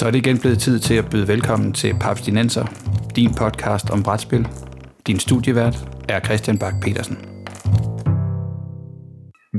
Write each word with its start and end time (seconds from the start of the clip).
Så 0.00 0.06
er 0.06 0.10
det 0.10 0.26
igen 0.26 0.38
blevet 0.38 0.58
tid 0.58 0.78
til 0.78 0.94
at 0.94 1.10
byde 1.10 1.28
velkommen 1.28 1.72
til 1.72 1.94
Paps 2.00 2.22
Dinenser, 2.22 2.66
din 3.16 3.34
podcast 3.34 3.90
om 3.90 4.02
brætspil. 4.02 4.48
Din 5.06 5.18
studievært 5.18 5.76
er 6.08 6.20
Christian 6.20 6.58
Bak 6.58 6.74
petersen 6.82 7.16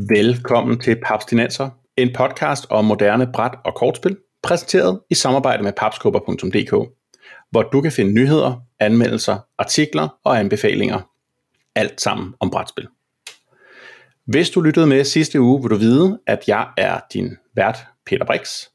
Velkommen 0.10 0.80
til 0.80 0.98
Paps 1.06 1.25
Dinenser, 1.25 1.70
en 1.98 2.10
podcast 2.16 2.66
om 2.70 2.86
moderne 2.86 3.32
bræt- 3.34 3.60
og 3.66 3.75
kortspil, 3.75 4.18
præsenteret 4.43 5.00
i 5.10 5.16
samarbejde 5.16 5.64
med 5.64 5.74
papskubber.dk, 5.78 6.71
hvor 7.52 7.62
du 7.62 7.82
kan 7.82 7.92
finde 7.92 8.14
nyheder, 8.14 8.62
anmeldelser, 8.80 9.38
artikler 9.58 10.08
og 10.23 10.39
anbefalinger. 10.39 11.00
Alt 11.76 12.02
sammen 12.02 12.34
om 12.39 12.50
brætspil. 12.50 12.88
Hvis 14.26 14.50
du 14.50 14.62
lyttede 14.62 14.87
med 14.87 15.04
sidste 15.04 15.42
uge, 15.42 15.62
vil 15.62 15.71
du 15.71 15.76
vide, 15.76 16.20
at 16.28 16.43
jeg 16.48 16.68
er 16.78 17.00
din 17.14 17.37
vært, 17.56 17.78
Peter 18.06 18.26
Brix. 18.26 18.71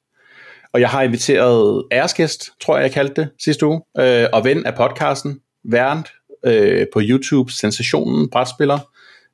Og 0.76 0.80
jeg 0.80 0.88
har 0.88 1.02
inviteret 1.02 1.84
æresgæst, 1.92 2.50
tror 2.60 2.76
jeg, 2.76 2.82
jeg 2.82 2.92
kaldte 2.92 3.20
det 3.20 3.28
sidste 3.44 3.66
uge, 3.66 3.80
øh, 3.98 4.26
og 4.32 4.44
ven 4.44 4.66
af 4.66 4.74
podcasten, 4.74 5.38
vært 5.64 6.12
øh, 6.46 6.86
på 6.92 7.00
YouTube, 7.02 7.52
sensationen, 7.52 8.30
brætspiller, 8.30 8.78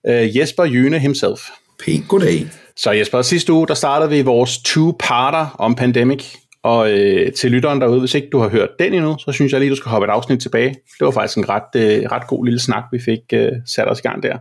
øh, 0.07 0.37
Jesper 0.37 0.65
Jyne 0.65 0.99
himself. 0.99 1.41
Pænt 1.85 2.09
goddag. 2.09 2.47
Så 2.77 2.91
Jesper, 2.91 3.23
sidste 3.23 3.53
uge, 3.53 3.69
der 3.69 3.75
startede 3.75 4.11
vi 4.11 4.23
vores 4.23 4.57
two-parter 4.57 5.57
om 5.59 5.75
Pandemic, 5.75 6.25
og 6.63 6.93
øh, 6.93 7.33
til 7.33 7.51
lytteren 7.51 7.81
derude, 7.81 8.01
hvis 8.01 8.15
ikke 8.15 8.29
du 8.33 8.39
har 8.39 8.49
hørt 8.49 8.71
den 8.79 8.95
endnu, 8.95 9.17
så 9.19 9.33
synes 9.33 9.53
jeg 9.53 9.61
lige, 9.61 9.71
du 9.71 9.77
skal 9.77 9.91
hoppe 9.91 10.07
et 10.07 10.11
afsnit 10.11 10.41
tilbage. 10.41 10.69
Det 10.69 11.05
var 11.05 11.11
faktisk 11.11 11.39
en 11.39 11.49
ret, 11.49 11.77
øh, 11.77 12.03
ret 12.13 12.27
god 12.27 12.45
lille 12.45 12.61
snak, 12.61 12.85
vi 12.93 12.99
fik 13.05 13.21
øh, 13.33 13.53
sat 13.67 13.89
os 13.89 13.99
i 13.99 14.03
gang 14.03 14.23
der. 14.23 14.37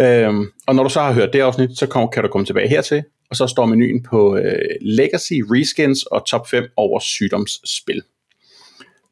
Øhm, 0.00 0.46
og 0.66 0.74
når 0.74 0.82
du 0.82 0.88
så 0.88 1.00
har 1.00 1.12
hørt 1.12 1.32
det 1.32 1.40
afsnit, 1.40 1.78
så 1.78 1.86
kom, 1.86 2.08
kan 2.12 2.22
du 2.22 2.28
komme 2.28 2.46
tilbage 2.46 2.68
hertil, 2.68 3.02
og 3.30 3.36
så 3.36 3.46
står 3.46 3.66
menuen 3.66 4.02
på 4.02 4.36
øh, 4.36 4.52
Legacy, 4.80 5.32
Reskins 5.32 6.02
og 6.02 6.26
top 6.26 6.48
5 6.48 6.64
over 6.76 7.00
sygdomsspil. 7.00 8.02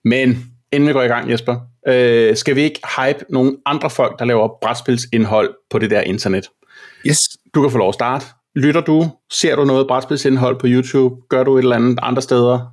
Men 0.05 0.53
inden 0.72 0.89
vi 0.89 0.92
går 0.92 1.03
i 1.03 1.06
gang, 1.06 1.31
Jesper, 1.31 1.56
øh, 1.89 2.37
skal 2.37 2.56
vi 2.56 2.62
ikke 2.62 2.81
hype 2.97 3.25
nogle 3.31 3.56
andre 3.67 3.91
folk, 3.91 4.19
der 4.19 4.25
laver 4.25 4.48
brætspilsindhold 4.62 5.55
på 5.70 5.78
det 5.78 5.91
der 5.91 6.00
internet? 6.00 6.48
Yes. 7.06 7.19
Du 7.55 7.62
kan 7.62 7.70
få 7.70 7.78
lov 7.78 7.89
at 7.89 7.94
starte. 7.94 8.27
Lytter 8.56 8.81
du? 8.81 9.11
Ser 9.33 9.56
du 9.56 9.64
noget 9.64 9.87
brætspilsindhold 9.89 10.61
på 10.61 10.67
YouTube? 10.69 11.14
Gør 11.28 11.44
du 11.44 11.59
et 11.59 11.62
eller 11.62 11.77
andet 11.77 11.98
andre 12.03 12.22
steder? 12.22 12.72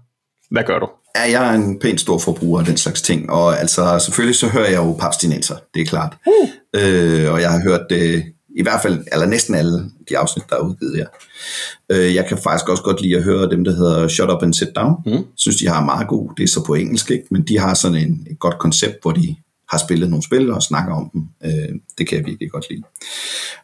Hvad 0.52 0.64
gør 0.64 0.80
du? 0.80 0.90
Ja, 1.16 1.40
jeg 1.40 1.50
er 1.50 1.56
en 1.56 1.80
pænt 1.80 2.02
stor 2.02 2.18
forbruger 2.18 2.60
af 2.60 2.66
den 2.66 2.78
slags 2.78 3.02
ting, 3.02 3.30
og 3.30 3.60
altså 3.60 4.00
selvfølgelig 4.00 4.36
så 4.36 4.48
hører 4.48 4.70
jeg 4.70 4.78
jo 4.78 4.96
papstinenser, 5.00 5.56
det 5.74 5.82
er 5.82 5.86
klart. 5.86 6.18
Uh. 6.28 6.50
Øh, 6.76 7.34
og 7.34 7.42
jeg 7.42 7.52
har 7.52 7.62
hørt 7.64 7.82
det 7.90 8.16
øh, 8.16 8.24
i 8.56 8.62
hvert 8.62 8.82
fald, 8.82 9.04
eller 9.12 9.26
næsten 9.26 9.56
alle 9.56 9.92
de 10.10 10.18
afsnit, 10.18 10.50
der 10.50 10.56
er 10.56 10.60
udgivet 10.60 10.98
her. 10.98 11.08
Øh, 11.90 12.16
jeg 12.16 12.26
kan 12.26 12.38
faktisk 12.38 12.70
også 12.70 12.84
godt 12.84 13.02
lide 13.02 13.18
at 13.18 13.24
høre 13.24 13.50
dem, 13.50 13.64
der 13.64 13.76
hedder 13.76 14.08
Shut 14.08 14.30
Up 14.30 14.44
and 14.44 14.54
Sit 14.54 14.76
Down. 14.76 14.96
Mm. 15.06 15.26
synes, 15.36 15.58
de 15.58 15.68
har 15.68 15.86
meget 15.86 16.08
god, 16.08 16.32
det 16.38 16.44
er 16.44 16.48
så 16.48 16.64
på 16.66 16.74
engelsk, 16.74 17.12
ikke? 17.12 17.28
men 17.32 17.48
de 17.48 17.60
har 17.60 17.74
sådan 17.74 17.98
en, 17.98 18.28
et 18.32 18.40
godt 18.40 18.60
koncept, 18.60 19.02
hvor 19.02 19.12
de 19.12 19.36
har 19.70 19.78
spillet 19.78 20.10
nogle 20.10 20.24
spil 20.24 20.52
og 20.52 20.64
snakker 20.64 20.96
om 20.96 21.10
dem. 21.14 21.24
Øh, 21.46 21.70
det 21.98 22.08
kan 22.08 22.18
jeg 22.18 22.26
virkelig 22.26 22.52
godt 22.52 22.66
lide. 22.70 22.84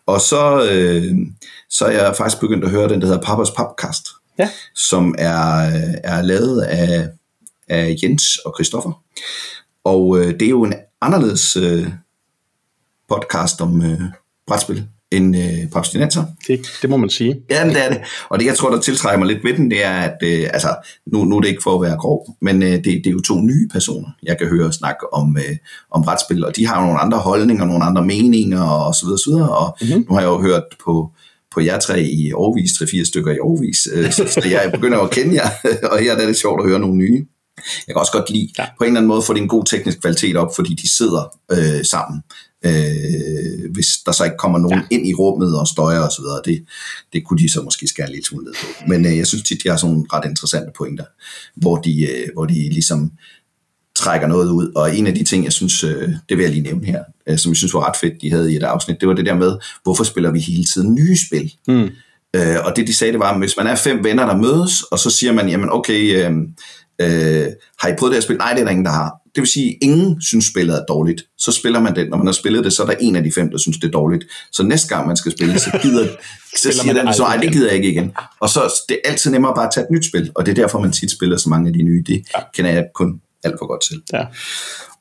Og 0.05 0.21
så, 0.21 0.69
øh, 0.71 1.15
så 1.69 1.85
er 1.85 1.91
jeg 1.91 2.15
faktisk 2.15 2.41
begyndt 2.41 2.63
at 2.65 2.71
høre 2.71 2.89
den, 2.89 3.01
der 3.01 3.07
hedder 3.07 3.21
Papas 3.21 3.51
Podcast, 3.51 4.07
ja. 4.39 4.49
som 4.75 5.15
er, 5.17 5.71
er 6.03 6.21
lavet 6.21 6.61
af, 6.61 7.09
af 7.67 7.95
Jens 8.03 8.37
og 8.37 8.53
Christoffer. 8.57 9.03
Og 9.83 10.19
øh, 10.19 10.33
det 10.33 10.41
er 10.41 10.49
jo 10.49 10.63
en 10.63 10.73
anderledes 11.01 11.57
øh, 11.57 11.87
podcast 13.09 13.61
om 13.61 13.81
øh, 13.85 14.01
brætspil 14.49 14.83
end 15.11 15.37
øh, 15.37 15.69
papstinenser. 15.73 16.23
Det, 16.47 16.59
det 16.81 16.89
må 16.89 16.97
man 16.97 17.09
sige. 17.09 17.41
Ja, 17.49 17.69
det 17.69 17.85
er 17.85 17.89
det. 17.89 18.01
Og 18.29 18.39
det, 18.39 18.45
jeg 18.45 18.55
tror, 18.55 18.69
der 18.69 18.81
tiltrækker 18.81 19.19
mig 19.19 19.27
lidt 19.27 19.43
ved 19.43 19.53
den, 19.53 19.71
det 19.71 19.85
er, 19.85 19.91
at 19.91 20.17
øh, 20.23 20.49
altså, 20.53 20.75
nu, 21.11 21.25
nu 21.25 21.37
er 21.37 21.41
det 21.41 21.49
ikke 21.49 21.63
for 21.63 21.75
at 21.75 21.81
være 21.81 21.97
grov, 21.97 22.35
men 22.41 22.63
øh, 22.63 22.71
det, 22.71 22.83
det 22.83 23.07
er 23.07 23.11
jo 23.11 23.21
to 23.21 23.41
nye 23.41 23.67
personer, 23.71 24.09
jeg 24.23 24.37
kan 24.37 24.47
høre 24.47 24.73
snakke 24.73 25.13
om, 25.13 25.37
øh, 25.37 25.55
om 25.91 26.03
brætspil, 26.03 26.45
og 26.45 26.55
de 26.55 26.67
har 26.67 26.79
jo 26.79 26.85
nogle 26.85 26.99
andre 26.99 27.17
holdninger, 27.17 27.65
nogle 27.65 27.83
andre 27.83 28.05
meninger, 28.05 28.61
og 28.61 28.95
så 28.95 29.05
videre, 29.05 29.19
så 29.19 29.29
videre. 29.29 29.49
Og 29.57 29.77
mm-hmm. 29.81 30.05
nu 30.09 30.15
har 30.15 30.21
jeg 30.21 30.27
jo 30.27 30.41
hørt 30.41 30.63
på, 30.85 31.11
på 31.53 31.61
jer 31.61 31.79
tre 31.79 32.01
i 32.03 32.33
overvis, 32.33 32.73
tre-fire 32.73 33.05
stykker 33.05 33.31
i 33.31 33.39
overvis, 33.39 33.87
øh, 33.93 34.11
så, 34.11 34.27
så 34.27 34.47
jeg 34.49 34.71
begynder 34.73 34.99
at 34.99 35.11
kende 35.11 35.35
jer, 35.35 35.49
og 35.91 35.99
her 35.99 36.15
er 36.15 36.25
det 36.25 36.37
sjovt 36.37 36.61
at 36.61 36.69
høre 36.69 36.79
nogle 36.79 36.97
nye. 36.97 37.25
Jeg 37.87 37.95
kan 37.95 37.99
også 37.99 38.11
godt 38.11 38.29
lide, 38.29 38.49
ja. 38.59 38.65
på 38.77 38.83
en 38.83 38.87
eller 38.87 38.99
anden 38.99 39.07
måde, 39.07 39.21
få 39.21 39.33
det 39.33 39.41
en 39.41 39.47
god 39.47 39.65
teknisk 39.65 40.01
kvalitet 40.01 40.37
op, 40.37 40.55
fordi 40.55 40.73
de 40.73 40.89
sidder 40.97 41.35
øh, 41.51 41.85
sammen 41.85 42.21
øh, 42.65 43.71
hvis 43.71 43.87
der 44.05 44.11
så 44.11 44.23
ikke 44.23 44.37
kommer 44.37 44.59
nogen 44.59 44.79
ja. 44.79 44.95
ind 44.95 45.07
i 45.07 45.13
rummet 45.13 45.59
og 45.59 45.67
støjer 45.67 45.99
osv., 45.99 46.23
det, 46.45 46.65
det 47.13 47.25
kunne 47.25 47.39
de 47.39 47.51
så 47.51 47.61
måske 47.61 47.87
skære 47.87 48.11
lidt 48.11 48.25
smule 48.25 48.45
ned 48.45 48.53
på. 48.53 48.67
Men 48.87 49.05
øh, 49.05 49.17
jeg 49.17 49.27
synes 49.27 49.43
tit, 49.43 49.63
de 49.63 49.69
har 49.69 49.77
sådan 49.77 49.93
nogle 49.93 50.07
ret 50.13 50.29
interessante 50.29 50.71
pointer, 50.77 51.05
hvor 51.55 51.77
de, 51.77 52.01
øh, 52.01 52.27
hvor 52.33 52.45
de 52.45 52.53
ligesom 52.53 53.11
trækker 53.95 54.27
noget 54.27 54.49
ud. 54.49 54.71
Og 54.75 54.95
en 54.95 55.07
af 55.07 55.15
de 55.15 55.23
ting, 55.23 55.43
jeg 55.43 55.53
synes, 55.53 55.83
øh, 55.83 56.09
det 56.29 56.37
vil 56.37 56.43
jeg 56.43 56.51
lige 56.51 56.63
nævne 56.63 56.85
her, 56.85 57.03
øh, 57.27 57.37
som 57.37 57.49
jeg 57.49 57.57
synes 57.57 57.73
var 57.73 57.87
ret 57.87 57.97
fedt, 57.97 58.21
de 58.21 58.31
havde 58.31 58.53
i 58.53 58.55
et 58.55 58.63
afsnit, 58.63 58.97
det 58.99 59.07
var 59.07 59.15
det 59.15 59.25
der 59.25 59.35
med, 59.35 59.57
hvorfor 59.83 60.03
spiller 60.03 60.31
vi 60.31 60.39
hele 60.39 60.63
tiden 60.63 60.95
nye 60.95 61.17
spil? 61.27 61.53
Mm. 61.67 61.89
Øh, 62.35 62.57
og 62.65 62.75
det 62.75 62.87
de 62.87 62.93
sagde, 62.93 63.11
det 63.11 63.19
var, 63.19 63.31
at 63.31 63.39
hvis 63.39 63.57
man 63.57 63.67
er 63.67 63.75
fem 63.75 64.03
venner, 64.03 64.25
der 64.25 64.37
mødes, 64.37 64.83
og 64.83 64.99
så 64.99 65.09
siger 65.09 65.33
man, 65.33 65.49
jamen 65.49 65.69
okay, 65.71 66.15
øh, 66.15 66.31
øh, 67.01 67.47
har 67.79 67.89
I 67.89 67.95
prøvet 67.99 68.11
det 68.11 68.17
her 68.17 68.21
spil? 68.21 68.37
Nej, 68.37 68.53
det 68.53 68.59
er 68.59 68.63
der 68.63 68.71
ingen, 68.71 68.85
der 68.85 68.91
har. 68.91 69.18
Det 69.35 69.41
vil 69.41 69.47
sige, 69.47 69.69
at 69.69 69.77
ingen 69.81 70.21
synes, 70.21 70.45
spillet 70.45 70.75
er 70.75 70.85
dårligt. 70.85 71.23
Så 71.37 71.51
spiller 71.51 71.79
man 71.79 71.95
det. 71.95 72.09
Når 72.09 72.17
man 72.17 72.27
har 72.27 72.33
spillet 72.33 72.63
det, 72.63 72.73
så 72.73 72.83
er 72.83 72.87
der 72.87 72.95
en 73.01 73.15
af 73.15 73.23
de 73.23 73.31
fem, 73.35 73.51
der 73.51 73.57
synes, 73.57 73.77
det 73.77 73.87
er 73.87 73.91
dårligt. 73.91 74.23
Så 74.51 74.63
næste 74.63 74.95
gang, 74.95 75.07
man 75.07 75.17
skal 75.17 75.31
spille, 75.31 75.59
så 75.59 75.79
gider 75.81 76.07
så 76.63 76.71
siger 76.71 76.93
den, 76.93 77.13
så, 77.13 77.39
det 77.41 77.51
gider 77.51 77.67
jeg 77.67 77.75
ikke 77.75 77.91
igen. 77.91 78.11
Og 78.39 78.49
så 78.49 78.73
det 78.89 78.99
er 79.03 79.09
altid 79.09 79.31
nemmere 79.31 79.53
bare 79.55 79.65
at 79.65 79.71
tage 79.73 79.83
et 79.83 79.91
nyt 79.91 80.05
spil. 80.05 80.31
Og 80.35 80.45
det 80.45 80.51
er 80.51 80.55
derfor, 80.55 80.79
man 80.79 80.91
tit 80.91 81.11
spiller 81.11 81.37
så 81.37 81.49
mange 81.49 81.67
af 81.67 81.73
de 81.73 81.81
nye. 81.81 82.03
Det 82.07 82.23
ja. 82.35 82.39
kender 82.53 82.71
jeg 82.71 82.85
kun 82.95 83.21
alt 83.43 83.55
for 83.59 83.67
godt 83.67 83.81
til. 83.81 84.01
Ja. 84.13 84.25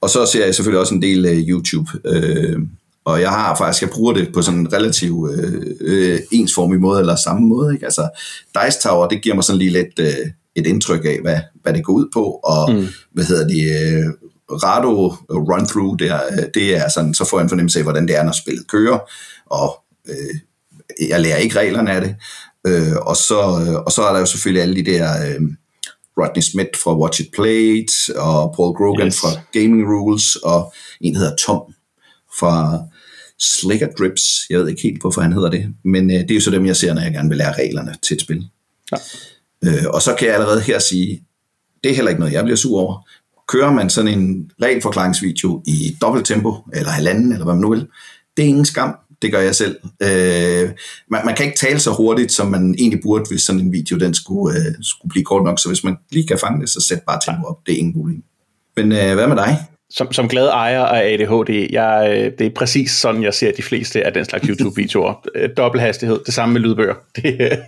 Og 0.00 0.11
så 0.11 0.27
ser 0.27 0.44
jeg 0.44 0.55
selvfølgelig 0.55 0.81
også 0.81 0.94
en 0.94 1.03
del 1.03 1.27
af 1.27 1.34
YouTube. 1.49 1.91
Øh, 2.05 2.59
og 3.05 3.21
jeg 3.21 3.31
har 3.31 3.56
faktisk, 3.56 3.83
jeg 3.83 3.91
bruger 3.91 4.12
det 4.12 4.33
på 4.34 4.43
sådan 4.43 4.61
en 4.61 4.72
relativt 4.72 5.31
øh, 5.33 5.62
øh, 5.81 6.19
ensformig 6.33 6.81
måde, 6.81 7.00
eller 7.00 7.17
samme 7.17 7.49
måde. 7.49 7.75
Ikke? 7.75 7.84
Altså, 7.84 8.09
Dice 8.55 8.78
Tower, 8.83 9.09
det 9.09 9.22
giver 9.22 9.34
mig 9.34 9.44
sådan 9.44 9.59
lige 9.59 9.72
lidt... 9.72 9.99
Øh, 10.00 10.31
et 10.57 10.67
indtryk 10.67 11.05
af, 11.05 11.19
hvad, 11.23 11.41
hvad 11.63 11.73
det 11.73 11.85
går 11.85 11.93
ud 11.93 12.09
på, 12.13 12.25
og 12.25 12.73
mm. 12.73 12.87
hvad 13.13 13.25
hedder 13.25 13.49
det, 13.49 14.05
uh, 14.05 14.13
Rado 14.51 15.09
run-through, 15.31 15.97
der, 15.99 16.21
det 16.55 16.77
er 16.77 16.89
sådan, 16.89 17.15
så 17.15 17.25
får 17.25 17.39
jeg 17.39 17.43
en 17.43 17.49
fornemmelse 17.49 17.79
af, 17.79 17.85
hvordan 17.85 18.09
det 18.09 18.17
er, 18.17 18.23
når 18.23 18.33
spillet 18.33 18.69
kører, 18.69 18.99
og 19.47 19.85
uh, 20.09 20.37
jeg 21.09 21.21
lærer 21.21 21.37
ikke 21.37 21.59
reglerne 21.59 21.93
af 21.93 22.01
det, 22.01 22.17
uh, 22.69 22.97
og, 23.07 23.17
så, 23.17 23.39
og 23.87 23.93
så 23.93 24.03
er 24.03 24.13
der 24.13 24.21
jo 24.21 24.27
selvfølgelig 24.27 24.63
alle 24.63 24.77
de 24.77 24.85
der 24.85 25.09
uh, 25.11 25.45
Rodney 26.21 26.43
Smith 26.43 26.79
fra 26.85 26.99
Watch 26.99 27.21
It 27.21 27.29
Played, 27.35 28.17
og 28.17 28.55
Paul 28.57 28.77
Grogan 28.77 29.07
yes. 29.07 29.21
fra 29.21 29.29
Gaming 29.53 29.89
Rules, 29.89 30.37
og 30.37 30.73
en, 31.01 31.15
der 31.15 31.21
hedder 31.21 31.37
Tom 31.37 31.63
fra 32.39 32.79
Slicker 33.39 33.89
Drips. 33.99 34.23
Jeg 34.51 34.59
ved 34.59 34.69
ikke 34.69 34.83
helt, 34.83 35.01
hvorfor 35.01 35.21
han 35.21 35.33
hedder 35.33 35.51
det, 35.51 35.75
men 35.85 36.05
uh, 36.05 36.17
det 36.17 36.31
er 36.31 36.35
jo 36.35 36.41
så 36.41 36.51
dem, 36.51 36.67
jeg 36.67 36.77
ser, 36.77 36.95
når 36.95 37.03
jeg 37.03 37.13
gerne 37.13 37.29
vil 37.29 37.39
lære 37.39 37.53
reglerne 37.53 37.95
til 38.03 38.15
et 38.15 38.21
spil. 38.21 38.49
Ja. 38.93 38.97
Øh, 39.65 39.85
og 39.89 40.03
så 40.03 40.15
kan 40.15 40.27
jeg 40.27 40.35
allerede 40.35 40.61
her 40.61 40.79
sige, 40.79 41.23
det 41.85 41.91
er 41.91 41.95
heller 41.95 42.09
ikke 42.09 42.21
noget, 42.21 42.33
jeg 42.33 42.45
bliver 42.45 42.57
sur 42.57 42.81
over. 42.81 43.09
Kører 43.49 43.73
man 43.73 43.91
sådan 43.91 44.19
en 44.19 44.51
regelforklaringsvideo 44.63 45.63
i 45.67 45.97
dobbelt 46.01 46.27
tempo, 46.27 46.55
eller 46.73 46.91
halvanden, 46.91 47.33
eller 47.33 47.45
hvad 47.45 47.55
man 47.55 47.63
nu 47.63 47.71
vil, 47.71 47.87
det 48.37 48.43
er 48.43 48.49
ingen 48.49 48.65
skam. 48.65 48.97
Det 49.23 49.33
gør 49.33 49.41
jeg 49.41 49.55
selv. 49.55 49.77
Øh, 50.03 50.71
man, 51.11 51.21
man 51.25 51.35
kan 51.37 51.47
ikke 51.47 51.59
tale 51.59 51.81
så 51.81 51.91
hurtigt, 51.91 52.33
som 52.33 52.47
man 52.47 52.75
egentlig 52.79 53.01
burde, 53.03 53.25
hvis 53.31 53.43
sådan 53.43 53.61
en 53.61 53.73
video 53.73 53.99
den 53.99 54.15
skulle, 54.15 54.59
øh, 54.59 54.75
skulle 54.83 55.11
blive 55.11 55.25
kort 55.25 55.45
nok. 55.45 55.59
Så 55.59 55.69
hvis 55.69 55.85
man 55.85 55.97
lige 56.11 56.27
kan 56.27 56.39
fange 56.39 56.61
det, 56.61 56.69
så 56.69 56.81
sæt 56.89 57.03
bare 57.07 57.21
tempo 57.27 57.47
op. 57.47 57.67
Det 57.67 57.75
er 57.75 57.79
ingen 57.79 57.95
problem. 57.95 58.23
Men 58.77 58.93
øh, 58.93 59.15
hvad 59.15 59.27
med 59.27 59.37
dig? 59.37 59.59
Som, 59.91 60.12
som 60.12 60.28
glad 60.28 60.49
ejer 60.49 60.84
af 60.84 61.12
ADHD, 61.12 61.69
jeg, 61.72 62.09
øh, 62.10 62.32
det 62.38 62.47
er 62.47 62.50
præcis 62.50 62.91
sådan, 62.91 63.22
jeg 63.22 63.34
ser 63.34 63.53
de 63.53 63.62
fleste 63.62 64.06
af 64.06 64.12
den 64.12 64.25
slags 64.25 64.46
YouTube-videoer. 64.49 65.26
Øh, 65.35 65.50
dobbelt 65.56 65.82
hastighed, 65.82 66.20
det 66.26 66.35
samme 66.35 66.52
med 66.52 66.61
lydbøger. 66.61 66.94
Det, 67.17 67.58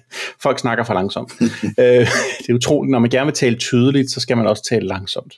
folk 0.43 0.59
snakker 0.59 0.85
for 0.85 0.95
langsomt. 0.95 1.33
Øh, 1.79 2.07
det 2.39 2.49
er 2.49 2.55
utroligt, 2.55 2.91
når 2.91 2.99
man 2.99 3.11
gerne 3.11 3.27
vil 3.27 3.35
tale 3.35 3.57
tydeligt, 3.57 4.11
så 4.11 4.21
skal 4.21 4.37
man 4.37 4.47
også 4.47 4.69
tale 4.69 4.87
langsomt. 4.87 5.35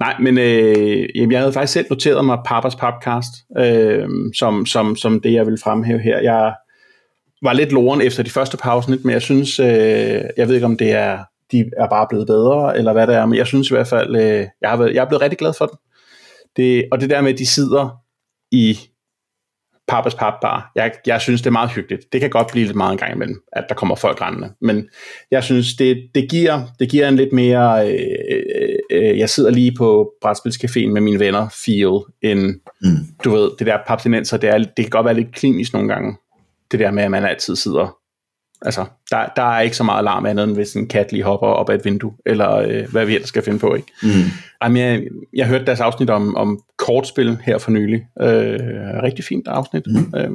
Nej, 0.00 0.16
men 0.20 0.38
øh, 0.38 1.08
jamen, 1.14 1.32
jeg 1.32 1.40
havde 1.40 1.52
faktisk 1.52 1.72
selv 1.72 1.86
noteret 1.90 2.24
mig 2.24 2.38
Papas 2.46 2.76
podcast, 2.76 3.32
øh, 3.58 4.08
som, 4.34 4.66
som, 4.66 4.96
som 4.96 5.20
det, 5.20 5.32
jeg 5.32 5.46
vil 5.46 5.58
fremhæve 5.62 5.98
her. 5.98 6.20
Jeg 6.20 6.54
var 7.42 7.52
lidt 7.52 7.72
loren 7.72 8.00
efter 8.00 8.22
de 8.22 8.30
første 8.30 8.56
pausen, 8.56 8.98
men 9.04 9.12
jeg 9.12 9.22
synes, 9.22 9.60
øh, 9.60 10.22
jeg 10.36 10.48
ved 10.48 10.54
ikke, 10.54 10.66
om 10.66 10.76
det 10.76 10.92
er 10.92 11.18
de 11.52 11.70
er 11.76 11.88
bare 11.88 12.06
blevet 12.10 12.26
bedre, 12.26 12.78
eller 12.78 12.92
hvad 12.92 13.06
det 13.06 13.14
er, 13.14 13.26
men 13.26 13.38
jeg 13.38 13.46
synes 13.46 13.70
i 13.70 13.74
hvert 13.74 13.86
fald, 13.88 14.16
øh, 14.16 14.46
jeg, 14.60 14.70
har 14.70 14.76
været, 14.76 14.94
jeg 14.94 15.04
er 15.04 15.08
blevet 15.08 15.22
rigtig 15.22 15.38
glad 15.38 15.52
for 15.58 15.66
den. 15.66 15.78
Det, 16.56 16.88
og 16.92 17.00
det 17.00 17.10
der 17.10 17.20
med, 17.20 17.32
at 17.32 17.38
de 17.38 17.46
sidder 17.46 17.88
i 18.52 18.78
Papas 19.88 20.14
Papbar, 20.14 20.72
jeg, 20.76 20.92
jeg 21.06 21.20
synes, 21.20 21.40
det 21.40 21.46
er 21.46 21.52
meget 21.52 21.70
hyggeligt. 21.70 22.12
Det 22.12 22.20
kan 22.20 22.30
godt 22.30 22.48
blive 22.52 22.66
lidt 22.66 22.76
meget 22.76 22.92
en 22.92 22.98
gang 22.98 23.14
imellem, 23.14 23.40
at 23.52 23.64
der 23.68 23.74
kommer 23.74 23.94
folk 23.94 24.20
rendende, 24.20 24.52
men 24.60 24.88
jeg 25.30 25.44
synes, 25.44 25.74
det, 25.74 26.10
det, 26.14 26.30
giver, 26.30 26.62
det 26.78 26.90
giver 26.90 27.08
en 27.08 27.16
lidt 27.16 27.32
mere, 27.32 27.92
øh, 27.92 28.00
øh, 28.30 28.78
øh 28.92 29.18
jeg 29.18 29.30
sidder 29.30 29.50
lige 29.50 29.74
på 29.78 30.12
Brætspilscaféen 30.24 30.88
med 30.88 31.00
mine 31.00 31.18
venner, 31.18 31.48
feel, 31.64 32.00
end, 32.22 32.60
mm. 32.82 32.96
du 33.24 33.30
ved, 33.30 33.50
det 33.58 33.66
der 33.66 33.78
papsinenser, 33.86 34.36
det, 34.36 34.50
er, 34.50 34.58
det 34.58 34.76
kan 34.76 34.90
godt 34.90 35.04
være 35.04 35.14
lidt 35.14 35.34
klinisk 35.34 35.72
nogle 35.72 35.88
gange, 35.88 36.16
det 36.70 36.80
der 36.80 36.90
med, 36.90 37.02
at 37.02 37.10
man 37.10 37.24
altid 37.24 37.56
sidder 37.56 37.99
Altså, 38.62 38.84
der, 39.10 39.26
der 39.36 39.42
er 39.42 39.60
ikke 39.60 39.76
så 39.76 39.84
meget 39.84 39.98
alarm 39.98 40.26
andet, 40.26 40.44
end 40.44 40.54
hvis 40.54 40.74
en 40.74 40.88
kat 40.88 41.12
lige 41.12 41.24
hopper 41.24 41.46
op 41.46 41.70
ad 41.70 41.74
et 41.74 41.84
vindue, 41.84 42.12
eller 42.26 42.56
øh, 42.56 42.90
hvad 42.90 43.06
vi 43.06 43.14
ellers 43.14 43.28
skal 43.28 43.42
finde 43.42 43.58
på, 43.58 43.74
ikke? 43.74 43.88
Mm. 44.02 44.10
Jamen, 44.62 44.76
jeg, 44.76 45.02
jeg 45.34 45.46
hørte 45.46 45.66
deres 45.66 45.80
afsnit 45.80 46.10
om, 46.10 46.36
om 46.36 46.60
kortspil 46.78 47.38
her 47.42 47.58
for 47.58 47.70
nylig. 47.70 48.06
Øh, 48.20 48.58
rigtig 49.02 49.24
fint 49.24 49.48
afsnit. 49.48 49.82
Mm. 49.86 50.14
Øh, 50.16 50.30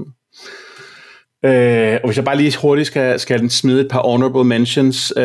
øh, 1.46 2.00
og 2.04 2.10
hvis 2.10 2.18
jeg 2.18 2.26
bare 2.26 2.38
lige 2.38 2.58
hurtigt 2.62 2.88
skal, 2.88 3.20
skal 3.20 3.50
smide 3.50 3.82
et 3.82 3.88
par 3.92 4.02
honorable 4.02 4.44
mentions. 4.44 5.14
Øh, 5.18 5.24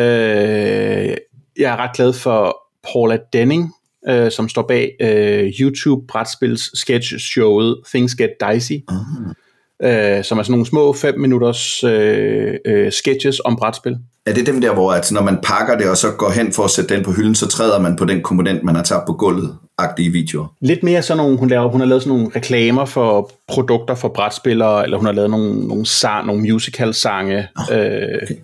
jeg 1.59 1.71
er 1.71 1.77
ret 1.77 1.95
glad 1.95 2.13
for 2.13 2.57
Paula 2.91 3.17
Denning, 3.33 3.73
øh, 4.09 4.31
som 4.31 4.49
står 4.49 4.61
bag 4.61 4.91
øh, 5.01 5.49
YouTube-brætspils 5.59 6.71
sketch-showet 6.73 7.75
Things 7.93 8.15
Get 8.15 8.31
Dicey. 8.41 8.75
Mm 8.89 9.35
øh, 9.83 10.23
som 10.23 10.37
er 10.39 10.43
sådan 10.43 10.51
nogle 10.51 10.65
små 10.65 10.93
5 10.93 11.19
minutters 11.19 11.83
øh, 11.83 12.53
øh, 12.65 12.91
sketches 12.91 13.39
om 13.45 13.55
brætspil. 13.55 13.97
Er 14.25 14.33
det 14.33 14.45
dem 14.45 14.61
der, 14.61 14.73
hvor 14.73 14.93
at 14.93 15.11
når 15.11 15.21
man 15.21 15.37
pakker 15.43 15.77
det 15.77 15.89
og 15.89 15.97
så 15.97 16.11
går 16.11 16.29
hen 16.29 16.53
for 16.53 16.63
at 16.63 16.69
sætte 16.69 16.95
den 16.95 17.03
på 17.03 17.11
hylden, 17.11 17.35
så 17.35 17.47
træder 17.47 17.79
man 17.79 17.95
på 17.95 18.05
den 18.05 18.21
komponent, 18.21 18.63
man 18.63 18.75
har 18.75 18.83
taget 18.83 19.03
på 19.07 19.13
gulvet? 19.13 19.57
agtige 19.81 20.11
videoer. 20.11 20.47
Lidt 20.61 20.83
mere 20.83 21.01
sådan 21.01 21.17
nogle, 21.17 21.37
hun, 21.37 21.49
laver, 21.49 21.69
hun 21.69 21.81
har 21.81 21.87
lavet 21.87 22.03
sådan 22.03 22.17
nogle 22.17 22.31
reklamer 22.35 22.85
for 22.85 23.31
produkter 23.47 23.95
for 23.95 24.07
brætspillere, 24.07 24.83
eller 24.83 24.97
hun 24.97 25.05
har 25.05 25.13
lavet 25.13 25.29
nogle, 25.29 25.67
nogle, 25.67 25.85
sang, 25.85 26.27
nogle 26.27 26.41
musical-sange, 26.41 27.47
oh, 27.57 27.63
okay. 27.63 28.21
øh, 28.21 28.37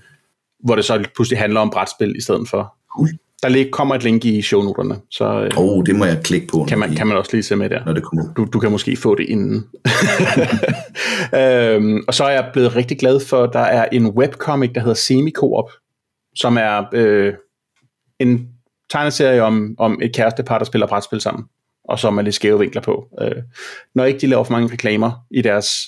hvor 0.64 0.76
det 0.76 0.86
så 0.86 1.04
pludselig 1.16 1.40
handler 1.40 1.60
om 1.60 1.70
brætspil 1.70 2.16
i 2.18 2.22
stedet 2.22 2.50
for. 2.50 2.76
Cool. 2.98 3.10
Der 3.44 3.66
kommer 3.72 3.96
et 3.96 4.04
link 4.04 4.26
i 4.26 4.42
shownoterne. 4.42 4.96
Så, 5.12 5.42
øh, 5.42 5.52
oh, 5.58 5.84
det 5.86 5.96
må 5.96 6.06
jeg 6.06 6.20
klikke 6.24 6.48
på. 6.48 6.66
Kan 6.68 6.80
man, 6.80 6.96
kan 6.96 7.08
man 7.08 7.18
også 7.18 7.32
lige 7.34 7.44
se 7.44 7.56
med 7.56 7.70
der. 7.70 7.86
Når 7.86 7.94
det 7.94 8.04
kommer. 8.04 8.34
Du, 8.34 8.48
du 8.54 8.60
kan 8.60 8.72
måske 8.72 8.98
få 8.98 9.16
det 9.16 9.30
inden. 9.30 9.56
øhm, 11.40 12.04
og 12.08 12.14
så 12.14 12.24
er 12.24 12.30
jeg 12.30 12.50
blevet 12.54 12.76
rigtig 12.76 13.00
glad 13.00 13.20
for, 13.20 13.44
at 13.44 13.50
der 13.54 13.60
er 13.60 13.86
en 13.92 14.08
webcomic, 14.08 14.74
der 14.74 14.82
hedder 14.82 14.94
Semicoop, 14.94 15.72
som 16.36 16.58
er 16.58 16.84
øh, 16.94 17.34
en 18.20 18.48
tegneserie 18.90 19.44
om, 19.44 19.76
om 19.78 20.00
et 20.02 20.16
kærestepar, 20.16 20.58
der 20.58 20.66
spiller 20.66 20.88
brætspil 20.88 21.22
sammen, 21.22 21.46
og 21.84 22.00
som 22.00 22.18
er 22.18 22.22
lidt 22.22 22.36
skæve 22.36 22.60
vinkler 22.60 22.82
på. 22.82 23.08
Øh, 23.22 23.32
når 23.96 24.06
ikke 24.06 24.20
de 24.20 24.28
laver 24.28 24.44
for 24.44 24.52
mange 24.52 24.74
reklamer 24.74 25.12
i 25.32 25.42
deres 25.42 25.88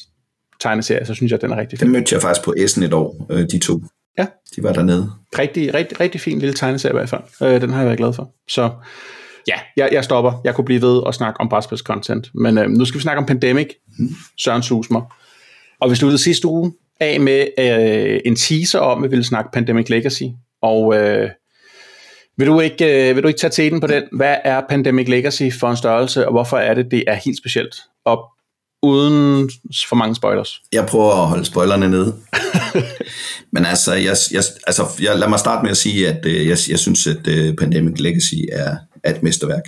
tegneserie, 0.60 1.06
så 1.06 1.13
synes 1.13 1.30
jeg, 1.30 1.38
at 1.38 1.42
den 1.42 1.52
er 1.52 1.57
rigtig 1.57 1.80
fed. 1.80 1.86
Den 1.86 1.94
mødte 1.94 2.16
jeg 2.16 2.22
faktisk 2.22 2.45
på 2.45 2.54
Essen 2.57 2.84
et 2.84 2.94
år, 2.94 3.28
øh, 3.30 3.48
de 3.52 3.60
to. 3.60 3.81
Ja. 4.19 4.25
De 4.56 4.63
var 4.63 4.74
dernede. 4.74 5.12
Rigtig, 5.39 5.74
rigtig, 5.74 6.00
rigtig 6.00 6.21
fin 6.21 6.39
lille 6.39 6.54
tegneserie 6.54 6.94
i 6.94 6.98
hvert 6.98 7.10
fald. 7.10 7.21
Øh, 7.42 7.62
den 7.62 7.69
har 7.69 7.77
jeg 7.77 7.86
været 7.86 7.98
glad 7.98 8.13
for. 8.13 8.31
Så 8.50 8.69
ja, 9.48 9.54
jeg, 9.77 9.89
jeg 9.92 10.04
stopper. 10.04 10.42
Jeg 10.44 10.56
kunne 10.56 10.66
blive 10.66 10.81
ved 10.81 10.98
og 10.98 11.13
snakke 11.13 11.42
om 11.42 11.50
brætspils 11.50 11.81
content. 11.81 12.30
Men 12.36 12.57
øh, 12.57 12.69
nu 12.69 12.86
skal 12.86 12.98
vi 12.98 13.01
snakke 13.01 13.19
om 13.19 13.25
Pandemic. 13.25 13.68
Mm. 14.00 14.10
Søren 14.38 14.63
Susmer. 14.63 15.01
Og 15.81 15.89
vi 15.89 15.95
sluttede 15.95 16.24
sidste 16.24 16.48
uge 16.48 16.74
af 17.00 17.19
med 17.19 17.48
øh, 17.60 18.19
en 18.25 18.36
teaser 18.36 18.80
om, 18.80 19.04
at 19.04 19.10
vi 19.10 19.10
ville 19.10 19.25
snakke 19.25 19.50
Pandemic 19.54 19.89
Legacy. 19.89 20.24
Og 20.62 20.95
øh, 20.95 21.30
vil, 22.38 22.48
du 22.48 22.60
ikke, 22.60 23.10
øh, 23.10 23.16
vil 23.16 23.24
du 23.24 23.27
ikke 23.27 23.39
tage 23.39 23.51
til 23.51 23.71
den 23.71 23.80
på 23.80 23.88
den? 23.88 24.04
Hvad 24.12 24.36
er 24.44 24.62
Pandemic 24.69 25.07
Legacy 25.07 25.44
for 25.60 25.69
en 25.69 25.77
størrelse, 25.77 26.25
og 26.25 26.31
hvorfor 26.31 26.57
er 26.57 26.74
det, 26.74 26.92
det 26.92 27.04
er 27.07 27.16
helt 27.16 27.38
specielt? 27.38 27.75
Og 28.06 28.24
uden 28.83 29.50
for 29.89 29.95
mange 29.95 30.16
spoilers. 30.16 30.62
Jeg 30.71 30.86
prøver 30.86 31.12
at 31.12 31.27
holde 31.27 31.45
spoilerne 31.45 31.89
nede. 31.89 32.16
Men 33.54 33.66
altså, 33.66 33.94
jeg, 33.94 34.16
jeg, 34.31 34.44
altså 34.68 34.86
jeg, 35.01 35.19
lad 35.19 35.30
mig 35.30 35.39
starte 35.39 35.63
med 35.63 35.71
at 35.71 35.77
sige, 35.77 36.07
at 36.07 36.25
øh, 36.25 36.48
jeg, 36.48 36.57
jeg 36.69 36.80
synes, 36.80 37.07
at 37.07 37.27
øh, 37.27 37.56
Pandemic 37.56 38.00
Legacy 38.00 38.36
er, 38.51 38.75
er 39.04 39.13
et 39.13 39.24
mesterværk. 39.24 39.63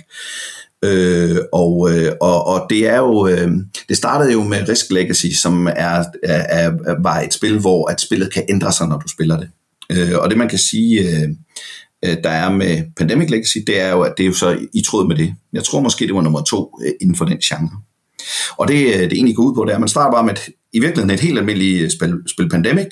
Øh, 0.84 1.36
og, 1.52 1.90
øh, 1.92 2.12
og, 2.20 2.46
og 2.46 2.66
det 2.70 2.88
er 2.88 2.96
jo 2.96 3.26
øh, 3.26 3.50
det 3.88 3.96
startede 3.96 4.32
jo 4.32 4.42
med 4.42 4.68
Risk 4.68 4.90
Legacy, 4.90 5.26
som 5.26 5.66
er, 5.66 6.04
er, 6.22 6.42
er, 6.48 7.02
var 7.02 7.20
et 7.20 7.34
spil, 7.34 7.58
hvor 7.58 7.90
at 7.90 8.00
spillet 8.00 8.32
kan 8.34 8.44
ændre 8.48 8.72
sig, 8.72 8.88
når 8.88 8.98
du 8.98 9.08
spiller 9.08 9.38
det. 9.38 9.48
Øh, 9.92 10.18
og 10.18 10.30
det 10.30 10.38
man 10.38 10.48
kan 10.48 10.58
sige, 10.58 11.00
øh, 11.00 11.28
øh 12.04 12.16
der 12.24 12.30
er 12.30 12.50
med 12.50 12.82
Pandemic 12.96 13.30
Legacy, 13.30 13.58
det 13.66 13.80
er 13.80 13.90
jo, 13.90 14.00
at 14.00 14.14
det 14.16 14.22
er 14.22 14.26
jo 14.26 14.34
så 14.34 14.58
i 14.74 14.82
tråd 14.82 15.08
med 15.08 15.16
det. 15.16 15.34
Jeg 15.52 15.64
tror 15.64 15.80
måske, 15.80 16.06
det 16.06 16.14
var 16.14 16.22
nummer 16.22 16.42
to 16.42 16.78
øh, 16.84 16.92
inden 17.00 17.16
for 17.16 17.24
den 17.24 17.38
genre. 17.38 17.82
Og 18.56 18.68
det, 18.68 18.86
øh, 18.86 19.00
det 19.00 19.12
egentlig 19.12 19.36
går 19.36 19.42
ud 19.42 19.54
på, 19.54 19.64
det 19.64 19.70
er, 19.70 19.74
at 19.74 19.80
man 19.80 19.88
starter 19.88 20.12
bare 20.12 20.24
med 20.24 20.32
et, 20.32 20.48
i 20.72 20.80
virkeligheden 20.80 21.10
et 21.10 21.20
helt 21.20 21.38
almindeligt 21.38 21.92
spil, 21.92 22.14
spil 22.26 22.48
Pandemic, 22.48 22.88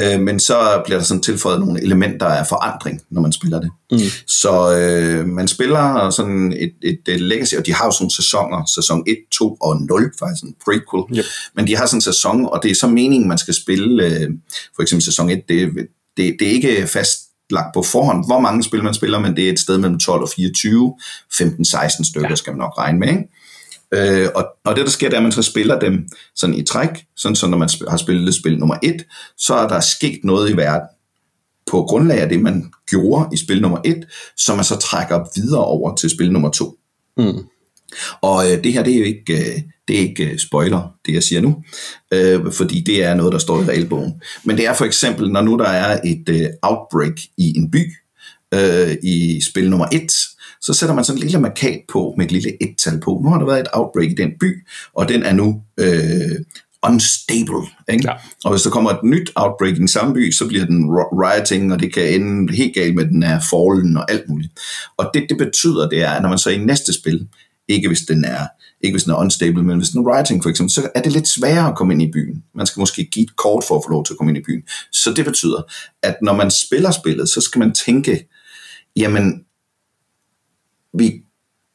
øh, 0.00 0.20
men 0.20 0.40
så 0.40 0.82
bliver 0.84 0.98
der 0.98 1.04
sådan 1.04 1.22
tilføjet 1.22 1.60
nogle 1.60 1.82
elementer 1.82 2.26
af 2.26 2.46
forandring, 2.46 3.00
når 3.10 3.20
man 3.20 3.32
spiller 3.32 3.60
det. 3.60 3.70
Mm. 3.92 3.98
Så 4.26 4.76
øh, 4.76 5.26
man 5.26 5.48
spiller 5.48 6.10
sådan 6.10 6.52
et, 6.52 6.72
et, 6.82 6.98
et 7.08 7.20
legacy, 7.20 7.54
og 7.54 7.66
de 7.66 7.74
har 7.74 7.84
jo 7.84 7.90
sådan 7.90 8.10
sæsoner, 8.10 8.72
sæson 8.74 9.04
1, 9.06 9.16
2 9.32 9.56
og 9.60 9.82
0, 9.82 10.12
faktisk 10.18 10.42
en 10.42 10.54
prequel, 10.64 11.18
yep. 11.18 11.24
men 11.56 11.66
de 11.66 11.76
har 11.76 11.86
sådan 11.86 11.96
en 11.96 12.02
sæson, 12.02 12.46
og 12.46 12.60
det 12.62 12.70
er 12.70 12.74
så 12.74 12.86
meningen, 12.86 13.28
man 13.28 13.38
skal 13.38 13.54
spille, 13.54 14.04
øh, 14.04 14.28
for 14.76 14.82
eksempel 14.82 15.02
sæson 15.02 15.30
1, 15.30 15.42
det, 15.48 15.72
det, 16.16 16.36
det 16.38 16.48
er 16.48 16.52
ikke 16.52 16.86
fast 16.86 17.18
lagt 17.50 17.74
på 17.74 17.82
forhånd, 17.82 18.26
hvor 18.26 18.40
mange 18.40 18.62
spil 18.62 18.84
man 18.84 18.94
spiller, 18.94 19.18
men 19.18 19.36
det 19.36 19.48
er 19.48 19.52
et 19.52 19.60
sted 19.60 19.78
mellem 19.78 19.98
12 19.98 20.22
og 20.22 20.28
24, 20.36 20.94
15-16 21.34 22.10
stykker 22.10 22.28
ja. 22.28 22.34
skal 22.34 22.52
man 22.52 22.58
nok 22.58 22.78
regne 22.78 22.98
med, 22.98 23.08
ikke? 23.08 23.28
Øh, 23.92 24.28
og, 24.34 24.46
og 24.64 24.76
det, 24.76 24.84
der 24.84 24.90
sker, 24.90 25.08
det 25.08 25.14
er, 25.14 25.18
at 25.18 25.22
man 25.22 25.32
så 25.32 25.42
spiller 25.42 25.78
dem 25.78 26.08
sådan 26.34 26.54
i 26.54 26.62
træk, 26.64 26.88
sådan 27.16 27.36
så 27.36 27.46
når 27.46 27.58
man 27.58 27.68
har 27.88 27.96
spillet 27.96 28.34
spil 28.34 28.58
nummer 28.58 28.76
et, 28.82 29.04
så 29.38 29.54
er 29.54 29.68
der 29.68 29.80
sket 29.80 30.20
noget 30.24 30.50
i 30.50 30.56
verden 30.56 30.88
på 31.70 31.82
grundlag 31.82 32.20
af 32.20 32.28
det, 32.28 32.40
man 32.40 32.72
gjorde 32.90 33.28
i 33.32 33.36
spil 33.36 33.62
nummer 33.62 33.78
et, 33.84 34.06
som 34.36 34.56
man 34.56 34.64
så 34.64 34.76
trækker 34.76 35.40
videre 35.40 35.64
over 35.64 35.96
til 35.96 36.10
spil 36.10 36.32
nummer 36.32 36.50
to. 36.50 36.78
Mm. 37.16 37.44
Og 38.20 38.50
øh, 38.50 38.64
det 38.64 38.72
her, 38.72 38.82
det 38.82 38.94
er 38.94 38.98
jo 38.98 39.04
ikke, 39.04 39.32
øh, 39.32 39.62
det 39.88 39.96
er 39.96 40.00
ikke 40.00 40.30
øh, 40.30 40.38
spoiler, 40.38 40.94
det 41.06 41.14
jeg 41.14 41.22
siger 41.22 41.40
nu, 41.40 41.62
øh, 42.12 42.52
fordi 42.52 42.80
det 42.80 43.04
er 43.04 43.14
noget, 43.14 43.32
der 43.32 43.38
står 43.38 43.62
i 43.62 43.64
regelbogen. 43.64 44.22
Men 44.44 44.56
det 44.56 44.66
er 44.66 44.74
for 44.74 44.84
eksempel, 44.84 45.30
når 45.30 45.42
nu 45.42 45.58
der 45.58 45.68
er 45.68 46.00
et 46.04 46.28
øh, 46.28 46.46
outbreak 46.62 47.20
i 47.38 47.56
en 47.56 47.70
by, 47.70 47.92
øh, 48.54 48.96
i 49.02 49.40
spil 49.40 49.70
nummer 49.70 49.86
et, 49.92 50.12
så 50.62 50.74
sætter 50.74 50.94
man 50.94 51.04
sådan 51.04 51.18
en 51.18 51.22
lille 51.22 51.40
markat 51.40 51.80
på 51.92 52.14
med 52.16 52.24
et 52.24 52.32
lille 52.32 52.62
et-tal 52.62 53.00
på. 53.00 53.20
Nu 53.24 53.30
har 53.30 53.38
der 53.38 53.46
været 53.46 53.60
et 53.60 53.68
outbreak 53.72 54.10
i 54.10 54.14
den 54.14 54.30
by, 54.40 54.66
og 54.94 55.08
den 55.08 55.22
er 55.22 55.32
nu 55.32 55.62
øh, 55.80 56.44
unstable. 56.82 57.66
Ikke? 57.88 58.04
Ja. 58.04 58.12
Og 58.44 58.50
hvis 58.50 58.62
der 58.62 58.70
kommer 58.70 58.90
et 58.90 59.04
nyt 59.04 59.32
outbreak 59.34 59.72
i 59.72 59.78
den 59.78 59.88
samme 59.88 60.14
by, 60.14 60.32
så 60.32 60.48
bliver 60.48 60.64
den 60.64 60.90
rioting, 60.90 61.72
og 61.72 61.80
det 61.80 61.94
kan 61.94 62.14
ende 62.14 62.56
helt 62.56 62.74
galt 62.74 62.94
med, 62.94 63.04
at 63.04 63.10
den 63.10 63.22
er 63.22 63.40
fallen 63.40 63.96
og 63.96 64.10
alt 64.10 64.28
muligt. 64.28 64.52
Og 64.96 65.10
det, 65.14 65.26
det 65.28 65.38
betyder, 65.38 65.88
det 65.88 66.02
er, 66.02 66.10
at 66.10 66.22
når 66.22 66.28
man 66.28 66.38
så 66.38 66.50
i 66.50 66.58
næste 66.58 66.92
spil, 66.92 67.28
ikke 67.68 67.88
hvis 67.88 68.00
den 68.00 68.24
er 68.24 68.46
ikke 68.82 68.94
hvis 68.94 69.04
den 69.04 69.12
er 69.12 69.16
unstable, 69.16 69.62
men 69.62 69.78
hvis 69.78 69.88
den 69.88 70.00
er 70.00 70.16
rioting 70.16 70.42
for 70.42 70.50
eksempel, 70.50 70.72
så 70.72 70.90
er 70.94 71.02
det 71.02 71.12
lidt 71.12 71.28
sværere 71.28 71.68
at 71.68 71.76
komme 71.76 71.92
ind 71.92 72.02
i 72.02 72.10
byen. 72.12 72.42
Man 72.54 72.66
skal 72.66 72.80
måske 72.80 73.04
give 73.04 73.22
et 73.22 73.36
kort 73.36 73.64
for 73.68 73.76
at 73.76 73.82
få 73.86 73.90
lov 73.90 74.04
til 74.04 74.12
at 74.12 74.18
komme 74.18 74.30
ind 74.30 74.38
i 74.38 74.42
byen. 74.46 74.62
Så 74.92 75.12
det 75.12 75.24
betyder, 75.24 75.62
at 76.02 76.16
når 76.22 76.36
man 76.36 76.50
spiller 76.50 76.90
spillet, 76.90 77.28
så 77.28 77.40
skal 77.40 77.58
man 77.58 77.74
tænke, 77.74 78.28
jamen, 78.96 79.44
vi 80.98 81.12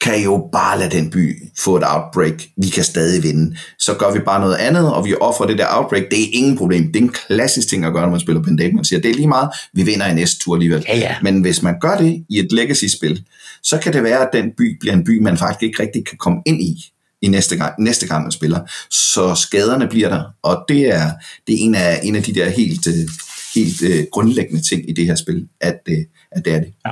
kan 0.02 0.24
jo 0.24 0.50
bare 0.52 0.80
lade 0.80 0.98
den 0.98 1.10
by 1.10 1.36
få 1.60 1.78
et 1.78 1.84
outbreak. 1.86 2.34
Vi 2.58 2.68
kan 2.68 2.84
stadig 2.84 3.24
vinde. 3.24 3.58
Så 3.80 3.94
gør 3.94 4.14
vi 4.14 4.20
bare 4.20 4.40
noget 4.40 4.56
andet, 4.56 4.94
og 4.94 5.06
vi 5.06 5.16
offrer 5.22 5.48
det 5.48 5.58
der 5.58 5.66
outbreak. 5.70 6.04
Det 6.12 6.20
er 6.24 6.28
ingen 6.34 6.58
problem. 6.58 6.92
Det 6.92 6.96
er 6.96 7.04
en 7.04 7.14
klassisk 7.28 7.68
ting 7.68 7.86
at 7.86 7.94
gøre, 7.94 8.04
når 8.04 8.12
man 8.12 8.20
spiller 8.20 8.44
Pandemic. 8.44 8.76
Man 8.76 8.86
siger, 8.86 9.00
det 9.00 9.12
er 9.12 9.16
lige 9.16 9.28
meget, 9.28 9.50
vi 9.74 9.84
vinder 9.84 10.08
i 10.08 10.14
næste 10.14 10.40
tur 10.40 10.56
alligevel. 10.56 10.86
Ja, 10.88 10.98
ja. 10.98 11.16
Men 11.22 11.42
hvis 11.42 11.64
man 11.64 11.76
gør 11.82 11.98
det 11.98 12.26
i 12.30 12.40
et 12.40 12.52
legacy-spil, 12.52 13.24
så 13.64 13.78
kan 13.78 13.94
det 13.94 14.04
være, 14.04 14.20
at 14.20 14.30
den 14.34 14.52
by 14.58 14.78
bliver 14.80 14.94
en 14.94 15.04
by, 15.04 15.22
man 15.22 15.38
faktisk 15.38 15.64
ikke 15.64 15.84
rigtig 15.84 16.06
kan 16.06 16.18
komme 16.18 16.42
ind 16.46 16.62
i 16.62 16.92
i 17.22 17.28
næste 17.28 17.58
gang, 17.58 17.74
næste 17.84 18.08
gang 18.08 18.24
man 18.24 18.32
spiller. 18.32 18.60
Så 18.90 19.36
skaderne 19.36 19.88
bliver 19.88 20.10
der, 20.10 20.24
og 20.44 20.66
det 20.68 20.96
er, 20.96 21.12
det 21.48 21.56
er 21.56 21.60
en, 21.60 21.76
af, 21.76 22.00
en 22.04 22.16
af 22.16 22.24
de 22.24 22.34
der 22.34 22.50
helt, 22.50 22.88
øh, 22.88 23.10
helt 23.56 23.82
uh, 23.82 24.06
grundlæggende 24.12 24.62
ting 24.62 24.90
i 24.90 24.94
det 24.94 25.06
her 25.06 25.16
spil, 25.16 25.48
at, 25.62 25.80
uh, 25.90 25.98
at 26.32 26.46
det 26.46 26.54
er 26.54 26.60
det. 26.60 26.74
Ja. 26.86 26.92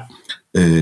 Uh, 0.58 0.82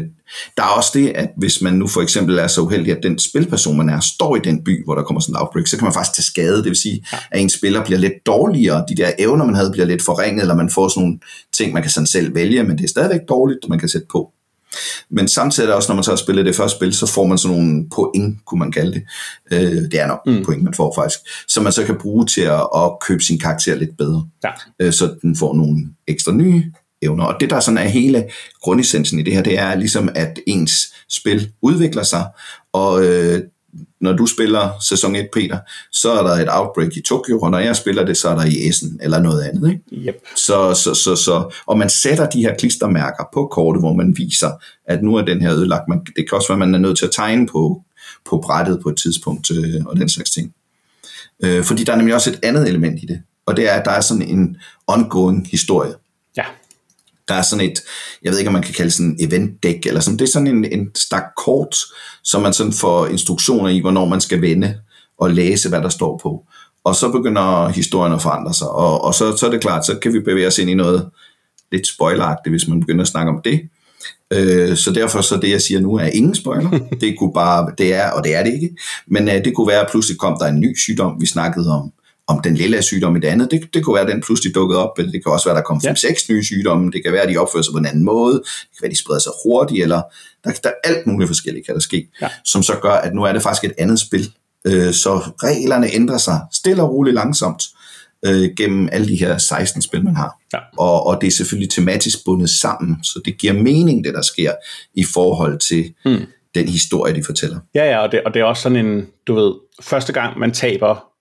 der 0.57 0.63
er 0.63 0.67
også 0.77 0.91
det, 0.93 1.09
at 1.09 1.29
hvis 1.37 1.61
man 1.61 1.73
nu 1.73 1.87
for 1.87 2.01
eksempel 2.01 2.37
er 2.37 2.47
så 2.47 2.61
uheldig, 2.61 2.97
at 2.97 3.03
den 3.03 3.19
spilperson, 3.19 3.77
man 3.77 3.89
er, 3.89 3.99
står 3.99 4.35
i 4.35 4.39
den 4.43 4.63
by, 4.63 4.85
hvor 4.85 4.95
der 4.95 5.03
kommer 5.03 5.21
sådan 5.21 5.35
en 5.35 5.41
outbreak, 5.41 5.67
så 5.67 5.77
kan 5.77 5.85
man 5.85 5.93
faktisk 5.93 6.15
tage 6.15 6.23
skade. 6.23 6.57
Det 6.57 6.65
vil 6.65 6.75
sige, 6.75 7.05
at 7.31 7.41
en 7.41 7.49
spiller 7.49 7.85
bliver 7.85 7.99
lidt 7.99 8.25
dårligere. 8.25 8.85
De 8.89 8.95
der 8.95 9.11
evner, 9.19 9.45
man 9.45 9.55
havde, 9.55 9.71
bliver 9.71 9.85
lidt 9.85 10.01
forringet, 10.01 10.41
eller 10.41 10.55
man 10.55 10.69
får 10.69 10.87
sådan 10.87 11.01
nogle 11.03 11.19
ting, 11.53 11.73
man 11.73 11.81
kan 11.81 11.91
sådan 11.91 12.07
selv 12.07 12.35
vælge, 12.35 12.63
men 12.63 12.77
det 12.77 12.83
er 12.83 12.87
stadigvæk 12.87 13.21
dårligt, 13.29 13.69
man 13.69 13.79
kan 13.79 13.89
sætte 13.89 14.07
på. 14.11 14.31
Men 15.09 15.27
samtidig 15.27 15.75
også, 15.75 15.89
når 15.89 15.95
man 15.95 16.03
så 16.03 16.11
har 16.11 16.15
spillet 16.15 16.45
det 16.45 16.55
første 16.55 16.77
spil, 16.77 16.93
så 16.93 17.05
får 17.05 17.25
man 17.25 17.37
sådan 17.37 17.57
nogle 17.57 17.85
point, 17.95 18.45
kunne 18.45 18.59
man 18.59 18.71
kalde 18.71 18.93
det. 18.93 19.03
Øh, 19.51 19.81
det 19.91 19.99
er 19.99 20.07
nok 20.07 20.21
mm. 20.25 20.45
point, 20.45 20.63
man 20.63 20.73
får 20.73 20.93
faktisk. 20.95 21.19
Som 21.47 21.63
man 21.63 21.73
så 21.73 21.85
kan 21.85 21.97
bruge 22.01 22.25
til 22.25 22.41
at, 22.41 22.67
at 22.75 22.91
købe 23.07 23.23
sin 23.23 23.39
karakter 23.39 23.75
lidt 23.75 23.97
bedre. 23.97 24.27
Ja. 24.43 24.49
Øh, 24.79 24.93
så 24.93 25.15
den 25.21 25.35
får 25.35 25.53
nogle 25.55 25.87
ekstra 26.07 26.31
nye 26.31 26.63
evner. 27.03 27.25
Og 27.25 27.35
det, 27.39 27.49
der 27.49 27.59
sådan 27.59 27.77
er 27.77 27.87
hele 27.87 28.25
grundessensen 28.61 29.19
i 29.19 29.23
det 29.23 29.33
her, 29.33 29.41
det 29.41 29.59
er 29.59 29.75
ligesom, 29.75 30.09
at 30.15 30.39
ens 30.47 30.93
spil 31.09 31.51
udvikler 31.61 32.03
sig, 32.03 32.25
og 32.73 33.05
øh, 33.05 33.41
når 34.01 34.13
du 34.13 34.25
spiller 34.25 34.69
sæson 34.81 35.15
1, 35.15 35.27
Peter, 35.33 35.57
så 35.91 36.11
er 36.11 36.23
der 36.23 36.31
et 36.31 36.47
outbreak 36.51 36.97
i 36.97 37.01
Tokyo, 37.01 37.39
og 37.39 37.51
når 37.51 37.59
jeg 37.59 37.75
spiller 37.75 38.05
det, 38.05 38.17
så 38.17 38.29
er 38.29 38.35
der 38.35 38.45
i 38.45 38.67
Essen, 38.67 38.99
eller 39.03 39.19
noget 39.19 39.41
andet. 39.43 39.69
Ikke? 39.69 40.09
Yep. 40.09 40.15
Så, 40.35 40.73
så, 40.73 40.93
så, 40.93 41.15
så, 41.15 41.53
og 41.67 41.77
man 41.77 41.89
sætter 41.89 42.29
de 42.29 42.41
her 42.41 42.55
klistermærker 42.55 43.23
på 43.33 43.47
kortet, 43.51 43.81
hvor 43.81 43.93
man 43.93 44.13
viser, 44.17 44.51
at 44.85 45.03
nu 45.03 45.15
er 45.15 45.21
den 45.21 45.41
her 45.41 45.53
ødelagt. 45.53 45.87
Man, 45.89 45.99
det 45.99 46.29
kan 46.29 46.35
også 46.35 46.47
være, 46.47 46.55
at 46.55 46.69
man 46.69 46.75
er 46.75 46.79
nødt 46.79 46.97
til 46.97 47.05
at 47.05 47.11
tegne 47.11 47.47
på, 47.47 47.81
på 48.29 48.37
brættet 48.37 48.79
på 48.83 48.89
et 48.89 48.97
tidspunkt, 48.97 49.51
øh, 49.51 49.85
og 49.85 49.97
den 49.97 50.09
slags 50.09 50.31
ting. 50.31 50.53
Øh, 51.43 51.63
fordi 51.63 51.83
der 51.83 51.93
er 51.93 51.97
nemlig 51.97 52.15
også 52.15 52.29
et 52.29 52.39
andet 52.43 52.69
element 52.69 53.03
i 53.03 53.05
det, 53.05 53.21
og 53.45 53.57
det 53.57 53.69
er, 53.69 53.73
at 53.73 53.85
der 53.85 53.91
er 53.91 54.01
sådan 54.01 54.29
en 54.29 54.57
ongoing 54.87 55.47
historie. 55.51 55.93
Der 57.27 57.33
er 57.33 57.41
sådan 57.41 57.65
et, 57.65 57.79
jeg 58.23 58.31
ved 58.31 58.39
ikke, 58.39 58.49
om 58.49 58.53
man 58.53 58.63
kan 58.63 58.73
kalde 58.73 58.91
sådan 58.91 59.17
en 59.19 59.27
event 59.27 59.63
deck, 59.63 59.85
eller 59.85 60.01
sådan, 60.01 60.19
det 60.19 60.27
er 60.27 60.31
sådan 60.31 60.47
en, 60.47 60.65
en 60.65 60.95
stak 60.95 61.23
kort, 61.37 61.75
som 62.23 62.41
man 62.41 62.53
sådan 62.53 62.73
får 62.73 63.07
instruktioner 63.07 63.69
i, 63.69 63.79
hvornår 63.79 64.05
man 64.05 64.21
skal 64.21 64.41
vende 64.41 64.75
og 65.17 65.31
læse, 65.31 65.69
hvad 65.69 65.81
der 65.81 65.89
står 65.89 66.19
på. 66.23 66.43
Og 66.83 66.95
så 66.95 67.11
begynder 67.11 67.67
historien 67.67 68.13
at 68.13 68.21
forandre 68.21 68.53
sig, 68.53 68.69
og, 68.69 69.03
og 69.03 69.13
så, 69.13 69.37
så 69.37 69.45
er 69.47 69.51
det 69.51 69.61
klart, 69.61 69.85
så 69.85 69.97
kan 70.01 70.13
vi 70.13 70.19
bevæge 70.19 70.47
os 70.47 70.57
ind 70.57 70.69
i 70.69 70.73
noget 70.73 71.09
lidt 71.71 71.87
spoileragtigt, 71.87 72.53
hvis 72.53 72.67
man 72.67 72.79
begynder 72.79 73.01
at 73.01 73.07
snakke 73.07 73.31
om 73.31 73.41
det. 73.43 73.69
Øh, 74.33 74.77
så 74.77 74.91
derfor 74.91 75.21
så 75.21 75.37
det, 75.37 75.49
jeg 75.49 75.61
siger 75.61 75.79
nu, 75.79 75.95
er 75.95 76.05
ingen 76.05 76.35
spoiler. 76.35 76.69
Det 77.01 77.15
kunne 77.19 77.33
bare, 77.33 77.71
det 77.77 77.93
er, 77.93 78.11
og 78.11 78.23
det 78.23 78.35
er 78.35 78.43
det 78.43 78.53
ikke. 78.53 78.69
Men 79.07 79.27
øh, 79.27 79.45
det 79.45 79.55
kunne 79.55 79.67
være, 79.67 79.81
at 79.81 79.87
pludselig 79.91 80.19
kom 80.19 80.37
der 80.39 80.45
en 80.45 80.59
ny 80.59 80.77
sygdom. 80.77 81.21
Vi 81.21 81.25
snakkede 81.25 81.71
om, 81.71 81.91
om 82.27 82.41
den 82.41 82.55
lille 82.55 82.81
sygdom 82.81 83.15
i 83.15 83.19
det 83.19 83.27
andet. 83.27 83.51
Det, 83.51 83.73
det 83.73 83.83
kunne 83.83 83.93
være, 83.93 84.03
at 84.03 84.11
den 84.13 84.21
pludselig 84.21 84.55
dukkede 84.55 84.89
op. 84.89 84.99
Eller 84.99 85.11
det 85.11 85.23
kan 85.23 85.31
også 85.31 85.45
være, 85.45 85.57
at 85.57 85.61
der 85.61 85.63
kom 85.63 85.81
ja. 85.83 85.95
seks 85.95 86.29
nye 86.29 86.43
sygdomme. 86.43 86.91
Det 86.91 87.03
kan 87.03 87.13
være, 87.13 87.21
at 87.21 87.29
de 87.29 87.37
opfører 87.37 87.63
sig 87.63 87.71
på 87.71 87.77
en 87.77 87.85
anden 87.85 88.03
måde. 88.03 88.33
Det 88.33 88.43
kan 88.43 88.81
være, 88.81 88.89
at 88.89 88.91
de 88.91 88.99
spreder 88.99 89.19
sig 89.19 89.31
hurtigt. 89.45 89.83
Eller 89.83 90.01
der, 90.43 90.51
der 90.63 90.69
er 90.69 90.89
alt 90.89 91.07
muligt 91.07 91.29
forskelligt, 91.29 91.65
kan 91.65 91.75
der 91.75 91.81
ske. 91.81 92.09
Ja. 92.21 92.29
Som 92.45 92.63
så 92.63 92.73
gør, 92.81 92.91
at 92.91 93.13
nu 93.13 93.23
er 93.23 93.33
det 93.33 93.41
faktisk 93.41 93.63
et 93.63 93.73
andet 93.77 93.99
spil. 93.99 94.31
Øh, 94.67 94.93
så 94.93 95.17
reglerne 95.43 95.93
ændrer 95.93 96.17
sig 96.17 96.39
stille 96.51 96.83
og 96.83 96.89
roligt 96.89 97.13
langsomt 97.13 97.63
øh, 98.25 98.49
gennem 98.57 98.89
alle 98.91 99.07
de 99.07 99.15
her 99.15 99.37
16 99.37 99.81
spil, 99.81 100.03
man 100.03 100.15
har. 100.15 100.39
Ja. 100.53 100.59
Og, 100.77 101.07
og 101.07 101.21
det 101.21 101.27
er 101.27 101.31
selvfølgelig 101.31 101.69
tematisk 101.69 102.25
bundet 102.25 102.49
sammen, 102.49 103.03
så 103.03 103.21
det 103.25 103.37
giver 103.37 103.53
mening, 103.53 104.03
det 104.03 104.13
der 104.13 104.21
sker, 104.21 104.51
i 104.93 105.03
forhold 105.13 105.59
til 105.59 105.93
hmm. 106.05 106.25
den 106.55 106.67
historie, 106.67 107.15
de 107.15 107.23
fortæller. 107.23 107.59
Ja, 107.75 107.85
ja, 107.85 107.99
og 107.99 108.11
det, 108.11 108.21
og 108.25 108.33
det 108.33 108.39
er 108.39 108.43
også 108.43 108.63
sådan 108.63 108.85
en, 108.85 109.07
du 109.27 109.35
ved, 109.35 109.53
første 109.81 110.13
gang 110.13 110.39
man 110.39 110.51
taber 110.51 111.12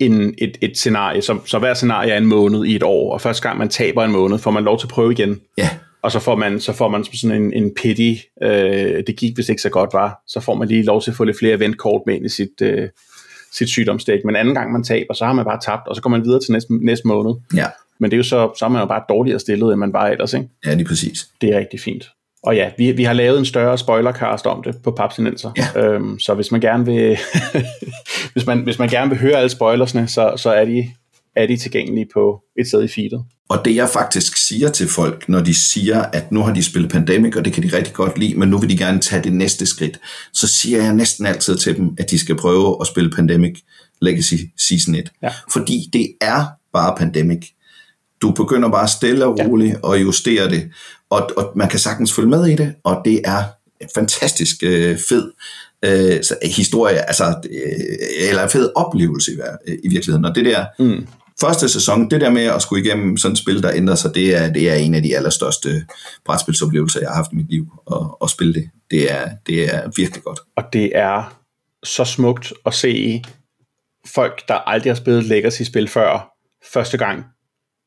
en, 0.00 0.34
et, 0.38 0.58
et 0.62 0.76
scenarie, 0.76 1.22
så, 1.22 1.38
så 1.44 1.58
hver 1.58 1.74
scenarie 1.74 2.10
er 2.10 2.18
en 2.18 2.26
måned 2.26 2.64
i 2.64 2.76
et 2.76 2.82
år, 2.82 3.12
og 3.12 3.20
første 3.20 3.42
gang 3.42 3.58
man 3.58 3.68
taber 3.68 4.04
en 4.04 4.12
måned, 4.12 4.38
får 4.38 4.50
man 4.50 4.64
lov 4.64 4.78
til 4.78 4.86
at 4.86 4.90
prøve 4.90 5.12
igen. 5.12 5.40
Ja. 5.58 5.70
Og 6.02 6.12
så 6.12 6.20
får 6.20 6.36
man, 6.36 6.60
så 6.60 6.72
får 6.72 6.88
man 6.88 7.04
sådan 7.04 7.42
en, 7.42 7.52
en 7.52 7.74
pity, 7.74 8.20
øh, 8.42 9.02
det 9.06 9.16
gik 9.16 9.36
vist 9.36 9.48
ikke 9.48 9.62
så 9.62 9.68
godt 9.68 9.90
var, 9.92 10.22
så 10.26 10.40
får 10.40 10.54
man 10.54 10.68
lige 10.68 10.82
lov 10.82 11.02
til 11.02 11.10
at 11.10 11.16
få 11.16 11.24
lidt 11.24 11.38
flere 11.38 11.54
eventkort 11.54 12.02
med 12.06 12.14
ind 12.14 12.26
i 12.26 12.28
sit, 12.28 12.62
øh, 12.62 12.88
sit 13.52 13.68
sygdomsdæk. 13.68 14.24
Men 14.24 14.36
anden 14.36 14.54
gang 14.54 14.72
man 14.72 14.84
taber, 14.84 15.14
så 15.14 15.24
har 15.24 15.32
man 15.32 15.44
bare 15.44 15.60
tabt, 15.64 15.88
og 15.88 15.96
så 15.96 16.02
går 16.02 16.10
man 16.10 16.24
videre 16.24 16.40
til 16.40 16.52
næste, 16.52 16.86
næste 16.86 17.08
måned. 17.08 17.34
Ja. 17.54 17.66
Men 18.00 18.10
det 18.10 18.16
er 18.16 18.18
jo 18.18 18.22
så, 18.22 18.52
så 18.58 18.64
er 18.64 18.68
man 18.68 18.80
jo 18.80 18.86
bare 18.86 19.02
dårligere 19.08 19.38
stillet, 19.38 19.72
end 19.72 19.80
man 19.80 19.92
var 19.92 20.06
ellers, 20.06 20.34
ikke? 20.34 20.48
Ja, 20.66 20.74
lige 20.74 20.86
præcis. 20.86 21.28
Det 21.40 21.54
er 21.54 21.58
rigtig 21.58 21.80
fint. 21.80 22.04
Og 22.46 22.56
ja, 22.56 22.70
vi, 22.78 22.92
vi 22.92 23.04
har 23.04 23.12
lavet 23.12 23.38
en 23.38 23.44
større 23.44 23.78
spoilercast 23.78 24.46
om 24.46 24.62
det 24.62 24.76
på 24.82 24.90
Papsinenser. 24.90 25.50
Ja. 25.56 25.80
Øhm, 25.80 26.18
så 26.18 26.34
hvis 26.34 26.50
man 26.50 26.60
gerne 26.60 26.84
vil 26.84 27.18
hvis, 28.32 28.46
man, 28.46 28.58
hvis 28.58 28.78
man 28.78 28.88
gerne 28.88 29.10
vil 29.10 29.18
høre 29.18 29.36
alle 29.36 29.48
spoilersne, 29.48 30.08
så, 30.08 30.32
så 30.36 30.52
er, 30.52 30.64
de, 30.64 30.90
er 31.36 31.46
de 31.46 31.56
tilgængelige 31.56 32.06
på 32.14 32.42
et 32.58 32.66
sted 32.66 32.82
i 32.82 32.88
feedet. 32.88 33.24
Og 33.48 33.64
det 33.64 33.76
jeg 33.76 33.88
faktisk 33.88 34.36
siger 34.36 34.68
til 34.68 34.88
folk, 34.88 35.28
når 35.28 35.40
de 35.40 35.54
siger, 35.54 36.02
at 36.02 36.32
nu 36.32 36.42
har 36.42 36.54
de 36.54 36.64
spillet 36.64 36.92
Pandemic, 36.92 37.36
og 37.36 37.44
det 37.44 37.52
kan 37.52 37.62
de 37.62 37.76
rigtig 37.76 37.94
godt 37.94 38.18
lide, 38.18 38.34
men 38.34 38.48
nu 38.48 38.58
vil 38.58 38.70
de 38.70 38.78
gerne 38.78 39.00
tage 39.00 39.22
det 39.22 39.32
næste 39.32 39.66
skridt, 39.66 40.00
så 40.32 40.48
siger 40.48 40.82
jeg 40.82 40.94
næsten 40.94 41.26
altid 41.26 41.56
til 41.56 41.76
dem, 41.76 41.96
at 41.98 42.10
de 42.10 42.18
skal 42.18 42.36
prøve 42.36 42.76
at 42.80 42.86
spille 42.86 43.10
Pandemic 43.10 43.60
Legacy 44.00 44.34
Season 44.58 44.94
1. 44.94 45.12
Ja. 45.22 45.32
Fordi 45.52 45.90
det 45.92 46.08
er 46.20 46.44
bare 46.72 46.94
Pandemic. 46.98 47.46
Du 48.22 48.30
begynder 48.30 48.70
bare 48.70 48.88
stille 48.88 49.26
og 49.26 49.38
roligt 49.38 49.76
ja. 49.84 49.94
at 49.94 50.02
justere 50.02 50.50
det, 50.50 50.70
og, 51.10 51.30
og 51.36 51.52
man 51.56 51.68
kan 51.68 51.78
sagtens 51.78 52.12
følge 52.12 52.28
med 52.28 52.46
i 52.46 52.56
det, 52.56 52.74
og 52.84 53.02
det 53.04 53.20
er 53.24 53.42
fantastisk 53.94 54.56
øh, 54.62 54.98
fed 55.08 55.32
øh, 55.84 56.20
historie, 56.42 56.98
altså, 56.98 57.24
øh, 57.24 58.28
eller 58.28 58.42
en 58.42 58.50
fed 58.50 58.72
oplevelse 58.76 59.32
i, 59.32 59.36
i 59.84 59.88
virkeligheden. 59.88 60.24
Og 60.24 60.34
det 60.34 60.44
der 60.44 60.64
mm 60.78 61.06
første 61.40 61.68
sæson, 61.68 62.10
det 62.10 62.20
der 62.20 62.30
med 62.30 62.42
at 62.42 62.62
skulle 62.62 62.84
igennem 62.84 63.16
sådan 63.16 63.32
et 63.32 63.38
spil, 63.38 63.62
der 63.62 63.72
ændrer 63.74 63.94
sig, 63.94 64.14
det 64.14 64.36
er, 64.36 64.52
det 64.52 64.70
er 64.70 64.74
en 64.74 64.94
af 64.94 65.02
de 65.02 65.16
allerstørste 65.16 65.86
brætspilsoplevelser, 66.24 67.00
jeg 67.00 67.08
har 67.08 67.16
haft 67.16 67.32
i 67.32 67.36
mit 67.36 67.50
liv, 67.50 67.66
at, 67.92 68.06
at 68.22 68.30
spille 68.30 68.54
det. 68.54 68.70
Det 68.90 69.12
er, 69.12 69.30
det 69.46 69.74
er 69.74 69.90
virkelig 69.96 70.22
godt. 70.24 70.40
Og 70.56 70.64
det 70.72 70.92
er 70.94 71.38
så 71.84 72.04
smukt 72.04 72.52
at 72.66 72.74
se 72.74 73.22
folk, 74.06 74.48
der 74.48 74.54
aldrig 74.54 74.92
har 74.92 74.96
spillet 74.96 75.24
Legacy-spil 75.24 75.88
før, 75.88 76.30
første 76.72 76.98
gang, 76.98 77.24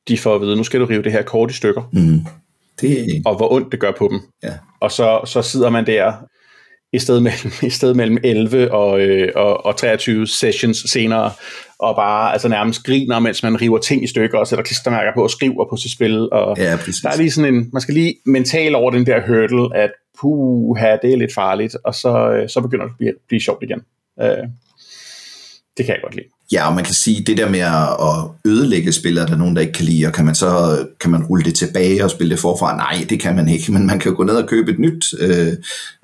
de 0.08 0.18
får 0.18 0.36
at 0.36 0.42
vide, 0.42 0.56
nu 0.56 0.64
skal 0.64 0.80
du 0.80 0.86
rive 0.86 1.04
det 1.04 1.12
her 1.12 1.22
kort 1.22 1.52
i 1.52 1.54
stykker. 1.54 1.90
Mm. 1.94 2.26
Det... 2.82 3.22
Og 3.26 3.36
hvor 3.36 3.54
ondt 3.54 3.72
det 3.72 3.80
gør 3.80 3.92
på 3.92 4.08
dem. 4.12 4.22
Ja. 4.44 4.54
Og 4.80 4.92
så, 4.92 5.22
så 5.26 5.42
sidder 5.42 5.70
man 5.70 5.86
der 5.86 6.14
i 6.94 7.00
stedet 7.00 7.24
mellem, 7.24 7.52
i 7.64 7.70
stedet 7.70 7.96
mellem 7.96 8.18
11 8.24 8.72
og, 8.72 9.02
øh, 9.02 9.32
og, 9.36 9.66
og 9.66 9.78
23 9.78 10.28
sessions 10.28 10.78
senere, 10.78 11.32
og 11.80 11.96
bare 11.96 12.32
altså 12.32 12.48
nærmest 12.48 12.84
griner, 12.84 13.20
mens 13.20 13.44
man 13.44 13.62
river 13.62 13.78
ting 13.78 14.04
i 14.04 14.08
stykker, 14.08 14.38
og 14.38 14.48
sætter 14.48 14.64
klistermærker 14.64 15.12
på 15.16 15.24
og 15.24 15.30
skriver 15.30 15.70
på 15.70 15.78
sit 15.78 15.92
spil. 15.92 16.30
Og 16.32 16.58
ja, 16.58 16.76
præcis. 16.76 17.02
der 17.02 17.10
er 17.10 17.18
lige 17.18 17.32
sådan 17.32 17.54
en, 17.54 17.70
man 17.74 17.82
skal 17.82 17.94
lige 17.94 18.16
mentalt 18.26 18.76
over 18.76 18.92
den 18.92 19.06
der 19.06 19.22
hurdle, 19.28 19.78
at 19.78 19.92
puha, 20.20 20.98
det 21.02 21.14
er 21.14 21.18
lidt 21.18 21.34
farligt, 21.34 21.78
og 21.84 21.96
så, 21.96 22.32
øh, 22.32 22.50
så 22.50 22.62
begynder 22.62 22.86
det 22.86 22.92
at 22.92 22.98
blive, 22.98 23.14
blive 23.28 23.42
sjovt 23.42 23.64
igen. 23.64 23.82
Øh, 24.22 24.48
det 25.78 25.86
kan 25.86 25.96
jeg 25.96 26.02
godt 26.04 26.16
lide. 26.16 26.28
Ja, 26.52 26.68
og 26.68 26.76
man 26.76 26.84
kan 26.84 26.94
sige, 26.94 27.24
det 27.24 27.38
der 27.38 27.50
med 27.50 27.60
at 27.60 28.52
ødelægge 28.52 28.92
spillet, 28.92 29.22
er 29.22 29.26
der 29.26 29.38
nogen, 29.38 29.56
der 29.56 29.62
ikke 29.62 29.74
kan 29.74 29.86
lide, 29.86 30.06
og 30.06 30.14
kan 30.14 30.26
man 30.26 30.36
så 30.36 30.86
kan 31.00 31.12
man 31.12 31.24
rulle 31.24 31.46
det 31.46 31.56
tilbage 31.56 32.04
og 32.04 32.12
spille 32.12 32.32
det 32.32 32.40
forfra? 32.40 32.76
Nej, 32.76 33.06
det 33.10 33.20
kan 33.20 33.36
man 33.36 33.48
ikke, 33.50 33.72
men 33.74 33.88
man 33.88 34.00
kan 34.00 34.12
jo 34.12 34.18
gå 34.18 34.24
ned 34.24 34.36
og 34.36 34.48
købe 34.48 34.72
et 34.72 34.80
nyt. 34.80 35.06
Øh, 35.20 35.54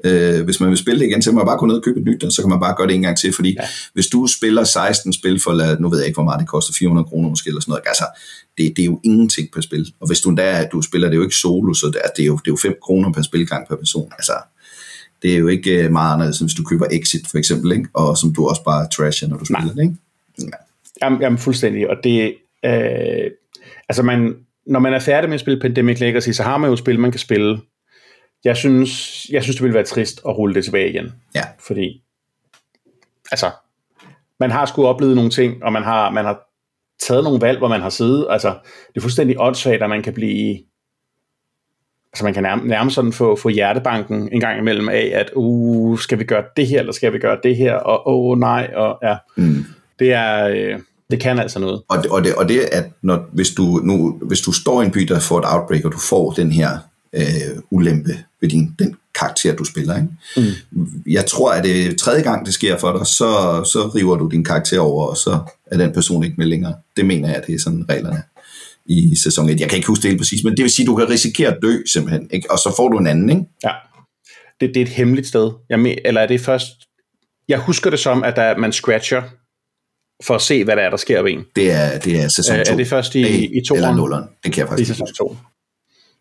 øh, 0.06 0.44
hvis 0.44 0.60
man 0.60 0.70
vil 0.70 0.78
spille 0.78 1.00
det 1.00 1.06
igen, 1.06 1.22
så 1.22 1.30
kan 1.30 1.38
man 1.38 1.46
bare 1.46 1.58
gå 1.58 1.66
ned 1.66 1.76
og 1.76 1.84
købe 1.84 2.00
et 2.00 2.06
nyt, 2.06 2.24
og 2.24 2.32
så 2.32 2.42
kan 2.42 2.50
man 2.50 2.60
bare 2.60 2.76
gøre 2.78 2.88
det 2.88 2.96
en 2.96 3.02
gang 3.02 3.18
til, 3.18 3.34
fordi 3.34 3.56
ja. 3.60 3.68
hvis 3.94 4.08
du 4.08 4.28
spiller 4.28 4.64
16 4.64 5.14
spil 5.14 5.40
for, 5.40 5.80
nu 5.82 5.90
ved 5.90 5.98
jeg 5.98 6.08
ikke, 6.08 6.16
hvor 6.16 6.24
meget 6.24 6.40
det 6.40 6.48
koster, 6.48 6.74
400 6.74 7.08
kroner 7.08 7.30
måske, 7.30 7.48
eller 7.48 7.62
sådan 7.62 7.72
noget, 7.72 7.84
altså, 7.88 8.06
det, 8.58 8.74
det 8.76 8.82
er 8.82 8.86
jo 8.86 9.00
ingenting 9.04 9.48
per 9.54 9.62
spil. 9.62 9.94
Og 10.02 10.08
hvis 10.08 10.22
du 10.22 10.30
endda, 10.30 10.68
du 10.72 10.82
spiller 10.82 11.10
det 11.10 11.16
jo 11.16 11.22
ikke 11.22 11.36
solo, 11.36 11.74
så 11.74 11.88
det 11.88 12.02
er, 12.04 12.10
det 12.16 12.24
er, 12.24 12.28
jo, 12.28 12.38
det 12.38 12.48
er 12.48 12.52
jo 12.52 12.58
5 12.62 12.76
kroner 12.82 13.12
per 13.12 13.22
spilgang 13.22 13.68
per 13.68 13.76
person. 13.76 14.12
Altså, 14.18 14.34
det 15.22 15.34
er 15.34 15.38
jo 15.38 15.48
ikke 15.48 15.84
øh, 15.84 15.92
meget 15.92 16.14
anderledes, 16.14 16.40
hvis 16.40 16.54
du 16.54 16.64
køber 16.64 16.86
Exit 16.92 17.28
for 17.32 17.38
eksempel, 17.38 17.72
ikke? 17.72 17.90
og 17.94 18.18
som 18.18 18.34
du 18.34 18.48
også 18.48 18.64
bare 18.64 18.88
trasher, 18.98 19.28
når 19.28 19.38
du 19.38 19.46
spiller 19.46 19.74
Nej. 19.74 19.74
det. 19.74 19.82
Ikke? 19.82 19.96
Ja. 20.42 20.48
Jamen, 21.02 21.22
jamen 21.22 21.38
fuldstændig, 21.38 21.90
og 21.90 21.98
det, 22.04 22.36
øh, 22.66 23.32
altså 23.90 24.04
man, 24.04 24.36
når 24.66 24.80
man 24.80 24.94
er 24.94 25.00
færdig 25.00 25.30
med 25.30 25.34
at 25.34 25.40
spille 25.40 25.60
Pandemic 25.60 26.00
Legacy, 26.00 26.30
så 26.30 26.44
har 26.44 26.58
man 26.58 26.70
jo 26.70 26.76
spil, 26.76 27.00
man 27.00 27.12
kan 27.12 27.20
spille. 27.20 27.62
Jeg 28.44 28.58
synes, 28.58 29.26
jeg 29.30 29.44
synes 29.44 29.56
det 29.56 29.64
ville 29.64 29.76
være 29.76 29.84
trist 29.84 30.22
at 30.28 30.38
rulle 30.38 30.56
det 30.56 30.64
tilbage 30.64 30.90
igen. 30.90 31.14
Ja. 31.36 31.44
Fordi, 31.60 32.04
altså, 33.32 33.52
man 34.40 34.52
har 34.52 34.66
sgu 34.66 34.86
oplevet 34.86 35.16
nogle 35.16 35.32
ting, 35.32 35.64
og 35.64 35.74
man 35.74 35.84
har, 35.84 36.10
man 36.10 36.26
har 36.26 36.40
taget 37.00 37.24
nogle 37.24 37.42
valg, 37.42 37.58
hvor 37.58 37.68
man 37.68 37.82
har 37.82 37.90
siddet, 37.90 38.28
altså, 38.30 38.50
det 38.88 38.98
er 38.98 39.02
fuldstændig 39.02 39.36
åndssvagt, 39.40 39.84
at 39.84 39.90
man 39.90 40.04
kan 40.04 40.14
blive, 40.14 40.60
altså 42.14 42.24
man 42.24 42.34
kan 42.34 42.44
nærmest, 42.44 42.68
nærmest 42.68 42.96
sådan 42.96 43.14
få, 43.14 43.36
få 43.36 43.50
hjertebanken 43.50 44.30
en 44.32 44.40
gang 44.40 44.60
imellem 44.60 44.90
af, 44.90 45.12
at, 45.14 45.32
uh, 45.36 46.00
skal 46.00 46.20
vi 46.20 46.24
gøre 46.24 46.44
det 46.58 46.68
her, 46.68 46.80
eller 46.80 46.94
skal 46.94 47.14
vi 47.14 47.20
gøre 47.20 47.40
det 47.44 47.56
her, 47.56 47.76
og 47.76 48.08
åh 48.08 48.32
oh, 48.32 48.40
nej, 48.40 48.72
og 48.76 49.00
ja. 49.04 49.18
Mm. 49.38 49.66
Det 50.00 50.14
er, 50.14 50.48
øh, 50.48 50.80
det 51.12 51.20
kan 51.20 51.40
altså 51.40 51.60
noget. 51.60 51.82
Og 51.90 52.04
det, 52.04 52.12
og 52.12 52.24
det, 52.24 52.36
og 52.36 52.50
det 52.50 52.60
at 52.60 52.86
når, 53.02 53.30
hvis, 53.32 53.50
du, 53.50 53.64
nu, 53.84 54.20
hvis 54.22 54.42
du 54.42 54.52
står 54.52 54.82
i 54.82 54.86
en 54.86 54.92
by, 54.92 55.00
der 55.00 55.20
får 55.20 55.40
et 55.40 55.46
outbreak, 55.48 55.86
og 55.86 55.92
du 55.92 55.98
får 55.98 56.32
den 56.32 56.52
her 56.52 56.78
øh, 57.14 57.58
ulempe 57.72 58.18
ved 58.42 58.50
din, 58.50 58.76
den 58.80 58.96
karakter, 59.20 59.56
du 59.56 59.64
spiller. 59.64 59.96
Ikke? 59.96 60.08
Mm. 60.72 61.04
Jeg 61.08 61.26
tror, 61.26 61.52
at 61.52 61.64
det 61.64 61.98
tredje 61.98 62.24
gang, 62.24 62.46
det 62.46 62.54
sker 62.54 62.78
for 62.78 62.98
dig, 62.98 63.08
så, 63.08 63.62
så 63.74 63.92
river 63.96 64.18
du 64.18 64.28
din 64.28 64.44
karakter 64.44 64.80
over, 64.80 65.08
og 65.08 65.18
så 65.18 65.40
er 65.66 65.78
den 65.78 65.92
person 65.94 66.24
ikke 66.24 66.36
med 66.38 66.46
længere. 66.46 66.76
Det 66.98 67.06
mener 67.06 67.30
jeg, 67.30 67.44
det 67.48 67.56
er 67.56 67.60
sådan 67.60 67.86
reglerne 67.90 68.24
i 68.86 69.16
sæson 69.16 69.50
1. 69.50 69.60
Jeg 69.60 69.70
kan 69.70 69.76
ikke 69.76 69.88
huske 69.88 70.02
det 70.02 70.10
helt 70.10 70.20
præcis, 70.20 70.44
men 70.44 70.58
det 70.58 70.64
vil 70.64 70.72
sige, 70.72 70.84
at 70.84 70.88
du 70.88 70.96
kan 70.96 71.10
risikere 71.10 71.50
at 71.50 71.58
dø 71.62 71.78
simpelthen, 71.94 72.30
ikke? 72.32 72.52
og 72.52 72.60
så 72.60 72.74
får 72.78 72.90
du 72.90 72.98
en 72.98 73.08
anden. 73.08 73.30
Ikke? 73.30 73.42
Ja, 73.64 73.72
det, 74.62 74.70
det 74.70 74.78
er 74.78 74.86
et 74.86 74.92
hemmeligt 74.92 75.28
sted. 75.28 75.52
Jeg 75.70 75.98
eller 76.06 76.22
er 76.22 76.28
det 76.28 76.42
først... 76.42 76.66
Jeg 77.48 77.60
husker 77.60 77.90
det 77.90 78.00
som, 78.00 78.24
at 78.24 78.36
der, 78.36 78.58
man 78.58 78.72
scratcher 78.72 79.22
for 80.24 80.36
at 80.36 80.42
se, 80.42 80.64
hvad 80.64 80.76
der 80.76 80.82
er, 80.82 80.90
der 80.90 80.98
sker 80.98 81.22
ved 81.22 81.32
en. 81.32 81.46
Det 81.56 81.72
er, 81.72 82.00
det 82.00 82.24
er 82.24 82.28
sæson 82.28 82.56
2. 82.66 82.72
Er 82.72 82.76
det 82.78 82.88
først 82.88 83.16
i, 83.16 83.22
Nej, 83.22 83.32
i 83.32 83.62
toeren? 83.68 83.84
Eller 83.84 83.96
nulleren. 83.96 84.24
Det 84.44 84.54
kan 84.54 84.60
jeg 84.60 84.68
faktisk 84.68 84.90
I 84.90 84.94
sæson 84.94 85.08
2. 85.18 85.36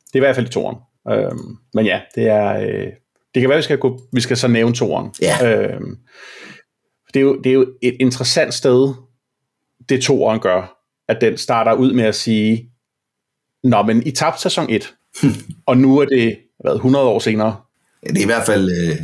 Det 0.06 0.14
er 0.14 0.16
i 0.16 0.18
hvert 0.18 0.34
fald 0.34 0.46
i 0.46 0.50
toeren. 0.50 0.76
Øhm, 1.10 1.56
men 1.74 1.86
ja, 1.86 2.00
det 2.14 2.28
er... 2.28 2.60
Øh, 2.60 2.86
det 3.34 3.40
kan 3.40 3.48
være, 3.48 3.58
vi 3.58 3.62
skal, 3.62 3.78
gå, 3.78 4.00
vi 4.12 4.20
skal 4.20 4.36
så 4.36 4.48
nævne 4.48 4.74
toeren. 4.74 5.10
Ja. 5.22 5.56
Øhm, 5.56 5.98
det, 7.14 7.20
er 7.20 7.24
jo, 7.24 7.40
det 7.40 7.50
er 7.50 7.54
jo 7.54 7.66
et 7.82 7.96
interessant 8.00 8.54
sted, 8.54 8.94
det 9.88 10.02
toeren 10.02 10.40
gør, 10.40 10.78
at 11.08 11.20
den 11.20 11.38
starter 11.38 11.72
ud 11.72 11.92
med 11.92 12.04
at 12.04 12.14
sige, 12.14 12.68
Nå, 13.64 13.82
men 13.82 14.06
I 14.06 14.10
tabte 14.10 14.42
sæson 14.42 14.66
1, 14.70 14.94
og 15.66 15.76
nu 15.76 15.98
er 15.98 16.04
det 16.04 16.38
hvad, 16.60 16.74
100 16.74 17.04
år 17.04 17.18
senere. 17.18 17.56
Ja, 18.06 18.10
det 18.10 18.18
er 18.18 18.22
i 18.22 18.26
hvert 18.26 18.46
fald 18.46 18.70
øh, 18.70 18.96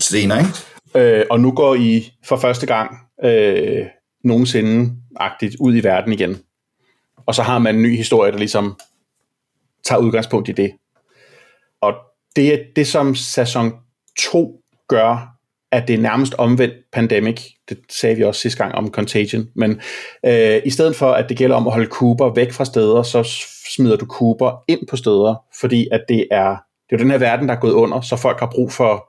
senere, 0.00 0.38
ikke? 0.38 1.18
Øh, 1.18 1.24
og 1.30 1.40
nu 1.40 1.50
går 1.50 1.74
I 1.74 2.12
for 2.24 2.36
første 2.36 2.66
gang 2.66 2.96
øh, 3.24 3.86
nogensinde-agtigt 4.24 5.56
ud 5.60 5.76
i 5.76 5.84
verden 5.84 6.12
igen. 6.12 6.36
Og 7.26 7.34
så 7.34 7.42
har 7.42 7.58
man 7.58 7.74
en 7.74 7.82
ny 7.82 7.96
historie, 7.96 8.32
der 8.32 8.38
ligesom 8.38 8.78
tager 9.84 10.00
udgangspunkt 10.00 10.48
i 10.48 10.52
det. 10.52 10.72
Og 11.80 11.94
det 12.36 12.54
er 12.54 12.58
det, 12.76 12.86
som 12.86 13.14
sæson 13.14 13.72
2 14.18 14.60
gør, 14.88 15.34
at 15.72 15.88
det 15.88 15.94
er 15.94 15.98
nærmest 15.98 16.34
omvendt 16.34 16.74
pandemic. 16.92 17.42
Det 17.68 17.78
sagde 17.90 18.16
vi 18.16 18.22
også 18.22 18.40
sidste 18.40 18.62
gang 18.62 18.74
om 18.74 18.90
Contagion. 18.90 19.48
Men 19.54 19.80
øh, 20.26 20.62
i 20.64 20.70
stedet 20.70 20.96
for, 20.96 21.12
at 21.12 21.28
det 21.28 21.36
gælder 21.36 21.56
om 21.56 21.66
at 21.66 21.72
holde 21.72 21.90
Cooper 21.90 22.34
væk 22.34 22.52
fra 22.52 22.64
steder, 22.64 23.02
så 23.02 23.22
smider 23.74 23.96
du 23.96 24.06
Cooper 24.06 24.64
ind 24.68 24.86
på 24.90 24.96
steder, 24.96 25.44
fordi 25.60 25.88
at 25.92 26.04
det 26.08 26.26
er, 26.30 26.56
det 26.90 26.94
er 26.94 26.96
den 26.96 27.10
her 27.10 27.18
verden, 27.18 27.48
der 27.48 27.54
er 27.54 27.60
gået 27.60 27.72
under, 27.72 28.00
så 28.00 28.16
folk 28.16 28.40
har 28.40 28.50
brug 28.54 28.72
for 28.72 29.08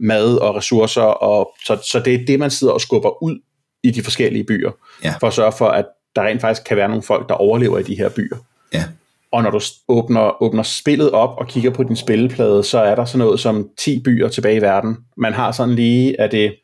mad 0.00 0.36
og 0.36 0.54
ressourcer, 0.54 1.02
og 1.02 1.52
så, 1.64 1.78
så 1.92 2.00
det 2.00 2.14
er 2.14 2.26
det, 2.26 2.38
man 2.38 2.50
sidder 2.50 2.72
og 2.72 2.80
skubber 2.80 3.22
ud 3.22 3.38
i 3.84 3.90
de 3.90 4.02
forskellige 4.02 4.44
byer, 4.44 4.70
Ja. 5.04 5.14
for 5.20 5.26
at 5.26 5.32
sørge 5.32 5.52
for, 5.58 5.66
at 5.68 5.84
der 6.16 6.22
rent 6.22 6.40
faktisk 6.40 6.66
kan 6.66 6.76
være 6.76 6.88
nogle 6.88 7.02
folk, 7.02 7.28
der 7.28 7.34
overlever 7.34 7.78
i 7.78 7.82
de 7.82 7.94
her 7.96 8.08
byer. 8.08 8.36
Ja. 8.72 8.84
Og 9.32 9.42
når 9.42 9.50
du 9.50 9.60
åbner, 9.88 10.42
åbner 10.42 10.62
spillet 10.62 11.10
op 11.10 11.38
og 11.38 11.48
kigger 11.48 11.70
på 11.70 11.82
din 11.82 11.96
spilleplade, 11.96 12.64
så 12.64 12.78
er 12.78 12.94
der 12.94 13.04
sådan 13.04 13.18
noget 13.18 13.40
som 13.40 13.68
10 13.78 14.00
byer 14.04 14.28
tilbage 14.28 14.56
i 14.56 14.62
verden. 14.62 14.96
Man 15.16 15.32
har 15.32 15.52
sådan 15.52 15.74
lige, 15.74 16.20
at 16.20 16.32
det... 16.32 16.54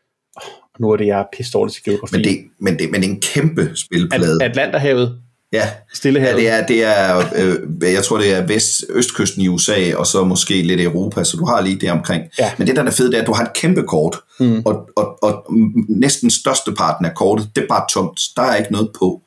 Nu 0.78 0.90
er 0.90 0.96
det, 0.96 1.06
jeg 1.06 1.26
pisse 1.36 1.52
dårlig 1.52 1.72
til 1.74 1.84
geografi. 1.84 2.16
Men 2.16 2.24
det, 2.24 2.36
men, 2.60 2.78
det, 2.78 2.90
men 2.90 3.00
det 3.00 3.08
er 3.08 3.12
en 3.12 3.20
kæmpe 3.20 3.70
spilplade. 3.76 4.44
At, 4.44 4.50
Atlanterhavet, 4.50 5.20
ja, 5.52 5.58
ja, 5.58 5.68
Stillehavet. 5.94 6.36
det 6.36 6.48
er, 6.48 6.66
det 6.66 6.84
er 6.84 7.24
øh, 7.36 7.92
jeg 7.94 8.04
tror 8.04 8.18
det 8.18 8.34
er 8.34 8.46
vest, 8.46 8.84
østkysten 8.90 9.42
i 9.42 9.48
USA, 9.48 9.94
og 9.96 10.06
så 10.06 10.24
måske 10.24 10.62
lidt 10.62 10.80
Europa, 10.80 11.24
så 11.24 11.36
du 11.36 11.46
har 11.46 11.60
lige 11.60 11.80
det 11.80 11.90
omkring. 11.90 12.24
Ja. 12.38 12.52
Men 12.58 12.66
det 12.66 12.76
der 12.76 12.82
er 12.82 12.90
fedt, 12.90 13.12
det 13.12 13.18
er, 13.18 13.22
at 13.22 13.26
du 13.26 13.32
har 13.32 13.44
et 13.44 13.52
kæmpe 13.52 13.82
kort, 13.82 14.16
mm. 14.40 14.62
og, 14.64 14.88
og, 14.96 15.18
og 15.22 15.46
næsten 15.88 16.30
størsteparten 16.30 17.06
af 17.06 17.14
kortet, 17.14 17.50
det 17.56 17.62
er 17.62 17.68
bare 17.68 17.84
tomt. 17.90 18.20
Der 18.36 18.42
er 18.42 18.56
ikke 18.56 18.72
noget 18.72 18.90
på. 18.98 19.22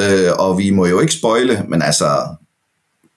Øh, 0.00 0.32
og 0.38 0.58
vi 0.58 0.70
må 0.70 0.86
jo 0.86 1.00
ikke 1.00 1.12
spoile, 1.12 1.64
men 1.68 1.82
altså, 1.82 2.06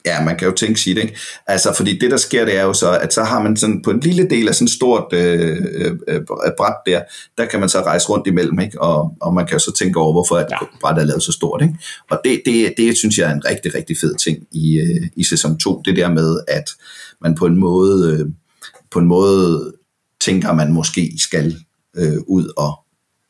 ja, 0.06 0.24
man 0.24 0.38
kan 0.38 0.48
jo 0.48 0.54
tænke 0.54 0.80
sig 0.80 0.96
det, 0.96 1.02
ikke? 1.02 1.18
Altså, 1.48 1.74
fordi 1.78 1.98
det, 2.00 2.12
der 2.12 2.18
sker, 2.18 2.46
det 2.46 2.58
er 2.58 2.64
jo 2.64 2.74
så, 2.74 2.98
at 2.98 3.14
så 3.14 3.24
har 3.24 3.44
man 3.44 3.58
sådan, 3.58 3.82
på 3.82 3.92
en 3.92 4.00
lille 4.00 4.30
del 4.30 4.48
af 4.48 4.56
sådan 4.56 4.66
et 4.66 4.72
stort 4.72 5.14
øh, 5.14 5.58
øh, 5.72 5.92
øh, 6.08 6.22
bræt 6.58 6.74
der, 6.86 7.02
der 7.38 7.46
kan 7.46 7.60
man 7.60 7.70
så 7.70 7.82
rejse 7.82 8.10
rundt 8.10 8.28
imellem, 8.28 8.60
ikke? 8.60 8.82
Og, 8.82 9.14
og 9.22 9.34
man 9.34 9.46
kan 9.46 9.54
jo 9.54 9.60
så 9.60 9.72
tænke 9.74 10.00
over, 10.00 10.12
hvorfor 10.12 10.36
at 10.36 10.46
Ja. 10.52 10.58
brættet 10.82 11.02
er 11.02 11.08
lavet 11.08 11.24
så 11.24 11.32
stort, 11.32 11.62
ikke? 11.62 11.74
Og 12.10 12.22
det, 12.26 12.42
det, 12.46 12.74
det 12.78 12.98
synes 12.98 13.18
jeg 13.18 13.30
er 13.30 13.34
en 13.34 13.46
rigtig, 13.46 13.76
rigtig 13.76 13.98
fed 13.98 14.16
ting 14.16 14.38
i, 14.52 14.80
øh, 14.80 15.08
i 15.16 15.24
sæson 15.24 15.58
2, 15.58 15.82
det 15.86 15.96
der 15.96 16.10
med, 16.14 16.40
at 16.48 16.70
man 17.22 17.36
på 17.36 17.46
en 17.46 17.58
måde, 17.58 18.14
øh, 18.20 18.26
på 18.92 19.00
en 19.00 19.06
måde 19.08 19.74
tænker, 20.22 20.50
at 20.50 20.56
man 20.56 20.72
måske 20.74 21.12
skal 21.18 21.56
øh, 21.98 22.18
ud 22.28 22.54
og 22.58 22.80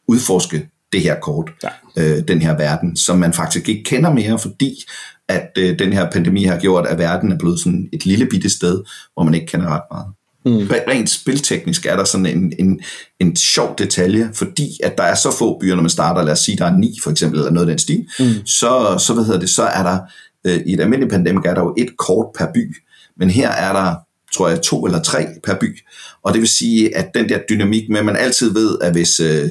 udforske 0.07 0.69
det 0.93 1.01
her 1.01 1.19
kort, 1.19 1.51
Ja. 1.63 1.69
øh, 1.97 2.23
den 2.27 2.41
her 2.41 2.57
verden, 2.57 2.95
som 2.97 3.17
man 3.17 3.33
faktisk 3.33 3.69
ikke 3.69 3.83
kender 3.83 4.13
mere, 4.13 4.39
fordi 4.39 4.83
at 5.29 5.49
øh, 5.57 5.79
den 5.79 5.93
her 5.93 6.11
pandemi 6.11 6.43
har 6.43 6.59
gjort, 6.59 6.87
at 6.87 6.97
verden 6.97 7.31
er 7.31 7.37
blevet 7.37 7.59
sådan 7.59 7.89
et 7.93 8.05
lille 8.05 8.25
bitte 8.25 8.49
sted, 8.49 8.83
hvor 9.13 9.23
man 9.23 9.33
ikke 9.33 9.47
kender 9.47 9.67
ret 9.67 9.81
meget. 9.91 10.07
Mm. 10.45 10.67
Rent 10.87 11.09
spilteknisk 11.09 11.85
er 11.85 11.95
der 11.95 12.03
sådan 12.03 12.25
en, 12.25 12.53
en, 12.59 12.79
en 13.19 13.35
sjov 13.35 13.75
detalje, 13.77 14.29
fordi 14.33 14.69
at 14.83 14.97
der 14.97 15.03
er 15.03 15.15
så 15.15 15.35
få 15.37 15.59
byer, 15.59 15.75
når 15.75 15.81
man 15.81 15.89
starter, 15.89 16.23
lad 16.23 16.33
os 16.33 16.39
sige, 16.39 16.57
der 16.57 16.65
er 16.65 16.77
ni 16.77 16.97
for 17.03 17.11
eksempel, 17.11 17.39
eller 17.39 17.51
noget 17.51 17.67
af 17.67 17.71
den 17.71 17.79
stil, 17.79 18.07
mm. 18.19 18.45
så, 18.45 18.95
så, 18.99 19.13
hvad 19.13 19.23
hedder 19.23 19.39
det, 19.39 19.49
så 19.49 19.63
er 19.63 19.83
der, 19.83 19.99
øh, 20.47 20.61
i 20.65 20.73
et 20.73 20.79
almindeligt 20.79 21.11
pandemik 21.11 21.45
er 21.45 21.53
der 21.53 21.61
jo 21.61 21.75
et 21.77 21.97
kort 21.97 22.27
per 22.37 22.47
by, 22.53 22.75
men 23.17 23.29
her 23.29 23.49
er 23.49 23.73
der, 23.73 23.95
tror 24.33 24.49
jeg, 24.49 24.61
to 24.61 24.85
eller 24.85 25.01
tre 25.01 25.25
per 25.45 25.55
by, 25.55 25.79
og 26.23 26.33
det 26.33 26.41
vil 26.41 26.49
sige, 26.49 26.97
at 26.97 27.09
den 27.13 27.29
der 27.29 27.39
dynamik 27.49 27.89
med, 27.89 27.99
at 27.99 28.05
man 28.05 28.17
altid 28.17 28.53
ved, 28.53 28.77
at 28.81 28.91
hvis, 28.91 29.19
øh, 29.19 29.49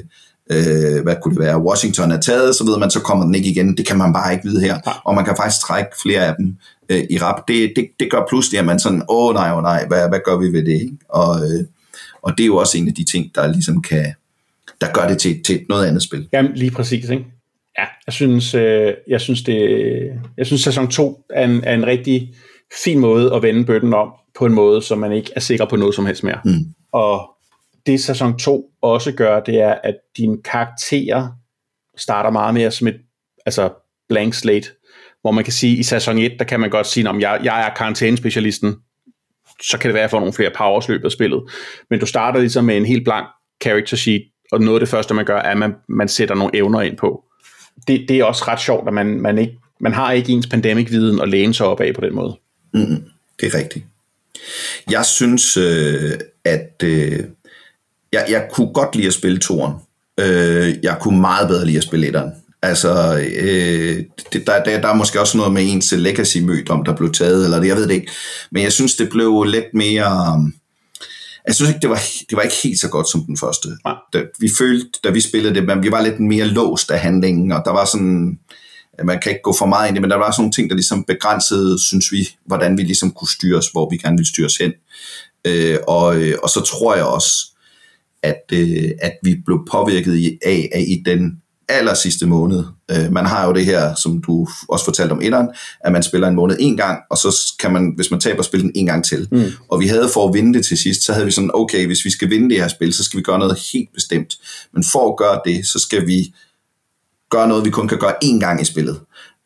øh, 0.51 1.03
hvad 1.03 1.17
kunne 1.23 1.35
det 1.35 1.43
være, 1.43 1.63
Washington 1.63 2.11
er 2.11 2.21
taget, 2.21 2.55
så 2.55 2.65
ved 2.65 2.79
man, 2.79 2.91
så 2.91 3.01
kommer 3.01 3.25
den 3.25 3.35
ikke 3.35 3.51
igen. 3.51 3.77
Det 3.77 3.87
kan 3.87 3.99
man 3.99 4.13
bare 4.13 4.33
ikke 4.33 4.45
vide 4.49 4.61
her. 4.61 5.01
Og 5.05 5.15
man 5.15 5.25
kan 5.25 5.37
faktisk 5.37 5.61
trække 5.61 5.91
flere 6.03 6.27
af 6.27 6.35
dem 6.39 6.57
øh, 6.89 7.05
i 7.11 7.19
rap. 7.19 7.49
Det, 7.49 7.73
det, 7.77 7.89
det 8.01 8.11
gør 8.11 8.23
pludselig, 8.29 8.61
at 8.61 8.67
man 8.67 8.79
sådan, 8.79 9.03
åh 9.09 9.35
nej, 9.35 9.53
åh 9.53 9.63
nej, 9.63 9.87
hvad, 9.87 10.09
hvad 10.09 10.21
gør 10.25 10.37
vi 10.39 10.53
ved 10.53 10.65
det? 10.65 10.99
Og, 11.09 11.37
øh, 11.41 11.65
og 12.23 12.39
det 12.39 12.43
er 12.43 12.47
jo 12.47 12.57
også 12.57 12.79
en 12.79 12.89
af 12.89 12.95
de 12.95 13.05
ting, 13.05 13.35
der 13.35 13.47
ligesom 13.47 13.83
kan, 13.83 14.15
der 14.81 14.93
gør 14.93 15.09
det 15.09 15.19
til, 15.19 15.43
til 15.43 15.61
noget 15.69 15.87
andet 15.87 16.03
spil. 16.03 16.29
Jamen, 16.33 16.53
lige 16.55 16.71
præcis, 16.71 17.09
ikke? 17.09 17.25
Ja, 17.79 17.85
jeg 18.07 18.13
synes, 18.13 18.55
øh, 18.55 18.93
jeg 19.09 19.21
synes, 19.21 19.43
det, 19.43 19.59
jeg 20.37 20.47
synes 20.47 20.63
sæson 20.63 20.89
2 20.89 21.25
er 21.31 21.45
en, 21.45 21.65
er 21.65 21.75
en 21.75 21.87
rigtig 21.87 22.35
fin 22.85 22.99
måde 22.99 23.35
at 23.35 23.43
vende 23.43 23.65
bøtten 23.65 23.95
om, 23.95 24.09
på 24.39 24.47
en 24.47 24.55
måde, 24.55 24.83
så 24.83 24.95
man 24.95 25.13
ikke 25.13 25.31
er 25.37 25.41
sikker 25.41 25.65
på 25.65 25.77
noget 25.77 25.95
som 25.95 26.07
helst 26.07 26.25
mere. 26.25 26.39
Mm. 26.45 26.67
Og 26.93 27.31
det 27.89 28.01
sæson 28.01 28.39
2 28.39 28.71
også 28.83 29.13
gør, 29.13 29.41
det 29.41 29.61
er, 29.61 29.75
at 29.85 29.95
dine 30.17 30.43
karakterer 30.43 31.29
starter 31.97 32.31
meget 32.31 32.55
mere 32.55 32.71
som 32.71 32.89
et 32.89 33.01
altså 33.47 33.71
blank 34.09 34.35
slate, 34.35 34.69
hvor 35.21 35.31
man 35.31 35.45
kan 35.45 35.53
sige, 35.53 35.77
i 35.77 35.83
sæson 35.83 36.19
1, 36.19 36.33
der 36.39 36.45
kan 36.45 36.61
man 36.61 36.71
godt 36.71 36.87
sige, 36.87 37.09
om 37.09 37.21
jeg, 37.21 37.41
jeg 37.45 37.67
er 37.67 37.75
karantænespecialisten, 37.75 38.77
så 39.63 39.79
kan 39.79 39.89
det 39.89 39.95
være, 39.95 40.03
at 40.03 40.03
jeg 40.03 40.11
får 40.11 40.21
nogle 40.21 40.33
flere 40.33 40.51
powers 40.57 40.89
løbet 40.89 41.05
af 41.05 41.13
spillet. 41.13 41.43
Men 41.91 42.01
du 42.01 42.07
starter 42.07 42.41
ligesom 42.41 42.65
med 42.65 42.77
en 42.77 42.87
helt 42.87 43.05
blank 43.05 43.27
character 43.63 43.97
sheet, 43.97 44.23
og 44.53 44.61
noget 44.61 44.77
af 44.77 44.81
det 44.81 44.89
første, 44.89 45.15
man 45.15 45.25
gør, 45.25 45.37
er, 45.37 45.51
at 45.51 45.59
man, 45.59 45.75
man 45.89 46.09
sætter 46.09 46.35
nogle 46.35 46.57
evner 46.57 46.81
ind 46.81 46.97
på. 46.97 47.25
Det, 47.89 48.05
det 48.09 48.19
er 48.19 48.25
også 48.25 48.45
ret 48.49 48.61
sjovt, 48.61 48.89
at 48.89 48.95
man, 48.95 49.21
man, 49.21 49.39
ikke, 49.39 49.59
man 49.81 49.93
har 49.93 50.13
ikke 50.13 50.33
ens 50.33 50.47
pandemic-viden 50.47 51.21
at 51.21 51.29
læne 51.29 51.55
sig 51.55 51.67
op 51.67 51.81
af 51.81 51.95
på 51.95 52.01
den 52.01 52.15
måde. 52.15 52.39
Mm, 52.75 53.05
det 53.41 53.55
er 53.55 53.59
rigtigt. 53.59 53.85
Jeg 54.91 55.05
synes, 55.07 55.57
øh, 55.57 56.13
at 56.45 56.83
øh, 56.85 57.25
jeg, 58.13 58.27
jeg 58.29 58.49
kunne 58.53 58.73
godt 58.73 58.97
lide 58.97 59.07
at 59.07 59.15
spille 59.15 59.39
toren. 59.39 59.75
Øh, 60.21 60.75
jeg 60.83 60.99
kunne 61.01 61.21
meget 61.21 61.49
bedre 61.49 61.67
lide 61.67 61.77
at 61.79 61.85
spille 61.85 62.07
etteren. 62.07 62.31
Altså, 62.63 63.19
øh, 63.41 64.05
det, 64.33 64.47
der, 64.47 64.65
der, 64.65 64.81
der 64.81 64.89
er 64.89 64.95
måske 64.95 65.21
også 65.21 65.37
noget 65.37 65.53
med 65.53 65.63
ens 65.73 65.93
legacy-mødt, 65.93 66.71
om 66.71 66.85
der 66.85 66.97
blev 66.97 67.13
taget, 67.13 67.45
eller 67.45 67.61
det, 67.61 67.69
jeg 67.69 67.77
ved 67.77 67.89
det 67.89 67.95
ikke. 67.95 68.13
Men 68.51 68.63
jeg 68.63 68.73
synes, 68.73 68.97
det 68.97 69.09
blev 69.11 69.45
lidt 69.45 69.75
mere... 69.75 70.43
Jeg 71.47 71.55
synes 71.55 71.69
ikke, 71.69 71.81
det 71.81 71.91
var, 71.91 72.01
det 72.31 72.37
var 72.37 72.43
ikke 72.43 72.57
helt 72.65 72.81
så 72.81 72.89
godt 72.89 73.11
som 73.11 73.25
den 73.25 73.37
første. 73.37 73.69
Nej. 73.85 73.95
Da, 74.13 74.23
vi 74.39 74.51
følte, 74.59 74.99
da 75.05 75.11
vi 75.11 75.21
spillede 75.21 75.55
det, 75.55 75.65
men 75.65 75.83
vi 75.83 75.91
var 75.91 76.03
lidt 76.03 76.21
mere 76.21 76.47
låst 76.47 76.91
af 76.91 77.01
handlingen, 77.01 77.53
og 77.53 77.63
der 77.65 77.73
var 77.73 77.85
sådan 77.85 78.39
man 79.05 79.21
kan 79.23 79.33
ikke 79.33 79.43
gå 79.43 79.53
for 79.59 79.67
meget 79.67 79.89
ind 79.89 79.97
i 79.97 80.01
men 80.01 80.11
der 80.11 80.17
var 80.17 80.31
sådan 80.31 80.43
nogle 80.43 80.53
ting, 80.53 80.71
der 80.71 80.77
ligesom 80.77 81.05
begrænsede, 81.05 81.79
synes 81.79 82.13
vi, 82.13 82.29
hvordan 82.47 82.79
vi 82.79 82.83
ligesom 82.83 83.11
kunne 83.11 83.29
styres, 83.29 83.69
hvor 83.73 83.91
vi 83.91 83.97
gerne 83.97 84.17
ville 84.17 84.29
styres 84.29 84.57
hen. 84.57 84.73
Øh, 85.45 85.79
og, 85.89 86.17
øh, 86.17 86.39
og 86.43 86.51
så 86.51 86.61
tror 86.61 86.95
jeg 86.95 87.05
også, 87.05 87.53
at, 88.23 88.43
øh, 88.53 88.91
at 89.01 89.13
vi 89.23 89.37
blev 89.47 89.59
påvirket 89.71 90.17
i, 90.17 90.39
af, 90.45 90.69
af 90.75 90.85
i 90.89 91.03
den 91.07 91.43
aller 91.69 91.95
sidste 91.95 92.27
måned. 92.27 92.65
Øh, 92.91 93.13
man 93.13 93.27
har 93.27 93.47
jo 93.47 93.53
det 93.53 93.65
her, 93.65 93.95
som 93.95 94.23
du 94.23 94.49
også 94.69 94.85
fortalte 94.85 95.13
om 95.13 95.23
etteren, 95.23 95.49
at 95.81 95.93
man 95.93 96.03
spiller 96.03 96.29
en 96.29 96.35
måned 96.35 96.57
en 96.61 96.77
gang, 96.77 96.99
og 97.11 97.19
så 97.19 97.55
kan 97.61 97.73
man, 97.73 97.93
hvis 97.97 98.11
man 98.11 98.21
taber, 98.21 98.43
spille 98.43 98.63
den 98.63 98.73
en 98.75 98.87
gang 98.87 99.05
til. 99.05 99.29
Mm. 99.33 99.45
Og 99.69 99.81
vi 99.81 99.87
havde 99.87 100.09
for 100.15 100.29
at 100.29 100.35
vinde 100.35 100.59
det 100.59 100.67
til 100.67 100.79
sidst, 100.79 101.05
så 101.05 101.13
havde 101.13 101.27
vi 101.27 101.33
sådan, 101.33 101.51
okay, 101.55 101.87
hvis 101.87 102.05
vi 102.05 102.11
skal 102.11 102.31
vinde 102.31 102.51
det 102.51 102.61
her 102.61 102.69
spil, 102.69 102.93
så 102.93 103.05
skal 103.05 103.19
vi 103.19 103.23
gøre 103.23 103.39
noget 103.39 103.59
helt 103.73 103.89
bestemt. 103.95 104.35
Men 104.75 104.85
for 104.85 105.11
at 105.11 105.17
gøre 105.17 105.41
det, 105.45 105.67
så 105.67 105.79
skal 105.79 106.07
vi 106.07 106.35
gøre 107.31 107.49
noget, 107.49 107.65
vi 107.65 107.71
kun 107.71 107.89
kan 107.89 107.99
gøre 107.99 108.15
én 108.25 108.39
gang 108.41 108.61
i 108.61 108.65
spillet. 108.65 109.01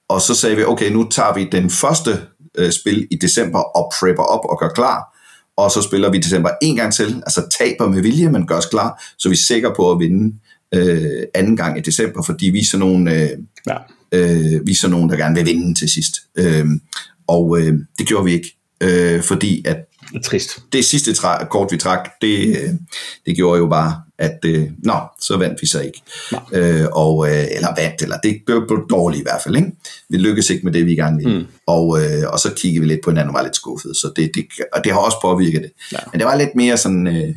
Og 0.08 0.20
så 0.20 0.34
sagde 0.34 0.56
vi, 0.56 0.64
okay, 0.64 0.92
nu 0.92 1.08
tager 1.10 1.34
vi 1.34 1.48
den 1.52 1.70
første 1.70 2.20
øh, 2.58 2.72
spil 2.72 3.06
i 3.10 3.16
december 3.16 3.58
og 3.58 3.92
prepper 4.00 4.22
op 4.22 4.44
og 4.44 4.58
gør 4.60 4.68
klar, 4.68 5.18
og 5.56 5.70
så 5.70 5.82
spiller 5.82 6.10
vi 6.10 6.18
december 6.18 6.50
en 6.62 6.76
gang 6.76 6.92
til, 6.92 7.04
altså 7.26 7.56
taber 7.58 7.88
med 7.88 8.02
vilje, 8.02 8.28
men 8.30 8.46
gør 8.46 8.56
os 8.56 8.66
klar, 8.66 9.02
så 9.18 9.28
vi 9.28 9.32
er 9.32 9.36
sikre 9.48 9.72
på 9.76 9.90
at 9.90 9.98
vinde 9.98 10.34
øh, 10.74 11.22
anden 11.34 11.56
gang 11.56 11.78
i 11.78 11.80
december, 11.80 12.22
fordi 12.22 12.46
vi 12.50 12.58
er 12.60 12.64
sådan 12.64 12.86
nogle, 12.86 13.22
øh, 13.22 13.28
Ja. 13.66 13.76
øh, 14.12 14.66
vi 14.66 14.70
er 14.72 14.76
sådan 14.80 14.90
nogen, 14.92 15.10
der 15.10 15.16
gerne 15.16 15.34
vil 15.34 15.46
vinde 15.46 15.74
til 15.78 15.88
sidst. 15.88 16.14
Øh, 16.38 16.66
og 17.26 17.58
øh, 17.60 17.74
det 17.98 18.06
gjorde 18.06 18.24
vi 18.24 18.32
ikke, 18.32 18.56
øh, 18.80 19.22
fordi 19.22 19.62
at 19.66 19.76
Det 20.12 20.22
trist. 20.24 20.50
det 20.72 20.84
sidste 20.84 21.10
tra- 21.10 21.48
kort, 21.48 21.72
vi 21.72 21.76
trak, 21.76 22.08
det, 22.22 22.46
øh, 22.48 22.70
det 23.26 23.36
gjorde 23.36 23.58
jo 23.58 23.66
bare, 23.68 24.02
at 24.22 24.38
øh, 24.44 24.68
nå, 24.78 24.94
så 25.20 25.36
vandt 25.36 25.62
vi 25.62 25.66
så 25.66 25.80
ikke. 25.80 26.02
Øh, 26.52 26.86
og, 26.92 27.28
øh, 27.28 27.44
eller 27.56 27.68
vandt, 27.78 28.02
eller 28.02 28.16
det 28.22 28.42
blev, 28.46 28.64
blev 28.68 28.86
dårligt 28.90 29.20
i 29.20 29.22
hvert 29.22 29.42
fald. 29.44 29.56
Ikke? 29.56 29.72
Vi 30.08 30.16
lykkedes 30.16 30.50
ikke 30.50 30.64
med 30.64 30.72
det, 30.72 30.86
vi 30.86 30.94
gerne 30.94 31.16
ville. 31.16 31.38
Mm. 31.38 31.46
Og, 31.66 32.02
øh, 32.02 32.22
og 32.32 32.38
så 32.38 32.52
kiggede 32.56 32.80
vi 32.80 32.88
lidt 32.88 33.00
på 33.04 33.10
hinanden 33.10 33.28
og 33.28 33.34
var 33.34 33.42
lidt 33.42 33.56
skuffet. 33.56 33.96
Så 33.96 34.12
det, 34.16 34.30
det, 34.34 34.44
og 34.72 34.84
det 34.84 34.92
har 34.92 34.98
også 34.98 35.16
påvirket 35.22 35.62
det. 35.62 35.70
Ja. 35.92 35.98
Men 36.12 36.20
det 36.20 36.26
var 36.26 36.36
lidt 36.36 36.54
mere 36.54 36.76
sådan 36.76 37.06
øh, 37.06 37.34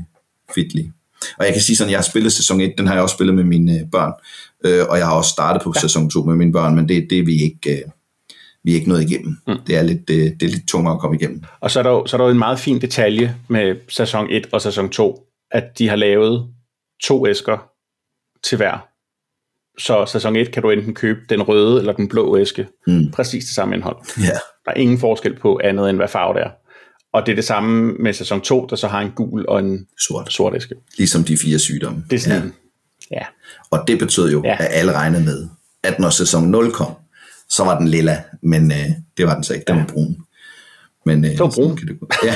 fitlig. 0.56 0.92
Og 1.40 1.46
jeg 1.46 1.54
kan 1.54 1.62
sige 1.62 1.76
sådan, 1.76 1.92
jeg 1.92 1.98
har 1.98 2.04
spillet 2.04 2.34
sæson 2.34 2.62
1, 2.62 2.74
den 2.78 2.88
har 2.88 2.94
jeg 2.94 3.04
også 3.04 3.14
spillet 3.14 3.36
med 3.36 3.44
mine 3.44 3.74
øh, 3.74 3.86
børn. 3.92 4.14
Øh, 4.66 4.86
og 4.90 4.98
jeg 4.98 5.06
har 5.06 5.14
også 5.14 5.30
startet 5.30 5.62
på 5.64 5.72
ja. 5.76 5.82
sæson 5.82 6.10
2 6.10 6.24
med 6.24 6.36
mine 6.36 6.52
børn, 6.52 6.76
men 6.76 6.90
det, 6.90 7.08
det 7.10 7.20
er 7.20 7.26
vi 7.26 7.44
ikke... 7.44 7.78
Øh, 7.78 7.82
vi 8.64 8.72
er 8.72 8.76
ikke 8.76 8.90
nået 8.90 9.12
igennem. 9.12 9.38
Mm. 9.48 9.58
Det, 9.68 9.78
er 9.78 9.84
lidt, 9.84 10.10
øh, 10.10 10.18
det 10.18 10.44
er 10.44 10.48
lidt 10.48 10.68
tungere 10.68 10.94
at 10.94 11.00
komme 11.00 11.18
igennem. 11.18 11.44
Og 11.60 11.72
så 11.72 11.80
er, 11.80 11.84
der 11.84 11.90
jo, 11.90 12.06
så 12.08 12.16
er 12.16 12.18
der 12.18 12.26
jo 12.26 12.32
en 12.32 12.38
meget 12.38 12.60
fin 12.60 12.82
detalje 12.82 13.36
med 13.48 13.76
sæson 13.90 14.28
1 14.30 14.48
og 14.52 14.62
sæson 14.62 14.90
2, 14.90 15.28
at 15.52 15.80
de 15.80 15.88
har 15.90 15.96
lavet 15.96 16.48
to 17.04 17.28
æsker 17.28 17.58
til 18.44 18.56
hver. 18.56 18.88
Så 19.78 20.06
sæson 20.06 20.36
1 20.36 20.52
kan 20.52 20.64
du 20.64 20.70
enten 20.70 20.94
købe 20.94 21.20
den 21.30 21.42
røde 21.42 21.80
eller 21.80 21.94
den 21.94 22.08
blå 22.10 22.38
æske. 22.38 22.68
Mm. 22.88 23.12
Præcis 23.12 23.46
det 23.46 23.56
samme 23.56 23.76
indhold. 23.76 23.98
Ja. 24.20 24.30
Der 24.66 24.72
er 24.72 24.74
ingen 24.76 25.00
forskel 25.00 25.40
på 25.40 25.60
andet 25.64 25.90
end 25.90 25.98
hvad 25.98 26.08
farve 26.08 26.34
det 26.34 26.44
er. 26.46 26.50
Og 27.14 27.26
det 27.26 27.32
er 27.32 27.36
det 27.36 27.46
samme 27.46 27.94
med 27.94 28.14
sæson 28.14 28.42
2, 28.42 28.66
der 28.70 28.76
så 28.76 28.88
har 28.88 29.02
en 29.02 29.12
gul 29.12 29.46
og 29.48 29.60
en 29.60 29.88
Sort. 30.00 30.34
sort 30.34 30.56
æske. 30.56 30.76
Ligesom 30.98 31.24
de 31.24 31.38
fire 31.38 31.60
sygdomme. 31.60 32.04
Det 32.10 32.16
er 32.16 32.20
sådan 32.20 32.54
ja. 33.12 33.16
Ja. 33.18 33.26
Og 33.72 33.84
det 33.88 34.00
betød 34.00 34.32
jo, 34.32 34.42
Ja. 34.44 34.50
ja. 34.50 34.56
at 34.60 34.68
alle 34.72 34.94
regnede 34.94 35.24
med, 35.24 35.48
at 35.84 36.00
når 36.00 36.10
sæson 36.10 36.44
0 36.52 36.72
kom, 36.72 36.94
så 37.50 37.64
var 37.64 37.78
den 37.78 37.88
lilla, 37.88 38.24
men 38.42 38.72
øh, 38.72 38.78
det 39.18 39.28
var 39.28 39.34
den 39.36 39.44
så 39.44 39.54
ikke, 39.54 39.64
den 39.68 39.78
var 39.78 39.86
brun. 39.94 40.16
Men, 41.06 41.26
øh, 41.26 41.32
det 41.32 41.40
var 41.40 41.52
brun. 41.56 41.78
Kan 41.78 41.88
det 41.88 42.00
gå. 42.00 42.08
Ja. 42.24 42.36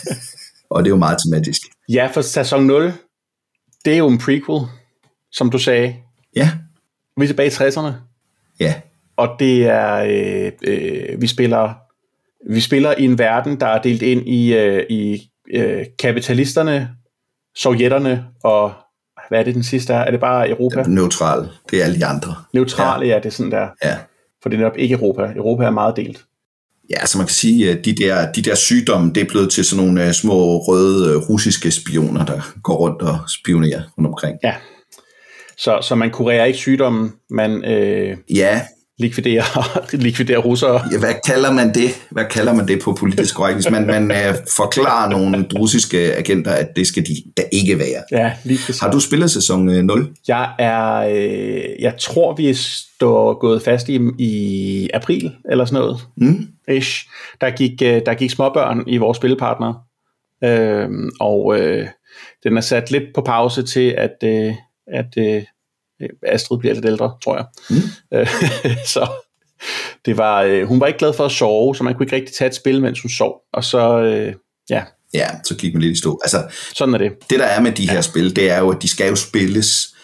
og 0.70 0.82
det 0.84 0.86
er 0.88 0.94
jo 0.94 0.96
meget 0.96 1.18
tematisk. 1.26 1.60
ja, 1.88 2.06
for 2.14 2.20
sæson 2.20 2.66
0, 2.66 2.92
det 3.84 3.92
er 3.92 3.98
jo 3.98 4.08
en 4.08 4.18
prequel, 4.18 4.60
som 5.32 5.50
du 5.50 5.58
sagde. 5.58 5.96
Ja, 6.36 6.50
Vi 7.16 7.24
er 7.24 7.26
tilbage 7.26 7.46
i 7.46 7.50
60'erne, 7.50 7.92
ja, 8.60 8.74
og 9.16 9.36
det 9.38 9.66
er, 9.66 9.94
øh, 9.94 10.52
øh, 10.62 11.20
vi 11.20 11.26
spiller 11.26 11.74
vi 12.50 12.60
spiller 12.60 12.94
i 12.98 13.04
en 13.04 13.18
verden, 13.18 13.60
der 13.60 13.66
er 13.66 13.82
delt 13.82 14.02
ind 14.02 14.28
i, 14.28 14.54
øh, 14.54 14.86
i 14.90 15.30
øh, 15.54 15.86
kapitalisterne, 15.98 16.90
sovjetterne 17.56 18.24
og 18.44 18.72
hvad 19.28 19.40
er 19.40 19.44
det 19.44 19.54
den 19.54 19.62
sidste 19.62 19.92
er? 19.92 19.98
Er 19.98 20.10
det 20.10 20.20
bare 20.20 20.50
Europa? 20.50 20.82
neutral. 20.82 21.48
Det 21.70 21.80
er 21.80 21.84
alle 21.84 21.98
de 21.98 22.06
andre. 22.06 22.34
Neutrale, 22.52 23.06
ja, 23.06 23.16
det 23.16 23.26
er 23.26 23.30
sådan 23.30 23.52
der. 23.52 23.68
Ja. 23.84 23.96
For 24.42 24.48
det 24.48 24.56
er 24.56 24.60
netop 24.60 24.78
ikke 24.78 24.94
Europa. 24.94 25.32
Europa 25.36 25.64
er 25.64 25.70
meget 25.70 25.96
delt. 25.96 26.24
Ja, 26.92 27.06
så 27.06 27.18
man 27.18 27.26
kan 27.26 27.34
sige, 27.34 27.70
at 27.70 27.84
de 27.84 27.94
der, 27.94 28.32
de 28.32 28.42
der 28.42 28.54
sygdomme, 28.54 29.12
det 29.14 29.20
er 29.20 29.28
blevet 29.28 29.50
til 29.50 29.64
sådan 29.64 29.84
nogle 29.84 30.06
uh, 30.06 30.12
små 30.12 30.58
røde 30.58 31.16
uh, 31.16 31.30
russiske 31.30 31.70
spioner, 31.70 32.24
der 32.24 32.40
går 32.62 32.74
rundt 32.74 33.02
og 33.02 33.18
spionerer 33.28 33.82
rundt 33.98 34.08
omkring. 34.08 34.38
Ja. 34.44 34.54
Så, 35.56 35.78
så 35.82 35.94
man 35.94 36.10
kurerer 36.10 36.44
ikke 36.44 36.58
sygdommen, 36.58 37.12
man 37.30 37.64
øh, 37.64 38.16
Ja, 38.34 38.60
likviderer, 39.02 39.80
likviderer 40.06 40.38
russere. 40.38 40.80
ja, 40.92 40.98
hvad 40.98 41.14
kalder 41.26 41.52
man 41.52 41.74
det? 41.74 41.90
Hvad 42.10 42.24
kalder 42.30 42.52
man 42.54 42.68
det 42.68 42.82
på 42.82 42.92
politisk 42.92 43.36
korrekt? 43.36 43.56
Hvis 43.56 43.70
man, 43.70 43.86
man 43.86 44.10
uh, 44.10 44.34
forklarer 44.56 45.10
nogle 45.10 45.46
russiske 45.58 46.14
agenter, 46.16 46.50
at 46.50 46.68
det 46.76 46.86
skal 46.86 47.06
de 47.06 47.14
da 47.36 47.42
ikke 47.52 47.78
være. 47.78 48.02
Ja, 48.12 48.32
lige 48.44 48.58
præcis. 48.66 48.80
Har 48.80 48.90
du 48.90 49.00
spillet 49.00 49.30
sæson 49.30 49.68
uh, 49.68 49.74
0? 49.74 50.08
Jeg 50.28 50.50
er, 50.58 50.94
øh, 50.94 51.82
jeg 51.82 51.94
tror, 52.00 52.34
vi 52.34 52.50
er 52.50 52.54
stå, 52.54 53.34
gået 53.34 53.62
fast 53.62 53.88
i, 53.88 54.00
i 54.18 54.90
april, 54.94 55.32
eller 55.50 55.64
sådan 55.64 55.80
noget. 55.80 56.00
Mm? 56.16 56.48
Ish. 56.68 57.06
Der 57.40 57.50
gik, 57.50 57.82
øh, 57.82 58.02
der 58.06 58.14
gik 58.14 58.30
småbørn 58.30 58.84
i 58.86 58.96
vores 58.96 59.16
spilpartner. 59.16 59.74
Øhm, 60.44 61.10
og 61.20 61.58
øh, 61.58 61.86
den 62.44 62.56
er 62.56 62.60
sat 62.60 62.90
lidt 62.90 63.04
på 63.14 63.20
pause 63.20 63.62
til, 63.62 63.94
at, 63.98 64.16
øh, 64.24 64.54
at 64.86 65.14
øh, 65.18 65.42
Astrid 66.22 66.58
bliver 66.58 66.74
lidt 66.74 66.86
ældre, 66.86 67.12
tror 67.24 67.36
jeg. 67.36 67.44
Mm. 67.70 68.18
Øh, 68.18 68.28
så 68.94 69.06
det 70.04 70.16
var, 70.16 70.42
øh, 70.42 70.68
hun 70.68 70.80
var 70.80 70.86
ikke 70.86 70.98
glad 70.98 71.12
for 71.12 71.24
at 71.24 71.32
sove, 71.32 71.76
så 71.76 71.84
man 71.84 71.94
kunne 71.94 72.06
ikke 72.06 72.16
rigtig 72.16 72.34
tage 72.34 72.48
et 72.48 72.54
spil, 72.54 72.82
mens 72.82 73.00
hun 73.00 73.10
sov. 73.10 73.40
Og 73.52 73.64
så, 73.64 73.98
øh, 73.98 74.34
ja, 74.70 74.82
Ja, 75.14 75.28
så 75.44 75.54
gik 75.54 75.74
man 75.74 75.82
lidt 75.82 75.96
i 75.96 75.98
stå. 75.98 76.20
Altså, 76.24 76.44
sådan 76.74 76.94
er 76.94 76.98
det. 76.98 77.12
det 77.30 77.38
der 77.38 77.44
er 77.44 77.60
med 77.60 77.72
de 77.72 77.90
her 77.90 78.00
spil, 78.00 78.36
det 78.36 78.50
er 78.50 78.58
jo, 78.58 78.70
at 78.70 78.82
de 78.82 78.88
skal 78.88 79.08
jo 79.08 79.16
spilles, 79.16 79.94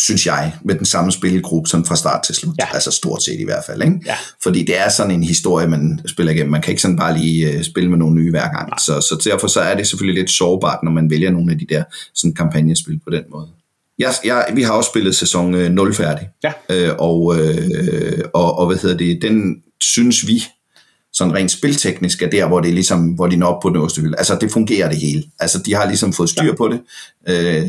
synes 0.00 0.26
jeg, 0.26 0.54
med 0.64 0.74
den 0.74 0.86
samme 0.86 1.12
spilgruppe 1.12 1.70
som 1.70 1.84
fra 1.84 1.96
start 1.96 2.22
til 2.24 2.34
slut. 2.34 2.54
Ja. 2.58 2.66
Altså 2.74 2.90
stort 2.90 3.22
set 3.22 3.40
i 3.40 3.44
hvert 3.44 3.64
fald. 3.66 3.82
Ikke? 3.82 4.00
Ja. 4.06 4.16
Fordi 4.42 4.62
det 4.64 4.80
er 4.80 4.88
sådan 4.88 5.12
en 5.12 5.22
historie, 5.22 5.68
man 5.68 6.00
spiller 6.06 6.32
igennem. 6.32 6.50
Man 6.50 6.62
kan 6.62 6.70
ikke 6.70 6.82
sådan 6.82 6.96
bare 6.96 7.18
lige 7.18 7.56
uh, 7.56 7.62
spille 7.62 7.90
med 7.90 7.98
nogle 7.98 8.14
nye 8.14 8.30
hver 8.30 8.48
gang. 8.48 8.80
Så, 8.80 9.00
så 9.00 9.28
derfor 9.30 9.46
så 9.46 9.60
er 9.60 9.74
det 9.74 9.86
selvfølgelig 9.86 10.22
lidt 10.22 10.30
sårbart, 10.30 10.82
når 10.82 10.90
man 10.90 11.10
vælger 11.10 11.30
nogle 11.30 11.52
af 11.52 11.58
de 11.58 11.66
der 11.68 11.84
sådan 12.14 12.34
kampagnespil 12.34 13.00
på 13.04 13.10
den 13.10 13.24
måde. 13.30 13.48
Jeg, 13.98 14.14
jeg, 14.24 14.46
vi 14.54 14.62
har 14.62 14.72
også 14.72 14.90
spillet 14.90 15.16
sæson 15.16 15.54
øh, 15.54 15.70
0 15.70 15.94
færdig. 15.94 16.28
Ja. 16.44 16.52
Øh, 16.70 16.94
og, 16.98 17.38
øh, 17.38 18.24
og, 18.34 18.58
og 18.58 18.66
hvad 18.66 18.76
hedder 18.76 18.96
det, 18.96 19.22
den 19.22 19.62
synes 19.80 20.26
vi, 20.26 20.44
sådan 21.12 21.34
rent 21.34 21.50
spilteknisk, 21.50 22.22
er 22.22 22.30
der, 22.30 22.48
hvor 22.48 22.60
det 22.60 22.68
er 22.68 22.74
ligesom, 22.74 23.08
hvor 23.08 23.26
de 23.26 23.36
når 23.36 23.46
op 23.46 23.62
på 23.62 23.68
den 23.68 23.76
øverste 23.76 24.00
hylde. 24.00 24.18
Altså, 24.18 24.38
det 24.40 24.52
fungerer 24.52 24.88
det 24.88 24.98
hele. 24.98 25.22
Altså, 25.38 25.58
de 25.58 25.74
har 25.74 25.86
ligesom 25.86 26.12
fået 26.12 26.30
styr 26.30 26.44
ja. 26.44 26.54
på 26.54 26.68
det. 26.68 26.80
Øh, 27.28 27.66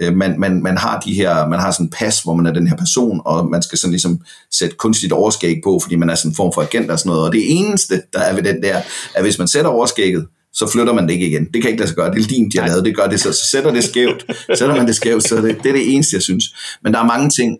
øh, 0.00 0.16
man, 0.16 0.40
man, 0.40 0.62
man 0.62 0.78
har 0.78 1.00
de 1.00 1.14
her, 1.14 1.48
man 1.48 1.60
har 1.60 1.70
sådan 1.70 1.86
en 1.86 1.90
pas, 1.90 2.20
hvor 2.20 2.34
man 2.34 2.46
er 2.46 2.52
den 2.52 2.66
her 2.66 2.76
person, 2.76 3.20
og 3.24 3.50
man 3.50 3.62
skal 3.62 3.78
sådan 3.78 3.92
ligesom 3.92 4.20
sætte 4.50 4.76
kunstigt 4.76 5.12
overskæg 5.12 5.60
på, 5.64 5.78
fordi 5.82 5.96
man 5.96 6.10
er 6.10 6.14
sådan 6.14 6.30
en 6.30 6.36
form 6.36 6.52
for 6.52 6.62
agent 6.62 6.90
og 6.90 6.98
sådan 6.98 7.10
noget. 7.10 7.24
Og 7.24 7.32
det 7.32 7.42
eneste, 7.44 8.02
der 8.12 8.20
er 8.20 8.34
ved 8.34 8.42
den 8.42 8.62
der, 8.62 8.80
er 9.14 9.22
hvis 9.22 9.38
man 9.38 9.48
sætter 9.48 9.70
overskægget, 9.70 10.26
så 10.52 10.70
flytter 10.72 10.92
man 10.92 11.04
det 11.04 11.12
ikke 11.12 11.26
igen. 11.26 11.44
Det 11.44 11.62
kan 11.62 11.70
ikke 11.70 11.80
lade 11.80 11.88
sig 11.88 11.96
gøre. 11.96 12.10
Det 12.14 12.24
er 12.24 12.28
din, 12.28 12.50
de 12.50 12.58
har 12.58 12.66
lavet. 12.66 12.84
Det 12.84 12.96
gør 12.96 13.06
det, 13.06 13.20
så, 13.20 13.32
så 13.32 13.44
sætter 13.52 13.72
det 13.72 13.84
skævt. 13.84 14.24
Sætter 14.58 14.76
man 14.76 14.86
det 14.86 14.96
skævt, 14.96 15.28
så 15.28 15.36
det, 15.36 15.58
det 15.62 15.68
er 15.68 15.72
det 15.72 15.94
eneste, 15.94 16.14
jeg 16.14 16.22
synes. 16.22 16.44
Men 16.82 16.92
der 16.94 17.00
er 17.00 17.06
mange 17.06 17.30
ting. 17.30 17.58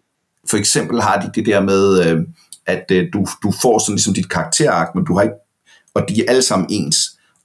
For 0.51 0.57
eksempel 0.57 1.01
har 1.01 1.21
de 1.21 1.31
det 1.35 1.47
der 1.47 1.61
med, 1.61 2.07
øh, 2.07 2.21
at 2.67 2.85
øh, 2.91 3.07
du, 3.13 3.27
du 3.43 3.53
får 3.63 3.79
sådan 3.79 3.95
ligesom 3.95 4.15
dit 4.15 4.31
karakterark, 4.31 4.89
men 4.95 5.05
du 5.05 5.15
har 5.15 5.23
ikke, 5.23 5.35
og 5.95 6.03
de 6.09 6.21
er 6.21 6.31
alle 6.31 6.43
sammen 6.43 6.67
ens. 6.71 6.97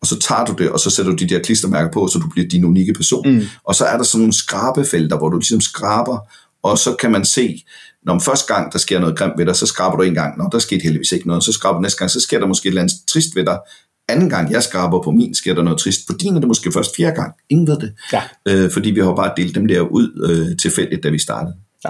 Og 0.01 0.07
så 0.07 0.19
tager 0.19 0.45
du 0.45 0.53
det, 0.57 0.69
og 0.69 0.79
så 0.79 0.89
sætter 0.89 1.11
du 1.11 1.17
de 1.17 1.29
der 1.29 1.39
klistermærker 1.39 1.91
på, 1.91 2.07
så 2.07 2.19
du 2.19 2.29
bliver 2.29 2.47
din 2.47 2.65
unikke 2.65 2.93
person. 2.93 3.29
Mm. 3.31 3.41
Og 3.63 3.75
så 3.75 3.85
er 3.85 3.97
der 3.97 4.03
sådan 4.03 4.21
nogle 4.21 4.33
skrabefelter, 4.33 5.17
hvor 5.17 5.29
du 5.29 5.37
ligesom 5.37 5.61
skraber, 5.61 6.17
og 6.63 6.77
så 6.77 6.95
kan 6.95 7.11
man 7.11 7.25
se, 7.25 7.63
når 8.05 8.13
man 8.13 8.21
første 8.21 8.53
gang, 8.53 8.73
der 8.73 8.79
sker 8.79 8.99
noget 8.99 9.17
grimt 9.17 9.33
ved 9.37 9.45
dig, 9.45 9.55
så 9.55 9.65
skraber 9.65 9.97
du 9.97 10.03
en 10.03 10.13
gang. 10.13 10.37
Nå, 10.37 10.49
der 10.51 10.59
skete 10.59 10.83
heldigvis 10.83 11.11
ikke 11.11 11.27
noget. 11.27 11.43
Så 11.43 11.51
skraber 11.51 11.77
du 11.77 11.81
næste 11.81 11.99
gang, 11.99 12.11
så 12.11 12.19
sker 12.19 12.39
der 12.39 12.47
måske 12.47 12.67
et 12.67 12.71
eller 12.71 12.81
andet 12.81 12.95
trist 13.07 13.35
ved 13.35 13.45
dig. 13.45 13.59
Anden 14.09 14.29
gang, 14.29 14.51
jeg 14.51 14.63
skraber 14.63 15.01
på 15.01 15.11
min, 15.11 15.35
sker 15.35 15.53
der 15.53 15.63
noget 15.63 15.79
trist. 15.79 16.07
På 16.07 16.13
din 16.21 16.35
er 16.35 16.39
det 16.39 16.47
måske 16.47 16.71
først 16.71 16.95
fjerde 16.95 17.15
gang. 17.15 17.33
Ingen 17.49 17.67
ved 17.67 17.79
det. 17.79 17.93
Ja. 18.13 18.21
Øh, 18.47 18.71
fordi 18.71 18.91
vi 18.91 18.99
har 18.99 19.15
bare 19.15 19.33
delt 19.37 19.55
dem 19.55 19.67
der 19.67 19.81
ud 19.81 20.27
øh, 20.29 20.57
tilfældigt, 20.57 21.03
da 21.03 21.09
vi 21.09 21.19
startede. 21.19 21.55
Ja. 21.85 21.89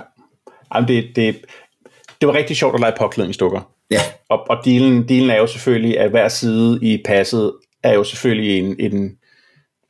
Jamen, 0.76 0.88
det, 0.88 1.06
det, 1.16 1.36
det 2.22 2.28
var 2.28 2.34
rigtig 2.34 2.58
sjovt 2.58 2.74
at 2.74 2.80
lege 2.80 2.94
påklædningsdukker. 2.98 3.72
Ja, 3.92 4.02
Og, 4.30 4.50
og 4.50 4.58
dealen, 4.66 5.10
dealen 5.10 5.30
er 5.30 5.38
jo 5.38 5.48
selvfølgelig, 5.48 6.00
at 6.00 6.10
hver 6.10 6.28
side 6.28 6.80
i 6.82 7.02
passet 7.06 7.54
er 7.84 7.94
jo 7.94 8.04
selvfølgelig 8.04 8.60
en, 8.60 8.76
en 8.80 9.12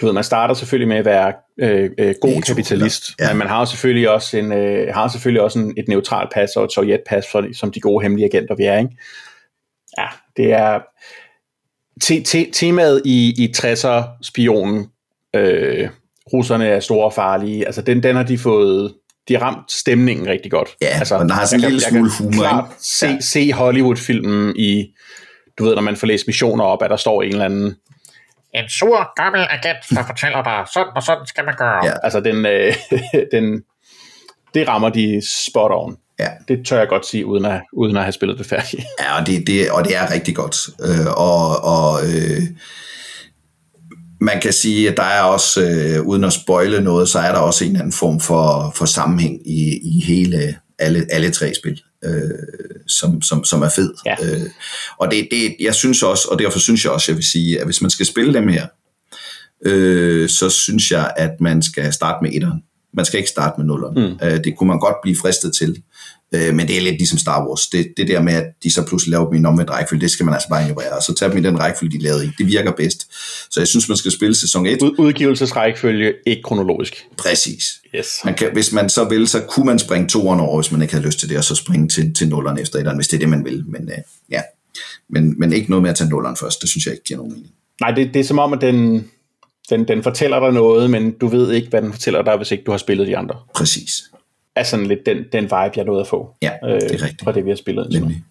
du 0.01 0.05
ved, 0.05 0.13
man 0.13 0.23
starter 0.23 0.53
selvfølgelig 0.53 0.87
med 0.87 0.97
at 0.97 1.05
være 1.05 1.33
øh, 1.59 1.89
øh, 1.97 2.15
god 2.21 2.41
kapitalist, 2.41 3.03
ja. 3.19 3.27
men 3.27 3.37
man 3.37 3.47
har 3.47 3.59
jo 3.59 3.65
selvfølgelig 3.65 4.09
også, 4.09 4.37
en, 4.37 4.51
øh, 4.51 4.93
har 4.93 5.07
selvfølgelig 5.07 5.41
også 5.41 5.59
en, 5.59 5.73
et 5.77 5.87
neutralt 5.87 6.29
pas 6.33 6.55
og 6.55 6.63
et 6.65 6.71
sovjetpas, 6.71 7.25
for, 7.31 7.45
som 7.53 7.71
de 7.71 7.79
gode 7.79 8.03
hemmelige 8.03 8.25
agenter 8.25 8.55
vi 8.55 8.63
er, 8.63 8.77
ikke? 8.77 8.97
Ja, 9.97 10.07
det 10.37 10.53
er 10.53 10.79
te, 12.01 12.23
te, 12.23 12.51
temaet 12.53 13.01
i, 13.05 13.43
i 13.43 13.53
60'er 13.57 14.03
spionen, 14.23 14.85
øh, 15.35 15.89
russerne 16.33 16.67
er 16.67 16.79
store 16.79 17.05
og 17.05 17.13
farlige, 17.13 17.65
altså 17.65 17.81
den, 17.81 18.03
den 18.03 18.15
har 18.15 18.23
de 18.23 18.37
fået, 18.37 18.93
de 19.27 19.33
har 19.33 19.41
ramt 19.41 19.71
stemningen 19.71 20.27
rigtig 20.27 20.51
godt. 20.51 20.69
Ja, 20.81 20.87
altså, 20.87 21.15
og 21.15 21.21
den 21.21 21.29
har 21.29 21.45
sådan 21.45 21.59
en 21.59 21.63
jeg 21.63 21.71
lille 21.71 21.85
kan- 21.85 21.95
jeg 22.03 22.11
smule 22.11 22.31
kan 22.31 22.37
humor, 22.37 22.49
klart 22.49 22.65
ikke? 22.71 22.83
Se, 22.83 23.07
Ja. 23.07 23.17
se 23.21 23.53
Hollywood-filmen 23.53 24.55
i, 24.55 24.93
du 25.59 25.63
ved, 25.63 25.75
når 25.75 25.81
man 25.81 25.95
får 25.95 26.07
læst 26.07 26.27
missioner 26.27 26.63
op, 26.63 26.81
at 26.83 26.89
der 26.89 26.95
står 26.97 27.21
en 27.21 27.31
eller 27.31 27.45
anden, 27.45 27.75
En 28.53 28.69
sur 28.69 29.11
gammel 29.23 29.41
agent, 29.49 29.77
der 29.89 30.03
fortæller 30.05 30.43
dig, 30.43 30.65
sådan 30.73 30.87
og 30.95 31.03
sådan 31.03 31.25
skal 31.27 31.45
man 31.45 31.53
gøre. 31.57 31.85
Ja. 31.85 31.91
altså 32.03 32.19
den, 32.19 32.45
øh, 32.45 32.73
den, 33.33 33.63
det 34.53 34.67
rammer 34.67 34.89
de 34.89 35.21
spot 35.49 35.71
on. 35.73 35.97
Ja. 36.19 36.27
Det 36.47 36.65
tør 36.65 36.79
jeg 36.79 36.87
godt 36.87 37.05
sige, 37.05 37.25
uden 37.25 37.45
at, 37.45 37.61
uden 37.73 37.97
at 37.97 38.03
have 38.03 38.11
spillet 38.11 38.37
det 38.37 38.45
færdigt. 38.45 38.83
Ja, 39.01 39.19
og 39.19 39.27
det, 39.27 39.47
det, 39.47 39.71
og 39.71 39.85
det 39.85 39.95
er 39.95 40.11
rigtig 40.11 40.35
godt. 40.35 40.57
Øh, 40.81 41.07
og 41.07 41.63
og 41.63 41.99
øh, 42.03 42.41
man 44.21 44.41
kan 44.41 44.53
sige, 44.53 44.89
at 44.89 44.97
der 44.97 45.03
er 45.03 45.21
også, 45.21 45.61
øh, 45.61 46.07
uden 46.07 46.23
at 46.23 46.33
spoile 46.33 46.81
noget, 46.81 47.09
så 47.09 47.19
er 47.19 47.31
der 47.31 47.39
også 47.39 47.63
en 47.63 47.71
eller 47.71 47.79
anden 47.79 47.93
form 47.93 48.19
for, 48.19 48.73
for 48.75 48.85
sammenhæng 48.85 49.47
i, 49.47 49.79
i 49.83 49.99
hele 49.99 50.55
alle, 50.79 51.05
alle 51.09 51.31
tre 51.31 51.53
spil, 51.53 51.81
øh, 52.03 52.29
som, 52.87 53.21
som, 53.21 53.43
som 53.43 53.61
er 53.61 53.69
fed. 53.69 53.93
Ja. 54.05 54.15
Øh, 54.23 54.49
og 54.97 55.11
det, 55.11 55.27
det, 55.31 55.55
jeg 55.59 55.75
synes 55.75 56.03
også, 56.03 56.27
og 56.31 56.39
derfor 56.39 56.59
synes 56.59 56.83
jeg 56.83 56.91
også, 56.93 57.11
jeg 57.11 57.17
vil 57.17 57.25
sige, 57.25 57.59
at 57.59 57.65
hvis 57.65 57.81
man 57.81 57.89
skal 57.89 58.05
spille 58.05 58.33
dem 58.33 58.47
her, 58.47 58.67
øh, 59.65 60.29
så 60.29 60.49
synes 60.49 60.91
jeg, 60.91 61.13
at 61.17 61.41
man 61.41 61.61
skal 61.61 61.93
starte 61.93 62.17
med 62.21 62.31
etteren. 62.33 62.63
Man 62.93 63.05
skal 63.05 63.17
ikke 63.17 63.29
starte 63.29 63.53
med 63.57 63.65
nulleren. 63.65 64.09
Mm. 64.09 64.19
Øh, 64.27 64.43
det 64.43 64.57
kunne 64.57 64.67
man 64.67 64.79
godt 64.79 64.95
blive 65.03 65.17
fristet 65.21 65.55
til. 65.55 65.83
Øh, 66.35 66.55
men 66.55 66.67
det 66.67 66.77
er 66.77 66.81
lidt 66.81 66.97
ligesom 66.97 67.19
Star 67.19 67.47
Wars. 67.47 67.67
Det, 67.67 67.93
det 67.97 68.07
der 68.07 68.21
med, 68.21 68.33
at 68.33 68.45
de 68.63 68.71
så 68.71 68.85
pludselig 68.87 69.11
laver 69.11 69.25
dem 69.25 69.33
i 69.33 69.37
en 69.37 69.45
omvendt 69.45 69.71
rækkefølge, 69.71 70.01
det 70.01 70.11
skal 70.11 70.25
man 70.25 70.33
altså 70.33 70.49
bare 70.49 70.63
ignorere. 70.63 70.91
Og 70.91 71.03
så 71.03 71.13
tage 71.13 71.29
dem 71.29 71.37
i 71.37 71.41
den 71.41 71.59
rækkefølge, 71.59 71.97
de 71.97 72.03
lavede 72.03 72.25
i. 72.25 72.29
Det 72.37 72.47
virker 72.47 72.71
bedst. 72.71 73.07
Så 73.53 73.59
jeg 73.59 73.67
synes, 73.67 73.89
man 73.89 73.97
skal 73.97 74.11
spille 74.11 74.35
sæson 74.35 74.65
1. 74.65 74.81
Ud, 74.81 74.95
udgivelsesrækkefølge, 74.97 76.13
ikke 76.25 76.41
kronologisk. 76.41 77.05
Præcis. 77.17 77.63
Yes. 77.95 78.19
Man 78.25 78.33
kan, 78.33 78.49
hvis 78.53 78.71
man 78.71 78.89
så 78.89 79.03
vil, 79.03 79.27
så 79.27 79.41
kunne 79.41 79.65
man 79.65 79.79
springe 79.79 80.07
toeren 80.07 80.39
over, 80.39 80.61
hvis 80.61 80.71
man 80.71 80.81
ikke 80.81 80.93
havde 80.93 81.05
lyst 81.05 81.19
til 81.19 81.29
det, 81.29 81.37
og 81.37 81.43
så 81.43 81.55
springe 81.55 81.89
til, 81.89 82.13
til 82.13 82.29
nulleren 82.29 82.59
efter 82.59 82.79
etteren, 82.79 82.97
hvis 82.97 83.07
det 83.07 83.17
er 83.17 83.19
det, 83.19 83.29
man 83.29 83.45
vil. 83.45 83.63
Men, 83.67 83.89
øh, 83.89 83.97
ja. 84.31 84.41
men, 85.09 85.39
men 85.39 85.53
ikke 85.53 85.69
noget 85.69 85.81
med 85.81 85.89
at 85.89 85.95
tage 85.95 86.09
nulleren 86.09 86.35
først. 86.35 86.61
Det 86.61 86.69
synes 86.69 86.85
jeg 86.85 86.93
ikke 86.93 87.03
giver 87.03 87.17
nogen 87.17 87.33
mening. 87.33 87.51
Nej, 87.81 87.91
det, 87.91 88.13
det 88.13 88.19
er 88.19 88.23
som 88.23 88.39
om, 88.39 88.53
at 88.53 88.61
den, 88.61 89.07
den, 89.69 89.87
den 89.87 90.03
fortæller 90.03 90.39
dig 90.39 90.51
noget, 90.51 90.89
men 90.89 91.11
du 91.11 91.27
ved 91.27 91.51
ikke, 91.51 91.69
hvad 91.69 91.81
den 91.81 91.91
fortæller 91.91 92.21
dig, 92.21 92.37
hvis 92.37 92.51
ikke 92.51 92.63
du 92.63 92.71
har 92.71 92.77
spillet 92.77 93.07
de 93.07 93.17
andre. 93.17 93.35
Præcis. 93.55 94.03
Er 94.57 94.63
sådan 94.63 94.85
lidt 94.85 95.05
den, 95.05 95.17
den 95.31 95.43
vibe, 95.43 95.71
jeg 95.75 95.85
nåede 95.85 96.01
at 96.01 96.07
få. 96.07 96.35
Ja, 96.41 96.51
det 96.63 96.71
er 96.71 97.03
rigtigt. 97.03 97.23
Fra 97.23 97.31
det, 97.31 97.45
vi 97.45 97.49
har 97.49 97.55
spillet. 97.55 97.87
Nemlig. 97.91 98.23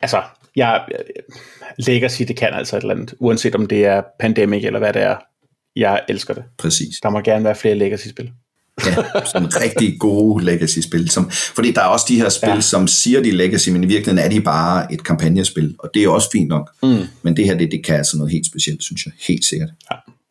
Altså, 0.00 0.22
jeg, 0.56 0.84
Legacy, 1.78 2.22
det 2.22 2.36
kan 2.36 2.48
altså 2.52 2.76
et 2.76 2.80
eller 2.80 2.94
andet, 2.94 3.14
uanset 3.18 3.54
om 3.54 3.66
det 3.66 3.86
er 3.86 4.02
Pandemic 4.20 4.64
eller 4.64 4.78
hvad 4.78 4.92
det 4.92 5.02
er. 5.02 5.16
Jeg 5.76 6.00
elsker 6.08 6.34
det. 6.34 6.42
Præcis. 6.58 6.96
Der 7.02 7.10
må 7.10 7.20
gerne 7.20 7.44
være 7.44 7.54
flere 7.54 7.74
Legacy-spil. 7.74 8.30
Ja, 8.86 8.94
sådan 9.24 9.48
rigtig 9.60 9.96
gode 10.00 10.44
legacy-spil. 10.44 11.10
Som, 11.10 11.30
fordi 11.30 11.72
der 11.72 11.80
er 11.80 11.86
også 11.86 12.06
de 12.08 12.16
her 12.16 12.28
spil, 12.28 12.48
ja. 12.48 12.54
Ja. 12.54 12.60
som 12.60 12.88
siger, 12.88 13.22
de 13.22 13.30
legacy, 13.30 13.68
men 13.68 13.84
i 13.84 13.86
virkeligheden 13.86 14.24
er 14.24 14.28
de 14.28 14.40
bare 14.40 14.92
et 14.92 15.04
kampagnespil, 15.04 15.76
og 15.78 15.90
det 15.94 16.04
er 16.04 16.08
også 16.08 16.28
fint 16.32 16.48
nok. 16.48 16.70
Mm. 16.82 16.98
Men 17.22 17.36
det 17.36 17.44
her, 17.44 17.58
det, 17.58 17.72
det 17.72 17.84
kan 17.84 17.96
altså 17.96 18.16
noget 18.16 18.32
helt 18.32 18.46
specielt, 18.46 18.82
synes 18.82 19.06
jeg. 19.06 19.12
Helt 19.28 19.44
sikkert. 19.44 19.70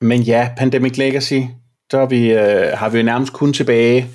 Men 0.01 0.21
ja, 0.21 0.49
Pandemic 0.57 0.97
Legacy, 0.97 1.39
der 1.91 1.99
er 1.99 2.05
vi, 2.05 2.31
øh, 2.31 2.77
har 2.77 2.89
vi 2.89 2.97
jo 2.97 3.03
nærmest 3.03 3.33
kun 3.33 3.53
tilbage 3.53 4.07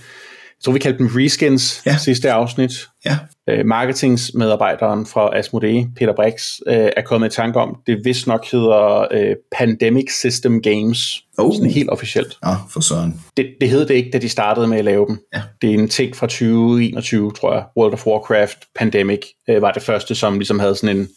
så 0.65 0.73
vi 0.73 0.79
kaldte 0.79 0.99
dem 0.99 1.11
reskins 1.15 1.83
Ja. 1.87 1.91
ja. 1.91 1.97
sidste 1.99 2.33
afsnit. 2.33 2.73
Ja, 3.05 3.19
Øh, 3.49 3.67
marketingsmedarbejderen 3.67 5.07
fra 5.07 5.39
Asmodee, 5.39 5.89
Peter 5.97 6.15
Brix, 6.15 6.59
øh, 6.67 6.89
er 6.97 7.03
kommet 7.03 7.33
i 7.33 7.37
tanke 7.37 7.59
om, 7.61 7.77
det 7.87 8.01
vist 8.05 8.27
nok 8.27 8.47
hedder 8.53 9.07
øh, 9.11 9.37
Pandemic 9.59 10.13
System 10.19 10.63
Games. 10.63 11.23
Oh. 11.39 11.55
Sådan 11.55 11.71
helt 11.71 11.91
officielt. 11.91 12.39
Nå, 12.43 12.51
for 12.71 12.81
søren. 12.81 13.21
Det, 13.37 13.55
det 13.61 13.69
hed 13.69 13.87
det 13.87 13.95
ikke, 13.95 14.11
da 14.11 14.19
de 14.19 14.29
startede 14.29 14.67
med 14.67 14.79
at 14.79 14.85
lave 14.85 15.07
dem. 15.09 15.19
Ja. 15.35 15.43
Det 15.63 15.71
er 15.71 15.75
en 15.75 15.89
ting 15.89 16.17
fra 16.17 16.27
2021, 16.27 17.33
tror 17.33 17.55
jeg. 17.55 17.65
World 17.77 17.93
of 17.93 18.07
Warcraft 18.07 18.59
Pandemic 18.79 19.21
øh, 19.49 19.63
var 19.63 19.73
det 19.73 19.83
første, 19.83 20.15
som 20.15 20.39
ligesom 20.39 20.59
havde 20.59 20.75
sådan 20.77 20.97
en 20.97 21.09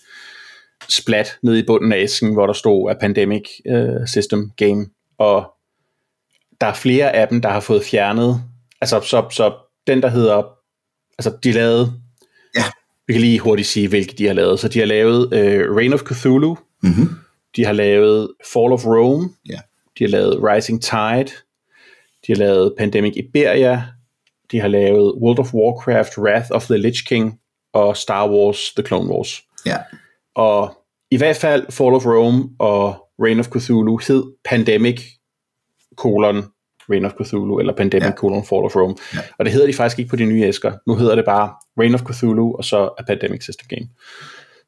splat 0.90 1.38
nede 1.44 1.60
i 1.60 1.64
bunden 1.68 1.94
af 1.94 1.98
æsken, 1.98 2.34
hvor 2.34 2.46
der 2.46 2.54
stod 2.54 2.92
a 2.92 2.94
Pandemic 2.94 3.44
øh, 3.68 4.08
System 4.08 4.52
Game. 4.58 4.86
Og 5.20 5.46
der 6.62 6.68
er 6.68 6.74
flere 6.74 7.16
af 7.16 7.28
dem, 7.28 7.42
der 7.42 7.50
har 7.50 7.60
fået 7.60 7.84
fjernet. 7.84 8.42
Altså, 8.82 9.00
så, 9.00 9.28
så 9.32 9.54
den, 9.88 10.02
der 10.02 10.10
hedder... 10.10 10.44
Altså, 11.18 11.38
de 11.44 11.52
lavede... 11.52 11.94
Ja. 12.56 12.64
Vi 13.08 13.14
kan 13.14 13.22
lige 13.22 13.40
hurtigt 13.40 13.68
sige, 13.68 13.88
hvilke 13.88 14.14
de 14.14 14.28
har 14.28 14.34
lavet. 14.34 14.60
Så 14.60 14.68
de 14.68 14.80
har 14.80 14.86
lavet 14.86 15.34
øh, 15.34 15.76
Reign 15.76 15.94
of 15.94 16.02
Cthulhu. 16.02 16.58
Mm-hmm. 16.84 17.10
De 17.56 17.66
har 17.66 17.74
lavet 17.74 18.32
Fall 18.54 18.74
of 18.74 18.86
Rome. 18.86 19.30
Ja. 19.50 19.60
De 20.00 20.04
har 20.04 20.10
lavet 20.10 20.40
Rising 20.44 20.82
Tide. 20.82 21.36
De 22.28 22.34
har 22.34 22.36
lavet 22.36 22.74
Pandemic 22.78 23.14
Iberia. 23.16 23.84
De 24.52 24.60
har 24.60 24.68
lavet 24.68 25.14
World 25.22 25.40
of 25.40 25.54
Warcraft, 25.54 26.18
Wrath 26.18 26.48
of 26.52 26.66
the 26.66 26.78
Lich 26.78 27.08
King 27.08 27.40
og 27.74 27.98
Star 27.98 28.30
Wars, 28.30 28.74
The 28.74 28.86
Clone 28.86 29.10
Wars. 29.12 29.42
Ja. 29.66 29.78
Og 30.36 30.78
i 31.12 31.18
hvert 31.18 31.36
fald 31.36 31.72
Fall 31.72 31.94
of 31.94 32.06
Rome 32.06 32.50
og 32.60 33.10
Reign 33.20 33.40
of 33.40 33.48
Cthulhu 33.48 34.00
hed 34.08 34.24
Pandemic 34.46 35.02
colon 35.96 36.44
Reign 36.91 37.06
of 37.06 37.12
Cthulhu, 37.24 37.60
eller 37.60 37.74
Pandemic 37.74 38.06
Ja. 38.06 38.12
colon 38.12 38.45
Fall 38.45 38.63
of 38.63 38.76
Rome. 38.76 38.95
Ja. 39.13 39.19
Og 39.38 39.45
det 39.45 39.54
hedder 39.54 39.67
de 39.67 39.74
faktisk 39.74 40.00
ikke 40.00 40.10
på 40.10 40.15
de 40.15 40.26
nye 40.26 40.43
æsker. 40.43 40.71
Nu 40.88 40.95
hedder 40.95 41.15
det 41.15 41.26
bare 41.26 41.54
Reign 41.80 41.93
of 41.95 42.02
Cthulhu, 42.13 42.56
og 42.56 42.65
så 42.65 42.89
A 42.98 43.04
Pandemic 43.08 43.43
System 43.43 43.65
Game. 43.69 43.89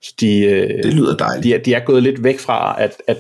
Så 0.02 0.14
de, 0.20 0.40
øh, 0.46 0.84
Det 0.84 0.94
lyder 0.94 1.18
dejligt. 1.18 1.44
de, 1.44 1.54
er, 1.54 1.58
de 1.64 1.74
er 1.74 1.80
gået 1.86 2.04
lidt 2.04 2.24
væk 2.24 2.40
fra 2.40 2.76
at, 2.82 3.02
at 3.08 3.18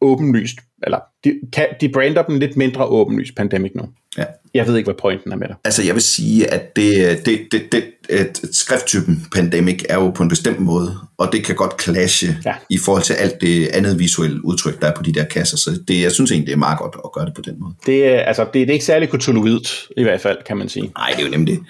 åbenlyst, 0.00 0.56
eller 0.82 0.98
de, 1.24 1.40
kan, 1.52 1.66
de 1.80 1.88
brander 1.88 2.22
dem 2.22 2.38
lidt 2.38 2.56
mindre 2.56 2.84
åbenlyst 2.86 3.34
Pandemic 3.36 3.72
nu. 3.74 3.82
Ja. 4.18 4.24
Jeg 4.54 4.66
ved 4.66 4.76
ikke, 4.76 4.86
hvad 4.86 4.94
pointen 5.00 5.32
er 5.32 5.36
med 5.36 5.48
det. 5.48 5.56
Altså, 5.64 5.82
jeg 5.82 5.94
vil 5.94 6.02
sige, 6.02 6.46
at 6.54 6.76
det, 6.76 7.20
det, 7.26 7.40
det, 7.52 7.72
det, 7.72 7.84
at 8.10 8.40
skrifttypen 8.52 9.26
Pandemic 9.34 9.82
er 9.88 9.94
jo 9.94 10.10
på 10.10 10.22
en 10.22 10.28
bestemt 10.28 10.60
måde, 10.60 10.96
og 11.18 11.28
det 11.32 11.44
kan 11.44 11.54
godt 11.54 11.82
clashe 11.82 12.36
ja. 12.44 12.54
I 12.70 12.78
forhold 12.78 13.02
til 13.02 13.14
alt 13.14 13.40
det 13.40 13.66
andet 13.68 13.98
visuelle 13.98 14.44
udtryk, 14.44 14.80
der 14.80 14.86
er 14.86 14.94
på 14.96 15.02
de 15.02 15.12
der 15.12 15.24
kasser. 15.24 15.56
Så 15.56 15.70
det, 15.88 16.02
jeg 16.02 16.12
synes 16.12 16.30
egentlig, 16.30 16.46
det 16.46 16.52
er 16.52 16.56
meget 16.58 16.78
godt 16.78 16.96
at 17.04 17.12
gøre 17.12 17.26
det 17.26 17.34
på 17.34 17.42
den 17.44 17.54
måde. 17.60 17.74
Det, 17.86 18.06
er- 18.06 18.20
altså, 18.20 18.44
det, 18.44 18.54
det 18.54 18.68
er 18.68 18.72
ikke 18.72 18.84
særlig 18.84 19.08
Cthulhuidt, 19.08 19.88
i 19.96 20.02
hvert 20.02 20.20
fald, 20.20 20.38
kan 20.46 20.56
man 20.56 20.68
sige. 20.68 20.90
Nej, 20.98 21.10
det 21.10 21.18
er 21.20 21.24
jo 21.26 21.30
nemlig 21.30 21.54
det. 21.54 21.62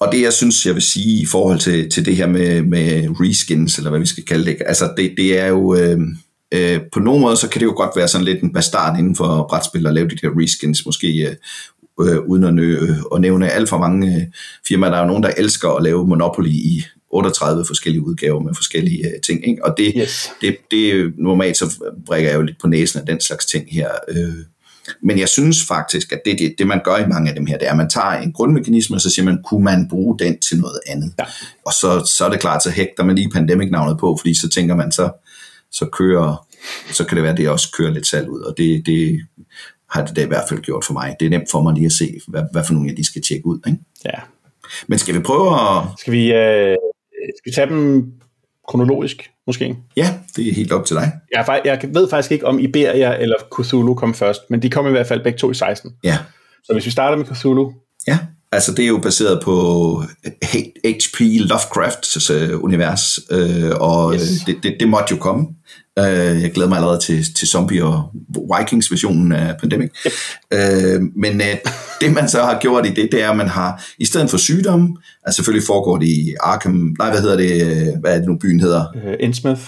Og 0.00 0.12
det, 0.12 0.22
jeg 0.22 0.32
synes, 0.32 0.66
jeg 0.66 0.74
vil 0.74 0.82
sige 0.82 1.22
i 1.22 1.26
forhold 1.26 1.58
til, 1.58 1.90
til 1.90 2.06
det 2.06 2.16
her 2.16 2.26
med, 2.26 2.62
med 2.62 3.06
reskins, 3.20 3.76
eller 3.76 3.90
hvad 3.90 4.00
vi 4.00 4.06
skal 4.06 4.24
kalde 4.24 4.44
det, 4.44 4.56
altså 4.66 4.92
det, 4.96 5.14
det 5.16 5.38
er 5.38 5.46
jo... 5.46 5.74
Øh, 5.74 5.98
øh, 6.54 6.80
på 6.92 7.00
nogen 7.00 7.20
måde, 7.20 7.36
så 7.36 7.48
kan 7.48 7.60
det 7.60 7.66
jo 7.66 7.72
godt 7.76 7.90
være 7.96 8.08
sådan 8.08 8.24
lidt 8.24 8.42
en 8.42 8.52
bastard 8.52 8.98
inden 8.98 9.16
for 9.16 9.46
brætspil 9.50 9.86
at 9.86 9.94
lave 9.94 10.08
de 10.08 10.16
der 10.22 10.28
reskins, 10.42 10.86
måske 10.86 11.08
øh, 11.28 11.34
øh, 12.00 12.18
uden 12.18 12.44
at, 12.44 12.54
nø, 12.54 12.94
at 13.14 13.20
nævne 13.20 13.50
alt 13.50 13.68
for 13.68 13.78
mange 13.78 14.16
øh, 14.16 14.22
firmaer. 14.68 14.90
Der 14.90 14.96
er 14.96 15.02
jo 15.02 15.06
nogen, 15.08 15.22
der 15.22 15.30
elsker 15.36 15.68
at 15.68 15.82
lave 15.82 16.06
Monopoly 16.06 16.48
i 16.50 16.84
38 17.10 17.64
forskellige 17.66 18.02
udgaver 18.02 18.40
med 18.40 18.54
forskellige 18.54 19.06
øh, 19.06 19.20
ting. 19.24 19.48
Ikke? 19.48 19.64
Og 19.64 19.74
det, 19.76 19.92
Yes. 19.96 20.30
det, 20.40 20.56
det 20.70 21.12
normalt 21.18 21.56
så 21.56 21.82
brækker 22.06 22.30
jeg 22.30 22.36
jo 22.36 22.42
lidt 22.42 22.60
på 22.60 22.68
næsen 22.68 23.00
af 23.00 23.06
den 23.06 23.20
slags 23.20 23.46
ting 23.46 23.66
her. 23.70 23.88
Øh, 24.08 24.34
men 25.02 25.18
jeg 25.18 25.28
synes 25.28 25.64
faktisk, 25.66 26.12
at 26.12 26.20
det, 26.24 26.38
det, 26.38 26.54
det 26.58 26.66
man 26.66 26.80
gør 26.84 26.96
i 26.96 27.08
mange 27.08 27.28
af 27.28 27.34
dem 27.34 27.46
her, 27.46 27.58
det 27.58 27.66
er, 27.66 27.70
at 27.70 27.76
man 27.76 27.90
tager 27.90 28.12
en 28.12 28.32
grundmekanisme, 28.32 28.96
og 28.96 29.00
så 29.00 29.10
siger 29.10 29.24
man, 29.24 29.42
kunne 29.42 29.64
man 29.64 29.88
bruge 29.88 30.18
den 30.18 30.38
til 30.38 30.60
noget 30.60 30.80
andet? 30.86 31.12
Ja. 31.18 31.24
Og 31.66 31.72
så, 31.72 32.12
så 32.18 32.24
er 32.24 32.30
det 32.30 32.40
klart, 32.40 32.62
så 32.62 32.70
hægter 32.70 33.04
man 33.04 33.16
lige 33.16 33.30
pandemic-navnet 33.30 33.98
på, 33.98 34.16
fordi 34.20 34.34
så 34.34 34.48
tænker 34.48 34.74
man, 34.74 34.92
så, 34.92 35.10
så 35.72 35.86
kører, 35.92 36.46
så 36.92 37.04
kan 37.04 37.16
det 37.16 37.22
være, 37.22 37.32
at 37.32 37.38
det 37.38 37.48
også 37.48 37.72
kører 37.72 37.90
lidt 37.90 38.06
salg 38.06 38.28
ud, 38.28 38.40
og 38.40 38.54
det, 38.56 38.86
det 38.86 39.20
har 39.90 40.06
det 40.06 40.16
da 40.16 40.22
i 40.22 40.26
hvert 40.26 40.44
fald 40.48 40.60
gjort 40.60 40.84
for 40.84 40.92
mig. 40.92 41.16
Det 41.20 41.26
er 41.26 41.30
nemt 41.30 41.50
for 41.50 41.62
mig 41.62 41.74
lige 41.74 41.86
at 41.86 41.92
se, 41.92 42.20
hvad, 42.28 42.42
hvad 42.52 42.64
for 42.64 42.72
nogle 42.74 42.90
af 42.90 42.96
de 42.96 43.04
skal 43.04 43.22
tjekke 43.22 43.46
ud. 43.46 43.60
Ikke? 43.66 43.78
Ja. 44.04 44.20
Men 44.86 44.98
skal 44.98 45.14
vi 45.14 45.20
prøve 45.20 45.54
at... 45.54 45.84
Skal 45.98 46.12
vi, 46.12 46.32
øh, 46.32 46.76
skal 47.36 47.50
vi 47.50 47.54
tage 47.54 47.68
dem 47.68 48.12
kronologisk, 48.68 49.30
måske? 49.46 49.76
Ja, 49.96 50.14
det 50.36 50.48
er 50.48 50.54
helt 50.54 50.72
op 50.72 50.84
til 50.86 50.96
dig. 50.96 51.12
Jeg, 51.32 51.60
jeg 51.64 51.80
ved 51.92 52.10
faktisk 52.10 52.32
ikke, 52.32 52.46
om 52.46 52.58
Iberia 52.58 53.16
eller 53.16 53.36
Cthulhu 53.54 53.94
kom 53.94 54.14
først, 54.14 54.40
men 54.50 54.62
de 54.62 54.70
kom 54.70 54.86
i 54.86 54.90
hvert 54.90 55.06
fald 55.06 55.22
begge 55.22 55.38
to 55.38 55.50
i 55.50 55.54
16. 55.54 55.94
Ja, 56.04 56.18
Så 56.64 56.72
hvis 56.72 56.86
vi 56.86 56.90
starter 56.90 57.16
med 57.16 57.26
Cthulhu, 57.26 57.72
Ja, 58.06 58.18
altså 58.52 58.72
det 58.72 58.82
er 58.82 58.88
jo 58.88 58.98
baseret 58.98 59.42
på 59.44 59.54
H.P. 60.44 61.20
Lovecrafts 61.20 62.30
øh, 62.30 62.64
univers, 62.64 63.18
øh, 63.30 63.70
og 63.80 64.14
yes. 64.14 64.22
Yes. 64.22 64.40
det, 64.46 64.56
det, 64.62 64.76
det 64.80 64.88
måtte 64.88 65.06
jo 65.10 65.16
komme. 65.16 65.46
Øh, 65.98 66.42
jeg 66.42 66.52
glæder 66.52 66.68
mig 66.68 66.76
allerede 66.76 67.00
til, 67.00 67.34
til 67.34 67.48
Zombie 67.48 67.84
og 67.84 68.10
Vikings 68.58 68.90
versionen 68.90 69.32
af 69.32 69.56
Pandemic. 69.60 69.90
Yep. 70.06 70.12
Øh, 70.52 71.02
men 71.16 71.40
øh, 71.40 71.56
det 72.00 72.12
man 72.12 72.28
så 72.28 72.42
har 72.42 72.58
gjort 72.60 72.86
i 72.86 72.90
det, 72.90 73.08
det 73.12 73.22
er, 73.22 73.30
at 73.30 73.36
man 73.36 73.48
har, 73.48 73.84
i 73.98 74.04
stedet 74.04 74.30
for 74.30 74.36
sygdomme, 74.36 74.96
altså 75.24 75.36
selvfølgelig 75.36 75.66
foregår 75.66 75.96
det 75.98 76.06
i 76.06 76.34
Arkham, 76.40 76.94
nej 76.98 77.10
hvad 77.10 77.20
hedder 77.20 77.36
det, 77.36 77.62
øh, 77.66 78.00
hvad 78.00 78.14
er 78.14 78.18
det 78.18 78.28
nu 78.28 78.36
byen 78.40 78.60
hedder? 78.60 78.84
øh, 79.04 79.14
Innsmouth, 79.20 79.60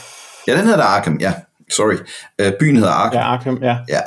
Ja, 0.47 0.57
den 0.57 0.65
hedder 0.67 0.83
Arkham, 0.83 1.19
ja, 1.21 1.33
sorry. 1.71 1.95
Øh, 2.39 2.53
byen 2.61 2.77
hedder 2.77 2.91
Arkham. 2.91 3.19
ja, 3.19 3.25
Arkham, 3.27 3.59
ja. 3.63 3.77
Ja. 3.89 4.01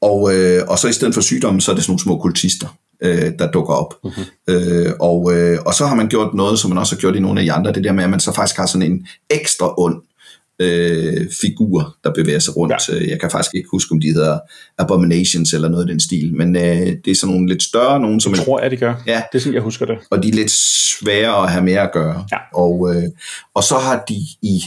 Og, 0.00 0.34
øh, 0.34 0.62
og 0.68 0.78
så 0.78 0.88
i 0.88 0.92
stedet 0.92 1.14
for 1.14 1.20
sygdommen, 1.20 1.60
så 1.60 1.70
er 1.70 1.74
det 1.74 1.84
sådan 1.84 1.90
nogle 1.90 2.02
små 2.02 2.18
kultister, 2.18 2.76
øh, 3.02 3.32
der 3.38 3.50
dukker 3.50 3.74
op. 3.74 3.94
Mm-hmm. 4.04 4.24
Øh, 4.54 4.92
og, 5.00 5.36
øh, 5.36 5.58
og 5.66 5.74
så 5.74 5.86
har 5.86 5.94
man 5.94 6.08
gjort 6.08 6.34
noget, 6.34 6.58
som 6.58 6.70
man 6.70 6.78
også 6.78 6.94
har 6.94 7.00
gjort 7.00 7.16
i 7.16 7.20
nogle 7.20 7.40
af 7.40 7.44
de 7.44 7.52
andre, 7.52 7.72
det 7.72 7.84
der 7.84 7.92
med, 7.92 8.04
at 8.04 8.10
man 8.10 8.20
så 8.20 8.32
faktisk 8.32 8.56
har 8.56 8.66
sådan 8.66 8.92
en 8.92 9.06
ekstra 9.30 9.74
ond 9.78 10.02
øh, 10.60 11.26
figur, 11.40 11.96
der 12.04 12.12
bevæger 12.12 12.38
sig 12.38 12.56
rundt. 12.56 12.74
Ja. 12.88 13.10
Jeg 13.10 13.20
kan 13.20 13.30
faktisk 13.30 13.54
ikke 13.54 13.68
huske, 13.72 13.92
om 13.92 14.00
de 14.00 14.12
hedder 14.12 14.38
Abominations 14.78 15.52
eller 15.52 15.68
noget 15.68 15.88
i 15.88 15.92
den 15.92 16.00
stil, 16.00 16.34
men 16.34 16.56
øh, 16.56 16.62
det 17.04 17.10
er 17.10 17.14
sådan 17.14 17.34
nogle 17.34 17.48
lidt 17.48 17.62
større, 17.62 18.00
nogen 18.00 18.20
som 18.20 18.34
Jeg 18.34 18.44
tror 18.44 18.60
jeg, 18.60 18.70
de 18.70 18.76
gør. 18.76 18.94
Ja. 19.06 19.22
Det 19.32 19.38
er 19.38 19.42
sådan, 19.42 19.54
jeg 19.54 19.62
husker 19.62 19.86
det. 19.86 19.98
og 20.10 20.22
de 20.22 20.28
er 20.28 20.32
lidt 20.32 20.50
svære 20.50 21.42
at 21.42 21.50
have 21.50 21.64
med 21.64 21.72
at 21.72 21.90
gøre. 21.92 22.24
Ja. 22.32 22.38
Og, 22.54 22.94
øh, 22.94 23.02
og 23.54 23.64
så 23.64 23.74
har 23.74 24.04
de 24.08 24.14
i 24.42 24.62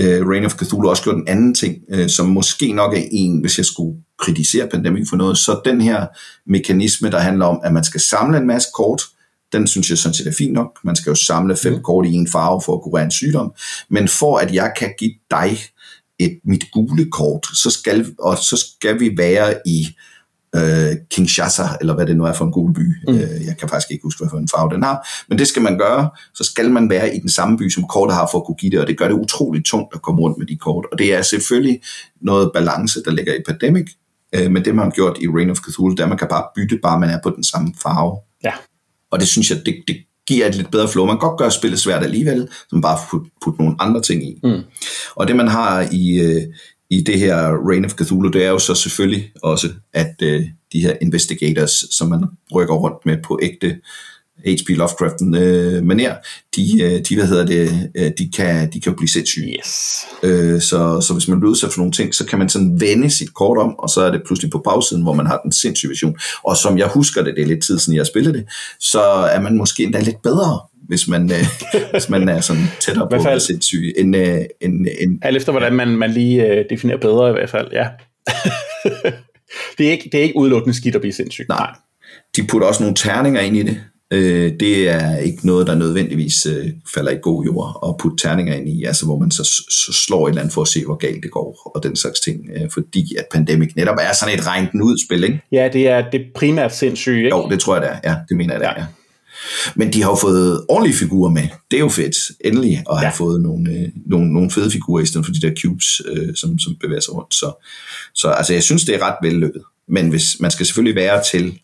øh, 0.00 0.28
Reign 0.28 0.44
of 0.44 0.54
Cthulhu 0.54 0.90
også 0.90 1.02
gjort 1.02 1.16
en 1.16 1.28
anden 1.28 1.54
ting, 1.54 1.76
øh, 1.90 2.08
som 2.08 2.26
måske 2.26 2.72
nok 2.72 2.94
er 2.94 3.02
en, 3.12 3.40
hvis 3.40 3.58
jeg 3.58 3.66
skulle 3.66 3.98
kritisere 4.18 4.68
Pandemic 4.68 5.08
for 5.08 5.16
noget, 5.16 5.38
så 5.38 5.60
den 5.64 5.80
her 5.80 6.06
mekanisme, 6.46 7.10
der 7.10 7.18
handler 7.18 7.46
om, 7.46 7.60
at 7.64 7.72
man 7.72 7.84
skal 7.84 8.00
samle 8.00 8.38
en 8.38 8.46
masse 8.46 8.68
kort, 8.74 9.02
den 9.52 9.66
synes 9.66 9.90
jeg 9.90 9.98
sådan 9.98 10.14
set 10.14 10.26
er 10.26 10.32
fint 10.32 10.52
nok. 10.52 10.78
Man 10.84 10.96
skal 10.96 11.10
jo 11.10 11.14
samle 11.14 11.56
fem 11.56 11.82
kort 11.82 12.06
i 12.06 12.12
en 12.12 12.28
farve 12.28 12.60
for 12.64 12.74
at 12.74 12.82
kurere 12.82 13.04
en 13.04 13.10
sygdom. 13.10 13.54
Men 13.88 14.08
for 14.08 14.38
at 14.38 14.54
jeg 14.54 14.72
kan 14.78 14.94
give 14.98 15.14
dig 15.30 15.58
et, 16.18 16.40
mit 16.44 16.64
gule 16.72 17.10
kort, 17.10 17.46
så 17.54 17.70
skal, 17.70 18.06
og 18.18 18.38
så 18.38 18.56
skal 18.56 19.00
vi 19.00 19.14
være 19.16 19.54
i 19.66 19.86
øh, 20.56 20.96
Kinshasa, 21.10 21.62
eller 21.80 21.94
hvad 21.94 22.06
det 22.06 22.16
nu 22.16 22.24
er 22.24 22.32
for 22.32 22.44
en 22.44 22.52
gul 22.52 22.74
by. 22.74 22.94
Mm. 23.08 23.14
Øh, 23.14 23.46
jeg 23.46 23.56
kan 23.58 23.68
faktisk 23.68 23.90
ikke 23.90 24.02
huske, 24.02 24.18
hvad 24.18 24.30
for 24.30 24.38
en 24.38 24.48
farve 24.48 24.74
den 24.74 24.82
har. 24.82 25.08
Men 25.28 25.38
det 25.38 25.48
skal 25.48 25.62
man 25.62 25.78
gøre. 25.78 26.10
Så 26.34 26.44
skal 26.44 26.70
man 26.70 26.90
være 26.90 27.16
i 27.16 27.20
den 27.20 27.28
samme 27.28 27.58
by, 27.58 27.70
som 27.70 27.84
kortet 27.88 28.16
har 28.16 28.28
for 28.32 28.38
at 28.38 28.44
kunne 28.44 28.56
give 28.56 28.70
det, 28.70 28.80
og 28.80 28.86
det 28.86 28.98
gør 28.98 29.08
det 29.08 29.14
utroligt 29.14 29.66
tungt 29.66 29.94
at 29.94 30.02
komme 30.02 30.20
rundt 30.20 30.38
med 30.38 30.46
de 30.46 30.56
kort. 30.56 30.86
Og 30.92 30.98
det 30.98 31.14
er 31.14 31.22
selvfølgelig 31.22 31.80
noget 32.20 32.50
balance, 32.54 33.02
der 33.02 33.10
ligger 33.10 33.34
i 33.34 33.42
Pandemic, 33.46 33.86
øh, 34.36 34.50
men 34.50 34.64
det 34.64 34.74
man 34.74 34.84
har 34.84 34.90
gjort 34.90 35.18
i 35.20 35.28
Reign 35.28 35.50
of 35.50 35.58
Cthulhu, 35.58 35.90
det 35.90 36.00
er, 36.00 36.04
at 36.04 36.08
man 36.08 36.18
kan 36.18 36.28
bare 36.28 36.44
bytte, 36.56 36.78
bare 36.82 37.00
man 37.00 37.10
er 37.10 37.18
på 37.22 37.30
den 37.30 37.44
samme 37.44 37.74
farve. 37.82 38.18
Ja. 38.44 38.52
Og 39.10 39.20
det 39.20 39.28
synes 39.28 39.50
jeg, 39.50 39.58
det, 39.66 39.74
det 39.88 39.96
giver 40.26 40.46
et 40.46 40.54
lidt 40.54 40.70
bedre 40.70 40.88
flow. 40.88 41.06
Man 41.06 41.16
kan 41.16 41.28
godt 41.28 41.38
gøre 41.38 41.50
spillet 41.50 41.80
svært 41.80 42.02
alligevel, 42.04 42.48
som 42.70 42.82
bare 42.82 42.98
putte 43.10 43.30
put 43.44 43.58
nogle 43.58 43.76
andre 43.78 44.02
ting 44.02 44.22
i. 44.22 44.40
Mm. 44.42 44.62
Og 45.14 45.28
det 45.28 45.36
man 45.36 45.48
har 45.48 45.88
i, 45.92 46.20
øh, 46.20 46.42
i 46.90 47.00
det 47.00 47.18
her 47.18 47.68
Reign 47.70 47.84
of 47.84 47.92
Cthulhu, 47.92 48.30
det 48.30 48.44
er 48.44 48.48
jo 48.48 48.58
så 48.58 48.74
selvfølgelig 48.74 49.32
også, 49.42 49.68
at 49.92 50.14
øh, 50.22 50.44
de 50.72 50.80
her 50.80 50.94
investigators, 51.02 51.84
som 51.90 52.08
man 52.08 52.24
rykker 52.54 52.74
rundt 52.74 53.06
med 53.06 53.16
på 53.24 53.38
ægte 53.42 53.80
H.P. 54.46 54.68
Lovecraft 54.68 55.14
øh, 55.22 55.84
maner, 55.84 56.14
de, 56.56 56.82
øh, 56.82 57.00
de, 57.08 57.16
hvad 57.16 57.26
hedder 57.26 57.46
det, 57.46 57.90
øh, 57.96 58.10
de 58.18 58.30
kan, 58.36 58.72
de 58.72 58.80
kan 58.80 58.92
jo 58.92 58.96
blive 58.96 59.08
sindssyge. 59.08 59.56
Yes. 59.58 59.96
Øh, 60.22 60.60
så, 60.60 61.00
så 61.00 61.12
hvis 61.12 61.28
man 61.28 61.40
bliver 61.40 61.50
udsat 61.50 61.72
for 61.72 61.80
nogle 61.80 61.92
ting, 61.92 62.14
så 62.14 62.26
kan 62.26 62.38
man 62.38 62.48
sådan 62.48 62.80
vende 62.80 63.10
sit 63.10 63.34
kort 63.34 63.58
om, 63.58 63.78
og 63.78 63.90
så 63.90 64.00
er 64.00 64.10
det 64.10 64.22
pludselig 64.26 64.50
på 64.50 64.58
bagsiden, 64.58 65.02
hvor 65.02 65.12
man 65.12 65.26
har 65.26 65.40
den 65.44 65.52
sindssyge 65.52 65.88
version. 65.88 66.16
Og 66.42 66.56
som 66.56 66.78
jeg 66.78 66.86
husker 66.86 67.22
det, 67.22 67.36
det 67.36 67.42
er 67.42 67.46
lidt 67.46 67.64
tid 67.64 67.78
siden 67.78 67.96
jeg 67.96 68.06
spillede 68.06 68.38
det, 68.38 68.44
så 68.80 69.00
er 69.02 69.40
man 69.40 69.56
måske 69.56 69.82
endda 69.82 70.00
lidt 70.00 70.22
bedre, 70.22 70.60
hvis 70.88 71.08
man, 71.08 71.32
øh, 71.32 71.46
hvis 71.92 72.08
man 72.08 72.28
er 72.28 72.40
sådan 72.40 72.62
tættere 72.80 73.08
på 73.08 73.28
at 73.28 73.42
sindssyg, 73.42 73.94
end, 73.96 74.16
øh, 74.16 74.38
end, 74.60 74.86
end 75.00 75.18
Alt 75.22 75.36
efter, 75.36 75.52
hvordan 75.52 75.72
man, 75.72 75.88
man 75.88 76.10
lige 76.10 76.46
øh, 76.46 76.64
definerer 76.70 76.98
bedre 76.98 77.30
i 77.30 77.32
hvert 77.32 77.50
fald, 77.50 77.68
ja. 77.72 77.88
det, 79.78 79.86
er 79.86 79.90
ikke, 79.90 80.08
det 80.12 80.18
er 80.18 80.22
ikke 80.22 80.36
udelukkende 80.36 80.76
skidt 80.76 80.94
at 80.94 81.00
blive 81.00 81.12
sindssyg. 81.12 81.46
Nej. 81.48 81.70
De 82.36 82.46
putter 82.46 82.68
også 82.68 82.82
nogle 82.82 82.96
terninger 82.96 83.40
ind 83.40 83.56
i 83.56 83.62
det, 83.62 83.80
Øh, 84.10 84.52
det 84.60 84.88
er 84.88 85.16
ikke 85.16 85.46
noget, 85.46 85.66
der 85.66 85.74
nødvendigvis 85.74 86.46
øh, 86.46 86.66
falder 86.94 87.10
i 87.12 87.18
god 87.22 87.44
jord 87.44 87.78
og 87.82 87.96
putte 88.00 88.16
terninger 88.28 88.54
ind 88.54 88.68
i, 88.68 88.84
altså 88.84 89.04
hvor 89.06 89.18
man 89.18 89.30
så, 89.30 89.44
så 89.70 89.92
slår 90.06 90.26
et 90.26 90.30
eller 90.30 90.40
andet 90.42 90.54
for 90.54 90.62
at 90.62 90.68
se, 90.68 90.84
hvor 90.84 90.94
galt 90.96 91.22
det 91.22 91.30
går, 91.30 91.72
og 91.74 91.82
den 91.82 91.96
slags 91.96 92.20
ting, 92.20 92.40
øh, 92.56 92.70
fordi 92.72 93.16
at 93.18 93.24
Pandemic 93.32 93.68
netop 93.76 93.96
er 94.00 94.12
sådan 94.14 94.38
et 94.38 94.46
regnet 94.46 94.70
ud 94.82 94.98
spil, 95.06 95.24
ikke? 95.24 95.40
Ja, 95.52 95.68
det 95.72 95.88
er 95.88 96.10
det 96.10 96.26
primært 96.34 96.76
sindssyge, 96.76 97.16
ikke? 97.24 97.28
Jo, 97.36 97.48
det 97.50 97.60
tror 97.60 97.74
jeg, 97.74 97.82
det 97.82 97.90
er. 98.02 98.10
Ja, 98.10 98.16
det 98.28 98.36
mener 98.36 98.54
jeg, 98.54 98.60
det 98.60 98.68
er. 98.68 98.74
Ja. 98.78 98.86
Men 99.74 99.92
de 99.92 100.02
har 100.02 100.10
jo 100.10 100.16
fået 100.16 100.64
ordentlige 100.68 100.96
figurer 100.96 101.30
med. 101.30 101.42
Det 101.70 101.76
er 101.76 101.80
jo 101.80 101.88
fedt, 101.88 102.16
endelig, 102.44 102.82
at 102.90 102.98
have 102.98 103.06
Ja. 103.06 103.10
fået 103.10 103.40
nogle, 103.40 103.70
øh, 103.70 103.88
nogle, 104.06 104.32
nogle 104.32 104.50
fede 104.50 104.70
figurer, 104.70 105.02
i 105.02 105.06
stedet 105.06 105.26
for 105.26 105.32
de 105.32 105.40
der 105.40 105.52
cubes, 105.62 106.02
øh, 106.06 106.34
som, 106.34 106.58
som 106.58 106.76
bevæger 106.80 107.00
sig 107.00 107.14
rundt. 107.14 107.34
Så, 107.34 107.66
så 108.14 108.28
altså, 108.28 108.52
jeg 108.52 108.62
synes, 108.62 108.84
det 108.84 108.94
er 108.94 109.02
ret 109.02 109.16
vellykket. 109.22 109.62
Men 109.88 110.08
hvis, 110.08 110.40
man 110.40 110.50
skal 110.50 110.66
selvfølgelig 110.66 110.96
være 110.96 111.22
til, 111.32 111.58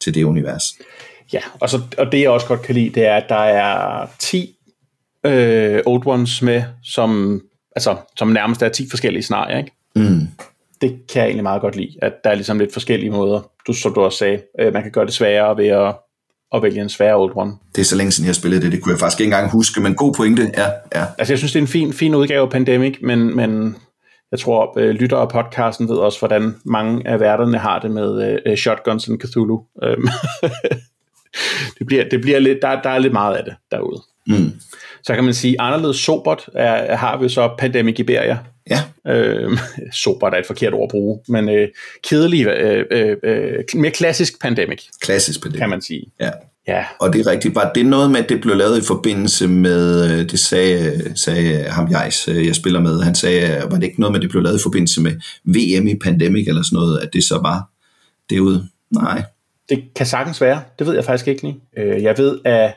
til 0.00 0.14
det 0.14 0.22
univers. 0.24 0.62
Ja, 1.32 1.40
og, 1.60 1.70
så, 1.70 1.80
og 1.98 2.12
det 2.12 2.20
jeg 2.20 2.30
også 2.30 2.46
godt 2.46 2.62
kan 2.62 2.74
lide, 2.74 2.90
det 2.90 3.06
er, 3.06 3.16
at 3.16 3.28
der 3.28 3.36
er 3.36 4.06
10 4.18 4.56
øh, 5.26 5.80
Old 5.86 6.06
Ones 6.06 6.42
med, 6.42 6.62
som, 6.82 7.40
altså, 7.76 7.96
som 8.18 8.28
nærmest 8.28 8.62
er 8.62 8.68
10 8.68 8.86
forskellige 8.90 9.22
scenarier, 9.22 9.58
ikke? 9.58 9.72
Mm. 9.96 10.28
Det 10.80 10.90
kan 11.12 11.20
jeg 11.20 11.26
egentlig 11.26 11.42
meget 11.42 11.60
godt 11.60 11.76
lide, 11.76 11.92
at 12.02 12.12
der 12.24 12.30
er 12.30 12.34
ligesom 12.34 12.58
lidt 12.58 12.72
forskellige 12.72 13.10
måder, 13.10 13.50
du, 13.66 13.72
som 13.72 13.94
du 13.94 14.00
også 14.00 14.18
sagde. 14.18 14.42
Øh, 14.60 14.72
man 14.72 14.82
kan 14.82 14.92
gøre 14.92 15.06
det 15.06 15.14
sværere 15.14 15.56
ved 15.56 15.66
at, 15.66 15.94
at 16.54 16.62
vælge 16.62 16.80
en 16.80 16.88
svær 16.88 17.14
Old 17.14 17.32
One. 17.36 17.52
Det 17.74 17.80
er 17.80 17.84
så 17.84 17.96
længe 17.96 18.12
siden, 18.12 18.26
jeg 18.26 18.30
har 18.30 18.34
spillet 18.34 18.62
det. 18.62 18.72
Det 18.72 18.82
kunne 18.82 18.92
jeg 18.92 19.00
faktisk 19.00 19.20
ikke 19.20 19.34
engang 19.34 19.50
huske, 19.50 19.80
men 19.80 19.94
god 19.94 20.14
pointe. 20.14 20.42
Ja, 20.56 20.66
ja. 20.94 21.04
Altså, 21.18 21.32
jeg 21.32 21.38
synes, 21.38 21.52
det 21.52 21.58
er 21.58 21.62
en 21.62 21.68
fin, 21.68 21.92
fin 21.92 22.14
udgave 22.14 22.42
af 22.42 22.50
Pandemic, 22.50 22.98
men, 23.02 23.36
men 23.36 23.76
jeg 24.30 24.38
tror, 24.38 24.78
øh, 24.78 24.90
lytter 24.90 25.16
af 25.16 25.28
podcasten 25.28 25.88
ved 25.88 25.96
også, 25.96 26.18
hvordan 26.18 26.54
mange 26.64 27.08
af 27.08 27.20
værterne 27.20 27.58
har 27.58 27.78
det 27.78 27.90
med 27.90 28.40
øh, 28.46 28.56
Shotguns 28.56 29.08
and 29.08 29.20
Cthulhu. 29.20 29.64
Det 31.78 31.86
bliver, 31.86 32.08
det 32.08 32.20
bliver 32.20 32.38
lidt, 32.38 32.58
der, 32.62 32.82
der 32.82 32.90
er 32.90 32.98
lidt 32.98 33.12
meget 33.12 33.34
af 33.36 33.44
det 33.44 33.54
derude. 33.70 34.02
Mm. 34.26 34.52
Så 35.02 35.14
kan 35.14 35.24
man 35.24 35.34
sige, 35.34 35.60
anderledes 35.60 35.96
sobert 35.96 36.48
er, 36.54 36.96
har 36.96 37.18
vi 37.18 37.28
så 37.28 37.50
Pandemic 37.58 37.98
Iberia. 37.98 38.38
Ja, 38.70 38.82
Øh, 39.12 39.58
sobert 39.92 40.34
er 40.34 40.38
et 40.38 40.46
forkert 40.46 40.72
ord 40.74 40.82
at 40.82 40.90
bruge, 40.90 41.20
men 41.28 41.48
øh, 41.48 41.68
kedelig, 42.02 42.46
øh, 42.46 42.84
øh, 42.90 43.16
øh, 43.22 43.64
mere 43.74 43.90
klassisk 43.90 44.40
Pandemic, 44.40 44.82
klassisk 45.00 45.44
det. 45.44 45.54
kan 45.54 45.68
man 45.70 45.80
sige. 45.82 46.06
Ja. 46.20 46.30
Ja, 46.68 46.84
Og 47.00 47.12
det 47.12 47.26
er 47.26 47.30
rigtigt. 47.30 47.54
Var 47.54 47.72
det 47.74 47.86
noget 47.86 48.10
med, 48.10 48.20
at 48.20 48.28
det 48.28 48.40
blev 48.40 48.56
lavet 48.56 48.78
i 48.78 48.86
forbindelse 48.86 49.48
med, 49.48 50.10
øh, 50.10 50.30
det 50.30 50.38
sagde, 50.40 51.12
sagde 51.14 51.64
ham 51.64 51.88
Jais, 51.90 52.28
øh, 52.28 52.46
jeg 52.46 52.54
spiller 52.54 52.80
med, 52.80 53.00
han 53.00 53.14
sagde, 53.14 53.62
var 53.70 53.76
det 53.76 53.82
ikke 53.82 54.00
noget 54.00 54.12
med, 54.12 54.18
at 54.20 54.22
det 54.22 54.30
blev 54.30 54.42
lavet 54.42 54.58
i 54.58 54.62
forbindelse 54.62 55.00
med 55.00 55.12
VM 55.44 55.86
i 55.86 55.94
Pandemic 56.04 56.48
eller 56.48 56.62
sådan 56.62 56.76
noget, 56.76 56.98
at 56.98 57.08
det 57.12 57.24
så 57.24 57.38
var 57.42 57.68
derude? 58.30 58.68
Nej 58.90 59.22
det 59.68 59.84
kan 59.96 60.06
sagtens 60.06 60.40
være. 60.40 60.62
Det 60.78 60.86
ved 60.86 60.94
jeg 60.94 61.04
faktisk 61.04 61.28
ikke 61.28 61.42
lige. 61.42 61.60
Øh, 61.76 62.02
jeg 62.02 62.18
ved, 62.18 62.38
at 62.44 62.74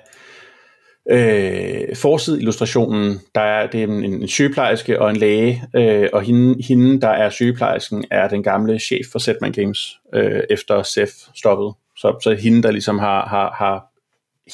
øh, 1.12 1.96
forsidillustrationen, 1.96 3.20
der 3.36 3.42
er, 3.42 3.68
det 3.68 3.84
er 3.84 3.88
en, 3.88 4.04
en 4.04 4.28
sygeplejerske 4.28 5.02
og 5.02 5.10
en 5.10 5.16
læge, 5.16 5.64
øh, 5.76 6.10
og 6.14 6.22
hende, 6.22 6.64
hende, 6.64 7.02
der 7.02 7.10
er 7.10 7.30
sygeplejersken, 7.30 8.06
er 8.12 8.28
den 8.28 8.44
gamle 8.44 8.80
chef 8.80 9.06
for 9.12 9.20
Setman 9.20 9.52
Games, 9.52 10.00
øh, 10.14 10.42
efter 10.50 10.84
Seth 10.84 11.14
stoppede. 11.36 11.74
Så, 11.98 12.20
så 12.24 12.36
hende, 12.36 12.64
der 12.64 12.72
ligesom 12.72 13.00
har, 13.00 13.28
har, 13.28 13.56
har 13.58 13.86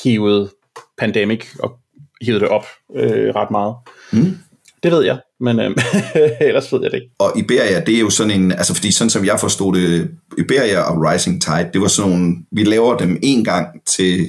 hivet 0.03 0.49
Pandemic 0.97 1.45
og 1.59 1.79
hivet 2.21 2.41
det 2.41 2.49
op 2.49 2.65
øh, 2.95 3.35
ret 3.35 3.51
meget. 3.51 3.75
Mm. 4.13 4.37
Det 4.85 4.93
ved 4.93 5.03
jeg, 5.05 5.17
men 5.39 5.59
øh, 5.59 5.71
ellers 6.47 6.73
ved 6.73 6.79
jeg 6.83 6.91
det 6.91 6.97
ikke. 6.97 7.09
Og 7.19 7.37
Iberia, 7.37 7.79
det 7.79 7.95
er 7.95 7.99
jo 7.99 8.09
sådan 8.09 8.41
en, 8.41 8.51
altså 8.51 8.75
fordi 8.75 8.91
sådan 8.91 9.09
som 9.09 9.25
jeg 9.25 9.39
forstod 9.39 9.75
det, 9.75 10.09
Iberia 10.37 10.79
og 10.79 11.11
Rising 11.11 11.41
Tide, 11.41 11.69
det 11.73 11.81
var 11.81 11.87
sådan 11.87 12.11
nogle, 12.11 12.35
vi 12.51 12.63
laver 12.63 12.97
dem 12.97 13.19
en 13.23 13.43
gang 13.43 13.67
til 13.85 14.25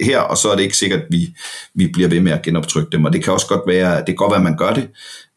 her, 0.00 0.18
og 0.18 0.36
så 0.36 0.48
er 0.48 0.56
det 0.56 0.62
ikke 0.62 0.76
sikkert, 0.76 1.00
at 1.00 1.06
vi, 1.10 1.28
vi 1.74 1.90
bliver 1.92 2.08
ved 2.08 2.20
med 2.20 2.32
at 2.32 2.42
genoptrykke 2.42 2.88
dem, 2.92 3.04
og 3.04 3.12
det 3.12 3.24
kan 3.24 3.32
også 3.32 3.46
godt 3.46 3.60
være, 3.66 3.96
det 3.96 4.06
kan 4.06 4.14
godt 4.14 4.30
være, 4.30 4.38
at 4.38 4.44
man 4.44 4.56
gør 4.56 4.72
det, 4.72 4.88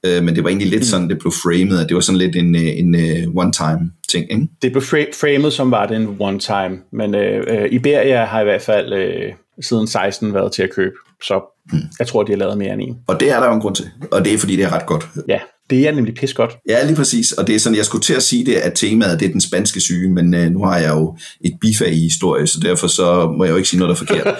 øh, 0.06 0.23
men 0.23 0.36
det 0.36 0.43
var 0.43 0.49
egentlig 0.49 0.69
lidt 0.69 0.86
sådan, 0.86 1.10
det 1.10 1.17
blev 1.19 1.32
framed, 1.32 1.80
at 1.80 1.88
det 1.89 1.95
var 1.95 2.01
sådan 2.01 2.17
lidt 2.17 2.36
en, 2.36 2.56
øh, 2.56 2.62
en, 2.80 2.95
en 2.95 3.34
one-time 3.38 3.91
ting, 4.10 4.32
ikke? 4.32 4.47
det 4.62 4.71
blev 4.71 4.82
fra- 4.82 5.12
framet 5.21 5.53
som 5.53 5.71
var 5.71 5.86
det 5.88 5.95
en 5.97 6.15
one 6.19 6.39
time, 6.39 6.77
men 6.91 7.15
øh, 7.15 7.43
øh, 7.47 7.67
Iberia 7.71 8.25
har 8.25 8.41
i 8.41 8.43
hvert 8.43 8.62
fald 8.62 8.93
øh, 8.93 9.34
siden 9.62 9.88
16 9.88 10.34
været 10.34 10.52
til 10.52 10.63
at 10.63 10.70
købe, 10.76 10.96
så 11.24 11.54
Hmm. 11.72 11.80
jeg 12.00 12.08
tror, 12.08 12.24
de 12.24 12.32
har 12.32 12.38
lavet 12.38 12.58
mere 12.58 12.74
end 12.74 12.82
en. 12.82 12.96
Og 13.08 13.20
det 13.20 13.32
er 13.32 13.39
der 13.39 13.48
jo 13.48 13.54
en 13.54 13.62
grund 13.62 13.76
til, 13.76 13.86
og 14.12 14.26
det 14.26 14.34
er 14.34 14.38
fordi, 14.38 14.56
det 14.56 14.65
er 14.65 14.72
ret 14.74 14.86
godt. 14.86 15.08
Ja, 15.28 15.39
det 15.70 15.88
er 15.88 15.91
nemlig 15.91 16.15
pis 16.15 16.34
godt. 16.34 16.58
Ja, 16.70 16.86
lige 16.86 16.96
præcis, 16.96 17.32
og 17.32 17.48
det 17.48 17.56
er 17.56 17.60
sådan, 17.60 17.78
jeg 17.78 17.86
skulle 17.86 18.02
til 18.02 18.13
at 18.13 18.24
sige 18.24 18.46
det, 18.46 18.54
at 18.56 18.74
temaet 18.76 19.20
det 19.20 19.26
er 19.28 19.32
den 19.32 19.41
spanske 19.41 19.82
syge, 19.82 20.10
men 20.10 20.34
øh, 20.34 20.52
nu 20.52 20.63
har 20.65 20.78
jeg 20.78 20.89
jo 20.89 21.17
et 21.46 21.54
bifag 21.62 21.93
i 21.93 22.00
historie, 22.00 22.48
så 22.48 22.60
derfor 22.60 22.88
så 22.88 23.34
må 23.38 23.43
jeg 23.43 23.52
jo 23.52 23.58
ikke 23.58 23.70
sige 23.70 23.80
noget, 23.80 23.98
der 23.98 24.04
er 24.04 24.06
forkert. 24.08 24.36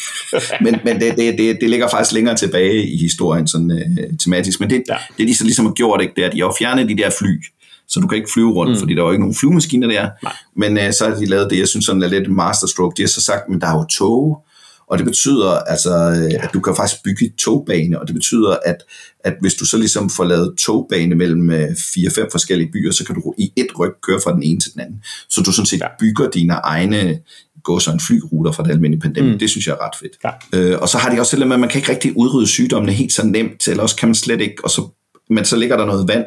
men 0.64 0.76
men 0.84 1.00
det, 1.00 1.16
det, 1.16 1.38
det, 1.38 1.58
det 1.60 1.70
ligger 1.70 1.88
faktisk 1.88 2.12
længere 2.14 2.36
tilbage 2.36 2.86
i 2.88 2.96
historien, 2.96 3.46
sådan 3.46 3.70
øh, 3.70 4.18
tematisk, 4.24 4.60
men 4.60 4.70
det, 4.70 4.82
Ja. 4.88 4.96
det 5.18 5.28
de 5.28 5.36
så 5.36 5.44
ligesom 5.44 5.66
har 5.66 5.72
gjort, 5.72 6.00
ikke, 6.02 6.12
det 6.16 6.22
er, 6.24 6.28
at 6.28 6.32
de 6.34 6.40
har 6.40 6.54
fjernet 6.58 6.88
de 6.88 6.96
der 6.96 7.10
fly, 7.18 7.42
så 7.88 8.00
du 8.00 8.06
kan 8.06 8.16
ikke 8.16 8.30
flyve 8.34 8.52
rundt, 8.52 8.72
mm. 8.72 8.78
fordi 8.78 8.94
der 8.94 9.00
er 9.00 9.06
jo 9.06 9.10
ikke 9.10 9.22
nogen 9.22 9.34
flyvemaskiner 9.34 9.88
der, 9.88 10.08
Nej. 10.22 10.32
men 10.56 10.78
øh, 10.78 10.92
så 10.92 11.08
har 11.08 11.14
de 11.14 11.26
lavet 11.26 11.50
det, 11.50 11.58
jeg 11.58 11.68
synes 11.68 11.86
sådan 11.86 12.02
er 12.02 12.08
lidt 12.08 12.32
masterstroke, 12.32 12.94
de 12.96 13.02
har 13.02 13.08
så 13.08 13.20
sagt, 13.20 13.48
men 13.48 13.60
der 13.60 13.66
er 13.66 13.74
jo 13.74 13.84
tog, 13.84 14.44
og 14.90 14.98
det 14.98 15.06
betyder, 15.06 15.50
altså, 15.50 15.94
ja. 16.30 16.44
at 16.44 16.50
du 16.54 16.60
kan 16.60 16.76
faktisk 16.76 17.02
bygge 17.04 17.32
togbane, 17.38 18.00
og 18.00 18.06
det 18.06 18.14
betyder, 18.14 18.56
at, 18.64 18.76
at 19.24 19.34
hvis 19.40 19.54
du 19.54 19.64
så 19.64 19.78
ligesom 19.78 20.10
får 20.10 20.24
lavet 20.24 20.54
togbane 20.58 21.14
mellem 21.14 21.50
øh, 21.50 21.68
fire-fem 21.94 22.28
forskellige 22.32 22.70
byer, 22.72 22.92
så 22.92 23.04
kan 23.04 23.14
du 23.14 23.34
i 23.38 23.52
et 23.56 23.66
ryg 23.78 23.92
køre 24.02 24.20
fra 24.24 24.32
den 24.32 24.42
ene 24.42 24.60
til 24.60 24.72
den 24.72 24.80
anden. 24.80 25.02
Så 25.30 25.40
du 25.40 25.52
sådan 25.52 25.66
set 25.66 25.80
ja. 25.80 25.86
bygger 26.00 26.30
dine 26.30 26.52
egne 26.52 27.18
gå 27.64 27.78
så 27.78 27.92
en 27.92 28.00
flyruter 28.00 28.52
fra 28.52 28.62
det 28.62 28.70
almindelige 28.70 29.00
pandemi. 29.00 29.32
Mm. 29.32 29.38
Det 29.38 29.50
synes 29.50 29.66
jeg 29.66 29.72
er 29.72 29.86
ret 29.86 29.96
fedt. 30.00 30.12
Ja. 30.24 30.58
Øh, 30.58 30.80
og 30.80 30.88
så 30.88 30.98
har 30.98 31.14
de 31.14 31.20
også 31.20 31.36
det 31.36 31.46
med, 31.46 31.56
at 31.56 31.60
man 31.60 31.68
kan 31.68 31.78
ikke 31.78 31.92
rigtig 31.92 32.16
udrydde 32.16 32.46
sygdommene 32.46 32.92
helt 32.92 33.12
så 33.12 33.26
nemt, 33.26 33.68
eller 33.68 33.82
også 33.82 33.96
kan 33.96 34.08
man 34.08 34.14
slet 34.14 34.40
ikke, 34.40 34.64
og 34.64 34.70
så, 34.70 34.88
men 35.30 35.44
så 35.44 35.56
ligger 35.56 35.76
der 35.76 35.86
noget 35.86 36.08
vand, 36.08 36.24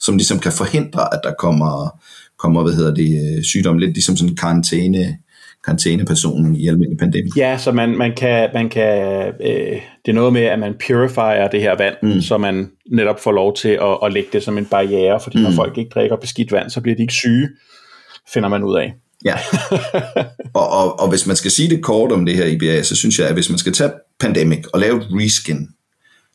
som 0.00 0.16
ligesom 0.16 0.38
kan 0.38 0.52
forhindre, 0.52 1.14
at 1.14 1.20
der 1.24 1.32
kommer, 1.38 2.00
kommer 2.38 2.62
hvad 2.62 2.72
hedder 2.72 2.94
det, 2.94 3.36
øh, 3.36 3.44
sygdom, 3.44 3.78
lidt 3.78 3.92
ligesom 3.92 4.16
sådan 4.16 4.30
en 4.30 4.36
karantæne, 4.36 5.18
karantænepersonen 5.64 6.56
i 6.56 6.68
almindelig 6.68 6.98
pandemi. 6.98 7.30
Ja, 7.36 7.58
så 7.58 7.72
man, 7.72 7.98
man 7.98 8.12
kan, 8.16 8.50
man 8.54 8.68
kan 8.68 8.98
øh, 9.40 9.80
det 10.04 10.08
er 10.08 10.12
noget 10.12 10.32
med, 10.32 10.42
at 10.42 10.58
man 10.58 10.74
purifier 10.86 11.48
det 11.48 11.60
her 11.60 11.76
vand, 11.76 11.94
mm. 12.02 12.20
så 12.20 12.38
man 12.38 12.70
netop 12.90 13.20
får 13.20 13.32
lov 13.32 13.56
til 13.56 13.68
at, 13.68 13.98
at 14.04 14.12
lægge 14.12 14.28
det 14.32 14.42
som 14.42 14.58
en 14.58 14.66
barriere, 14.66 15.20
fordi 15.20 15.38
mm. 15.38 15.44
når 15.44 15.50
folk 15.50 15.78
ikke 15.78 15.90
drikker 15.94 16.16
beskidt 16.16 16.52
vand, 16.52 16.70
så 16.70 16.80
bliver 16.80 16.96
de 16.96 17.02
ikke 17.02 17.14
syge, 17.14 17.48
finder 18.32 18.48
man 18.48 18.64
ud 18.64 18.76
af. 18.76 18.94
Ja. 19.24 19.34
og, 20.60 20.68
og, 20.68 21.00
og 21.00 21.08
hvis 21.08 21.26
man 21.26 21.36
skal 21.36 21.50
sige 21.50 21.70
det 21.70 21.82
kort 21.82 22.12
om 22.12 22.26
det 22.26 22.36
her 22.36 22.44
IBA, 22.44 22.82
så 22.82 22.96
synes 22.96 23.18
jeg, 23.18 23.28
at 23.28 23.34
hvis 23.34 23.50
man 23.50 23.58
skal 23.58 23.72
tage 23.72 23.90
Pandemic 24.20 24.64
og 24.72 24.80
lave 24.80 24.96
et 24.96 25.06
reskin, 25.10 25.68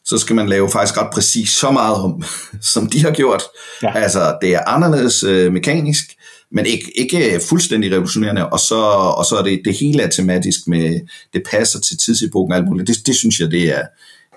så 0.10 0.18
skal 0.18 0.36
man 0.36 0.50
lave 0.50 0.70
faktisk 0.70 0.98
ret 1.02 1.10
præcis 1.14 1.50
så 1.50 1.72
meget 1.72 1.96
om, 1.96 2.24
som 2.74 2.90
de 2.90 3.02
har 3.02 3.12
gjort. 3.12 3.44
Ja. 3.84 3.98
Altså, 3.98 4.38
det 4.42 4.56
er 4.56 4.60
anderledes 4.68 5.24
øh, 5.24 5.54
mekanisk, 5.54 6.06
men 6.52 6.66
ikke, 6.66 6.92
ikke 7.00 7.40
fuldstændig 7.50 7.92
revolutionerende, 7.92 8.50
og 8.50 8.60
så, 8.60 8.76
og 9.18 9.26
så 9.26 9.36
er 9.36 9.44
det, 9.44 9.62
det 9.66 9.74
hele 9.74 10.04
er 10.04 10.10
tematisk 10.10 10.60
med, 10.68 11.00
det 11.34 11.44
passer 11.52 11.80
til 11.80 11.98
tidsepoken 11.98 12.52
og 12.52 12.58
alt 12.58 12.68
muligt. 12.68 12.88
Det, 12.88 13.08
det 13.08 13.16
synes 13.16 13.40
jeg, 13.40 13.52
det 13.52 13.78
er, 13.78 13.82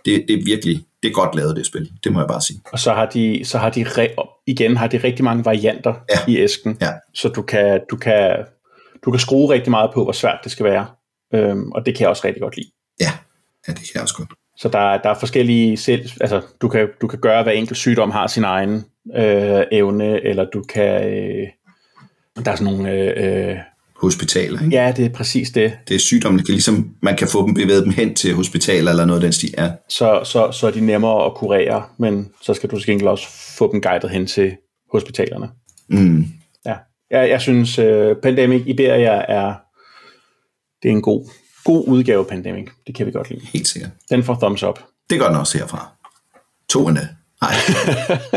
det, 0.05 0.25
det 0.29 0.39
er 0.39 0.45
virkelig, 0.45 0.85
det 1.03 1.09
er 1.09 1.13
godt 1.13 1.35
lavet, 1.35 1.57
det 1.57 1.67
spil. 1.67 1.91
Det 2.05 2.13
må 2.13 2.21
jeg 2.21 2.29
bare 2.29 2.41
sige. 2.41 2.61
Og 2.73 2.79
så 2.79 2.93
har 2.93 3.07
de, 3.07 3.41
så 3.45 3.59
har 3.59 3.71
de 3.71 3.83
re- 3.85 4.43
igen 4.47 4.77
har 4.77 4.87
de 4.87 4.99
rigtig 5.05 5.25
mange 5.25 5.45
varianter. 5.45 5.95
Ja. 6.11 6.19
i 6.33 6.39
æsken, 6.39 6.79
Ja. 6.81 6.91
så 7.15 7.29
du 7.29 7.43
kan, 7.43 7.81
du, 7.91 7.97
kan, 7.97 8.37
du 9.05 9.11
kan 9.11 9.21
skrue 9.21 9.53
rigtig 9.53 9.71
meget 9.71 9.91
på, 9.95 10.03
hvor 10.05 10.13
svært 10.13 10.39
det 10.45 10.53
skal 10.53 10.65
være. 10.67 10.87
Øhm, 11.35 11.73
og 11.73 11.87
det 11.87 11.95
kan 11.97 12.01
jeg 12.03 12.09
også 12.11 12.23
rigtig 12.25 12.43
godt 12.43 12.57
lide. 12.57 12.71
Ja, 13.01 13.13
ja 13.69 13.73
det 13.73 13.81
kan 13.81 13.91
jeg 13.95 14.03
også 14.03 14.15
godt. 14.15 14.29
Så 14.63 14.69
der, 14.69 14.79
er- 14.79 15.03
der 15.03 15.11
er 15.11 15.19
forskellige 15.21 15.77
selv, 15.77 16.11
altså 16.21 16.41
du 16.61 16.69
kan, 16.69 16.89
du 17.01 17.07
kan 17.07 17.19
gøre, 17.19 17.43
hver 17.43 17.53
enkelt 17.53 17.79
sygdom 17.79 18.11
har 18.11 18.27
sin 18.27 18.45
egen 18.45 18.85
øh, 19.17 19.63
evne, 19.73 20.25
eller 20.27 20.45
du 20.45 20.63
kan, 20.63 21.05
øh, 21.09 21.47
der 22.45 22.51
er 22.53 22.57
sådan 22.57 22.73
nogle, 22.73 22.93
øh, 22.93 23.49
øh, 23.51 23.57
Hospitaler, 23.97 24.63
ikke? 24.65 24.77
ja, 24.77 24.93
det 24.97 25.05
er 25.05 25.09
præcis 25.11 25.51
det, 25.51 25.79
Det 25.89 25.95
er 25.95 25.99
sygdomme, 25.99 26.39
kan 26.39 26.53
ligesom, 26.53 26.95
man 27.03 27.17
kan 27.17 27.29
få 27.29 27.47
dem 27.47 27.55
bevæget 27.55 27.85
dem 27.85 27.93
hen 27.93 28.15
til 28.15 28.35
hospitaler 28.35 28.91
eller 28.91 29.05
noget 29.05 29.21
af 29.21 29.23
den 29.23 29.33
stil. 29.33 29.55
Ja. 29.59 29.71
så, 29.89 30.21
så, 30.25 30.53
så 30.53 30.67
er 30.67 30.71
de 30.71 30.81
nemmere 30.87 31.25
at 31.27 31.35
kurere, 31.35 31.83
men 31.99 32.29
så 32.43 32.55
skal 32.55 32.71
du 32.71 32.79
til 32.79 33.09
også 33.09 33.27
få 33.59 33.73
dem 33.73 33.81
guidet 33.81 34.11
hen 34.11 34.27
til 34.27 34.57
hospitalerne. 34.93 35.49
Mm. 35.89 36.25
Ja, 36.67 36.75
jeg, 37.11 37.29
jeg 37.31 37.41
synes, 37.41 37.79
uh, 37.79 38.17
Pandemic 38.23 38.63
Iberia 38.67 39.25
er, 39.29 39.55
det 40.83 40.89
er 40.89 40.93
en 40.93 41.03
god, 41.03 41.31
god 41.65 41.89
udgave 41.89 42.21
af 42.21 42.27
Pandemic. 42.27 42.69
Det 42.87 42.95
kan 42.95 43.07
vi 43.07 43.13
godt 43.13 43.31
lide. 43.31 43.47
Helt 43.47 43.69
sikkert. 43.69 43.91
Den 44.11 44.25
får 44.25 44.35
thumbs 44.35 44.63
up. 44.63 44.81
Det 45.11 45.21
gør 45.21 45.27
den 45.27 45.37
også 45.37 45.59
herfra. 45.59 45.91
To 46.69 46.89
endda. 46.89 47.09
Nej. 47.43 47.53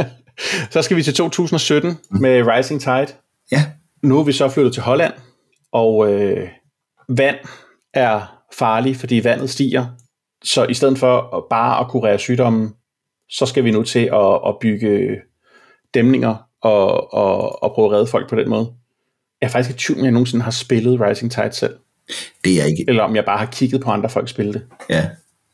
Så 0.72 0.82
skal 0.82 0.98
vi 0.98 1.04
til 1.04 1.14
2017 1.14 1.98
med 2.10 2.48
Rising 2.48 2.82
Tide. 2.82 3.08
Ja. 3.52 3.66
Nu 4.04 4.20
er 4.20 4.24
vi 4.24 4.32
så 4.32 4.50
flyttet 4.50 4.74
til 4.74 4.84
Holland, 4.84 5.14
og 5.72 6.14
øh, 6.14 6.50
vand 7.10 7.38
er 7.94 8.42
farligt, 8.54 8.98
fordi 8.98 9.24
vandet 9.24 9.50
stiger. 9.50 9.86
Så 10.44 10.66
i 10.66 10.74
stedet 10.74 10.98
for 10.98 11.48
bare 11.50 11.80
at 11.80 11.88
kurere 11.88 12.20
sygdommen, 12.20 12.74
så 13.30 13.46
skal 13.46 13.64
vi 13.64 13.72
nu 13.72 13.84
til 13.84 14.10
at, 14.14 14.40
at 14.48 14.56
bygge 14.62 15.16
dæmninger 15.94 16.36
og, 16.62 17.14
og, 17.14 17.64
og 17.64 17.72
prøve 17.76 17.88
at 17.88 17.92
redde 17.92 18.08
folk 18.08 18.30
på 18.30 18.36
den 18.36 18.50
måde. 18.50 18.74
Jeg 19.42 19.48
er 19.48 19.52
faktisk 19.52 19.76
i 19.76 19.80
tvivl, 19.80 20.00
om 20.00 20.06
jeg 20.06 20.12
nogensinde 20.12 20.44
har 20.44 20.52
spillet 20.52 21.02
Rising 21.02 21.32
Tide 21.32 21.52
selv. 21.52 21.78
Det 22.44 22.52
er 22.52 22.56
jeg 22.56 22.68
ikke. 22.70 22.86
eller 22.88 23.04
om 23.04 23.16
jeg 23.16 23.26
bare 23.26 23.38
har 23.38 23.46
kigget 23.46 23.82
på 23.82 23.90
andre 23.92 24.10
folk 24.10 24.30
spille 24.30 24.54
det. 24.54 24.62
Ja. 24.90 25.08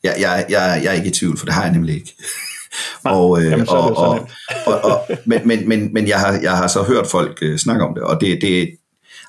Jeg, 0.03 0.15
jeg, 0.19 0.45
jeg, 0.49 0.81
jeg 0.83 0.91
er 0.91 0.93
ikke 0.93 1.07
i 1.07 1.11
tvivl, 1.11 1.37
for 1.37 1.45
det 1.45 1.53
har 1.53 1.63
jeg 1.63 1.71
nemlig 1.73 1.95
ikke. 1.95 2.15
og, 3.03 3.39
øh, 3.43 3.51
jamen, 3.51 3.69
og, 3.69 3.97
og, 3.97 4.29
og, 4.65 4.81
og, 4.83 5.01
men 5.25 5.41
men, 5.45 5.69
men, 5.69 5.93
men 5.93 6.07
jeg, 6.07 6.19
har, 6.19 6.39
jeg 6.41 6.57
har 6.57 6.67
så 6.67 6.83
hørt 6.83 7.07
folk 7.07 7.37
øh, 7.41 7.57
snakke 7.57 7.83
om 7.85 7.93
det, 7.93 8.03
og 8.03 8.21
det, 8.21 8.41
det 8.41 8.69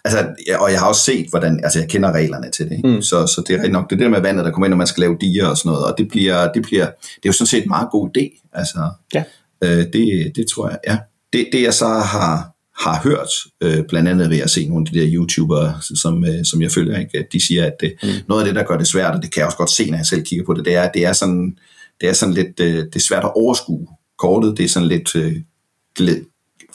altså, 0.04 0.18
og 0.60 0.72
jeg 0.72 0.80
har 0.80 0.88
også 0.88 1.04
set, 1.04 1.26
hvordan, 1.30 1.60
altså 1.62 1.78
jeg 1.78 1.88
kender 1.88 2.12
reglerne 2.12 2.50
til 2.50 2.68
det, 2.70 2.84
mm. 2.84 3.02
så, 3.02 3.26
så 3.26 3.42
det 3.46 3.54
er 3.54 3.58
rigtig 3.58 3.72
nok, 3.72 3.90
det 3.90 3.98
der 3.98 4.08
med 4.08 4.20
vandet, 4.20 4.44
der 4.44 4.50
kommer 4.50 4.66
ind, 4.66 4.70
når 4.70 4.76
man 4.76 4.86
skal 4.86 5.00
lave 5.00 5.16
diger 5.20 5.46
og 5.46 5.56
sådan 5.56 5.70
noget, 5.70 5.86
og 5.86 5.94
det 5.98 6.08
bliver, 6.08 6.52
det 6.52 6.62
bliver, 6.62 6.84
det 6.86 7.24
er 7.24 7.28
jo 7.28 7.32
sådan 7.32 7.46
set 7.46 7.62
en 7.62 7.68
meget 7.68 7.88
god 7.90 8.10
idé, 8.16 8.50
altså, 8.52 8.90
Ja. 9.14 9.24
øh, 9.64 9.86
det, 9.92 10.32
det 10.36 10.46
tror 10.54 10.68
jeg, 10.68 10.78
ja. 10.86 10.98
Det, 11.32 11.48
det 11.52 11.62
jeg 11.62 11.74
så 11.74 11.88
har, 11.88 12.51
har 12.78 13.00
hørt, 13.04 13.28
øh, 13.60 13.84
blandt 13.88 14.08
andet 14.08 14.30
ved 14.30 14.38
at 14.38 14.50
se 14.50 14.68
nogle 14.68 14.86
af 14.88 14.92
de 14.92 15.00
der 15.00 15.12
YouTubere, 15.12 15.74
som, 15.80 16.24
øh, 16.24 16.44
som 16.44 16.62
jeg 16.62 16.70
følger, 16.70 16.98
ikke, 16.98 17.18
at 17.18 17.26
de 17.32 17.46
siger, 17.46 17.66
at 17.66 17.72
det, 17.80 17.94
mm. 18.02 18.08
noget 18.28 18.42
af 18.42 18.46
det, 18.46 18.54
der 18.54 18.62
gør 18.62 18.78
det 18.78 18.86
svært, 18.86 19.14
og 19.14 19.22
det 19.22 19.32
kan 19.32 19.40
jeg 19.40 19.46
også 19.46 19.58
godt 19.58 19.70
se, 19.70 19.90
når 19.90 19.96
jeg 19.96 20.06
selv 20.06 20.22
kigger 20.22 20.44
på 20.44 20.54
det, 20.54 20.64
det 20.64 20.74
er, 20.74 20.82
at 20.82 20.90
det 20.94 21.04
er 21.04 21.12
sådan, 21.12 21.56
det 22.00 22.08
er 22.08 22.12
sådan 22.12 22.34
lidt, 22.34 22.60
øh, 22.60 22.76
det 22.76 22.96
er 22.96 23.00
svært 23.00 23.24
at 23.24 23.32
overskue 23.34 23.86
kortet, 24.18 24.58
det 24.58 24.64
er 24.64 24.68
sådan 24.68 24.88
lidt, 24.88 25.16
øh, 25.16 25.36
glid, 25.96 26.24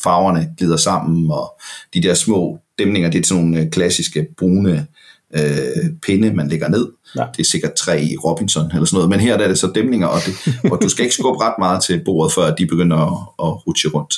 farverne 0.03 0.53
glider 0.57 0.77
sammen, 0.77 1.31
og 1.31 1.61
de 1.93 2.01
der 2.03 2.13
små 2.13 2.59
dæmninger, 2.79 3.09
det 3.09 3.19
er 3.19 3.27
sådan 3.27 3.43
nogle 3.43 3.61
øh, 3.61 3.69
klassiske 3.69 4.27
brune 4.37 4.87
øh, 5.35 5.91
pinde, 6.01 6.33
man 6.33 6.47
lægger 6.47 6.67
ned. 6.67 6.91
Ja. 7.15 7.25
Det 7.37 7.39
er 7.39 7.47
sikkert 7.47 7.73
træ 7.73 8.01
i 8.01 8.17
Robinson 8.17 8.71
eller 8.71 8.85
sådan 8.85 8.95
noget, 8.97 9.09
men 9.09 9.19
her 9.19 9.37
der 9.37 9.43
er 9.43 9.47
det 9.47 9.59
så 9.59 9.71
dæmninger, 9.75 10.07
og, 10.07 10.19
det, 10.25 10.59
og 10.71 10.79
du 10.81 10.89
skal 10.89 11.03
ikke 11.03 11.15
skubbe 11.15 11.43
ret 11.43 11.55
meget 11.59 11.83
til 11.83 12.01
bordet, 12.05 12.33
før 12.33 12.55
de 12.55 12.65
begynder 12.65 12.97
at, 12.97 13.47
at 13.47 13.67
rutsche 13.67 13.89
rundt. 13.89 14.13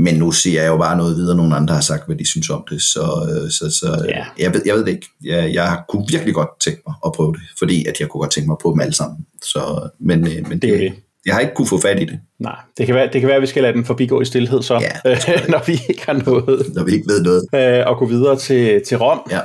Men 0.00 0.14
nu 0.14 0.32
siger 0.32 0.62
jeg 0.62 0.68
jo 0.70 0.76
bare 0.76 0.96
noget 0.96 1.16
videre, 1.16 1.36
nogen 1.36 1.52
andre 1.52 1.74
har 1.74 1.80
sagt, 1.80 2.06
hvad 2.06 2.16
de 2.16 2.26
synes 2.28 2.50
om 2.50 2.64
det, 2.70 2.82
så, 2.82 3.00
øh, 3.30 3.50
så, 3.50 3.78
så 3.78 4.04
Ja. 4.08 4.24
jeg, 4.44 4.54
ved, 4.54 4.62
jeg 4.66 4.74
ved 4.74 4.84
det 4.84 4.90
ikke. 4.90 5.06
Jeg, 5.24 5.54
jeg 5.54 5.78
kunne 5.88 6.04
virkelig 6.10 6.34
godt 6.34 6.48
tænke 6.60 6.82
mig 6.86 6.94
at 7.06 7.12
prøve 7.12 7.32
det, 7.32 7.40
fordi 7.58 7.86
at 7.86 8.00
jeg 8.00 8.08
kunne 8.08 8.20
godt 8.20 8.30
tænke 8.30 8.48
mig 8.48 8.56
på 8.62 8.70
dem 8.70 8.80
alle 8.80 8.94
sammen. 8.94 9.18
Så, 9.44 9.88
men 10.00 10.26
øh, 10.26 10.48
men 10.48 10.58
Det 10.58 10.62
det. 10.80 10.92
jeg 11.26 11.34
har 11.34 11.40
ikke 11.40 11.54
kunne 11.54 11.68
få 11.68 11.80
fat 11.80 12.02
i 12.02 12.04
det, 12.04 12.18
Nej, 12.40 12.56
det 12.78 12.86
kan, 12.86 12.94
være, 12.94 13.08
det 13.12 13.20
kan 13.20 13.26
være, 13.28 13.36
at 13.36 13.42
vi 13.42 13.46
skal 13.46 13.62
lade 13.62 13.72
den 13.72 13.84
forbigå 13.84 14.20
i 14.20 14.24
stillhed 14.24 14.62
så, 14.62 14.74
Ja, 14.74 14.90
når 15.52 15.66
vi 15.66 15.80
ikke 15.88 16.06
har 16.06 16.22
nået 16.26 16.66
når 16.74 16.84
vi 16.84 16.92
ikke 16.92 17.08
ved 17.08 17.22
noget. 17.22 17.42
øh, 17.54 17.90
at 17.90 17.96
gå 17.98 18.06
videre 18.06 18.36
til, 18.38 18.82
til 18.88 18.96
Rom. 18.98 19.20
Ja. 19.30 19.40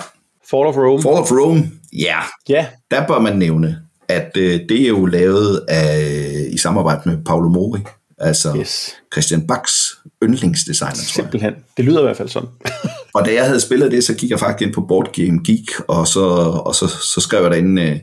Fall 0.49 0.65
of 0.67 0.75
Rome. 0.77 1.01
Fall 1.01 1.15
of 1.15 1.31
Rome, 1.31 1.71
ja, 1.93 2.17
Ja, 2.49 2.65
der 2.91 3.07
bør 3.07 3.19
man 3.19 3.37
nævne, 3.37 3.79
at 4.09 4.31
øh, 4.37 4.59
det 4.69 4.81
er 4.81 4.87
jo 4.87 5.05
lavet 5.05 5.61
af, 5.67 6.09
i 6.51 6.57
samarbejde 6.57 7.01
med 7.05 7.17
Paolo 7.25 7.49
Mori, 7.49 7.79
altså 8.17 8.55
yes. 8.57 8.93
Christian 9.13 9.47
Bachs 9.47 9.97
yndlingsdesigner, 10.23 10.93
tror 10.93 10.99
jeg. 10.99 11.05
Simpelthen. 11.07 11.53
Det 11.77 11.85
lyder 11.85 11.99
i 11.99 12.03
hvert 12.03 12.17
fald 12.17 12.29
sådan. 12.29 12.49
Og 13.15 13.25
da 13.25 13.33
jeg 13.33 13.45
havde 13.45 13.59
spillet 13.59 13.91
det, 13.91 14.03
så 14.03 14.13
gik 14.13 14.29
jeg 14.29 14.39
faktisk 14.39 14.67
ind 14.67 14.73
på 14.73 14.81
Board 14.81 15.13
Game 15.13 15.39
Geek, 15.45 15.79
og 15.87 16.07
så, 16.07 16.25
og 16.65 16.75
så, 16.75 16.87
så 16.87 17.21
skrev 17.21 17.41
jeg 17.41 17.51
derinde, 17.51 17.81
øh, 17.81 17.99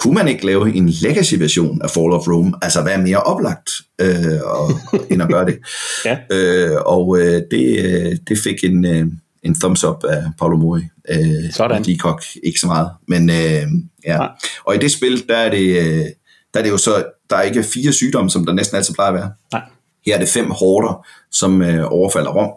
kunne 0.00 0.14
man 0.14 0.28
ikke 0.28 0.46
lave 0.46 0.74
en 0.74 0.88
legacy-version 0.88 1.82
af 1.82 1.90
Fall 1.90 2.12
of 2.12 2.28
Rome? 2.28 2.52
Altså, 2.62 2.82
hvad 2.82 2.92
er 2.92 3.00
mere 3.00 3.22
oplagt 3.22 3.70
øh, 4.00 4.40
og, 4.44 4.70
end 5.10 5.22
at 5.22 5.28
gøre 5.28 5.46
det? 5.46 5.58
Ja. 6.04 6.18
Øh, 6.30 6.76
og 6.86 7.18
øh, 7.20 7.42
det, 7.50 7.84
øh, 7.84 8.16
det 8.28 8.38
fik 8.38 8.64
en, 8.64 8.84
øh, 8.84 9.06
en 9.42 9.54
thumbs 9.54 9.84
up 9.84 10.04
af 10.04 10.22
Paolo 10.38 10.56
Mori. 10.56 10.82
Øh, 11.10 11.52
Sådan. 11.52 11.82
Leacock, 11.82 12.24
ikke 12.42 12.60
så 12.60 12.66
meget. 12.66 12.90
Men 13.08 13.30
øh, 13.30 13.62
ja. 14.06 14.16
Nej. 14.16 14.28
Og 14.64 14.74
i 14.74 14.78
det 14.78 14.92
spil, 14.92 15.28
der 15.28 15.36
er 15.36 15.50
det, 15.50 15.78
øh, 15.78 16.04
der 16.54 16.60
er 16.60 16.64
det 16.64 16.70
jo 16.70 16.78
så, 16.78 17.04
der 17.30 17.36
er 17.36 17.42
ikke 17.42 17.62
fire 17.62 17.92
sygdomme, 17.92 18.30
som 18.30 18.46
der 18.46 18.52
næsten 18.52 18.76
altid 18.76 18.94
plejer 18.94 19.08
at 19.12 19.14
være. 19.14 19.30
Nej. 19.52 19.62
Her 20.06 20.14
er 20.14 20.18
det 20.18 20.28
fem 20.28 20.50
hårder, 20.50 21.06
som 21.30 21.62
øh, 21.62 21.92
overfalder 21.92 22.30
Rom. 22.30 22.50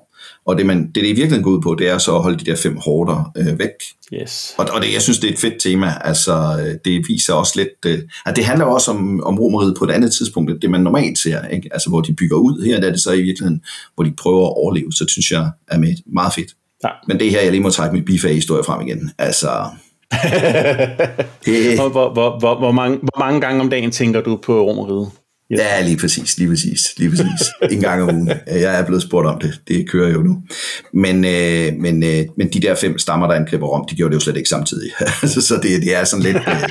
Og 0.46 0.58
det, 0.58 0.66
man, 0.66 0.88
det, 0.88 0.96
det 0.96 1.04
i 1.04 1.08
virkeligheden 1.08 1.44
går 1.44 1.52
ud 1.52 1.62
på, 1.62 1.76
det 1.76 1.90
er 1.90 1.98
så 1.98 2.16
at 2.16 2.24
holde 2.24 2.40
de 2.40 2.46
der 2.46 2.56
fem 2.56 2.78
hårder 2.78 3.32
øh, 3.38 3.60
væk. 3.60 3.70
Yes. 4.14 4.54
Og, 4.58 4.68
og 4.74 4.82
det, 4.82 4.94
jeg 4.94 5.02
synes, 5.02 5.20
det 5.20 5.30
er 5.30 5.34
et 5.34 5.40
fedt 5.40 5.62
tema. 5.62 5.94
Altså, 6.02 6.60
øh, 6.66 6.76
det 6.86 7.06
viser 7.08 7.34
også 7.34 7.54
lidt... 7.56 7.70
Øh, 7.86 8.00
at 8.26 8.36
det 8.36 8.46
handler 8.46 8.66
også 8.66 8.92
om, 8.92 9.24
om 9.24 9.40
romeriet 9.40 9.76
på 9.78 9.86
et 9.86 9.92
andet 9.92 10.14
tidspunkt, 10.14 10.52
end 10.52 10.60
det 10.60 10.70
man 10.72 10.82
normalt 10.82 11.20
ser. 11.20 11.48
Ikke? 11.48 11.70
Altså, 11.72 11.90
hvor 11.90 12.02
de 12.02 12.14
bygger 12.14 12.38
ud. 12.38 12.66
Her 12.66 12.80
der 12.80 12.88
er 12.88 12.92
det 12.92 13.02
så 13.02 13.12
i 13.12 13.22
virkeligheden, 13.22 13.62
hvor 13.96 14.04
de 14.04 14.14
prøver 14.18 14.48
at 14.48 14.54
overleve. 14.54 14.92
Så 14.92 15.04
det 15.04 15.12
synes 15.12 15.32
jeg 15.32 15.52
er 15.68 15.78
med 15.78 15.96
meget 16.06 16.34
fedt. 16.34 16.52
Ja. 16.84 16.90
Men 17.08 17.20
det 17.20 17.32
her, 17.32 17.42
jeg 17.42 17.52
lige 17.52 17.64
må 17.64 17.70
trække 17.70 17.96
mit 17.96 18.06
bifa-historie 18.06 18.64
frem 18.64 18.88
igen. 18.88 19.12
Altså... 19.18 19.66
hvor, 21.80 21.90
hvor, 21.90 22.40
hvor, 22.40 22.56
hvor, 22.56 22.72
mange, 22.72 22.98
hvor 22.98 23.20
mange 23.20 23.42
gange 23.42 23.62
om 23.62 23.70
dagen 23.70 23.92
tænker 23.92 24.22
du 24.22 24.38
på 24.38 24.62
romeriet? 24.62 25.12
Yes. 25.54 25.60
Ja, 25.60 25.82
lige 25.82 25.98
præcis, 25.98 26.38
lige 26.38 26.50
præcis, 26.50 26.94
lige 26.98 27.10
præcis. 27.10 27.42
en 27.72 27.82
gang 27.82 28.02
om 28.04 28.16
ugen. 28.16 28.32
Jeg 28.48 28.80
er 28.80 28.86
blevet 28.86 29.04
spurgt 29.04 29.28
om 29.28 29.40
det, 29.40 29.62
det 29.68 29.90
kører 29.90 30.12
jo 30.12 30.22
nu. 30.22 30.42
Men, 30.94 31.26
øh, 31.26 31.74
men, 31.80 32.04
øh, 32.04 32.26
men 32.38 32.50
de 32.54 32.60
der 32.60 32.76
fem 32.76 33.00
stammer, 33.00 33.28
der 33.28 33.36
angriber 33.36 33.68
Rom, 33.68 33.86
de 33.90 33.96
gjorde 33.96 34.12
det 34.12 34.16
jo 34.16 34.20
slet 34.20 34.38
ikke 34.38 34.50
samtidig. 34.50 34.92
så 35.48 35.60
det, 35.64 35.82
det 35.82 35.96
er 35.96 36.04
sådan 36.04 36.24
lidt, 36.24 36.38
øh, 36.38 36.64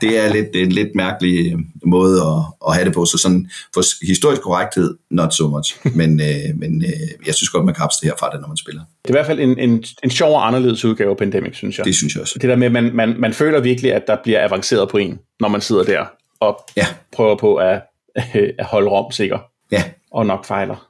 det 0.00 0.18
er 0.18 0.32
lidt, 0.32 0.52
det 0.52 0.60
er 0.60 0.66
en 0.66 0.72
lidt 0.72 0.94
mærkelig 0.94 1.52
øh, 1.52 1.58
måde 1.86 2.20
at, 2.20 2.42
at 2.68 2.74
have 2.74 2.84
det 2.84 2.94
på. 2.94 3.04
Så 3.04 3.18
sådan, 3.18 3.50
for 3.74 4.06
historisk 4.06 4.42
korrekthed, 4.42 4.96
not 5.10 5.34
so 5.34 5.48
much. 5.48 5.76
Men, 5.96 6.20
øh, 6.20 6.56
men 6.56 6.84
øh, 6.84 7.26
jeg 7.26 7.34
synes 7.34 7.48
godt, 7.48 7.64
man 7.64 7.74
kan 7.74 7.88
det 8.02 8.08
her 8.08 8.16
fra 8.18 8.30
det, 8.32 8.40
når 8.40 8.48
man 8.48 8.56
spiller. 8.56 8.82
Det 9.02 9.10
er 9.10 9.14
i 9.14 9.16
hvert 9.18 9.26
fald 9.26 9.40
en, 9.40 9.58
en, 9.58 9.84
en 10.04 10.10
sjov 10.10 10.34
og 10.34 10.46
anderledes 10.46 10.84
udgave 10.84 11.10
af 11.10 11.16
Pandemic, 11.16 11.56
synes 11.56 11.78
jeg. 11.78 11.86
Det 11.86 11.94
synes 11.94 12.14
jeg 12.14 12.22
også. 12.22 12.38
Det 12.40 12.48
der 12.48 12.56
med, 12.56 12.66
at 12.66 12.72
man, 12.72 12.90
man, 12.94 13.14
man 13.18 13.32
føler 13.32 13.60
virkelig, 13.60 13.92
at 13.92 14.02
der 14.06 14.16
bliver 14.22 14.44
avanceret 14.44 14.88
på 14.88 14.98
en, 14.98 15.18
når 15.40 15.48
man 15.48 15.60
sidder 15.60 15.82
der 15.82 16.04
og 16.40 16.60
Ja, 16.76 16.86
prøver 17.12 17.36
på 17.36 17.54
at, 17.56 17.82
at 18.58 18.64
holde 18.66 18.90
Rom 18.90 19.12
sikker, 19.12 19.38
ja. 19.72 19.82
og 20.12 20.26
nok 20.26 20.44
fejler. 20.44 20.84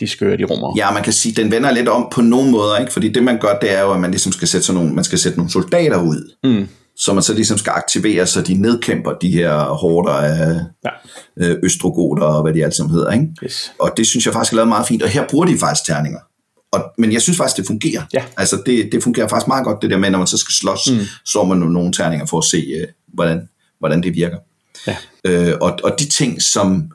De 0.00 0.06
skøre, 0.08 0.36
de 0.36 0.44
rommer. 0.44 0.74
Ja, 0.76 0.90
man 0.92 1.02
kan 1.02 1.12
sige, 1.12 1.42
den 1.42 1.50
vender 1.50 1.70
lidt 1.70 1.88
om 1.88 2.08
på 2.12 2.20
nogle 2.20 2.50
måder, 2.50 2.78
ikke? 2.78 2.92
fordi 2.92 3.08
det 3.08 3.22
man 3.22 3.38
gør, 3.40 3.58
det 3.58 3.72
er 3.78 3.80
jo, 3.82 3.92
at 3.92 4.00
man 4.00 4.10
ligesom 4.10 4.32
skal 4.32 4.48
sætte, 4.48 4.66
sådan 4.66 4.80
nogle, 4.80 4.94
man 4.94 5.04
skal 5.04 5.18
sætte 5.18 5.38
nogle 5.38 5.50
soldater 5.52 6.02
ud, 6.02 6.34
Mm. 6.44 6.68
så 6.96 7.12
man 7.12 7.22
så 7.22 7.34
ligesom 7.34 7.58
skal 7.58 7.70
aktivere, 7.76 8.26
så 8.26 8.42
de 8.42 8.54
nedkæmper 8.54 9.12
de 9.12 9.30
her 9.30 9.64
hårder 9.64 10.12
af 10.12 10.54
Ja. 10.84 10.90
øh, 11.36 11.58
østrogoter 11.62 12.22
og 12.26 12.42
hvad 12.42 12.54
de 12.54 12.64
alt 12.64 12.74
sammen 12.74 12.94
hedder. 12.94 13.12
Ikke? 13.12 13.26
Yes. 13.44 13.72
Og 13.78 13.90
det 13.96 14.06
synes 14.06 14.26
jeg 14.26 14.34
faktisk 14.34 14.52
er 14.52 14.56
lavet 14.56 14.68
meget 14.68 14.86
fint, 14.86 15.02
og 15.02 15.08
her 15.08 15.28
bruger 15.28 15.46
de 15.46 15.58
faktisk 15.58 15.86
terninger. 15.86 16.18
Og, 16.72 16.84
men 16.98 17.12
jeg 17.12 17.22
synes 17.22 17.36
faktisk, 17.36 17.56
det 17.56 17.66
fungerer. 17.66 18.02
Ja. 18.14 18.24
Altså, 18.36 18.62
det, 18.66 18.88
det 18.92 19.02
fungerer 19.02 19.28
faktisk 19.28 19.48
meget 19.48 19.64
godt, 19.64 19.82
det 19.82 19.90
der 19.90 19.98
med, 19.98 20.10
når 20.10 20.18
man 20.18 20.26
så 20.26 20.38
skal 20.38 20.52
slås, 20.52 20.90
mm. 20.90 20.98
slår 21.24 21.44
man 21.44 21.58
nogle, 21.58 21.74
nogle 21.74 21.92
terninger 21.92 22.26
for 22.26 22.38
at 22.38 22.44
se, 22.44 22.56
øh, 22.80 22.86
hvordan, 23.14 23.48
hvordan 23.78 24.02
det 24.02 24.14
virker. 24.14 24.36
Ja. 24.86 24.96
Øh, 25.24 25.54
og, 25.60 25.78
og 25.84 25.96
de 25.98 26.08
ting, 26.08 26.42
som 26.42 26.90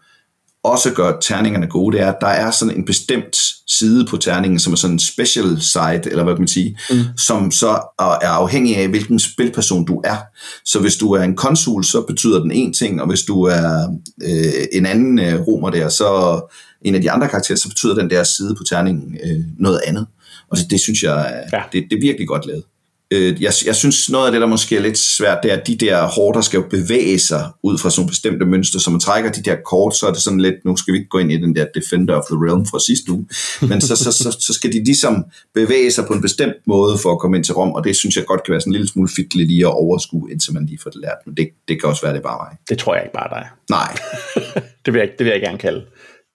også 0.64 0.92
gør 0.94 1.20
terningerne 1.22 1.68
gode, 1.68 1.98
det 1.98 2.04
er, 2.04 2.12
at 2.12 2.18
der 2.22 2.28
er 2.28 2.52
sådan 2.52 2.76
en 2.76 2.86
bestemt 2.86 3.38
side 3.68 4.06
på 4.06 4.18
terningen, 4.18 4.60
som 4.60 4.74
er 4.74 4.78
sådan 4.78 4.96
en 4.96 5.00
special 5.00 5.62
side, 5.62 6.02
eller 6.12 6.24
hvad 6.24 6.34
kan 6.34 6.42
man 6.42 6.48
sige, 6.48 6.78
mm. 6.90 6.98
som 7.18 7.52
så 7.52 7.70
er 8.00 8.28
afhængig 8.28 8.78
af, 8.78 8.88
hvilken 8.88 9.20
spilperson 9.20 9.86
du 9.86 10.02
er. 10.04 10.18
Så 10.66 10.80
hvis 10.80 10.96
du 10.96 11.12
er 11.12 11.24
en 11.24 11.36
konsul, 11.36 11.84
så 11.84 12.02
betyder 12.02 12.40
den 12.40 12.52
en 12.52 12.74
ting, 12.74 13.02
og 13.02 13.08
hvis 13.08 13.22
du 13.24 13.44
er 13.44 13.98
øh, 14.24 14.68
en 14.72 14.86
anden 14.86 15.20
øh, 15.20 15.42
romer 15.48 15.70
der, 15.70 15.90
så 15.90 16.42
en 16.82 16.96
af 16.96 17.02
de 17.02 17.12
andre 17.12 17.28
karakterer, 17.28 17.58
så 17.58 17.68
betyder 17.70 17.96
den 17.96 18.10
der 18.10 18.24
side 18.24 18.56
på 18.56 18.64
terningen 18.64 19.18
øh, 19.24 19.40
noget 19.60 19.80
andet. 19.88 20.08
Og 20.52 20.58
det, 20.58 20.72
det 20.72 20.80
synes 20.80 21.04
jeg, 21.04 21.44
Ja. 21.54 21.62
det, 21.72 21.84
det 21.90 21.98
er 21.98 22.02
virkelig 22.02 22.28
godt 22.28 22.46
lavet. 22.46 22.64
Øh, 23.12 23.43
jeg, 23.43 23.53
jeg 23.66 23.76
synes, 23.76 24.10
noget 24.10 24.26
af 24.26 24.32
det, 24.32 24.41
der 24.41 24.47
måske 24.47 24.78
er 24.78 24.82
lidt 24.82 24.97
svært, 24.97 25.39
det 25.43 25.51
er, 25.51 25.58
at 25.58 25.68
de 25.68 25.76
der 25.76 26.08
hårder 26.08 26.41
skal 26.41 26.58
jo 26.58 26.66
bevæge 26.70 27.20
sig 27.20 27.49
ud 27.64 27.78
fra 27.78 27.89
sådan 27.89 27.99
nogle 28.01 28.10
bestemte 28.10 28.45
mønstre, 28.45 28.80
så 28.80 28.91
man 28.91 28.99
trækker 28.99 29.32
de 29.32 29.43
der 29.43 29.55
kort, 29.66 29.95
så 29.95 30.08
er 30.08 30.12
det 30.12 30.22
sådan 30.22 30.39
lidt, 30.39 30.55
nu 30.66 30.78
skal 30.78 30.93
vi 30.93 30.97
ikke 30.97 31.10
gå 31.10 31.18
ind 31.18 31.32
i 31.32 31.38
den 31.38 31.55
der 31.55 31.66
Defender 31.76 32.16
of 32.16 32.24
the 32.32 32.38
Realm 32.45 32.66
fra 32.66 32.80
sidste 32.80 33.12
uge, 33.12 33.28
men 33.62 33.82
så, 33.82 33.95
så, 33.95 34.12
så, 34.12 34.38
så 34.39 34.53
skal 34.53 34.74
de 34.74 34.84
ligesom 34.84 35.26
bevæge 35.53 35.91
sig 35.91 36.05
på 36.05 36.14
en 36.14 36.22
bestemt 36.22 36.55
måde 36.68 36.97
for 36.97 37.12
at 37.12 37.20
komme 37.20 37.38
ind 37.38 37.43
til 37.43 37.53
Rom, 37.53 37.72
og 37.72 37.84
det 37.84 37.95
synes 37.95 38.16
jeg 38.18 38.26
godt 38.26 38.43
kan 38.43 38.51
være 38.51 38.62
sådan 38.62 38.70
en 38.70 38.74
lille 38.74 38.88
smule 38.88 39.10
fitligt 39.16 39.47
lige 39.47 39.66
at 39.66 39.74
overskue, 39.74 40.32
indtil 40.32 40.53
man 40.53 40.66
lige 40.66 40.80
får 40.84 40.89
det 40.89 41.01
lært, 41.01 41.18
men 41.26 41.38
det, 41.38 41.49
det 41.68 41.82
kan 41.82 41.89
også 41.89 42.01
være, 42.01 42.14
det 42.14 42.24
bare 42.24 42.38
mig. 42.49 42.58
Det 42.70 42.78
tror 42.78 42.95
jeg 42.95 43.03
ikke 43.03 43.14
bare 43.14 43.30
dig. 43.30 43.47
Nej, 43.70 43.97
Det 44.86 44.93
vil 44.93 44.99
jeg, 44.99 45.10
det 45.18 45.26
vil 45.26 45.32
jeg 45.32 45.41
gerne 45.41 45.58
kalde. 45.58 45.86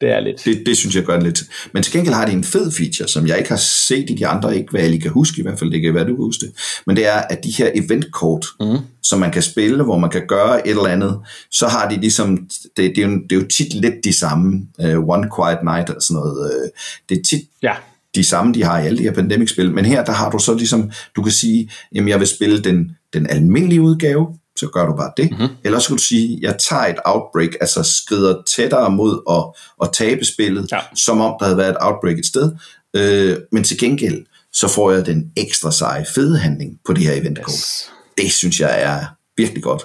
Det 0.02 0.10
er 0.10 0.20
lidt. 0.20 0.44
det, 0.44 0.62
det 0.66 0.76
synes 0.76 0.96
jeg 0.96 1.04
gør 1.04 1.14
det 1.14 1.22
lidt. 1.22 1.42
Men 1.72 1.82
til 1.82 1.92
gengæld 1.92 2.14
har 2.14 2.26
de 2.26 2.32
en 2.32 2.44
fed 2.44 2.72
feature, 2.72 3.08
som 3.08 3.26
jeg 3.26 3.38
ikke 3.38 3.50
har 3.50 3.56
set 3.56 4.10
i 4.10 4.14
de 4.14 4.26
andre, 4.26 4.56
ikke 4.56 4.70
hvad 4.70 4.80
jeg 4.80 4.90
lige 4.90 5.00
kan 5.02 5.10
huske 5.10 5.40
i 5.40 5.42
hvert 5.42 5.58
fald, 5.58 5.70
det 5.70 5.82
kan 5.82 5.94
være, 5.94 6.04
du 6.04 6.14
kan 6.16 6.24
huske 6.24 6.46
det. 6.46 6.52
Men 6.86 6.96
det 6.96 7.06
er, 7.06 7.16
at 7.30 7.44
de 7.44 7.50
her 7.50 7.70
eventkort, 7.74 8.46
mm. 8.60 8.78
som 9.02 9.18
man 9.20 9.30
kan 9.30 9.42
spille, 9.42 9.84
hvor 9.84 9.98
man 9.98 10.10
kan 10.10 10.22
gøre 10.28 10.68
et 10.68 10.70
eller 10.70 10.86
andet, 10.86 11.20
så 11.50 11.66
har 11.68 11.88
de 11.88 12.00
ligesom, 12.00 12.38
det, 12.76 12.92
det, 12.96 12.98
er, 12.98 13.08
jo, 13.08 13.14
det 13.30 13.36
er 13.36 13.40
jo 13.40 13.46
tit 13.46 13.74
lidt 13.74 13.94
de 14.04 14.18
samme, 14.18 14.60
uh, 14.78 15.08
One 15.08 15.28
Quiet 15.36 15.58
Night 15.64 15.90
og 15.90 16.02
sådan 16.02 16.20
noget. 16.20 16.50
Uh, 16.50 16.68
det 17.08 17.18
er 17.18 17.22
tit 17.22 17.42
Ja. 17.62 17.72
de 18.14 18.24
samme, 18.24 18.54
de 18.54 18.64
har 18.64 18.80
i 18.82 18.86
alle 18.86 18.98
de 18.98 19.02
her 19.02 19.12
pandemic-spil. 19.12 19.70
Men 19.70 19.84
her, 19.84 20.04
der 20.04 20.12
har 20.12 20.30
du 20.30 20.38
så 20.38 20.54
ligesom, 20.54 20.90
du 21.16 21.22
kan 21.22 21.32
sige, 21.32 21.70
jamen 21.94 22.08
jeg 22.08 22.18
vil 22.20 22.28
spille 22.28 22.60
den, 22.64 22.90
den 23.14 23.26
almindelige 23.30 23.80
udgave, 23.80 24.26
så 24.56 24.66
gør 24.72 24.86
du 24.86 24.96
bare 24.96 25.12
det. 25.16 25.30
Mm-hmm. 25.30 25.48
Eller 25.64 25.78
så 25.78 25.88
kan 25.88 25.96
du 25.96 26.02
sige, 26.02 26.38
jeg 26.42 26.56
tager 26.70 26.82
et 26.86 26.96
outbreak, 27.04 27.50
altså 27.60 27.82
skrider 27.82 28.42
tættere 28.56 28.90
mod 28.90 29.20
at, 29.30 29.62
at 29.86 29.92
tabe 29.94 30.24
spillet, 30.24 30.72
Ja. 30.72 30.78
som 30.96 31.20
om 31.20 31.34
der 31.38 31.44
havde 31.44 31.58
været 31.58 31.70
et 31.70 31.76
outbreak 31.80 32.18
et 32.18 32.26
sted. 32.26 32.52
Øh, 32.96 33.36
men 33.52 33.64
til 33.64 33.78
gengæld, 33.78 34.24
så 34.52 34.68
får 34.68 34.90
jeg 34.92 35.06
den 35.06 35.32
ekstra 35.36 35.72
seje 35.72 36.04
fede 36.14 36.38
handling 36.38 36.78
på 36.86 36.92
det 36.92 37.02
her 37.04 37.12
eventkort. 37.12 37.54
Yes. 37.54 37.90
Det 38.18 38.32
synes 38.32 38.60
jeg 38.60 38.82
er 38.82 39.04
virkelig 39.36 39.62
godt. 39.62 39.82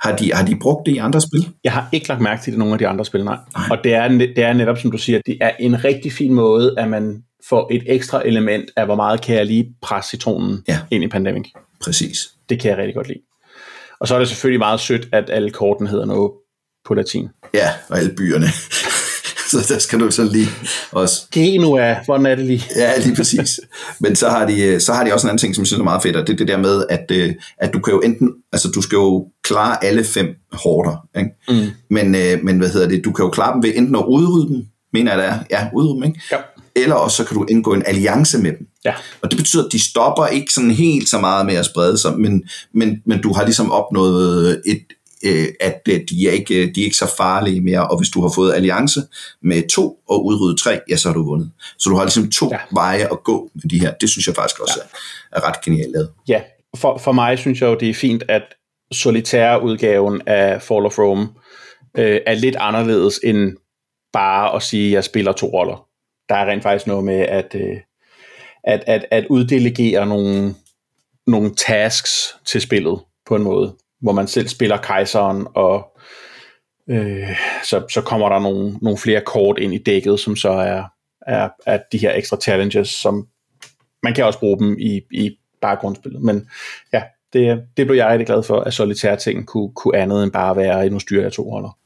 Har 0.00 0.16
de, 0.16 0.32
har 0.32 0.44
de 0.46 0.56
brugt 0.60 0.86
det 0.86 0.92
i 0.92 0.98
andre 0.98 1.20
spil? 1.20 1.48
Jeg 1.64 1.72
har 1.72 1.88
ikke 1.92 2.08
lagt 2.08 2.20
mærke 2.20 2.42
til 2.42 2.52
det 2.52 2.56
i 2.56 2.58
nogle 2.58 2.72
af 2.74 2.78
de 2.78 2.88
andre 2.88 3.04
spil, 3.04 3.24
nej. 3.24 3.36
Og 3.70 3.78
det 3.84 3.94
er, 3.94 4.08
det 4.08 4.38
er 4.38 4.52
netop, 4.52 4.78
som 4.78 4.90
du 4.90 4.98
siger, 4.98 5.20
det 5.26 5.38
er 5.40 5.50
en 5.60 5.84
rigtig 5.84 6.12
fin 6.12 6.34
måde, 6.34 6.74
at 6.78 6.88
man 6.90 7.22
får 7.48 7.68
et 7.72 7.82
ekstra 7.86 8.22
element 8.26 8.70
af, 8.76 8.84
hvor 8.84 8.94
meget 8.94 9.20
kan 9.22 9.36
jeg 9.36 9.46
lige 9.46 9.74
presse 9.82 10.10
citronen 10.10 10.62
Ja. 10.68 10.78
ind 10.90 11.04
i 11.04 11.08
Pandemic. 11.08 11.44
Præcis. 11.84 12.28
Det 12.48 12.60
kan 12.60 12.70
jeg 12.70 12.78
rigtig 12.78 12.94
godt 12.94 13.08
lide. 13.08 13.18
Og 14.02 14.08
så 14.08 14.14
er 14.14 14.18
det 14.18 14.28
selvfølgelig 14.28 14.58
meget 14.58 14.80
sødt, 14.80 15.08
at 15.12 15.24
alle 15.30 15.50
kortene 15.50 15.88
hedder 15.88 16.04
noget 16.04 16.32
på 16.86 16.94
latin. 16.94 17.28
Ja, 17.54 17.68
og 17.88 17.98
alle 17.98 18.14
byerne. 18.16 18.46
så 19.50 19.74
der 19.74 19.78
skal 19.78 20.00
du 20.00 20.10
sådan 20.10 20.32
lige 20.32 20.48
også 20.92 21.26
Genua, 21.32 22.04
hvordan 22.04 22.26
er 22.26 22.34
det 22.34 22.44
lige? 22.44 22.62
Ja, 22.76 22.98
lige 22.98 23.16
præcis. 23.16 23.60
Men 24.00 24.16
så 24.16 24.28
har, 24.28 24.46
de, 24.46 24.80
så 24.80 24.92
har 24.92 25.04
de 25.04 25.12
også 25.12 25.26
en 25.26 25.28
anden 25.28 25.38
ting, 25.38 25.54
som 25.54 25.62
jeg 25.62 25.66
synes 25.66 25.80
er 25.80 25.84
meget 25.84 26.02
fedt, 26.02 26.16
og 26.16 26.26
det 26.26 26.32
er 26.32 26.36
det 26.36 26.48
der 26.48 26.56
med, 26.56 26.84
at, 26.90 27.10
øh, 27.10 27.34
at 27.58 27.72
du 27.72 27.78
kan 27.78 27.92
jo 27.94 28.00
enten, 28.00 28.30
altså 28.52 28.68
du 28.74 28.82
skal 28.82 28.96
jo 28.96 29.26
klare 29.42 29.84
alle 29.84 30.04
fem 30.04 30.26
hårder, 30.52 31.08
ikke? 31.18 31.30
Mm. 31.48 31.70
Men, 31.90 32.14
øh, 32.14 32.44
men 32.44 32.58
hvad 32.58 32.68
hedder 32.68 32.88
det, 32.88 33.04
du 33.04 33.12
kan 33.12 33.24
jo 33.24 33.30
klare 33.30 33.54
dem 33.54 33.62
ved 33.62 33.72
enten 33.74 33.96
at 33.96 34.04
udrydde 34.08 34.54
dem, 34.54 34.66
mener 34.92 35.12
jeg 35.12 35.18
det 35.18 35.28
er, 35.28 35.38
ja, 35.50 35.68
udrydde 35.74 35.94
dem, 35.94 36.04
ikke? 36.04 36.20
Ja. 36.32 36.36
Eller 36.76 36.94
også 36.94 37.16
så 37.16 37.24
kan 37.24 37.36
du 37.36 37.46
indgå 37.50 37.74
en 37.74 37.82
alliance 37.86 38.38
med 38.38 38.52
dem. 38.52 38.66
Ja. 38.84 38.94
Og 39.22 39.30
det 39.30 39.38
betyder, 39.38 39.64
at 39.64 39.72
de 39.72 39.90
stopper 39.90 40.26
ikke 40.26 40.52
sådan 40.52 40.70
helt 40.70 41.08
så 41.08 41.18
meget 41.18 41.46
med 41.46 41.54
at 41.54 41.66
sprede 41.66 41.98
sig, 41.98 42.18
men, 42.20 42.42
men, 42.74 43.02
men 43.06 43.22
du 43.22 43.32
har 43.34 43.44
ligesom 43.44 43.72
opnået 43.72 44.62
et, 44.66 44.82
øh, 45.24 45.46
at 45.60 45.80
øh, 45.88 46.00
de 46.10 46.28
er, 46.28 46.32
ikke, 46.32 46.72
de 46.72 46.80
er 46.80 46.84
ikke 46.84 46.96
så 46.96 47.14
farlige 47.16 47.60
mere, 47.60 47.88
og 47.88 47.98
hvis 47.98 48.08
du 48.08 48.22
har 48.22 48.32
fået 48.34 48.54
alliance 48.54 49.00
med 49.42 49.68
to 49.68 49.98
og 50.08 50.26
udryddet 50.26 50.58
tre, 50.60 50.80
ja, 50.88 50.96
så 50.96 51.08
har 51.08 51.14
du 51.14 51.24
vundet. 51.24 51.50
Så 51.78 51.90
du 51.90 51.96
har 51.96 52.04
ligesom 52.04 52.30
to 52.30 52.48
Ja. 52.52 52.58
veje 52.72 53.08
at 53.12 53.24
gå 53.24 53.50
med 53.54 53.70
de 53.70 53.80
her. 53.80 53.94
Det 54.00 54.10
synes 54.10 54.26
jeg 54.26 54.34
faktisk 54.34 54.60
også 54.60 54.80
ja. 54.82 54.88
er, 55.36 55.40
er 55.40 55.48
ret 55.48 55.60
genialt 55.64 55.92
lavet. 55.92 56.10
Ja, 56.28 56.40
for, 56.76 56.98
for 56.98 57.12
mig 57.12 57.38
synes 57.38 57.60
jeg 57.60 57.66
jo, 57.66 57.74
det 57.74 57.90
er 57.90 57.94
fint, 57.94 58.22
at 58.28 58.42
solitære 58.92 59.62
udgaven 59.62 60.22
af 60.26 60.62
Fall 60.62 60.86
of 60.86 60.98
Rome 60.98 61.28
øh, 61.98 62.20
er 62.26 62.34
lidt 62.34 62.56
anderledes 62.56 63.20
end 63.24 63.56
bare 64.12 64.56
at 64.56 64.62
sige, 64.62 64.86
at 64.86 64.92
jeg 64.92 65.04
spiller 65.04 65.32
to 65.32 65.46
roller. 65.46 65.86
Der 66.28 66.34
er 66.34 66.46
rent 66.46 66.62
faktisk 66.62 66.86
noget 66.86 67.04
med 67.04 67.20
at, 67.20 67.54
øh, 67.54 67.76
at, 68.64 68.84
at, 68.86 69.06
at 69.10 69.26
uddelegere 69.30 70.06
nogle, 70.06 70.54
nogle 71.26 71.54
tasks 71.54 72.36
til 72.44 72.60
spillet 72.60 73.00
på 73.26 73.36
en 73.36 73.42
måde, 73.42 73.74
hvor 74.00 74.12
man 74.12 74.26
selv 74.26 74.48
spiller 74.48 74.76
kejseren, 74.76 75.46
og 75.54 75.98
øh, 76.90 77.36
så, 77.64 77.86
så 77.90 78.02
kommer 78.02 78.28
der 78.28 78.38
nogle, 78.38 78.78
nogle 78.82 78.98
flere 78.98 79.20
kort 79.20 79.58
ind 79.58 79.74
i 79.74 79.78
dækket, 79.78 80.20
som 80.20 80.36
så 80.36 80.50
er, 80.50 80.84
er, 81.26 81.48
er 81.66 81.78
de 81.92 81.98
her 81.98 82.12
ekstra 82.14 82.36
challenges, 82.36 82.88
som 82.88 83.28
man 84.02 84.14
kan 84.14 84.24
også 84.24 84.38
bruge 84.38 84.58
dem 84.58 84.76
i, 84.78 85.00
i 85.10 85.38
bare 85.60 85.76
grundspillet. 85.76 86.22
Men 86.22 86.48
ja, 86.92 87.02
det, 87.32 87.62
det 87.76 87.86
blev 87.86 87.96
jeg 87.96 88.08
rigtig 88.08 88.26
glad 88.26 88.42
for, 88.42 88.60
at 88.60 88.74
solitære 88.74 89.16
ting 89.16 89.46
kunne, 89.46 89.72
kunne 89.74 89.98
andet 89.98 90.22
end 90.22 90.32
bare 90.32 90.56
være, 90.56 90.84
at 90.84 90.92
nu 90.92 90.98
styrer 90.98 91.22
jeg 91.22 91.32
to 91.32 91.42
roller. 91.42 91.78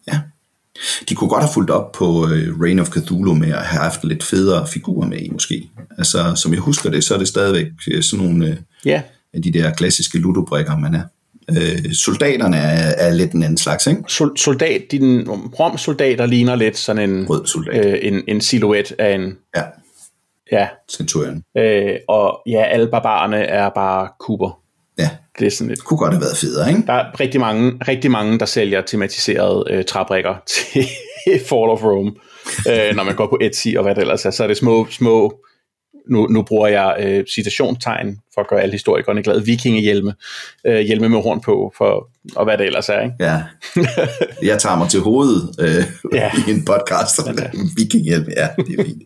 De 1.09 1.14
kunne 1.14 1.31
godt 1.31 1.43
have 1.43 1.53
fulgt 1.55 1.70
op 1.70 1.93
på 1.93 2.29
øh, 2.33 2.61
Reign 2.61 2.79
of 2.79 2.89
Cthulhu 2.91 3.35
med 3.35 3.49
at 3.49 3.59
have 3.62 3.83
haft 3.83 4.05
lidt 4.05 4.24
federe 4.24 4.66
figurer 4.66 5.07
med 5.09 5.18
i, 5.18 5.29
måske. 5.33 5.68
Altså, 5.99 6.33
som 6.35 6.53
jeg 6.53 6.61
husker 6.61 6.91
det, 6.91 7.05
så 7.05 7.14
er 7.14 7.18
det 7.18 7.29
stadigvæk 7.29 7.66
øh, 7.91 8.03
sådan 8.03 8.27
nogle 8.27 8.47
øh, 8.47 8.57
Ja, 8.85 9.03
af 9.35 9.43
de 9.43 9.53
der 9.53 9.70
klassiske 9.72 10.18
ludobrikker, 10.18 10.77
man 10.77 10.95
er. 10.95 11.03
Øh, 11.51 11.93
soldaterne 11.93 12.57
er, 12.57 12.95
er 13.09 13.14
lidt 13.14 13.33
en 13.33 13.43
anden 13.43 13.59
slags, 13.59 13.87
ikke? 13.87 14.03
sol, 14.09 14.37
soldat, 14.39 14.83
din 14.91 15.29
romsoldater 15.31 16.27
ligner 16.27 16.55
lidt 16.57 16.79
sådan 16.79 17.11
en, 17.11 17.27
Rød 17.31 17.47
soldat. 17.47 17.87
øh, 17.87 17.99
en, 18.03 18.22
en 18.29 18.41
silhuet 18.41 18.93
af 18.99 19.14
en, 19.14 19.33
Ja, 19.57 19.62
ja, 20.53 20.68
Centurion. 20.93 21.43
øh, 21.59 21.95
og 22.09 22.41
ja, 22.47 22.62
alle 22.64 22.87
barbarerne 22.91 23.37
er 23.37 23.70
bare 23.74 24.09
kuber. 24.20 24.59
Det 25.39 25.47
er 25.47 25.51
sådan 25.51 25.68
lidt 25.68 25.84
kunne 25.84 25.99
godt 25.99 26.14
have 26.14 26.22
været 26.22 26.37
federe, 26.37 26.68
ikke? 26.68 26.82
Der 26.87 26.93
er 26.93 27.20
rigtig 27.20 27.41
mange, 27.41 27.72
rigtig 27.89 28.11
mange 28.11 28.39
der 28.39 28.47
sælger 28.47 28.80
tematiserede 28.80 29.64
øh, 29.70 29.84
træbrikker 29.84 30.34
til 30.74 30.87
Fall 31.49 31.70
of 31.70 31.84
Rome, 31.84 32.12
øh, 32.70 32.97
når 32.97 33.05
man 33.05 33.14
går 33.14 33.26
på 33.26 33.39
Etsy 33.41 33.68
og 33.76 33.82
hvad 33.82 33.95
det 33.95 34.01
ellers 34.01 34.26
er. 34.26 34.30
Så 34.30 34.43
er 34.43 34.49
det 34.49 34.57
små, 34.57 34.87
små 34.91 35.41
nu, 36.09 36.27
nu 36.27 36.43
bruger 36.43 36.69
jeg 36.69 36.97
øh, 37.01 37.25
citationstegn 37.35 38.19
for 38.35 38.41
at 38.41 38.49
gøre 38.49 38.61
alle 38.63 38.73
historikerne 38.73 39.23
glade, 39.23 39.45
vikingehjelme, 39.45 40.15
øh, 40.67 40.81
hjelme 40.81 41.09
med 41.09 41.23
horn 41.23 41.41
på, 41.41 41.73
for, 41.79 42.09
og 42.37 42.45
hvad 42.45 42.59
det 42.59 42.67
ellers 42.67 42.89
er. 42.89 43.01
Ikke? 43.01 43.15
Ja. 43.21 43.43
Jeg 44.51 44.59
tager 44.59 44.77
mig 44.77 44.89
til 44.89 45.01
hovedet 45.01 45.55
øh, 45.61 45.85
Ja. 46.13 46.19
ja. 46.19 46.31
i 46.49 46.51
en 46.51 46.65
podcast. 46.65 47.21
Vikinghjelm, 47.77 48.27
ja, 48.37 48.49
det 48.57 48.79
er 48.79 48.85
fint. 48.85 49.03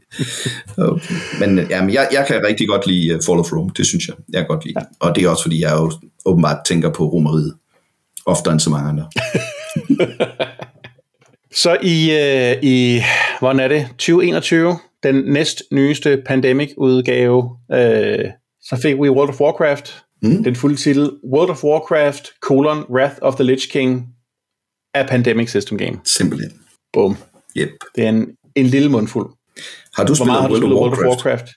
Okay. 0.79 1.15
Men 1.41 1.59
øh, 1.59 1.71
jamen, 1.71 1.95
jeg, 1.95 2.09
jeg 2.13 2.25
kan 2.27 2.43
rigtig 2.47 2.69
godt 2.69 2.87
lide 2.87 3.09
øh, 3.09 3.21
Fall 3.27 3.39
of 3.39 3.53
Rome, 3.53 3.71
det 3.77 3.87
synes 3.87 4.09
jeg. 4.09 4.17
Jeg 4.33 4.41
kan 4.41 4.49
godt 4.49 4.65
lide. 4.65 4.75
Ja. 4.81 4.85
Og 5.01 5.17
det 5.17 5.25
er 5.25 5.29
også, 5.29 5.43
fordi 5.43 5.63
jeg 5.63 5.73
jo 5.73 5.93
åbenbart 6.25 6.59
tænker 6.67 6.91
på 6.91 7.05
romeriet. 7.05 7.55
Oftere 8.27 8.53
end 8.53 8.61
så 8.61 8.71
mange 8.71 8.89
andre. 8.89 9.07
Så 11.55 11.77
i, 11.83 12.11
øh, 12.11 12.57
i, 12.63 13.03
hvordan 13.39 13.61
er 13.61 13.69
det, 13.69 13.87
2021, 13.89 14.79
den 15.03 15.15
næst 15.15 15.63
nyeste 15.73 16.23
Pandemic-udgave, 16.27 17.59
øh, 17.73 18.25
så 18.61 18.77
fik 18.83 18.95
vi 18.95 19.11
World 19.11 19.29
of 19.29 19.41
Warcraft, 19.41 20.05
mm. 20.23 20.45
den 20.45 20.57
fulde 20.57 20.77
titel, 20.77 21.11
World 21.33 21.51
of 21.51 21.65
Warcraft, 21.65 22.29
colon, 22.41 22.85
Wrath 22.91 23.17
of 23.23 23.35
the 23.35 23.45
Lich 23.45 23.73
King, 23.73 24.07
af 24.95 25.09
Pandemic 25.09 25.51
System 25.51 25.79
Game. 25.79 26.01
Simpelthen. 26.05 26.53
Bum. 26.93 27.17
Yep. 27.57 27.71
Det 27.97 28.05
er 28.05 28.09
en, 28.09 28.29
en 28.55 28.67
lille 28.67 28.89
mundfuld. 28.89 29.31
Har 29.95 30.05
du 30.05 30.09
Hvor 30.09 30.15
spillet 30.15 30.41
har 30.41 30.49
du 30.49 30.53
World, 30.53 30.63
spillet 30.63 30.77
of 30.77 30.83
World 30.83 30.93
of 30.93 31.07
Warcraft? 31.07 31.49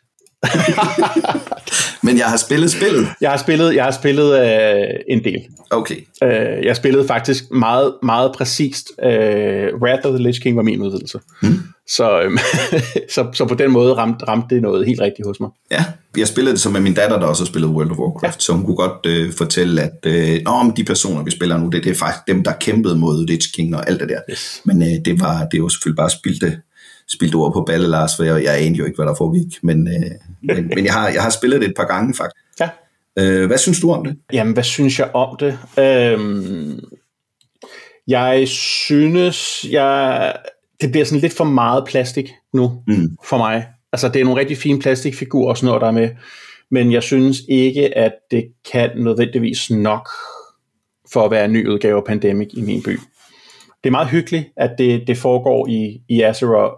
Men 2.06 2.18
jeg 2.18 2.26
har 2.26 2.38
spillet 2.38 2.72
spillet. 2.72 3.08
Jeg 3.22 3.30
har 3.30 3.38
spillet, 3.38 3.76
jeg 3.76 3.84
har 3.84 3.92
spillet 3.92 4.40
øh, 4.40 4.88
en 5.08 5.24
del. 5.24 5.42
Okay. 5.70 5.96
Øh, 6.24 6.66
jeg 6.66 6.76
spillede 6.76 7.08
faktisk 7.08 7.52
meget, 7.52 7.94
meget 8.04 8.32
præcist. 8.38 8.92
Øh, 9.04 9.68
Wrath 9.82 10.08
of 10.08 10.14
the 10.14 10.24
Lich 10.24 10.42
King 10.42 10.58
var 10.58 10.64
min 10.64 10.82
udvidelse. 10.82 11.20
Mm. 11.42 11.60
Så, 11.88 12.22
øh, 12.22 12.32
så, 13.16 13.28
så 13.34 13.46
på 13.46 13.56
den 13.56 13.72
måde 13.72 13.94
ramte, 13.94 14.26
ramte 14.26 14.56
det 14.56 14.62
noget 14.62 14.86
helt 14.86 15.02
rigtigt 15.02 15.28
hos 15.28 15.40
mig. 15.40 15.50
Ja, 15.72 15.86
jeg 16.18 16.28
spillede 16.28 16.54
det 16.54 16.62
så 16.62 16.70
med 16.70 16.82
min 16.82 16.94
datter, 16.94 17.20
der 17.20 17.28
også 17.28 17.44
har 17.44 17.48
spillet 17.48 17.70
World 17.70 17.92
of 17.92 17.98
Warcraft, 17.98 18.36
ja. 18.36 18.40
så 18.40 18.54
hun 18.54 18.66
kunne 18.66 18.76
godt 18.76 19.06
øh, 19.06 19.34
fortælle, 19.34 19.82
at 19.82 20.06
øh, 20.06 20.42
Nå, 20.46 20.52
om 20.52 20.74
de 20.74 20.84
personer, 20.84 21.24
vi 21.24 21.32
spiller 21.32 21.58
nu, 21.58 21.70
det, 21.70 21.84
det 21.84 21.92
er 21.92 21.96
faktisk 21.96 22.28
dem, 22.28 22.44
der 22.44 22.52
kæmpede 22.52 22.96
mod 22.96 23.28
Lich 23.28 23.54
King 23.56 23.76
og 23.76 23.90
alt 23.90 24.00
det 24.00 24.10
der. 24.10 24.20
Yes. 24.32 24.62
Men 24.66 24.82
øh, 24.82 25.06
det 25.06 25.20
var 25.20 25.48
det 25.52 25.64
var 25.64 25.68
selvfølgelig 25.68 25.98
bare 25.98 26.10
spildte, 26.10 26.58
spildte 27.10 27.36
ord 27.36 27.54
på 27.54 27.62
balle, 27.62 27.88
Lars, 27.88 28.16
for 28.16 28.24
jeg, 28.24 28.44
jeg 28.44 28.56
anede 28.62 28.76
jo 28.76 28.86
ikke, 28.86 28.96
hvad 28.96 29.06
der 29.06 29.16
foregik. 29.16 29.58
Men, 29.64 29.88
øh, 29.88 30.12
men, 30.42 30.68
men 30.76 30.86
jeg, 30.86 30.94
har, 30.94 31.10
jeg 31.10 31.24
har 31.24 31.30
spillet 31.30 31.62
det 31.62 31.68
et 31.70 31.76
par 31.78 31.86
gange, 31.86 32.14
faktisk. 32.14 32.36
Ja. 32.60 32.70
Øh, 33.20 33.48
hvad 33.48 33.58
synes 33.58 33.80
du 33.80 33.92
om 33.92 34.04
det? 34.06 34.18
Jamen, 34.34 34.54
hvad 34.54 34.64
synes 34.64 35.00
jeg 35.00 35.10
om 35.14 35.38
det? 35.40 35.60
Øhm, 35.80 36.80
jeg 38.08 38.48
synes, 38.48 39.66
jeg, 39.72 40.34
det 40.82 40.92
bliver 40.92 41.06
sådan 41.06 41.22
lidt 41.22 41.34
for 41.34 41.44
meget 41.44 41.86
plastik 41.88 42.30
nu 42.54 42.84
Mm. 42.88 43.18
for 43.26 43.38
mig. 43.38 43.68
Altså, 43.94 44.08
det 44.10 44.20
er 44.20 44.24
nogle 44.26 44.40
rigtig 44.40 44.58
fine 44.58 44.80
plastikfigurer 44.80 45.50
og 45.50 45.58
sådan 45.58 45.66
noget, 45.68 45.82
der 45.82 45.88
er 45.88 45.92
med. 45.92 46.10
Men 46.72 46.92
jeg 46.92 47.04
synes 47.04 47.38
ikke, 47.50 47.98
at 47.98 48.12
det 48.32 48.46
kan 48.72 48.90
nødvendigvis 48.98 49.70
nok 49.72 50.10
for 51.14 51.26
at 51.26 51.32
være 51.32 51.46
en 51.46 51.54
ny 51.54 51.68
udgave 51.70 51.98
af 51.98 52.04
Pandemic 52.04 52.48
i 52.54 52.62
min 52.62 52.84
by. 52.84 53.00
Det 53.84 53.90
er 53.90 53.92
meget 53.92 54.08
hyggeligt, 54.10 54.46
at 54.58 54.72
det, 54.78 55.04
det 55.08 55.18
foregår 55.18 55.68
i, 55.68 56.02
i 56.10 56.22
Azeroth, 56.22 56.74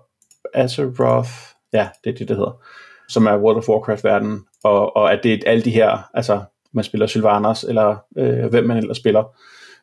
Azeroth, 0.55 1.29
ja, 1.73 1.87
det 2.03 2.09
er 2.09 2.17
det, 2.17 2.27
det 2.27 2.37
hedder, 2.37 2.63
som 3.09 3.25
er 3.25 3.37
World 3.37 3.57
of 3.57 3.69
Warcraft-verdenen, 3.69 4.41
og, 4.63 4.95
og 4.95 5.13
at 5.13 5.19
det 5.23 5.33
er 5.33 5.37
alle 5.51 5.63
de 5.63 5.71
her, 5.71 6.09
altså 6.13 6.43
man 6.73 6.83
spiller 6.83 7.07
Sylvanas, 7.07 7.63
eller 7.63 7.97
øh, 8.17 8.45
hvem 8.45 8.63
man 8.63 8.77
ellers 8.77 8.97
spiller. 8.97 9.23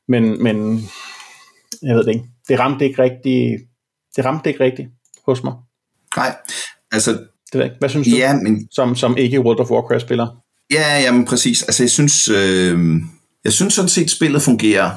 Men, 0.08 0.42
men 0.42 0.80
jeg 1.82 1.96
ved 1.96 2.04
det 2.04 2.14
ikke. 2.14 2.24
Det 2.48 2.58
ramte 2.58 2.84
ikke 2.84 3.02
rigtigt, 3.02 3.60
det 4.16 4.24
ramte 4.24 4.50
ikke 4.50 4.64
rigtigt 4.64 4.88
hos 5.26 5.42
mig. 5.42 5.54
Nej, 6.16 6.36
altså, 6.92 7.10
Det 7.10 7.20
ved 7.52 7.60
jeg 7.60 7.64
ikke. 7.64 7.76
Hvad 7.78 7.88
synes 7.88 8.08
du, 8.08 8.16
ja, 8.16 8.34
men 8.34 8.68
som, 8.70 8.96
som 8.96 9.16
ikke 9.16 9.40
World 9.40 9.60
of 9.60 9.70
Warcraft-spiller? 9.70 10.26
Ja, 10.72 11.00
jamen 11.00 11.24
præcis. 11.24 11.62
Altså 11.62 11.82
jeg 11.82 11.90
synes, 11.90 12.28
øh, 12.28 12.78
jeg 13.44 13.52
synes 13.52 13.74
sådan 13.74 13.88
set, 13.88 14.10
spillet 14.10 14.42
fungerer 14.42 14.90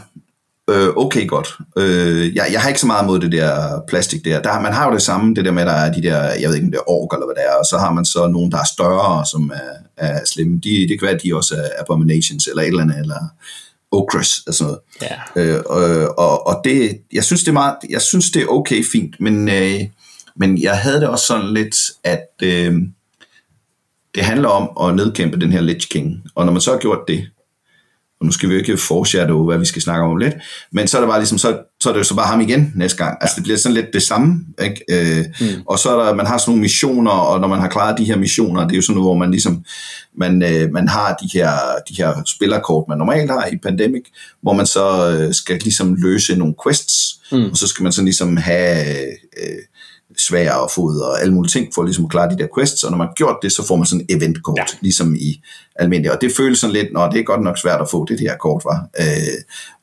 øh, 0.70 0.89
okay 0.95 1.28
godt. 1.28 1.57
Øh, 1.78 2.36
jeg, 2.36 2.47
jeg 2.51 2.61
har 2.61 2.70
ikke 2.70 2.82
så 2.82 2.88
meget 2.88 3.05
mod 3.05 3.20
det 3.20 3.32
der 3.32 3.82
plastik 3.88 4.26
der. 4.26 4.41
der. 4.41 4.59
Man 4.59 4.74
har 4.74 4.88
jo 4.88 4.93
det 4.93 5.01
samme, 5.01 5.36
det 5.36 5.45
der 5.45 5.51
med, 5.51 5.61
at 5.61 5.68
der 5.68 5.74
er 5.74 5.93
de 5.93 6.01
der, 6.01 6.24
jeg 6.24 6.49
ved 6.49 6.55
ikke 6.55 6.66
om 6.66 6.72
det 6.72 6.78
er 6.78 6.89
ork 6.89 7.13
eller 7.13 7.26
hvad 7.26 7.36
det 7.36 7.43
er, 7.51 7.55
og 7.59 7.66
så 7.66 7.78
har 7.78 7.93
man 7.93 8.05
så 8.05 8.28
nogle, 8.28 8.51
der 8.51 8.57
er 8.57 8.68
større, 8.74 9.26
som 9.26 9.51
er, 9.55 10.05
er 10.07 10.26
slemme. 10.26 10.59
De, 10.63 10.70
det 10.70 10.99
kan 10.99 11.05
være, 11.05 11.16
at 11.16 11.24
de 11.24 11.36
også 11.36 11.55
er 11.55 11.70
abominations 11.80 12.47
eller 12.47 12.61
et 12.61 12.68
eller 12.68 12.82
andet, 12.82 12.99
eller 12.99 13.20
ogres 13.91 14.39
og 14.47 14.53
sådan 14.53 14.74
noget. 14.74 14.82
Ja. 15.36 15.55
Øh, 15.55 15.63
og, 15.66 16.20
og, 16.20 16.47
og 16.47 16.61
det, 16.63 17.01
jeg 17.13 17.24
synes 17.24 17.41
det 17.41 17.47
er 17.49 17.53
meget, 17.53 17.76
jeg 17.89 18.01
synes 18.01 18.32
det 18.32 18.41
er 18.41 18.47
okay 18.47 18.84
fint, 18.91 19.16
men, 19.20 19.49
øh, 19.49 19.82
men 20.36 20.61
jeg 20.61 20.78
havde 20.78 20.99
det 20.99 21.07
også 21.07 21.26
sådan 21.26 21.53
lidt, 21.53 21.76
at 22.03 22.28
øh, 22.43 22.74
det 24.16 24.24
handler 24.24 24.49
om 24.49 24.89
at 24.89 24.95
nedkæmpe 24.95 25.39
den 25.39 25.51
her 25.51 25.61
Lich 25.61 25.88
King, 25.89 26.24
og 26.36 26.45
når 26.45 26.51
man 26.51 26.61
så 26.61 26.72
har 26.72 26.80
gjort 26.80 26.99
det, 27.07 27.30
og 28.20 28.26
nu 28.26 28.32
skal 28.32 28.49
vi 28.49 28.53
jo 28.53 28.59
ikke 28.59 28.78
foreshadow, 28.78 29.45
hvad 29.45 29.57
vi 29.57 29.66
skal 29.66 29.82
snakke 29.82 30.05
om 30.05 30.18
lidt, 30.18 30.34
men 30.72 30.88
så 30.88 30.97
er 30.97 31.01
det 31.01 31.09
bare 31.09 31.20
ligesom, 31.20 31.38
så, 31.38 31.57
så 31.80 31.89
er 31.89 31.93
det 31.93 31.99
jo 31.99 32.03
så 32.03 32.16
bare 32.16 32.28
ham 32.28 32.41
igen 32.41 32.72
næste 32.76 32.97
gang. 32.97 33.18
Altså 33.22 33.36
det 33.36 33.43
bliver 33.43 33.57
sådan 33.57 33.74
lidt 33.74 33.93
det 33.93 34.03
samme, 34.03 34.39
ikke? 34.63 34.82
Øh, 34.89 35.26
mm. 35.41 35.61
Og 35.66 35.80
så 35.80 35.89
er 35.89 36.05
der, 36.05 36.16
man 36.16 36.26
har 36.26 36.38
sådan 36.38 36.51
nogle 36.51 36.61
missioner, 36.61 37.11
og 37.11 37.39
når 37.39 37.47
man 37.47 37.59
har 37.59 37.68
klaret 37.68 37.97
de 37.97 38.05
her 38.05 38.18
missioner, 38.18 38.61
det 38.61 38.72
er 38.72 38.76
jo 38.76 38.82
sådan 38.82 38.95
noget, 38.95 39.07
hvor 39.07 39.18
man 39.18 39.32
ligesom, 39.32 39.63
man, 40.18 40.43
øh, 40.43 40.72
man 40.72 40.88
har 40.88 41.18
de 41.22 41.30
her, 41.34 41.51
de 41.89 41.95
her 41.97 42.13
spillerkort, 42.26 42.86
man 42.89 42.97
normalt 42.97 43.32
har 43.32 43.45
i 43.45 43.57
Pandemic, 43.57 44.03
hvor 44.41 44.53
man 44.53 44.66
så 44.66 45.11
øh, 45.11 45.34
skal 45.34 45.59
ligesom 45.59 45.95
løse 45.95 46.36
nogle 46.36 46.53
quests, 46.63 47.20
mm. 47.32 47.49
og 47.51 47.57
så 47.57 47.68
skal 47.68 47.84
man 47.84 47.91
sådan 47.91 48.05
ligesom 48.05 48.38
have, 48.38 48.97
øh, 49.38 49.61
svær 50.18 50.51
og 50.53 50.72
fod 50.72 50.99
og 50.99 51.22
alle 51.22 51.34
mulige 51.34 51.51
ting, 51.51 51.68
for 51.76 51.84
ligesom 51.84 52.05
at 52.05 52.11
klare 52.11 52.30
de 52.30 52.38
der 52.38 52.47
quests, 52.57 52.84
og 52.84 52.91
når 52.91 52.97
man 52.97 53.07
har 53.07 53.13
gjort 53.13 53.38
det, 53.41 53.51
så 53.51 53.68
får 53.68 53.76
man 53.76 53.86
sådan 53.86 54.05
en 54.09 54.18
eventkort, 54.18 54.57
ja. 54.57 54.78
ligesom 54.82 55.16
i 55.16 55.41
almindelig, 55.76 56.11
og 56.11 56.22
det 56.22 56.32
føles 56.32 56.59
sådan 56.59 56.74
lidt, 56.74 56.93
når 56.93 57.09
det 57.09 57.20
er 57.20 57.24
godt 57.24 57.43
nok 57.43 57.57
svært 57.57 57.82
at 57.82 57.89
få 57.89 58.05
det 58.05 58.20
her 58.20 58.38
kort, 58.38 58.61
var. 58.66 58.89
Øh, 58.99 59.38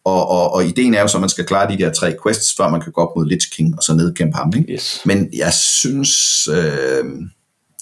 og, 0.04 0.28
og, 0.28 0.52
og 0.54 0.64
ideen 0.64 0.94
er 0.94 1.00
jo 1.00 1.08
så, 1.08 1.16
at 1.16 1.20
man 1.20 1.30
skal 1.30 1.44
klare 1.44 1.72
de 1.72 1.78
der 1.78 1.92
tre 1.92 2.14
quests, 2.22 2.54
før 2.56 2.70
man 2.70 2.80
kan 2.80 2.92
gå 2.92 3.00
op 3.00 3.16
mod 3.16 3.26
Lich 3.26 3.50
King, 3.56 3.74
og 3.78 3.82
så 3.82 3.94
nedkæmpe 3.94 4.36
ham, 4.36 4.52
ikke? 4.56 4.72
Yes. 4.72 5.00
Men 5.04 5.28
jeg 5.32 5.52
synes, 5.52 6.48
øh, 6.48 7.04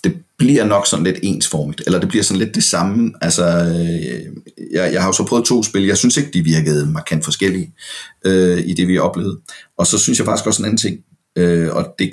det 0.04 0.16
bliver 0.38 0.64
nok 0.64 0.86
sådan 0.86 1.04
lidt 1.04 1.18
ensformigt, 1.22 1.82
eller 1.86 2.00
det 2.00 2.08
bliver 2.08 2.24
sådan 2.24 2.38
lidt 2.38 2.54
det 2.54 2.64
samme. 2.64 3.12
Altså, 3.20 3.44
øh, 3.46 4.22
jeg, 4.72 4.92
jeg 4.92 5.00
har 5.00 5.08
jo 5.08 5.12
så 5.12 5.26
prøvet 5.26 5.44
to 5.44 5.62
spil, 5.62 5.86
jeg 5.86 5.96
synes 5.96 6.16
ikke, 6.16 6.30
de 6.30 6.42
virkede 6.42 6.86
markant 6.86 7.24
forskellige 7.24 7.72
øh, 8.24 8.58
i 8.66 8.74
det, 8.74 8.88
vi 8.88 8.98
oplevede. 8.98 9.38
Og 9.78 9.86
så 9.86 9.98
synes 9.98 10.18
jeg 10.18 10.26
faktisk 10.26 10.46
også 10.46 10.62
en 10.62 10.66
anden 10.66 10.78
ting, 10.78 10.98
øh, 11.36 11.74
og 11.74 11.94
det 11.98 12.10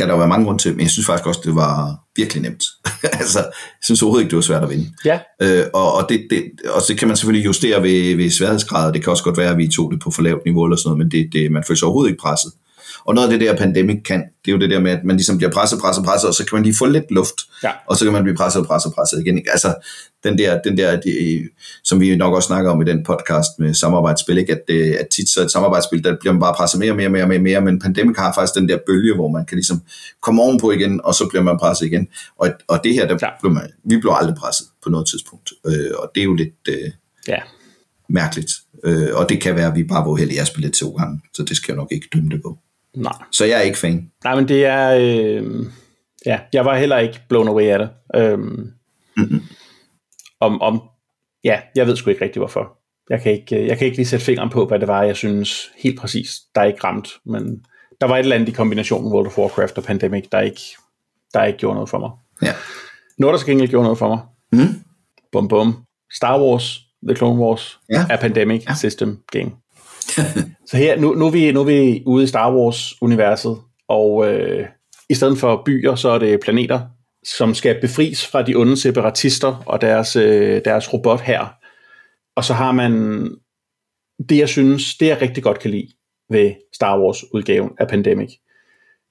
kan 0.00 0.08
der 0.08 0.14
jo 0.14 0.18
være 0.18 0.28
mange 0.28 0.44
grunde 0.44 0.62
til, 0.62 0.72
men 0.72 0.80
jeg 0.80 0.90
synes 0.90 1.06
faktisk 1.06 1.26
også, 1.26 1.40
det 1.44 1.54
var 1.54 1.96
virkelig 2.16 2.42
nemt. 2.42 2.64
altså, 3.20 3.38
jeg 3.38 3.82
synes 3.82 4.02
overhovedet 4.02 4.24
ikke, 4.24 4.30
det 4.30 4.36
var 4.36 4.42
svært 4.42 4.62
at 4.62 4.70
vinde. 4.70 4.86
Ja. 5.04 5.18
Øh, 5.42 5.64
og, 5.74 5.94
og, 5.94 6.06
det, 6.08 6.26
det, 6.30 6.42
og 6.74 6.82
det 6.88 6.98
kan 6.98 7.08
man 7.08 7.16
selvfølgelig 7.16 7.46
justere 7.46 7.82
ved, 7.82 8.16
ved 8.16 8.30
sværhedsgrader. 8.30 8.92
Det 8.92 9.02
kan 9.04 9.10
også 9.10 9.24
godt 9.24 9.38
være, 9.38 9.50
at 9.50 9.58
vi 9.58 9.68
tog 9.68 9.92
det 9.92 10.00
på 10.02 10.10
for 10.10 10.22
lavt 10.22 10.44
niveau 10.44 10.64
eller 10.64 10.76
sådan 10.76 10.88
noget, 10.88 10.98
men 10.98 11.10
det, 11.10 11.30
det, 11.32 11.52
man 11.52 11.64
føler 11.66 11.78
sig 11.78 11.86
overhovedet 11.86 12.10
ikke 12.10 12.22
presset. 12.22 12.52
Og 13.04 13.14
noget 13.14 13.32
af 13.32 13.38
det 13.38 13.48
der 13.48 13.56
pandemic 13.56 14.02
kan, 14.04 14.20
det 14.44 14.50
er 14.50 14.52
jo 14.52 14.58
det 14.60 14.70
der 14.70 14.80
med, 14.80 14.90
at 14.90 15.04
man 15.04 15.16
ligesom 15.16 15.36
bliver 15.36 15.50
presset, 15.52 15.80
presset, 15.80 16.04
presset, 16.04 16.28
og 16.28 16.34
så 16.34 16.44
kan 16.46 16.56
man 16.56 16.62
lige 16.62 16.74
få 16.78 16.86
lidt 16.86 17.04
luft, 17.10 17.34
Ja. 17.62 17.70
og 17.88 17.96
så 17.96 18.04
kan 18.04 18.12
man 18.12 18.22
blive 18.22 18.36
presset, 18.36 18.66
presset, 18.66 18.92
presset 18.94 19.20
igen. 19.20 19.38
ikke? 19.38 19.50
Altså, 19.50 19.74
den 20.24 20.38
der, 20.38 20.62
den 20.62 20.76
der 20.76 21.00
de, 21.00 21.48
som 21.84 22.00
vi 22.00 22.16
nok 22.16 22.34
også 22.34 22.46
snakker 22.46 22.70
om 22.70 22.82
i 22.82 22.84
den 22.84 23.04
podcast 23.04 23.48
med 23.58 23.74
samarbejdsspil, 23.74 24.38
ikke? 24.38 24.52
At, 24.52 24.60
det, 24.68 24.92
at 24.94 25.08
tit 25.08 25.28
så 25.28 25.42
et 25.42 25.50
samarbejdsspil, 25.50 26.04
der 26.04 26.16
bliver 26.20 26.32
man 26.32 26.40
bare 26.40 26.54
presset 26.54 26.80
mere 26.80 26.90
og 26.92 26.96
mere 26.96 27.06
og 27.08 27.12
mere, 27.12 27.26
mere, 27.26 27.38
mere, 27.38 27.60
men 27.60 27.78
Pandemic 27.80 28.16
har 28.16 28.32
faktisk 28.34 28.54
den 28.54 28.68
der 28.68 28.78
bølge, 28.86 29.14
hvor 29.14 29.28
man 29.28 29.46
kan 29.46 29.56
ligesom 29.56 29.82
komme 30.22 30.42
ovenpå 30.42 30.70
igen, 30.70 31.00
og 31.04 31.14
så 31.14 31.26
bliver 31.28 31.42
man 31.42 31.58
presset 31.58 31.86
igen. 31.86 32.08
Og, 32.38 32.50
og 32.68 32.80
det 32.84 32.94
her, 32.94 33.06
der 33.08 33.16
Ja. 33.22 33.28
blev 33.40 33.52
man, 33.52 33.62
vi 33.84 33.96
blev 33.98 34.12
aldrig 34.16 34.36
presset 34.36 34.66
på 34.84 34.90
noget 34.90 35.06
tidspunkt, 35.08 35.50
øh, 35.66 35.90
og 35.98 36.10
det 36.14 36.20
er 36.20 36.24
jo 36.24 36.34
lidt 36.34 36.54
øh, 36.68 36.90
Ja. 37.28 37.38
mærkeligt. 38.08 38.50
Øh, 38.84 39.08
og 39.12 39.28
det 39.28 39.40
kan 39.42 39.56
være, 39.56 39.66
at 39.66 39.76
vi 39.76 39.84
bare 39.84 40.04
var 40.04 40.10
uheldige 40.10 40.40
at 40.40 40.46
spille 40.46 40.66
lidt 40.66 40.76
to 40.76 40.90
gange, 40.90 41.20
så 41.34 41.42
det 41.42 41.56
skal 41.56 41.72
jeg 41.72 41.76
nok 41.76 41.88
ikke 41.92 42.08
dømme 42.14 42.30
det 42.30 42.42
på. 42.42 42.58
Nej. 42.96 43.12
Så 43.32 43.44
jeg 43.44 43.58
er 43.58 43.62
ikke 43.62 43.78
fan. 43.78 44.10
Nej, 44.24 44.34
men 44.34 44.48
det 44.48 44.66
er... 44.66 44.90
Øh, 45.00 45.66
ja, 46.26 46.40
jeg 46.52 46.64
var 46.64 46.76
heller 46.76 46.98
ikke 46.98 47.20
blown 47.28 47.48
away 47.48 47.64
af 47.64 47.78
det. 47.78 47.90
Mm-mm. 49.16 49.42
om, 50.40 50.60
om, 50.62 50.82
ja, 51.44 51.60
jeg 51.76 51.86
ved 51.86 51.96
sgu 51.96 52.10
ikke 52.10 52.24
rigtig 52.24 52.40
hvorfor. 52.40 52.76
Jeg 53.10 53.22
kan, 53.22 53.32
ikke, 53.32 53.66
jeg 53.66 53.78
kan 53.78 53.84
ikke 53.84 53.96
lige 53.98 54.06
sætte 54.06 54.24
fingeren 54.24 54.50
på, 54.50 54.66
hvad 54.66 54.78
det 54.78 54.88
var, 54.88 55.02
jeg 55.02 55.16
synes 55.16 55.70
helt 55.78 55.98
præcis, 56.00 56.40
der 56.54 56.60
er 56.60 56.64
ikke 56.64 56.84
ramt. 56.84 57.08
Men 57.26 57.64
der 58.00 58.06
var 58.06 58.14
et 58.14 58.18
eller 58.20 58.36
andet 58.36 58.48
i 58.48 58.52
kombinationen 58.52 59.12
World 59.12 59.26
of 59.26 59.38
Warcraft 59.38 59.78
og 59.78 59.84
Pandemic, 59.84 60.24
der 60.32 60.40
ikke, 60.40 60.60
der 61.34 61.44
ikke 61.44 61.58
gjorde 61.58 61.74
noget 61.74 61.88
for 61.90 61.98
mig. 61.98 62.10
Ja. 62.42 62.54
Noget, 63.18 63.32
der 63.32 63.38
til 63.38 63.46
gengæld 63.48 63.68
gjorde 63.70 63.82
noget 63.84 63.98
for 63.98 64.08
mig. 64.08 64.18
Mm? 64.52 64.74
Bum 65.32 65.48
bum. 65.48 65.84
Star 66.12 66.40
Wars, 66.42 66.80
The 67.08 67.16
Clone 67.16 67.40
Wars, 67.40 67.78
Ja. 67.92 68.06
er 68.10 68.16
Pandemic 68.16 68.64
Ja. 68.68 68.74
System 68.74 69.18
Game. 69.32 69.50
Så 70.70 70.76
her, 70.76 71.00
nu, 71.00 71.14
nu, 71.14 71.26
er 71.26 71.30
vi, 71.30 71.52
nu 71.52 71.60
er 71.60 71.64
vi 71.64 72.02
ude 72.06 72.24
i 72.24 72.26
Star 72.26 72.54
Wars-universet, 72.54 73.56
og 73.88 74.32
øh, 74.32 74.66
i 75.10 75.14
stedet 75.14 75.38
for 75.38 75.62
byer, 75.66 75.94
så 75.94 76.08
er 76.08 76.18
det 76.18 76.40
planeter, 76.40 76.80
som 77.26 77.54
skal 77.54 77.80
befries 77.80 78.26
fra 78.26 78.42
de 78.42 78.54
onde 78.54 78.76
separatister 78.76 79.62
og 79.66 79.80
deres, 79.80 80.16
øh, 80.16 80.60
deres 80.64 80.92
robot 80.92 81.20
her. 81.20 81.54
Og 82.36 82.44
så 82.44 82.54
har 82.54 82.72
man 82.72 83.24
det, 84.28 84.38
jeg 84.38 84.48
synes, 84.48 84.96
det 84.96 85.06
jeg 85.06 85.22
rigtig 85.22 85.42
godt 85.42 85.58
kan 85.58 85.70
lide 85.70 85.88
ved 86.30 86.52
Star 86.74 87.00
Wars-udgaven 87.00 87.70
af 87.78 87.88
Pandemic. 87.88 88.30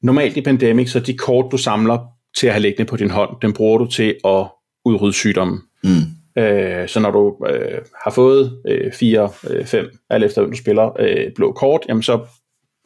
Normalt 0.03 0.37
i 0.37 0.41
Pandemic, 0.41 0.91
så 0.91 0.99
de 0.99 1.17
kort, 1.17 1.51
du 1.51 1.57
samler 1.57 1.99
til 2.37 2.47
at 2.47 2.53
have 2.53 2.61
liggende 2.61 2.89
på 2.89 2.97
din 2.97 3.09
hånd, 3.09 3.29
den 3.41 3.53
bruger 3.53 3.77
du 3.77 3.85
til 3.85 4.15
at 4.25 4.47
udrydde 4.85 5.13
sygdommen. 5.13 5.59
Mm. 5.83 6.18
Øh, 6.37 6.87
så 6.87 6.99
når 6.99 7.11
du 7.11 7.45
øh, 7.47 7.81
har 8.03 8.11
fået 8.11 8.61
øh, 8.67 8.93
4, 8.93 9.29
øh, 9.49 9.65
5, 9.65 9.85
alt 10.09 10.23
efter 10.23 10.41
hvem 10.41 10.51
du 10.51 10.57
spiller, 10.57 10.91
øh, 10.99 11.31
blå 11.35 11.51
kort, 11.51 11.85
jamen 11.89 12.03
så 12.03 12.19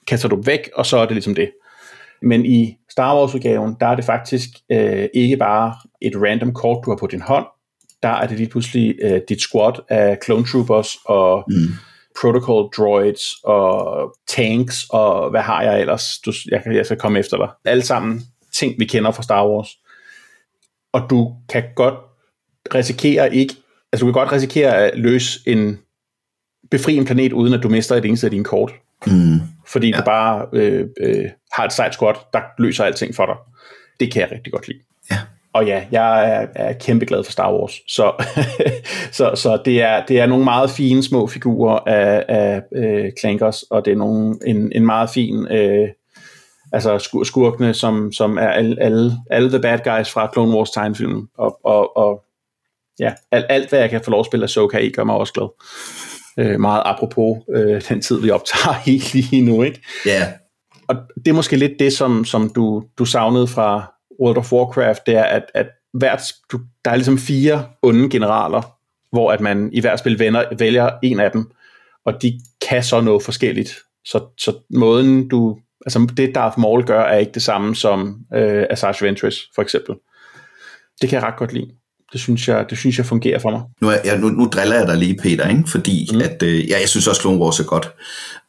kaster 0.07 0.29
du 0.29 0.41
væk, 0.41 0.69
og 0.75 0.85
så 0.85 0.97
er 0.97 1.05
det 1.05 1.11
ligesom 1.11 1.35
det. 1.35 1.51
Men 2.21 2.45
i 2.45 2.77
Star 2.91 3.15
Wars-udgaven, 3.17 3.75
der 3.79 3.87
er 3.87 3.95
det 3.95 4.05
faktisk 4.05 4.49
øh, 4.71 5.07
ikke 5.13 5.37
bare 5.37 5.73
et 6.01 6.13
random 6.15 6.53
kort, 6.53 6.85
du 6.85 6.91
har 6.91 6.97
på 6.97 7.07
din 7.07 7.21
hånd. 7.21 7.45
Der 8.03 8.09
er 8.09 8.27
det 8.27 8.37
lige 8.37 8.49
pludselig 8.49 8.95
øh, 9.01 9.21
dit 9.29 9.41
squad 9.41 9.73
af 9.89 10.17
clone 10.25 10.45
troopers 10.45 10.95
og 11.05 11.43
Mm. 11.47 11.55
protocol 12.21 12.69
droids 12.77 13.21
og 13.43 14.15
tanks 14.27 14.85
og 14.89 15.29
hvad 15.29 15.41
har 15.41 15.63
jeg 15.63 15.81
ellers? 15.81 16.19
Du, 16.25 16.33
jeg, 16.51 16.61
jeg 16.65 16.85
skal 16.85 16.97
komme 16.97 17.19
efter 17.19 17.37
dig. 17.37 17.49
Alle 17.65 17.83
sammen 17.83 18.21
ting, 18.53 18.75
vi 18.79 18.85
kender 18.85 19.11
fra 19.11 19.23
Star 19.23 19.47
Wars. 19.47 19.69
Og 20.93 21.01
du 21.09 21.35
kan 21.49 21.63
godt 21.75 21.95
risikere 22.75 23.35
ikke, 23.35 23.55
altså 23.93 24.05
du 24.05 24.11
kan 24.11 24.21
godt 24.21 24.31
risikere 24.31 24.75
at 24.75 24.99
løse 24.99 25.39
en 25.45 25.79
befri 26.71 26.95
en 26.95 27.05
planet, 27.05 27.33
uden 27.33 27.53
at 27.53 27.63
du 27.63 27.69
mister 27.69 27.95
et 27.95 28.05
eneste 28.05 28.27
af 28.27 28.31
dine 28.31 28.43
kort. 28.43 28.73
Mm. 29.07 29.39
Fordi 29.67 29.89
ja. 29.89 29.97
Du 29.97 30.03
bare 30.03 30.45
øh, 30.53 30.87
øh, 31.01 31.29
har 31.53 31.65
et 31.65 31.73
sejt 31.73 31.93
squad, 31.93 32.13
der 32.33 32.39
løser 32.57 32.83
alting 32.83 33.15
for 33.15 33.25
dig. 33.25 33.35
Det 33.99 34.13
kan 34.13 34.21
jeg 34.21 34.31
rigtig 34.31 34.53
godt 34.53 34.67
lide. 34.67 34.79
Ja. 35.11 35.17
Og 35.53 35.65
ja, 35.65 35.83
jeg 35.91 36.31
er, 36.31 36.47
er 36.55 36.73
kæmpe 36.73 37.05
glad 37.05 37.23
for 37.23 37.31
Star 37.31 37.53
Wars. 37.53 37.79
Så, 37.87 38.25
så, 39.17 39.31
så 39.35 39.61
det, 39.65 39.81
er, 39.81 40.05
det 40.05 40.19
er 40.19 40.25
nogle 40.25 40.43
meget 40.43 40.69
fine 40.69 41.03
små 41.03 41.27
figurer 41.27 41.79
af, 41.79 42.25
af 42.27 42.61
øh, 42.75 43.11
Clankers, 43.19 43.63
og 43.63 43.85
det 43.85 43.93
er 43.93 43.97
nogle, 43.97 44.35
en, 44.45 44.71
en 44.75 44.85
meget 44.85 45.09
fin... 45.09 45.47
Øh, 45.51 45.87
altså 46.71 46.97
skur- 46.97 47.23
skurkene, 47.23 47.73
som, 47.73 48.11
som 48.11 48.37
er 48.37 48.47
alle, 48.47 48.81
alle, 48.81 49.11
alle 49.29 49.49
the 49.49 49.59
bad 49.59 49.77
guys 49.77 50.11
fra 50.11 50.29
Clone 50.33 50.57
Wars 50.57 50.71
tegnefilmen. 50.71 51.27
Og, 51.37 51.59
og, 51.65 51.97
og 51.97 52.23
ja, 52.99 53.13
alt, 53.31 53.45
alt 53.49 53.69
hvad 53.69 53.79
jeg 53.79 53.89
kan 53.89 54.01
få 54.03 54.11
lov 54.11 54.19
at 54.19 54.25
spille 54.25 54.43
af 54.43 54.47
Ahsoka 54.47 54.77
i, 54.77 54.89
gør 54.89 55.03
mig 55.03 55.15
også 55.15 55.33
glad. 55.33 55.47
Øh, 56.39 56.59
meget 56.59 56.81
apropos 56.85 57.37
øh, 57.55 57.81
den 57.89 58.01
tid, 58.01 58.21
vi 58.21 58.29
optager 58.29 58.75
i 58.85 59.03
lige 59.13 59.41
nu, 59.41 59.63
ikke? 59.63 59.81
Ja, 60.05 60.33
og 60.87 60.95
det 61.15 61.27
er 61.27 61.33
måske 61.33 61.55
lidt 61.55 61.79
det, 61.79 61.93
som, 61.93 62.25
som 62.25 62.49
du, 62.49 62.83
du 62.97 63.05
savnede 63.05 63.47
fra 63.47 63.93
World 64.21 64.37
of 64.37 64.53
Warcraft, 64.53 65.05
det 65.05 65.15
er, 65.15 65.23
at, 65.23 65.43
at 65.53 65.67
hvert, 65.93 66.21
du, 66.51 66.59
der 66.85 66.91
er 66.91 66.95
ligesom 66.95 67.17
fire 67.17 67.65
onde 67.81 68.09
generaler, 68.09 68.77
hvor 69.11 69.31
at 69.31 69.41
man 69.41 69.69
i 69.73 69.81
hvert 69.81 69.99
spil 69.99 70.19
vender, 70.19 70.45
vælger 70.59 70.89
en 71.03 71.19
af 71.19 71.31
dem, 71.31 71.51
og 72.05 72.21
de 72.21 72.39
kan 72.69 72.83
så 72.83 73.01
noget 73.01 73.23
forskelligt. 73.23 73.75
Så, 74.05 74.25
så 74.37 74.53
måden 74.69 75.27
du, 75.27 75.57
altså 75.85 76.07
det 76.17 76.35
Darth 76.35 76.59
Maul 76.59 76.85
gør, 76.85 77.01
er 77.01 77.17
ikke 77.17 77.31
det 77.31 77.41
samme 77.41 77.75
som 77.75 78.17
øh, 78.33 78.65
Asajj 78.69 78.95
Ventress, 79.01 79.37
for 79.55 79.61
eksempel. 79.61 79.95
Det 81.01 81.09
kan 81.09 81.19
jeg 81.19 81.27
ret 81.27 81.37
godt 81.37 81.53
lide. 81.53 81.71
Det 82.13 82.21
synes 82.21 82.47
jeg, 82.47 82.65
det 82.69 82.77
synes 82.77 82.97
jeg 82.97 83.05
fungerer 83.05 83.39
for 83.39 83.51
mig. 83.51 83.61
nu, 83.81 83.89
er, 83.89 83.97
jeg, 84.05 84.17
nu, 84.19 84.29
nu 84.29 84.45
driller 84.45 84.75
jeg 84.75 84.87
dig 84.87 84.97
lige, 84.97 85.17
Peter, 85.23 85.47
ikke? 85.49 85.63
fordi 85.67 86.09
Mm. 86.13 86.21
at, 86.21 86.43
øh, 86.43 86.69
ja, 86.69 86.79
jeg 86.79 86.89
synes 86.89 87.07
også, 87.07 87.21
Clone 87.21 87.37
Wars 87.39 87.59
er 87.59 87.63
godt. 87.63 87.91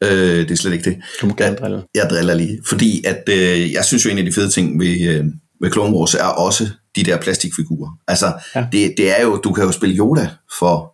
Øh, 0.05 0.11
det 0.39 0.51
er 0.51 0.55
slet 0.57 0.73
ikke 0.73 0.91
det. 0.91 0.97
Du 1.21 1.27
må 1.27 1.35
gerne 1.35 1.57
drille. 1.57 1.83
Jeg 1.95 2.07
driller 2.11 2.35
lige, 2.35 2.59
fordi 2.67 3.05
at, 3.07 3.23
øh, 3.29 3.73
jeg 3.73 3.85
synes 3.85 4.05
jo, 4.05 4.11
en 4.11 4.19
af 4.19 4.25
de 4.25 4.33
fede 4.33 4.51
ting 4.51 4.81
ved, 4.81 5.01
øh, 5.09 5.25
ved 5.63 5.73
Clone 5.73 5.97
Wars 5.97 6.15
er 6.15 6.25
også 6.25 6.69
de 6.97 7.03
der 7.03 7.17
plastikfigurer. 7.17 7.91
Altså, 8.09 8.33
ja. 8.55 8.67
det, 8.73 8.95
det 8.97 9.19
er 9.19 9.23
jo, 9.23 9.37
du 9.37 9.53
kan 9.53 9.65
jo 9.65 9.73
spille 9.73 9.97
Yoda 9.97 10.29
for 10.59 10.94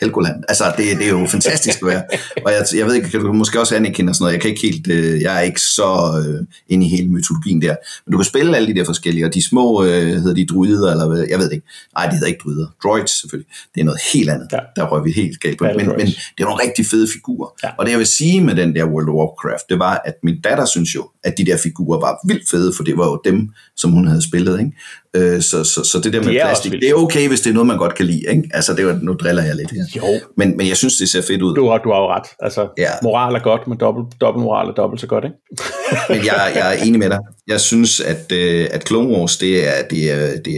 Helgoland. 0.00 0.44
Altså, 0.48 0.64
det, 0.76 0.98
det 0.98 1.06
er 1.06 1.10
jo 1.10 1.26
fantastisk 1.26 1.78
at 1.82 1.88
være. 1.92 2.02
Og 2.44 2.52
jeg, 2.52 2.66
jeg 2.76 2.86
ved 2.86 2.94
ikke, 2.94 3.10
kan 3.10 3.20
du 3.20 3.32
måske 3.32 3.60
også 3.60 3.74
og 3.76 3.80
sådan 3.80 4.14
noget. 4.20 4.32
Jeg 4.32 4.40
kan 4.40 4.50
ikke 4.50 4.62
helt, 4.62 4.90
øh, 4.90 5.22
jeg 5.22 5.36
er 5.36 5.40
ikke 5.40 5.60
så 5.60 6.22
øh, 6.26 6.46
inde 6.68 6.86
i 6.86 6.88
hele 6.88 7.08
mytologien 7.08 7.62
der. 7.62 7.74
Men 8.04 8.12
du 8.12 8.18
kan 8.18 8.24
spille 8.24 8.56
alle 8.56 8.74
de 8.74 8.78
der 8.78 8.84
forskellige, 8.84 9.26
og 9.26 9.34
de 9.34 9.48
små, 9.48 9.84
øh, 9.84 9.90
hedder 9.90 10.34
de 10.34 10.46
druider, 10.46 10.90
eller 10.90 11.08
hvad, 11.08 11.26
jeg 11.30 11.38
ved 11.38 11.46
det 11.46 11.52
ikke. 11.52 11.66
Nej, 11.96 12.06
de 12.06 12.12
hedder 12.12 12.26
ikke 12.26 12.40
druider. 12.44 12.66
Droids 12.82 13.20
selvfølgelig. 13.20 13.52
Det 13.74 13.80
er 13.80 13.84
noget 13.84 14.00
helt 14.12 14.30
andet. 14.30 14.48
Ja. 14.52 14.58
Der 14.76 14.86
røg 14.86 15.04
vi 15.04 15.12
helt 15.12 15.40
galt 15.40 15.58
på. 15.58 15.64
Battle 15.64 15.86
Men, 15.86 15.96
men 15.96 16.06
det 16.06 16.40
er 16.40 16.44
nogle 16.44 16.62
rigtig 16.62 16.86
fede 16.86 17.08
figurer. 17.12 17.48
Ja. 17.64 17.70
Og 17.78 17.86
det 17.86 17.90
jeg 17.90 17.98
vil 17.98 18.06
sige 18.06 18.40
med 18.40 18.54
den 18.54 18.74
der 18.74 18.84
World 18.84 19.08
of 19.08 19.14
Warcraft, 19.14 19.68
det 19.68 19.78
var, 19.78 20.02
at 20.04 20.14
min 20.22 20.40
datter 20.40 20.66
synes 20.66 20.94
jo, 20.94 21.10
at 21.24 21.38
de 21.38 21.46
der 21.46 21.56
figurer 21.56 22.00
var 22.00 22.18
vildt 22.26 22.50
fede, 22.50 22.72
for 22.76 22.84
det 22.84 22.96
var 22.96 23.06
jo 23.06 23.20
dem, 23.24 23.48
som 23.76 23.90
hun 23.90 24.06
havde 24.06 24.22
spillet. 24.22 24.58
Ikke? 24.58 24.72
Øh, 25.16 25.42
så, 25.42 25.64
så, 25.64 25.84
så 25.84 26.00
det 26.04 26.12
der 26.12 26.22
med 26.22 26.28
De 26.34 26.42
også 26.42 26.46
plastik, 26.46 26.72
det 26.72 26.88
er 26.90 26.94
okay, 26.94 27.28
hvis 27.28 27.40
det 27.40 27.50
er 27.50 27.54
noget, 27.54 27.66
man 27.66 27.78
godt 27.78 27.94
kan 27.94 28.06
lide. 28.06 28.22
Ikke? 28.30 28.42
Altså, 28.54 28.74
det 28.74 28.86
var, 28.86 28.98
nu 29.02 29.12
driller 29.14 29.42
jeg 29.44 29.54
lidt 29.56 29.70
her. 29.70 29.84
Jo, 29.96 30.20
Men, 30.36 30.56
men 30.56 30.68
jeg 30.68 30.76
synes, 30.76 30.96
det 30.96 31.08
ser 31.08 31.22
fedt 31.22 31.42
ud. 31.42 31.54
du 31.54 31.68
har, 31.68 31.78
du 31.78 31.92
har 31.92 31.98
jo 32.00 32.08
ret. 32.08 32.26
Altså, 32.40 32.68
Ja. 32.78 32.88
moral 33.02 33.34
er 33.34 33.38
godt, 33.40 33.66
men 33.68 33.78
dobbelt, 33.80 34.06
dobbelt 34.20 34.42
moral 34.44 34.68
er 34.68 34.72
dobbelt 34.72 35.00
så 35.00 35.06
godt, 35.06 35.24
ikke? 35.24 35.36
Men 36.10 36.24
jeg, 36.26 36.52
jeg 36.54 36.74
er 36.76 36.82
enig 36.82 36.98
med 36.98 37.10
dig. 37.10 37.18
Jeg 37.48 37.60
synes, 37.60 38.00
at, 38.00 38.32
øh, 38.32 38.66
at 38.70 38.86
Clone 38.88 39.08
Wars, 39.08 39.36
det, 39.36 39.68
er, 39.68 39.82
det, 39.90 40.12
er, 40.12 40.26
det, 40.44 40.54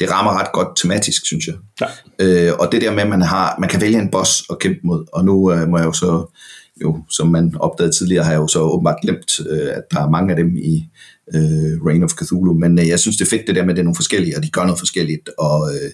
det 0.00 0.12
rammer 0.12 0.40
ret 0.40 0.52
godt 0.52 0.68
tematisk, 0.82 1.26
synes 1.26 1.46
jeg. 1.46 1.54
Ja. 1.80 1.86
Øh, 2.48 2.52
og 2.58 2.72
det 2.72 2.80
der 2.82 2.90
med, 2.92 3.02
at 3.02 3.08
man, 3.08 3.22
har, 3.22 3.56
man 3.60 3.68
kan 3.68 3.80
vælge 3.80 3.98
en 3.98 4.10
boss 4.10 4.42
at 4.50 4.58
kæmpe 4.58 4.80
mod, 4.84 5.04
og 5.12 5.24
nu 5.24 5.52
øh, 5.52 5.68
må 5.68 5.78
jeg 5.78 5.86
jo 5.86 5.92
så, 5.92 6.32
jo, 6.82 6.96
som 7.10 7.28
man 7.28 7.52
opdagede 7.60 7.96
tidligere, 7.98 8.24
har 8.24 8.32
jeg 8.32 8.38
jo 8.40 8.46
så 8.48 8.60
åbenbart 8.60 8.96
glemt, 9.02 9.40
øh, 9.50 9.68
at 9.68 9.82
der 9.92 10.00
er 10.00 10.10
mange 10.10 10.30
af 10.30 10.36
dem 10.36 10.56
i 10.56 10.84
øh, 11.34 11.86
Reign 11.86 12.02
of 12.04 12.10
Cthulhu, 12.10 12.54
men 12.54 12.78
øh, 12.78 12.88
jeg 12.88 13.00
synes, 13.00 13.16
det 13.16 13.24
er 13.24 13.30
fedt 13.30 13.46
det 13.46 13.54
der 13.54 13.62
med, 13.62 13.70
at 13.70 13.76
det 13.76 13.80
er 13.82 13.84
nogle 13.84 13.96
forskellige, 13.96 14.36
og 14.36 14.42
de 14.42 14.50
gør 14.50 14.62
noget 14.62 14.78
forskelligt, 14.78 15.30
og, 15.38 15.74
øh, 15.74 15.90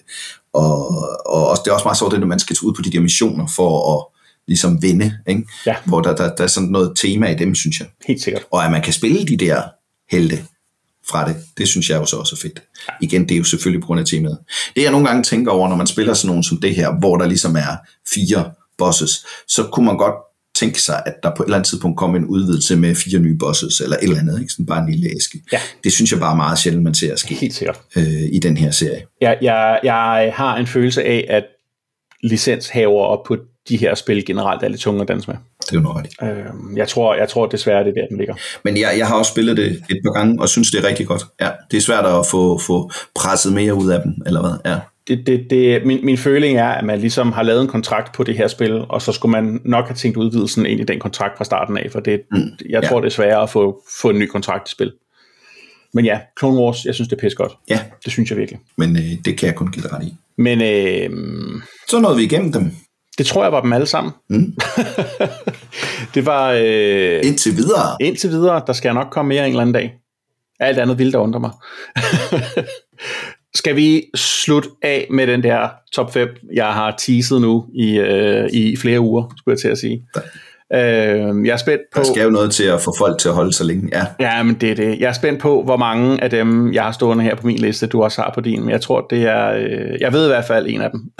og, 0.53 0.87
og 1.25 1.49
også, 1.49 1.61
det 1.65 1.71
er 1.71 1.75
også 1.75 1.85
meget 1.85 1.97
sjovt, 1.97 2.19
når 2.19 2.27
man 2.27 2.39
skal 2.39 2.55
tage 2.55 2.65
ud 2.65 2.73
på 2.73 2.81
de 2.81 2.91
der 2.91 2.99
missioner 2.99 3.47
for 3.47 3.95
at 3.95 4.05
ligesom 4.47 4.81
vinde, 4.81 5.17
ikke? 5.27 5.43
Ja. 5.65 5.75
hvor 5.85 6.01
der, 6.01 6.15
der, 6.15 6.35
der 6.35 6.43
er 6.43 6.47
sådan 6.47 6.69
noget 6.69 6.91
tema 6.95 7.31
i 7.31 7.35
dem, 7.35 7.55
synes 7.55 7.79
jeg 7.79 7.87
Helt 8.07 8.21
sikkert. 8.21 8.43
og 8.51 8.65
at 8.65 8.71
man 8.71 8.81
kan 8.81 8.93
spille 8.93 9.25
de 9.25 9.37
der 9.37 9.61
helte 10.11 10.43
fra 11.09 11.27
det. 11.27 11.35
Det 11.57 11.67
synes 11.67 11.89
jeg 11.89 11.99
jo 11.99 12.05
så 12.05 12.15
også 12.15 12.35
er 12.35 12.39
fedt. 12.41 12.63
Igen, 13.01 13.23
det 13.23 13.31
er 13.31 13.37
jo 13.37 13.43
selvfølgelig 13.43 13.81
på 13.81 13.87
grund 13.87 13.99
af 13.99 14.05
temaet. 14.05 14.37
Det 14.75 14.83
jeg 14.83 14.91
nogle 14.91 15.07
gange 15.07 15.23
tænker 15.23 15.51
over, 15.51 15.69
når 15.69 15.75
man 15.75 15.87
spiller 15.87 16.13
sådan 16.13 16.27
nogle 16.27 16.43
som 16.43 16.61
det 16.61 16.75
her, 16.75 16.99
hvor 16.99 17.17
der 17.17 17.25
ligesom 17.25 17.55
er 17.55 17.77
fire 18.13 18.51
bosses, 18.77 19.25
så 19.47 19.63
kunne 19.71 19.85
man 19.85 19.97
godt 19.97 20.15
tænke 20.55 20.81
sig, 20.81 21.03
at 21.05 21.13
der 21.23 21.31
på 21.37 21.43
et 21.43 21.47
eller 21.47 21.57
andet 21.57 21.69
tidspunkt 21.69 21.97
kommer 21.97 22.17
en 22.17 22.25
udvidelse 22.25 22.75
med 22.75 22.95
fire 22.95 23.19
nye 23.19 23.35
bosses, 23.39 23.81
eller 23.81 23.97
et 23.97 24.03
eller 24.03 24.19
andet, 24.19 24.41
ikke? 24.41 24.51
Sådan 24.51 24.65
bare 24.65 24.83
en 24.83 24.89
lille 24.89 25.09
æske. 25.15 25.41
Ja. 25.53 25.59
Det 25.83 25.93
synes 25.93 26.11
jeg 26.11 26.19
bare 26.19 26.31
er 26.31 26.35
meget 26.35 26.59
sjældent, 26.59 26.83
man 26.83 26.93
ser 26.93 27.15
ske 27.15 27.35
Helt 27.35 27.53
sikkert. 27.53 27.79
øh, 27.95 28.23
i 28.31 28.39
den 28.39 28.57
her 28.57 28.71
serie. 28.71 29.01
Jeg, 29.21 29.37
jeg, 29.41 29.79
jeg 29.83 30.33
har 30.35 30.57
en 30.57 30.67
følelse 30.67 31.03
af, 31.03 31.25
at 31.29 31.43
licenshaver 32.23 33.01
op 33.03 33.23
på 33.23 33.37
de 33.69 33.77
her 33.77 33.95
spil 33.95 34.25
generelt 34.25 34.63
er 34.63 34.67
lidt 34.67 34.81
tunge 34.81 35.01
at 35.01 35.07
danse 35.07 35.27
med. 35.29 35.37
Det 35.61 35.71
er 35.71 35.75
jo 35.75 35.81
noget. 35.81 36.07
Øh, 36.23 36.77
jeg, 36.77 36.87
tror, 36.87 37.15
jeg 37.15 37.29
tror 37.29 37.45
desværre, 37.47 37.83
det 37.83 37.89
er 37.89 37.93
der, 38.01 38.07
den 38.09 38.17
ligger. 38.17 38.35
Men 38.63 38.77
jeg, 38.77 38.95
jeg 38.97 39.07
har 39.07 39.15
også 39.15 39.31
spillet 39.31 39.57
det 39.57 39.65
et 39.71 39.99
par 40.05 40.11
gange, 40.13 40.41
og 40.41 40.49
synes, 40.49 40.71
det 40.71 40.83
er 40.85 40.87
rigtig 40.87 41.07
godt. 41.07 41.23
Ja, 41.41 41.49
det 41.71 41.77
er 41.77 41.81
svært 41.81 42.05
at 42.05 42.25
få, 42.25 42.57
få 42.59 42.91
presset 43.15 43.53
mere 43.53 43.73
ud 43.73 43.89
af 43.89 44.01
dem, 44.01 44.13
eller 44.25 44.41
hvad? 44.41 44.71
Ja. 44.71 44.79
Det, 45.07 45.27
det, 45.27 45.47
det, 45.49 45.85
min, 45.85 46.05
min 46.05 46.17
føling 46.17 46.57
er, 46.57 46.67
at 46.67 46.85
man 46.85 46.99
ligesom 46.99 47.31
har 47.31 47.43
lavet 47.43 47.61
en 47.61 47.67
kontrakt 47.67 48.15
på 48.15 48.23
det 48.23 48.37
her 48.37 48.47
spil, 48.47 48.85
og 48.89 49.01
så 49.01 49.11
skulle 49.11 49.31
man 49.31 49.61
nok 49.65 49.85
have 49.87 49.95
tænkt 49.95 50.17
udvidelsen 50.17 50.65
ind 50.65 50.79
i 50.79 50.83
den 50.83 50.99
kontrakt 50.99 51.37
fra 51.37 51.43
starten 51.45 51.77
af, 51.77 51.89
for 51.91 51.99
det, 51.99 52.21
mm, 52.31 52.37
jeg 52.69 52.83
ja. 52.83 52.87
tror, 52.89 52.99
det 52.99 53.07
er 53.07 53.11
sværere 53.11 53.41
at 53.43 53.49
få, 53.49 53.81
få 54.01 54.09
en 54.09 54.19
ny 54.19 54.25
kontrakt 54.27 54.69
i 54.69 54.71
spil. 54.71 54.93
Men 55.93 56.05
ja, 56.05 56.19
Clone 56.39 56.57
Wars, 56.57 56.85
jeg 56.85 56.95
synes, 56.95 57.07
det 57.09 57.15
er 57.15 57.19
pisse 57.19 57.35
godt. 57.37 57.51
ja, 57.69 57.79
Det 58.03 58.11
synes 58.11 58.29
jeg 58.29 58.37
virkelig. 58.37 58.59
men 58.77 58.95
øh, 58.97 59.03
det 59.25 59.37
kan 59.37 59.47
jeg 59.47 59.55
kun 59.55 59.71
give 59.71 59.83
dig 59.83 59.93
ret 59.93 60.03
i. 60.03 60.13
Men 60.37 60.61
øh, 60.61 61.09
Så 61.89 61.99
nåede 61.99 62.17
vi 62.17 62.23
igennem 62.23 62.51
dem. 62.51 62.71
det 63.17 63.25
tror 63.25 63.43
jeg 63.43 63.51
var 63.51 63.61
dem 63.61 63.73
alle 63.73 63.85
sammen. 63.87 64.13
Mm. 64.29 64.57
det 66.15 66.25
var 66.25 66.51
øh, 66.51 67.19
Indtil 67.23 67.57
videre. 67.57 67.97
indtil 68.01 68.29
videre, 68.29 68.61
der 68.67 68.73
skal 68.73 68.93
nok 68.93 69.07
komme 69.11 69.29
mere 69.29 69.43
en 69.43 69.49
eller 69.49 69.61
anden 69.61 69.73
dag. 69.73 69.93
Alt 70.59 70.77
andet 70.79 70.99
vil 70.99 71.11
der 71.13 71.19
undre 71.19 71.39
mig. 71.39 71.51
Skal 73.55 73.75
vi 73.75 74.03
slutte 74.15 74.69
af 74.81 75.07
med 75.09 75.27
den 75.27 75.43
der 75.43 75.69
top 75.93 76.13
5, 76.13 76.29
jeg 76.53 76.65
har 76.65 76.95
teaset 76.97 77.41
nu 77.41 77.65
i, 77.73 77.99
øh, 77.99 78.49
i 78.53 78.75
flere 78.77 78.99
uger, 78.99 79.33
skulle 79.37 79.53
jeg 79.53 79.59
til 79.59 79.67
at 79.67 79.77
sige. 79.77 80.07
Øh, 80.73 81.45
jeg 81.45 81.53
er 81.53 81.57
spændt 81.57 81.81
på... 81.93 81.99
Der 81.99 82.05
skal 82.05 82.23
jo 82.23 82.29
noget 82.29 82.51
til 82.51 82.63
at 82.63 82.81
få 82.81 82.93
folk 82.97 83.19
til 83.19 83.29
at 83.29 83.35
holde 83.35 83.53
sig 83.53 83.65
længe. 83.65 83.89
Ja, 83.93 84.05
Ja, 84.19 84.43
men 84.43 84.55
det 84.55 84.71
er 84.71 84.75
det. 84.75 84.99
Jeg 84.99 85.09
er 85.09 85.13
spændt 85.13 85.41
på, 85.41 85.63
hvor 85.63 85.77
mange 85.77 86.23
af 86.23 86.29
dem, 86.29 86.73
jeg 86.73 86.83
har 86.83 86.91
stående 86.91 87.23
her 87.23 87.35
på 87.35 87.47
min 87.47 87.57
liste, 87.57 87.87
du 87.87 88.03
også 88.03 88.21
har 88.21 88.31
på 88.35 88.41
din. 88.41 88.61
Men 88.61 88.69
jeg 88.69 88.81
tror, 88.81 89.07
det 89.09 89.21
er... 89.23 89.49
Øh, 89.49 90.01
jeg 90.01 90.13
ved 90.13 90.25
i 90.25 90.27
hvert 90.27 90.45
fald 90.45 90.67
en 90.69 90.81
af 90.81 90.89
dem. 90.91 91.11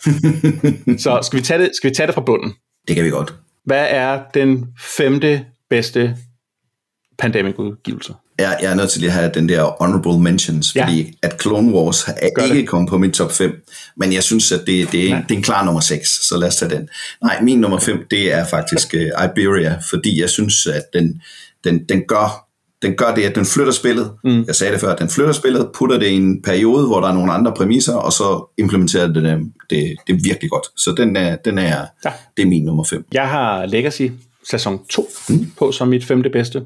Så 1.04 1.18
skal 1.22 1.38
vi, 1.38 1.42
tage 1.42 1.62
det, 1.62 1.70
skal 1.74 1.90
vi 1.90 1.94
tage 1.94 2.06
det 2.06 2.14
fra 2.14 2.22
bunden? 2.22 2.52
det 2.88 2.96
kan 2.96 3.04
vi 3.04 3.10
godt. 3.10 3.34
Hvad 3.64 3.86
er 3.90 4.20
den 4.34 4.66
femte 4.96 5.44
bedste 5.70 6.16
pandemic-udgivelse? 7.20 8.14
Jeg, 8.38 8.58
jeg 8.62 8.70
er 8.70 8.74
nødt 8.74 8.90
til 8.90 9.00
lige 9.00 9.10
at 9.10 9.16
have 9.16 9.30
den 9.34 9.48
der 9.48 9.76
honorable 9.84 10.20
mentions, 10.22 10.76
Ja. 10.76 10.84
fordi 10.84 11.14
at 11.22 11.42
Clone 11.42 11.72
Wars 11.74 12.08
er 12.08 12.28
Gør 12.34 12.42
ikke 12.42 12.56
det. 12.58 12.68
kommet 12.68 12.88
på 12.90 12.98
min 12.98 13.12
top 13.12 13.32
5, 13.32 13.64
men 13.96 14.12
jeg 14.12 14.22
synes, 14.22 14.52
at 14.52 14.60
det, 14.66 14.92
det, 14.92 15.04
er, 15.04 15.08
Ja. 15.08 15.22
det 15.28 15.34
er 15.34 15.36
en 15.38 15.42
klar 15.42 15.64
nummer 15.64 15.80
6, 15.80 16.28
så 16.28 16.36
lad 16.36 16.48
os 16.48 16.56
tage 16.56 16.70
den. 16.74 16.88
Nej, 17.22 17.42
min 17.42 17.58
nummer 17.60 17.78
5, 17.78 18.06
det 18.10 18.32
er 18.32 18.44
faktisk 18.46 18.94
uh, 18.94 19.00
Iberia, 19.24 19.78
fordi 19.90 20.20
jeg 20.20 20.30
synes, 20.30 20.66
at 20.66 20.82
den, 20.94 21.22
den, 21.64 21.84
den 21.84 22.02
gør 22.08 22.46
den 22.82 22.94
gør 22.94 23.14
det, 23.14 23.22
at 23.22 23.34
den 23.34 23.46
flytter 23.46 23.72
spillet. 23.72 24.10
Mm. 24.24 24.44
Jeg 24.46 24.54
sagde 24.54 24.72
det 24.72 24.80
før, 24.80 24.96
den 24.96 25.08
flytter 25.10 25.32
spillet, 25.32 25.68
putter 25.74 25.98
det 25.98 26.06
i 26.06 26.14
en 26.14 26.42
periode, 26.42 26.86
hvor 26.86 27.00
der 27.00 27.08
er 27.08 27.12
nogle 27.14 27.32
andre 27.32 27.52
præmisser, 27.56 27.94
og 27.94 28.12
så 28.12 28.52
implementerer 28.58 29.06
det 29.06 29.14
det, 29.22 29.38
det, 29.70 29.96
det 30.06 30.12
er 30.16 30.20
virkelig 30.24 30.50
godt. 30.50 30.66
Så 30.76 30.92
den 30.96 31.16
er, 31.16 31.36
den 31.36 31.58
er, 31.58 31.84
Ja. 32.04 32.10
det 32.36 32.42
er 32.42 32.46
min 32.46 32.64
nummer 32.64 32.84
5. 32.84 33.04
Jeg 33.12 33.28
har 33.28 33.66
Legacy 33.66 34.02
sæson 34.50 34.78
2 34.90 35.10
mm. 35.28 35.52
på 35.58 35.72
som 35.72 35.88
mit 35.88 36.04
femte 36.04 36.30
bedste. 36.30 36.62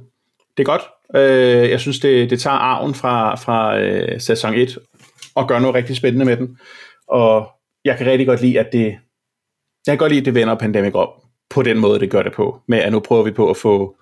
Det 0.57 0.63
er 0.63 0.65
godt. 0.65 0.83
Øh, 1.17 1.71
jeg 1.71 1.81
synes, 1.81 2.01
det, 2.01 2.31
det 2.31 2.41
tager 2.41 2.57
arven 2.57 2.95
fra, 2.95 3.35
fra 3.35 3.79
øh, 3.79 4.21
sæson 4.21 4.55
1 4.55 4.79
og 5.35 5.49
gør 5.49 5.59
noget 5.59 5.75
rigtig 5.75 5.97
spændende 5.97 6.25
med 6.25 6.37
den. 6.37 6.59
Og 7.09 7.49
jeg 7.85 7.99
kan 7.99 8.07
rigtig 8.07 8.27
godt 8.27 8.41
lide, 8.41 8.61
at 8.61 8.73
det, 8.73 8.85
jeg 9.87 9.93
kan 9.93 9.99
godt 9.99 10.13
lide, 10.13 10.21
at 10.21 10.27
det 10.27 10.35
vender 10.35 10.55
Pandemic 10.55 10.95
op 10.95 11.09
på 11.51 11.63
den 11.63 11.79
måde, 11.79 12.01
det 12.01 12.11
gør 12.11 12.23
det 12.23 12.33
på. 12.33 12.61
Med 12.69 12.79
at 12.79 12.93
nu 12.93 13.01
prøver 13.01 13.23
vi 13.23 13.31
på 13.31 13.51
at 13.51 13.57
få, 13.57 13.97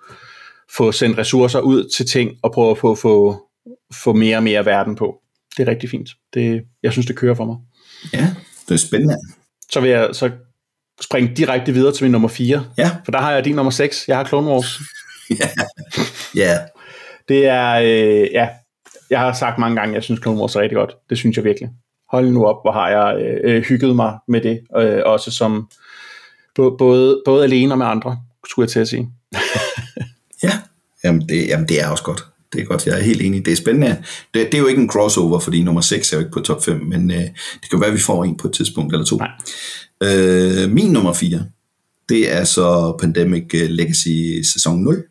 få 0.71 0.91
sendt 0.91 1.17
ressourcer 1.17 1.59
ud 1.59 1.89
til 1.89 2.05
ting, 2.05 2.31
og 2.43 2.51
prøver 2.51 2.75
på 2.75 2.91
at 2.91 2.97
få, 2.97 3.47
få 3.93 4.13
mere 4.13 4.37
og 4.37 4.43
mere 4.43 4.65
verden 4.65 4.95
på. 4.95 5.19
Det 5.57 5.67
er 5.67 5.71
rigtig 5.71 5.89
fint. 5.89 6.09
Det, 6.33 6.63
jeg 6.83 6.91
synes, 6.91 7.05
det 7.05 7.15
kører 7.15 7.35
for 7.35 7.45
mig. 7.45 7.57
Ja, 8.13 8.27
det 8.67 8.73
er 8.73 8.77
spændende. 8.77 9.15
Så 9.71 9.81
vil 9.81 9.89
jeg 9.89 10.09
så 10.13 10.31
springe 11.01 11.35
direkte 11.35 11.73
videre 11.73 11.93
til 11.93 12.03
min 12.03 12.11
nummer 12.11 12.27
4. 12.27 12.65
Ja, 12.77 12.91
For 13.05 13.11
der 13.11 13.19
har 13.19 13.31
jeg 13.31 13.45
din 13.45 13.55
nummer 13.55 13.71
6. 13.71 14.07
Jeg 14.07 14.17
har 14.17 14.25
Clone 14.25 14.47
Wars. 14.47 14.79
ja, 16.35 16.57
Det 17.27 17.45
er, 17.45 17.73
øh, 17.73 18.31
ja, 18.31 18.47
jeg 19.09 19.19
har 19.19 19.33
sagt 19.33 19.57
mange 19.57 19.75
gange, 19.75 19.91
at 19.91 19.95
jeg 19.95 20.03
synes 20.03 20.21
Clone 20.21 20.39
Wars 20.39 20.55
er 20.55 20.61
rigtig 20.61 20.75
godt. 20.75 20.91
Det 21.09 21.17
synes 21.17 21.37
jeg 21.37 21.43
virkelig. 21.43 21.69
Hold 22.11 22.29
nu 22.29 22.45
op, 22.45 22.57
hvor 22.63 22.71
har 22.71 22.89
jeg 22.89 23.39
øh, 23.43 23.63
hygget 23.63 23.95
mig 23.95 24.17
med 24.27 24.41
det. 24.41 24.59
Øh, 24.77 25.01
også 25.05 25.31
som 25.31 25.69
både, 26.55 27.21
både 27.25 27.43
alene 27.43 27.73
og 27.73 27.77
med 27.77 27.85
andre, 27.85 28.17
skulle 28.49 28.63
jeg 28.63 28.69
til 28.71 28.79
at 28.79 28.87
sige. 28.87 29.09
Ja, 30.43 30.59
jamen 31.03 31.29
det, 31.29 31.47
jamen 31.47 31.67
det 31.67 31.81
er 31.81 31.87
også 31.87 32.03
godt. 32.03 32.25
Det 32.53 32.61
er 32.61 32.65
godt, 32.65 32.87
jeg 32.87 32.99
er 32.99 33.03
helt 33.03 33.21
enig. 33.21 33.45
Det 33.45 33.51
er 33.51 33.55
spændende. 33.55 34.03
Det, 34.33 34.45
det 34.45 34.53
er 34.53 34.59
jo 34.59 34.67
ikke 34.67 34.81
en 34.81 34.89
crossover, 34.89 35.39
fordi 35.39 35.63
nummer 35.63 35.81
6 35.81 36.13
er 36.13 36.17
jo 36.17 36.21
ikke 36.21 36.31
på 36.31 36.39
top 36.39 36.63
5, 36.63 36.85
men 36.85 37.11
øh, 37.11 37.17
det 37.61 37.69
kan 37.69 37.79
være, 37.79 37.89
at 37.89 37.93
vi 37.93 37.99
får 37.99 38.23
en 38.23 38.37
på 38.37 38.47
et 38.47 38.53
tidspunkt 38.53 38.93
eller 38.93 39.05
to. 39.05 39.17
Nej. 39.17 39.29
Øh, 40.03 40.69
min 40.69 40.91
nummer 40.91 41.13
4, 41.13 41.45
det 42.09 42.33
er 42.33 42.43
så 42.43 42.97
Pandemic 42.99 43.53
øh, 43.53 43.69
Legacy 43.69 44.41
sæson 44.53 44.83
0. 44.83 45.03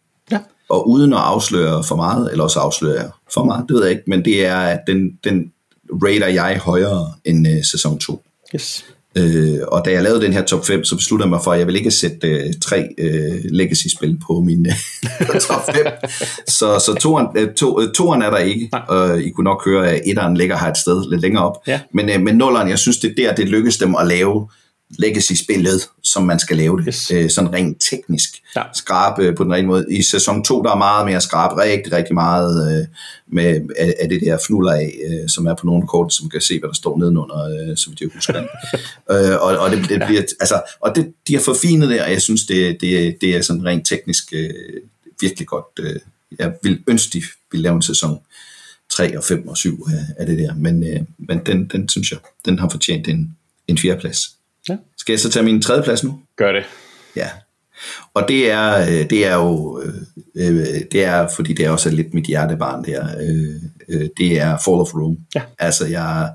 Og 0.69 0.89
uden 0.89 1.13
at 1.13 1.19
afsløre 1.19 1.85
for 1.85 1.97
meget, 1.97 2.31
eller 2.31 2.45
også 2.45 2.59
afslører 2.59 2.95
jeg 2.95 3.11
for 3.35 3.45
meget, 3.45 3.65
det 3.69 3.75
ved 3.75 3.83
jeg 3.83 3.91
ikke, 3.91 4.03
men 4.07 4.25
det 4.25 4.47
er, 4.47 4.57
at 4.57 4.81
den, 4.87 5.19
den 5.25 5.53
rater 5.93 6.27
jeg 6.27 6.59
højere 6.59 7.13
end 7.25 7.49
øh, 7.49 7.65
sæson 7.65 7.99
2. 7.99 8.23
Yes. 8.55 8.85
Øh, 9.17 9.59
og 9.69 9.85
da 9.85 9.91
jeg 9.91 10.03
lavede 10.03 10.23
den 10.23 10.33
her 10.33 10.45
top 10.45 10.67
5, 10.67 10.85
så 10.85 10.97
besluttede 10.97 11.27
jeg 11.27 11.31
mig 11.31 11.41
for, 11.45 11.53
at 11.53 11.59
jeg 11.59 11.67
vil 11.67 11.77
ikke 11.77 11.91
sætte 11.91 12.29
øh, 12.29 12.53
tre 12.63 12.89
øh, 12.99 13.41
legacy-spil 13.45 14.19
på 14.27 14.41
min 14.41 14.67
øh, 14.67 15.41
top 15.49 15.65
5. 15.75 15.87
Så, 16.49 16.79
så 16.79 16.97
toeren, 17.01 17.27
øh, 17.37 17.55
to, 17.55 17.81
øh, 17.81 17.93
toeren 17.93 18.23
er 18.23 18.31
der 18.31 18.39
ikke, 18.39 18.71
og 18.89 19.21
I 19.21 19.31
kunne 19.31 19.45
nok 19.45 19.65
høre, 19.65 19.91
at 19.91 20.03
etteren 20.07 20.37
ligger 20.37 20.59
her 20.59 20.71
et 20.71 20.77
sted 20.77 21.11
lidt 21.11 21.21
længere 21.21 21.45
op. 21.45 21.57
Ja. 21.67 21.81
Men, 21.95 22.11
øh, 22.11 22.21
men 22.21 22.35
nulleren, 22.35 22.69
jeg 22.69 22.79
synes, 22.79 22.99
det 22.99 23.11
er 23.11 23.15
der, 23.17 23.35
det 23.35 23.49
lykkes 23.49 23.79
dem 23.79 23.95
at 23.95 24.07
lave 24.07 24.49
legacy-spillet, 24.99 25.88
som 26.03 26.22
man 26.22 26.38
skal 26.38 26.57
lave 26.57 26.78
det. 26.78 26.84
Yes. 26.86 27.11
Øh, 27.11 27.30
sådan 27.30 27.53
rent 27.53 27.82
teknisk. 27.90 28.28
Ja. 28.57 28.62
Skrabe 28.74 29.32
på 29.32 29.45
den 29.45 29.53
rigtige 29.53 29.66
måde. 29.66 29.86
I 29.90 30.03
sæson 30.03 30.45
2, 30.45 30.62
der 30.62 30.70
er 30.70 30.76
meget 30.76 31.07
mere 31.07 31.20
skrabe, 31.20 31.62
rigtig, 31.62 31.93
rigtig 31.93 32.14
meget 32.14 32.80
øh, 32.80 32.86
med, 33.26 33.61
af, 33.78 33.95
af 34.01 34.09
det 34.09 34.20
der 34.20 34.38
fnuller 34.47 34.72
af, 34.72 34.95
øh, 35.07 35.28
som 35.28 35.47
er 35.47 35.55
på 35.55 35.66
nogle 35.66 35.86
kort, 35.86 36.14
som 36.14 36.28
kan 36.28 36.40
se, 36.40 36.59
hvad 36.59 36.68
der 36.68 36.74
står 36.74 36.99
nedenunder, 36.99 37.68
øh, 37.70 37.76
så 37.76 37.90
vidt 37.90 38.01
jeg 38.01 38.09
husker. 38.14 38.38
øh, 39.12 39.43
og, 39.43 39.59
og 39.59 39.70
det, 39.70 39.88
det 39.88 40.03
bliver, 40.07 40.22
altså, 40.40 40.62
og 40.80 40.97
det, 40.97 41.12
de 41.28 41.34
har 41.34 41.43
forfinet 41.43 41.88
det, 41.88 42.03
og 42.03 42.11
jeg 42.11 42.22
synes, 42.22 42.47
det, 42.47 42.80
det, 42.80 43.16
det 43.20 43.36
er 43.36 43.43
sådan 43.43 43.64
rent 43.64 43.86
teknisk 43.86 44.32
øh, 44.32 44.51
virkelig 45.20 45.49
godt. 45.49 45.66
Øh, 45.80 45.97
jeg 46.38 46.55
vil 46.62 46.82
ønske, 46.86 47.18
de 47.18 47.22
ville 47.53 47.62
lave 47.62 47.76
en 47.76 47.82
sæson 47.82 48.18
3 48.90 49.18
og 49.18 49.24
5 49.24 49.49
og 49.49 49.57
7 49.57 49.86
af, 49.88 50.05
af 50.18 50.26
det 50.26 50.38
der, 50.38 50.55
men, 50.55 50.84
øh, 50.84 51.01
men 51.18 51.40
den, 51.47 51.68
den 51.72 51.88
synes 51.88 52.11
jeg, 52.11 52.18
den 52.45 52.59
har 52.59 52.68
fortjent 52.68 53.09
en, 53.09 53.36
en 53.68 53.78
fjerdeplads. 53.78 54.41
Skal 55.03 55.12
jeg 55.12 55.20
så 55.20 55.30
tage 55.30 55.44
min 55.44 55.62
tredje 55.62 55.82
plads 55.82 56.05
nu? 56.05 56.20
Gør 56.36 56.53
det. 56.53 56.64
Ja. 57.16 57.28
Og 58.14 58.24
det 58.28 58.50
er, 58.50 58.80
øh, 58.80 59.11
det 59.11 59.26
er 59.26 59.34
jo, 59.34 59.80
øh, 59.82 59.94
øh, 60.34 60.66
det 60.92 61.05
er, 61.05 61.28
fordi 61.36 61.53
det 61.53 61.66
er 61.66 61.70
også 61.70 61.90
lidt 61.90 62.14
mit 62.14 62.24
hjertebarn 62.24 62.84
der, 62.84 63.07
det 64.16 64.40
er 64.40 64.59
Fall 64.59 64.80
of 64.80 64.94
Rome. 64.94 65.16
Ja. 65.34 65.42
Altså, 65.59 65.86
jeg, 65.86 66.32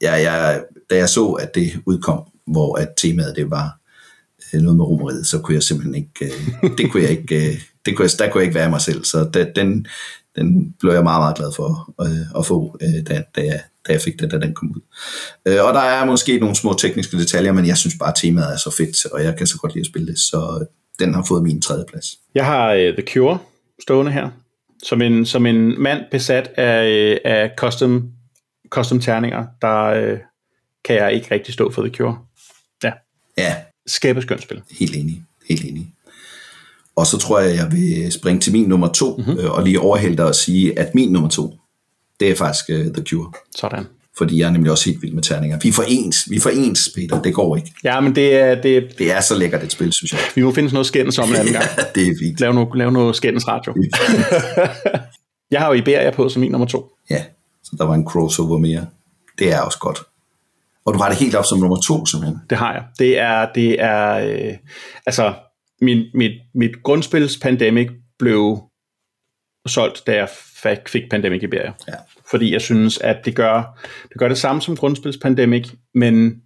jeg, 0.00 0.22
jeg, 0.22 0.62
da 0.90 0.96
jeg 0.96 1.08
så, 1.08 1.26
at 1.26 1.54
det 1.54 1.80
udkom, 1.86 2.24
hvor 2.46 2.76
at 2.76 2.88
temaet 2.96 3.36
det 3.36 3.50
var 3.50 3.78
noget 4.52 4.76
med 4.76 4.84
romeriet, 4.84 5.26
så 5.26 5.38
kunne 5.38 5.54
jeg 5.54 5.62
simpelthen 5.62 5.94
ikke, 5.94 6.34
det 6.78 6.90
kunne 6.90 7.02
jeg 7.02 7.10
ikke, 7.10 7.60
det 7.86 7.96
kunne 7.96 8.04
jeg, 8.04 8.18
der 8.18 8.30
kunne 8.30 8.40
jeg 8.40 8.46
ikke 8.46 8.58
være 8.58 8.70
mig 8.70 8.80
selv. 8.80 9.04
Så 9.04 9.48
den, 9.56 9.86
den 10.36 10.74
blev 10.80 10.92
jeg 10.92 11.02
meget, 11.02 11.20
meget 11.20 11.36
glad 11.36 11.52
for 11.56 11.94
øh, 12.00 12.38
at 12.38 12.46
få, 12.46 12.78
øh, 12.82 13.06
da, 13.08 13.22
da, 13.36 13.40
jeg, 13.44 13.60
da 13.86 13.92
jeg 13.92 14.00
fik 14.00 14.20
det, 14.20 14.30
da 14.30 14.38
den 14.38 14.54
kom 14.54 14.70
ud. 14.76 14.80
Øh, 15.46 15.64
og 15.64 15.74
der 15.74 15.80
er 15.80 16.04
måske 16.04 16.38
nogle 16.38 16.56
små 16.56 16.72
tekniske 16.72 17.16
detaljer, 17.18 17.52
men 17.52 17.66
jeg 17.66 17.76
synes 17.76 17.96
bare, 17.98 18.08
at 18.08 18.14
temaet 18.16 18.52
er 18.52 18.56
så 18.56 18.74
fedt, 18.76 19.06
og 19.06 19.24
jeg 19.24 19.36
kan 19.36 19.46
så 19.46 19.58
godt 19.58 19.74
lide 19.74 19.82
at 19.82 19.86
spille 19.86 20.06
det, 20.08 20.18
så 20.18 20.66
den 20.98 21.14
har 21.14 21.24
fået 21.28 21.42
min 21.42 21.62
tredje 21.62 21.84
plads. 21.88 22.06
Jeg 22.34 22.46
har 22.46 22.72
uh, 22.74 22.80
The 22.80 23.02
Cure 23.12 23.38
stående 23.82 24.12
her. 24.12 24.30
Som 24.82 25.02
en, 25.02 25.26
som 25.26 25.46
en 25.46 25.82
mand 25.82 26.00
besat 26.10 26.46
af, 26.56 26.86
øh, 26.86 27.18
af 27.24 27.50
custom, 27.56 28.10
custom 28.68 29.00
terninger, 29.00 29.46
der 29.62 30.12
uh, 30.12 30.18
kan 30.84 30.96
jeg 30.96 31.12
ikke 31.12 31.26
rigtig 31.30 31.54
stå 31.54 31.70
for 31.72 31.82
The 31.82 31.94
Cure. 31.94 32.18
Ja, 32.84 32.92
Ja, 33.38 33.54
skæbeskønt 33.86 34.42
spil. 34.42 34.62
helt 34.78 34.96
enig. 34.96 35.22
Helt 35.48 35.64
enig. 35.64 35.92
Og 36.96 37.06
så 37.06 37.18
tror 37.18 37.40
jeg, 37.40 37.56
jeg 37.56 37.72
vil 37.72 38.12
springe 38.12 38.40
til 38.40 38.52
min 38.52 38.68
nummer 38.68 38.88
to, 38.88 39.16
mm-hmm. 39.16 39.38
øh, 39.38 39.52
og 39.52 39.62
lige 39.62 39.80
overhælde 39.80 40.16
dig 40.16 40.24
og 40.24 40.34
sige, 40.34 40.78
at 40.78 40.94
min 40.94 41.12
nummer 41.12 41.28
to, 41.28 41.54
det 42.20 42.30
er 42.30 42.34
faktisk 42.34 42.64
uh, 42.68 42.94
The 42.94 43.04
Cure. 43.04 43.32
Sådan. 43.56 43.84
Fordi 44.18 44.40
jeg 44.40 44.46
er 44.46 44.50
nemlig 44.50 44.72
også 44.72 44.84
helt 44.84 45.02
vild 45.02 45.12
med 45.12 45.22
terninger. 45.22 45.58
Vi 45.62 45.72
for 45.72 45.84
ens, 45.88 46.30
vi 46.30 46.40
for 46.40 46.50
ens, 46.50 46.90
Peter. 46.94 47.22
Det 47.22 47.34
går 47.34 47.56
ikke. 47.56 47.72
Ja, 47.84 48.00
men 48.00 48.14
det 48.14 48.34
er, 48.34 48.54
det, 48.62 48.98
Det 48.98 49.12
er 49.12 49.20
så 49.20 49.38
lækkert 49.38 49.62
et 49.62 49.72
spil, 49.72 49.92
synes 49.92 50.12
jeg. 50.12 50.20
vi 50.34 50.42
må 50.42 50.52
finde 50.52 50.72
noget 50.72 50.86
skændes 50.86 51.18
om 51.18 51.28
en 51.28 51.36
anden 51.36 51.52
gang. 51.52 51.64
det 51.94 52.08
er 52.08 52.14
fint. 52.22 52.40
Lave 52.40 52.54
noget, 52.54 52.68
lave 52.74 52.92
noget 52.92 53.16
skændes 53.16 53.48
radio. 53.48 53.74
Jeg 55.50 55.60
har 55.60 55.66
jo 55.66 55.72
Iberia 55.72 56.10
på 56.10 56.28
som 56.28 56.40
min 56.40 56.50
nummer 56.50 56.66
to. 56.66 56.90
Ja, 57.10 57.24
så 57.64 57.76
der 57.78 57.84
var 57.84 57.94
en 57.94 58.06
crossover 58.06 58.58
mere. 58.58 58.86
Det 59.38 59.52
er 59.52 59.60
også 59.60 59.78
godt. 59.78 59.98
Og 60.84 60.94
du 60.94 60.98
har 60.98 61.08
det 61.08 61.18
helt 61.18 61.34
op 61.34 61.44
som 61.44 61.58
nummer 61.58 61.76
to, 61.86 62.06
simpelthen. 62.06 62.40
Det 62.50 62.58
har 62.58 62.72
jeg. 62.72 62.82
Det 62.98 63.18
er, 63.18 63.46
det 63.54 63.82
er 63.82 64.14
øh, 64.14 64.54
altså, 65.06 65.34
min, 65.80 66.04
mit, 66.14 66.32
mit 66.54 66.82
grundspils 66.82 67.38
Pandemic 67.38 67.88
blev 68.18 68.58
solgt, 69.66 70.06
da 70.06 70.14
jeg 70.14 70.28
fik, 70.62 71.08
Pandemic 71.10 71.42
Iberia. 71.42 71.72
Ja. 71.88 71.92
Fordi 72.30 72.52
jeg 72.52 72.60
synes, 72.60 72.98
at 72.98 73.24
det 73.24 73.36
gør, 73.36 73.80
det 74.08 74.18
gør 74.18 74.28
det 74.28 74.38
samme 74.38 74.62
som 74.62 74.76
grundspils 74.76 75.16
Pandemic, 75.22 75.72
men 75.94 76.42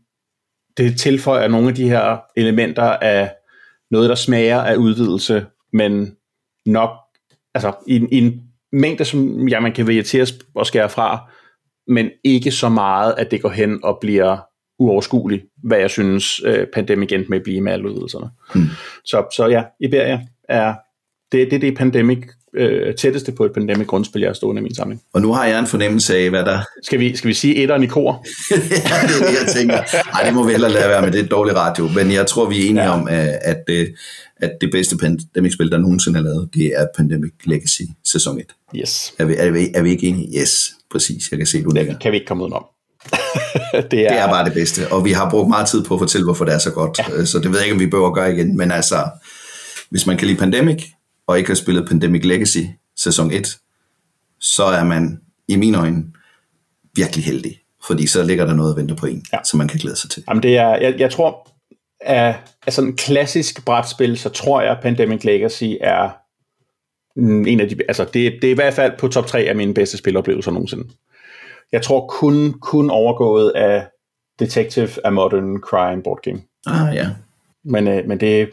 det 0.76 1.00
tilføjer 1.00 1.48
nogle 1.48 1.68
af 1.68 1.74
de 1.74 1.88
her 1.88 2.18
elementer 2.36 2.82
af 2.82 3.32
noget, 3.90 4.08
der 4.08 4.14
smager 4.14 4.60
af 4.60 4.76
udvidelse, 4.76 5.46
men 5.72 6.16
nok 6.66 6.90
altså, 7.54 7.72
i, 7.86 7.96
en- 7.96 8.12
i 8.12 8.18
en 8.18 8.42
mængde, 8.72 9.04
som 9.04 9.48
ja, 9.48 9.60
man 9.60 9.72
kan 9.72 9.86
at 9.98 10.06
og 10.54 10.66
skære 10.66 10.88
fra, 10.88 11.30
men 11.86 12.10
ikke 12.24 12.50
så 12.50 12.68
meget, 12.68 13.14
at 13.18 13.30
det 13.30 13.42
går 13.42 13.48
hen 13.48 13.84
og 13.84 13.98
bliver 14.00 14.38
uoverskueligt, 14.80 15.44
hvad 15.62 15.78
jeg 15.78 15.90
synes, 15.90 16.40
øh, 16.44 16.66
Pandemic 16.74 17.12
endte 17.12 17.30
med 17.30 17.38
at 17.38 17.44
blive 17.44 17.60
med 17.60 17.72
alle 17.72 17.88
udvidelserne. 17.88 18.30
Hmm. 18.54 18.66
Så, 19.04 19.24
så 19.36 19.46
ja, 19.46 19.62
Iberia 19.80 20.20
er 20.48 20.74
det, 21.32 21.50
det, 21.50 21.56
er 21.56 21.60
det 21.60 21.76
Pandemic, 21.76 22.18
øh, 22.54 22.94
tætteste 22.94 23.32
på 23.32 23.44
et 23.44 23.52
Pandemic 23.52 23.86
grundspil, 23.86 24.20
jeg 24.20 24.28
har 24.28 24.34
stående 24.34 24.60
i 24.60 24.62
min 24.62 24.74
samling. 24.74 25.02
Og 25.14 25.20
nu 25.22 25.32
har 25.32 25.46
jeg 25.46 25.58
en 25.58 25.66
fornemmelse 25.66 26.16
af, 26.16 26.30
hvad 26.30 26.44
der... 26.44 26.58
Skal 26.82 27.00
vi, 27.00 27.16
skal 27.16 27.28
vi 27.28 27.34
sige 27.34 27.56
etteren 27.56 27.82
i 27.82 27.86
kor? 27.86 28.12
ja, 28.50 28.56
det 28.56 29.22
er 29.22 29.26
det, 29.26 29.46
jeg 29.46 29.54
tænker. 29.56 29.78
Ej, 30.14 30.22
det 30.24 30.34
må 30.34 30.44
vi 30.44 30.50
hellere 30.52 30.72
lade 30.72 30.88
være 30.88 31.02
med, 31.02 31.12
det 31.12 31.20
er 31.20 31.24
et 31.24 31.30
dårligt 31.30 31.56
radio. 31.56 31.88
Men 31.88 32.12
jeg 32.12 32.26
tror, 32.26 32.48
vi 32.48 32.64
er 32.66 32.68
enige 32.70 32.84
Ja. 32.84 32.90
om, 32.90 33.08
at, 33.08 33.38
at, 33.42 33.64
øh, 33.68 33.86
at 34.36 34.50
det 34.60 34.70
bedste 34.72 34.96
Pandemic-spil, 34.96 35.70
der 35.70 35.78
nogensinde 35.78 36.18
er 36.18 36.22
lavet, 36.22 36.48
det 36.54 36.66
er 36.76 36.86
Pandemic 36.96 37.32
Legacy 37.44 37.82
sæson 38.04 38.38
1. 38.38 38.44
Yes. 38.76 39.14
Er 39.18 39.24
vi, 39.24 39.34
er 39.38 39.50
vi, 39.50 39.68
er 39.74 39.82
vi 39.82 39.90
ikke 39.90 40.06
enige? 40.06 40.40
Yes, 40.40 40.70
præcis. 40.90 41.30
Jeg 41.30 41.38
kan 41.38 41.46
se, 41.46 41.62
du 41.62 41.70
lægger. 41.70 41.98
Kan 41.98 42.12
vi 42.12 42.16
ikke 42.16 42.26
komme 42.26 42.42
udenom. 42.42 42.64
det, 43.90 44.06
er, 44.06 44.08
Det 44.08 44.18
er 44.18 44.26
bare 44.28 44.44
det 44.44 44.52
bedste, 44.54 44.92
og 44.92 45.04
vi 45.04 45.12
har 45.12 45.30
brugt 45.30 45.48
meget 45.48 45.68
tid 45.68 45.84
på 45.84 45.94
at 45.94 46.00
fortælle, 46.00 46.24
hvorfor 46.24 46.44
det 46.44 46.54
er 46.54 46.58
så 46.58 46.70
godt. 46.70 46.98
Ja. 46.98 47.24
Så 47.24 47.38
det 47.38 47.50
ved 47.50 47.58
jeg 47.58 47.64
ikke, 47.66 47.74
om 47.74 47.80
vi 47.80 47.86
behøver 47.86 48.08
at 48.08 48.14
gøre 48.14 48.32
igen. 48.34 48.56
Men 48.56 48.70
altså, 48.70 49.08
hvis 49.90 50.06
man 50.06 50.16
kan 50.16 50.26
lide 50.26 50.38
Pandemic, 50.38 50.84
og 51.26 51.38
ikke 51.38 51.50
har 51.50 51.54
spillet 51.54 51.88
Pandemic 51.88 52.24
Legacy 52.24 52.58
sæson 52.96 53.30
1, 53.30 53.58
så 54.40 54.64
er 54.64 54.84
man 54.84 55.20
i 55.48 55.56
mine 55.56 55.78
øjne 55.78 56.04
virkelig 56.94 57.24
heldig. 57.24 57.58
Fordi 57.86 58.06
så 58.06 58.22
ligger 58.22 58.44
der 58.44 58.54
noget 58.54 58.70
at 58.70 58.76
vente 58.76 58.94
på 58.94 59.06
en, 59.06 59.24
Ja. 59.32 59.38
som 59.44 59.58
man 59.58 59.68
kan 59.68 59.78
glæde 59.78 59.96
sig 59.96 60.10
til. 60.10 60.24
Jamen 60.28 60.42
det 60.42 60.56
er, 60.56 60.76
jeg, 60.76 60.94
jeg 60.98 61.10
tror, 61.10 61.48
af, 62.00 62.36
af 62.66 62.72
sådan 62.72 62.90
en 62.90 62.96
klassisk 62.96 63.64
brætspil, 63.64 64.18
så 64.18 64.28
tror 64.28 64.60
jeg, 64.62 64.78
Pandemic 64.82 65.24
Legacy 65.24 65.64
er 65.80 66.10
en 67.46 67.60
af 67.60 67.68
de, 67.68 67.76
altså 67.88 68.04
det, 68.04 68.14
det 68.42 68.44
er 68.44 68.50
i 68.50 68.54
hvert 68.54 68.74
fald 68.74 68.92
på 68.98 69.08
top 69.08 69.26
3 69.26 69.40
af 69.40 69.56
mine 69.56 69.74
bedste 69.74 69.96
spiloplevelser 69.96 70.50
nogensinde. 70.50 70.84
Jeg 71.72 71.82
tror 71.82 72.06
kun, 72.06 72.54
kun 72.60 72.90
overgået 72.90 73.50
af 73.50 73.86
Detective 74.38 74.90
A 75.04 75.10
Modern 75.10 75.56
Crime 75.60 76.02
Board 76.02 76.18
Game. 76.22 76.42
Ah 76.66 76.94
ja, 76.94 77.08
Men, 77.64 77.88
øh, 77.88 78.08
men 78.08 78.20
det, 78.20 78.50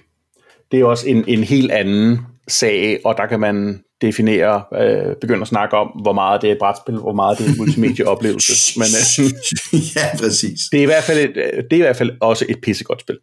det 0.71 0.79
er 0.79 0.85
også 0.85 1.07
en, 1.07 1.23
en 1.27 1.43
helt 1.43 1.71
anden 1.71 2.19
sag, 2.47 2.99
og 3.05 3.17
der 3.17 3.25
kan 3.25 3.39
man 3.39 3.83
definere, 4.01 4.63
øh, 4.81 5.15
begynde 5.21 5.41
at 5.41 5.47
snakke 5.47 5.77
om, 5.77 5.87
hvor 5.87 6.13
meget 6.13 6.41
det 6.41 6.47
er 6.47 6.51
et 6.51 6.59
brætspil, 6.59 6.95
hvor 6.95 7.13
meget 7.13 7.37
det 7.37 7.45
er 7.45 7.49
en 7.49 7.57
multimedieoplevelse. 7.57 8.53
Men 8.79 8.87
øh, 8.87 9.31
ja, 9.95 10.17
præcis. 10.19 10.59
det, 10.71 10.77
er 10.77 10.83
i 10.83 10.85
hvert 10.85 11.03
fald 11.03 11.19
et, 11.19 11.37
øh, 11.37 11.63
det 11.63 11.73
er 11.73 11.77
i 11.77 11.81
hvert 11.81 11.97
fald 11.97 12.11
også 12.21 12.45
et 12.49 12.61
pissegodt 12.61 13.01
spil. 13.01 13.17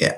Ja. 0.00 0.10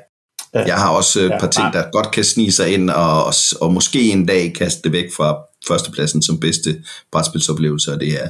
Jeg 0.54 0.74
har 0.74 0.90
også 0.90 1.20
et 1.20 1.28
Ja, 1.28 1.38
par 1.38 1.46
ting, 1.46 1.72
der 1.72 1.90
godt 1.92 2.10
kan 2.10 2.24
snige 2.24 2.52
sig 2.52 2.74
ind, 2.74 2.90
og, 2.90 3.24
og, 3.24 3.32
og 3.60 3.72
måske 3.72 4.00
en 4.00 4.26
dag 4.26 4.52
kaste 4.54 4.82
det 4.82 4.92
væk 4.92 5.04
fra 5.16 5.38
førstepladsen 5.68 6.22
som 6.22 6.40
bedste 6.40 6.82
brætspilsoplevelse, 7.12 7.92
og 7.92 8.00
det 8.00 8.22
er 8.24 8.28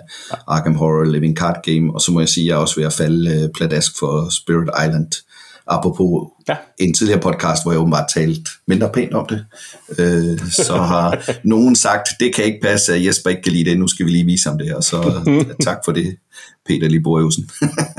Arkham 0.49 0.74
Horror 0.74 1.05
Living 1.05 1.37
Card 1.37 1.61
Game, 1.64 1.95
og 1.95 2.01
så 2.01 2.12
må 2.12 2.20
jeg 2.20 2.28
sige, 2.28 2.45
at 2.45 2.49
jeg 2.49 2.55
er 2.55 2.59
også 2.59 2.76
ved 2.76 2.85
at 2.85 2.93
falde 2.93 3.30
øh, 3.43 3.49
pladask 3.57 3.99
for 3.99 4.28
Spirit 4.30 4.68
Island, 4.87 5.12
apropos 5.66 6.30
Ja. 6.49 6.57
en 6.78 6.95
tidligere 6.95 7.20
podcast, 7.20 7.64
hvor 7.64 7.72
jeg 7.72 7.80
åbenbart 7.80 8.11
talt 8.14 8.49
mindre 8.68 8.91
pænt 8.95 9.14
om 9.14 9.26
det, 9.26 9.45
øh, 9.99 10.39
så 10.51 10.76
har 10.76 11.24
nogen 11.55 11.76
sagt, 11.76 12.09
det 12.20 12.35
kan 12.35 12.45
ikke 12.45 12.59
passe, 12.62 12.95
at 12.95 13.05
Jesper 13.07 13.30
ikke 13.30 13.43
kan 13.43 13.53
lide 13.53 13.70
det, 13.70 13.78
nu 13.78 13.89
skal 13.89 14.07
vi 14.07 14.11
lige 14.11 14.24
vise 14.24 14.49
ham 14.49 14.59
det, 14.59 14.74
og 14.74 14.85
så 14.85 15.20
tak 15.66 15.78
for 15.85 15.93
det, 15.93 16.16
Peter 16.66 16.89
Liborgeusen. 16.89 17.51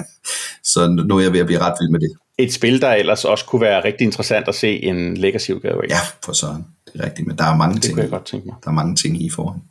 så 0.74 0.88
nu 1.08 1.18
er 1.18 1.22
jeg 1.22 1.34
ved 1.34 1.40
at 1.40 1.46
blive 1.46 1.60
ret 1.62 1.74
vild 1.82 1.92
med 1.92 2.00
det. 2.00 2.12
Et 2.38 2.54
spil, 2.54 2.82
der 2.82 2.90
ellers 2.92 3.26
også 3.26 3.46
kunne 3.46 3.62
være 3.62 3.84
rigtig 3.84 4.06
interessant 4.06 4.48
at 4.48 4.56
se 4.56 4.84
en 4.84 5.18
legacy-udgave 5.18 5.84
af. 5.84 5.90
Ja, 5.90 5.98
for 6.26 6.34
sådan. 6.34 6.66
Det 6.86 7.02
er 7.02 7.06
rigtigt, 7.06 7.28
men 7.28 7.38
der 7.38 7.44
er 7.44 7.56
mange 7.56 7.76
det 7.76 7.84
ting. 7.84 7.94
kunne 7.94 8.04
jeg 8.04 8.12
godt 8.12 8.26
tænke 8.26 8.48
mig. 8.48 8.56
Der 8.64 8.70
er 8.70 8.74
mange 8.74 8.96
ting 8.96 9.22
i 9.22 9.30
foran. 9.30 9.62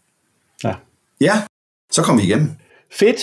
Ja. 0.65 0.75
Ja, 1.21 1.43
så 1.91 2.03
kom 2.03 2.19
vi 2.19 2.23
igennem. 2.23 2.51
Fedt. 2.93 3.21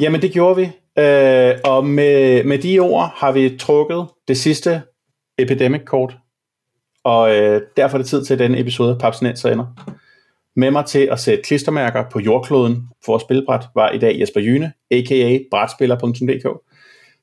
Jamen, 0.00 0.22
det 0.22 0.32
gjorde 0.32 0.56
vi. 0.56 0.70
Øh, 1.02 1.54
og 1.64 1.86
med, 1.86 2.44
med 2.44 2.58
de 2.58 2.78
ord 2.78 3.12
har 3.16 3.32
vi 3.32 3.56
trukket 3.58 4.06
det 4.28 4.38
sidste 4.38 4.82
Epidemic-kort. 5.38 6.16
Og 7.04 7.36
øh, 7.36 7.62
derfor 7.76 7.98
er 7.98 8.02
det 8.02 8.08
tid 8.10 8.24
til, 8.24 8.38
denne 8.38 8.60
episode 8.60 8.90
af 8.92 8.98
Papsnenser 8.98 9.50
ender. 9.50 9.66
Med 10.56 10.70
mig 10.70 10.86
til 10.86 11.08
at 11.12 11.20
sætte 11.20 11.42
klistermærker 11.42 12.04
på 12.12 12.20
jordkloden 12.20 12.88
for 13.04 13.14
at 13.14 13.20
spilbræt 13.20 13.64
var 13.74 13.90
i 13.90 13.98
dag 13.98 14.20
Jesper 14.20 14.40
Jyne, 14.40 14.72
a.k.a. 14.90 15.38
brætspiller.dk. 15.50 16.46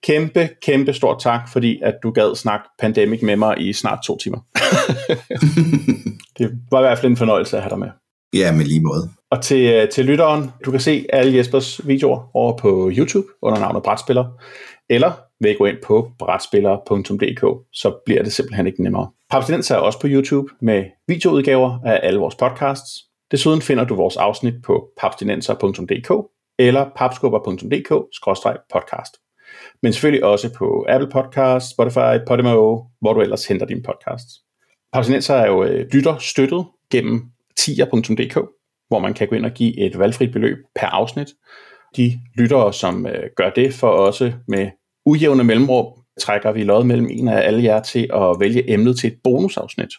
Kæmpe, 0.04 0.50
kæmpe 0.62 0.94
stort 0.94 1.22
tak, 1.22 1.42
fordi 1.54 1.80
at 1.84 1.96
du 2.04 2.12
gad 2.12 2.36
snakke 2.36 2.70
Pandemic 2.80 3.22
med 3.22 3.36
mig 3.36 3.60
i 3.60 3.74
snart 3.74 4.00
to 4.06 4.18
timer. 4.18 4.38
det 6.38 6.52
var 6.72 6.80
i 6.80 6.84
hvert 6.84 7.00
fald 7.00 7.12
en 7.12 7.18
fornøjelse 7.18 7.58
at 7.58 7.64
have 7.64 7.70
dig 7.70 7.80
med. 7.80 7.90
Ja, 8.34 8.52
med 8.52 8.66
lige 8.66 8.82
måde. 8.82 9.10
Og 9.32 9.42
til, 9.42 9.74
øh, 9.74 9.90
til 9.90 10.06
lytteren, 10.06 10.52
du 10.66 10.72
kan 10.72 10.80
se 10.80 11.06
alle 11.14 11.38
Jespers 11.38 11.88
videoer 11.88 12.30
over 12.34 12.58
på 12.58 12.92
YouTube 12.98 13.28
under 13.42 13.60
navnet 13.60 13.84
Brætspiller, 13.84 14.26
eller 14.90 15.12
ved 15.42 15.50
at 15.50 15.58
gå 15.58 15.66
ind 15.66 15.78
på 15.84 16.12
brætspiller.dk, 16.20 17.68
så 17.74 18.02
bliver 18.06 18.24
det 18.24 18.34
simpelthen 18.34 18.68
ikke 18.68 18.84
nemmere. 18.84 19.10
Papstinens 19.30 19.72
er 19.72 19.76
også 19.76 20.00
på 20.00 20.08
YouTube 20.08 20.48
med 20.62 20.84
videoudgaver 21.08 21.80
af 21.86 22.00
alle 22.04 22.20
vores 22.20 22.36
podcasts. 22.36 23.04
Desuden 23.32 23.62
finder 23.62 23.84
du 23.84 23.96
vores 23.96 24.18
afsnit 24.18 24.54
på 24.66 24.90
papstinenser.dk 24.98 26.12
eller 26.60 26.90
papskubber.dk-podcast. 26.96 29.27
Men 29.84 29.94
selvfølgelig 29.94 30.24
også 30.24 30.54
på 30.54 30.86
Apple 30.90 31.10
Podcasts, 31.10 31.72
Spotify, 31.72 32.26
Podimo, 32.28 32.82
hvor 33.02 33.14
du 33.14 33.22
ellers 33.22 33.48
henter 33.48 33.66
dine 33.66 33.84
podcasts. 33.84 34.34
Pausinenser 34.94 35.36
er 35.36 35.48
jo 35.48 35.64
øh, 35.64 35.88
lytter 35.92 36.18
støttet 36.18 36.66
gennem 36.92 37.24
tier.dk, 37.58 38.38
hvor 38.88 39.00
man 39.00 39.14
kan 39.14 39.28
gå 39.28 39.36
ind 39.36 39.46
og 39.46 39.52
give 39.52 39.80
et 39.80 40.00
valgfrit 40.00 40.32
beløb 40.32 40.58
per 40.76 40.88
afsnit. 40.88 41.28
De 41.96 42.20
lyttere, 42.38 42.74
som 42.74 43.08
øh, 43.08 43.24
gør 43.36 43.50
det 43.50 43.74
for 43.74 43.90
også 43.90 44.34
med 44.48 44.70
ujævne 45.06 45.44
mellemrum, 45.44 45.86
trækker 46.20 46.52
vi 46.52 46.64
lod 46.64 46.84
mellem 46.84 47.08
en 47.12 47.28
af 47.28 47.48
alle 47.48 47.64
jer 47.64 47.82
til 47.82 48.10
at 48.14 48.36
vælge 48.40 48.72
emnet 48.72 48.98
til 48.98 49.08
et 49.08 49.18
bonusafsnit. 49.24 49.90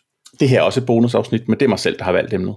Det 0.40 0.48
her 0.48 0.58
er 0.58 0.62
også 0.62 0.80
et 0.80 0.86
bonusafsnit, 0.86 1.48
men 1.48 1.58
det 1.58 1.64
er 1.64 1.68
mig 1.68 1.78
selv, 1.78 1.98
der 1.98 2.04
har 2.04 2.12
valgt 2.12 2.34
emnet. 2.34 2.56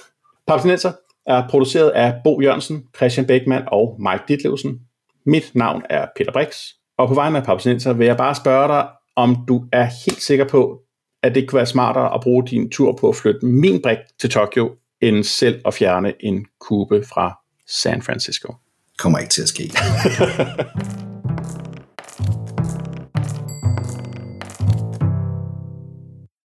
Papsinenser 0.48 0.92
er 1.26 1.48
produceret 1.48 1.90
af 1.90 2.14
Bo 2.24 2.40
Jørgensen, 2.40 2.82
Christian 2.96 3.26
Beckmann 3.26 3.64
og 3.72 3.96
Mike 4.00 4.24
Ditlevsen. 4.28 4.80
Mit 5.26 5.50
navn 5.54 5.82
er 5.90 6.06
Peter 6.16 6.32
Brix, 6.32 6.56
og 6.98 7.08
på 7.08 7.14
vegne 7.14 7.38
af 7.38 7.44
Papstinenser 7.44 7.92
vil 7.92 8.06
jeg 8.06 8.16
bare 8.16 8.34
spørge 8.34 8.68
dig, 8.68 8.88
om 9.16 9.44
du 9.48 9.64
er 9.72 9.84
helt 10.06 10.22
sikker 10.22 10.48
på, 10.48 10.80
at 11.22 11.34
det 11.34 11.48
kunne 11.48 11.56
være 11.56 11.66
smartere 11.66 12.14
at 12.14 12.20
bruge 12.20 12.46
din 12.46 12.70
tur 12.70 12.96
på 13.00 13.08
at 13.08 13.16
flytte 13.16 13.46
min 13.46 13.82
brik 13.82 13.98
til 14.20 14.30
Tokyo, 14.30 14.70
end 15.00 15.24
selv 15.24 15.60
at 15.66 15.74
fjerne 15.74 16.12
en 16.20 16.46
kube 16.60 17.04
fra 17.14 17.38
San 17.68 18.02
Francisco. 18.02 18.54
Kommer 18.98 19.18
ikke 19.18 19.30
til 19.30 19.42
at 19.42 19.48
ske. 19.48 19.70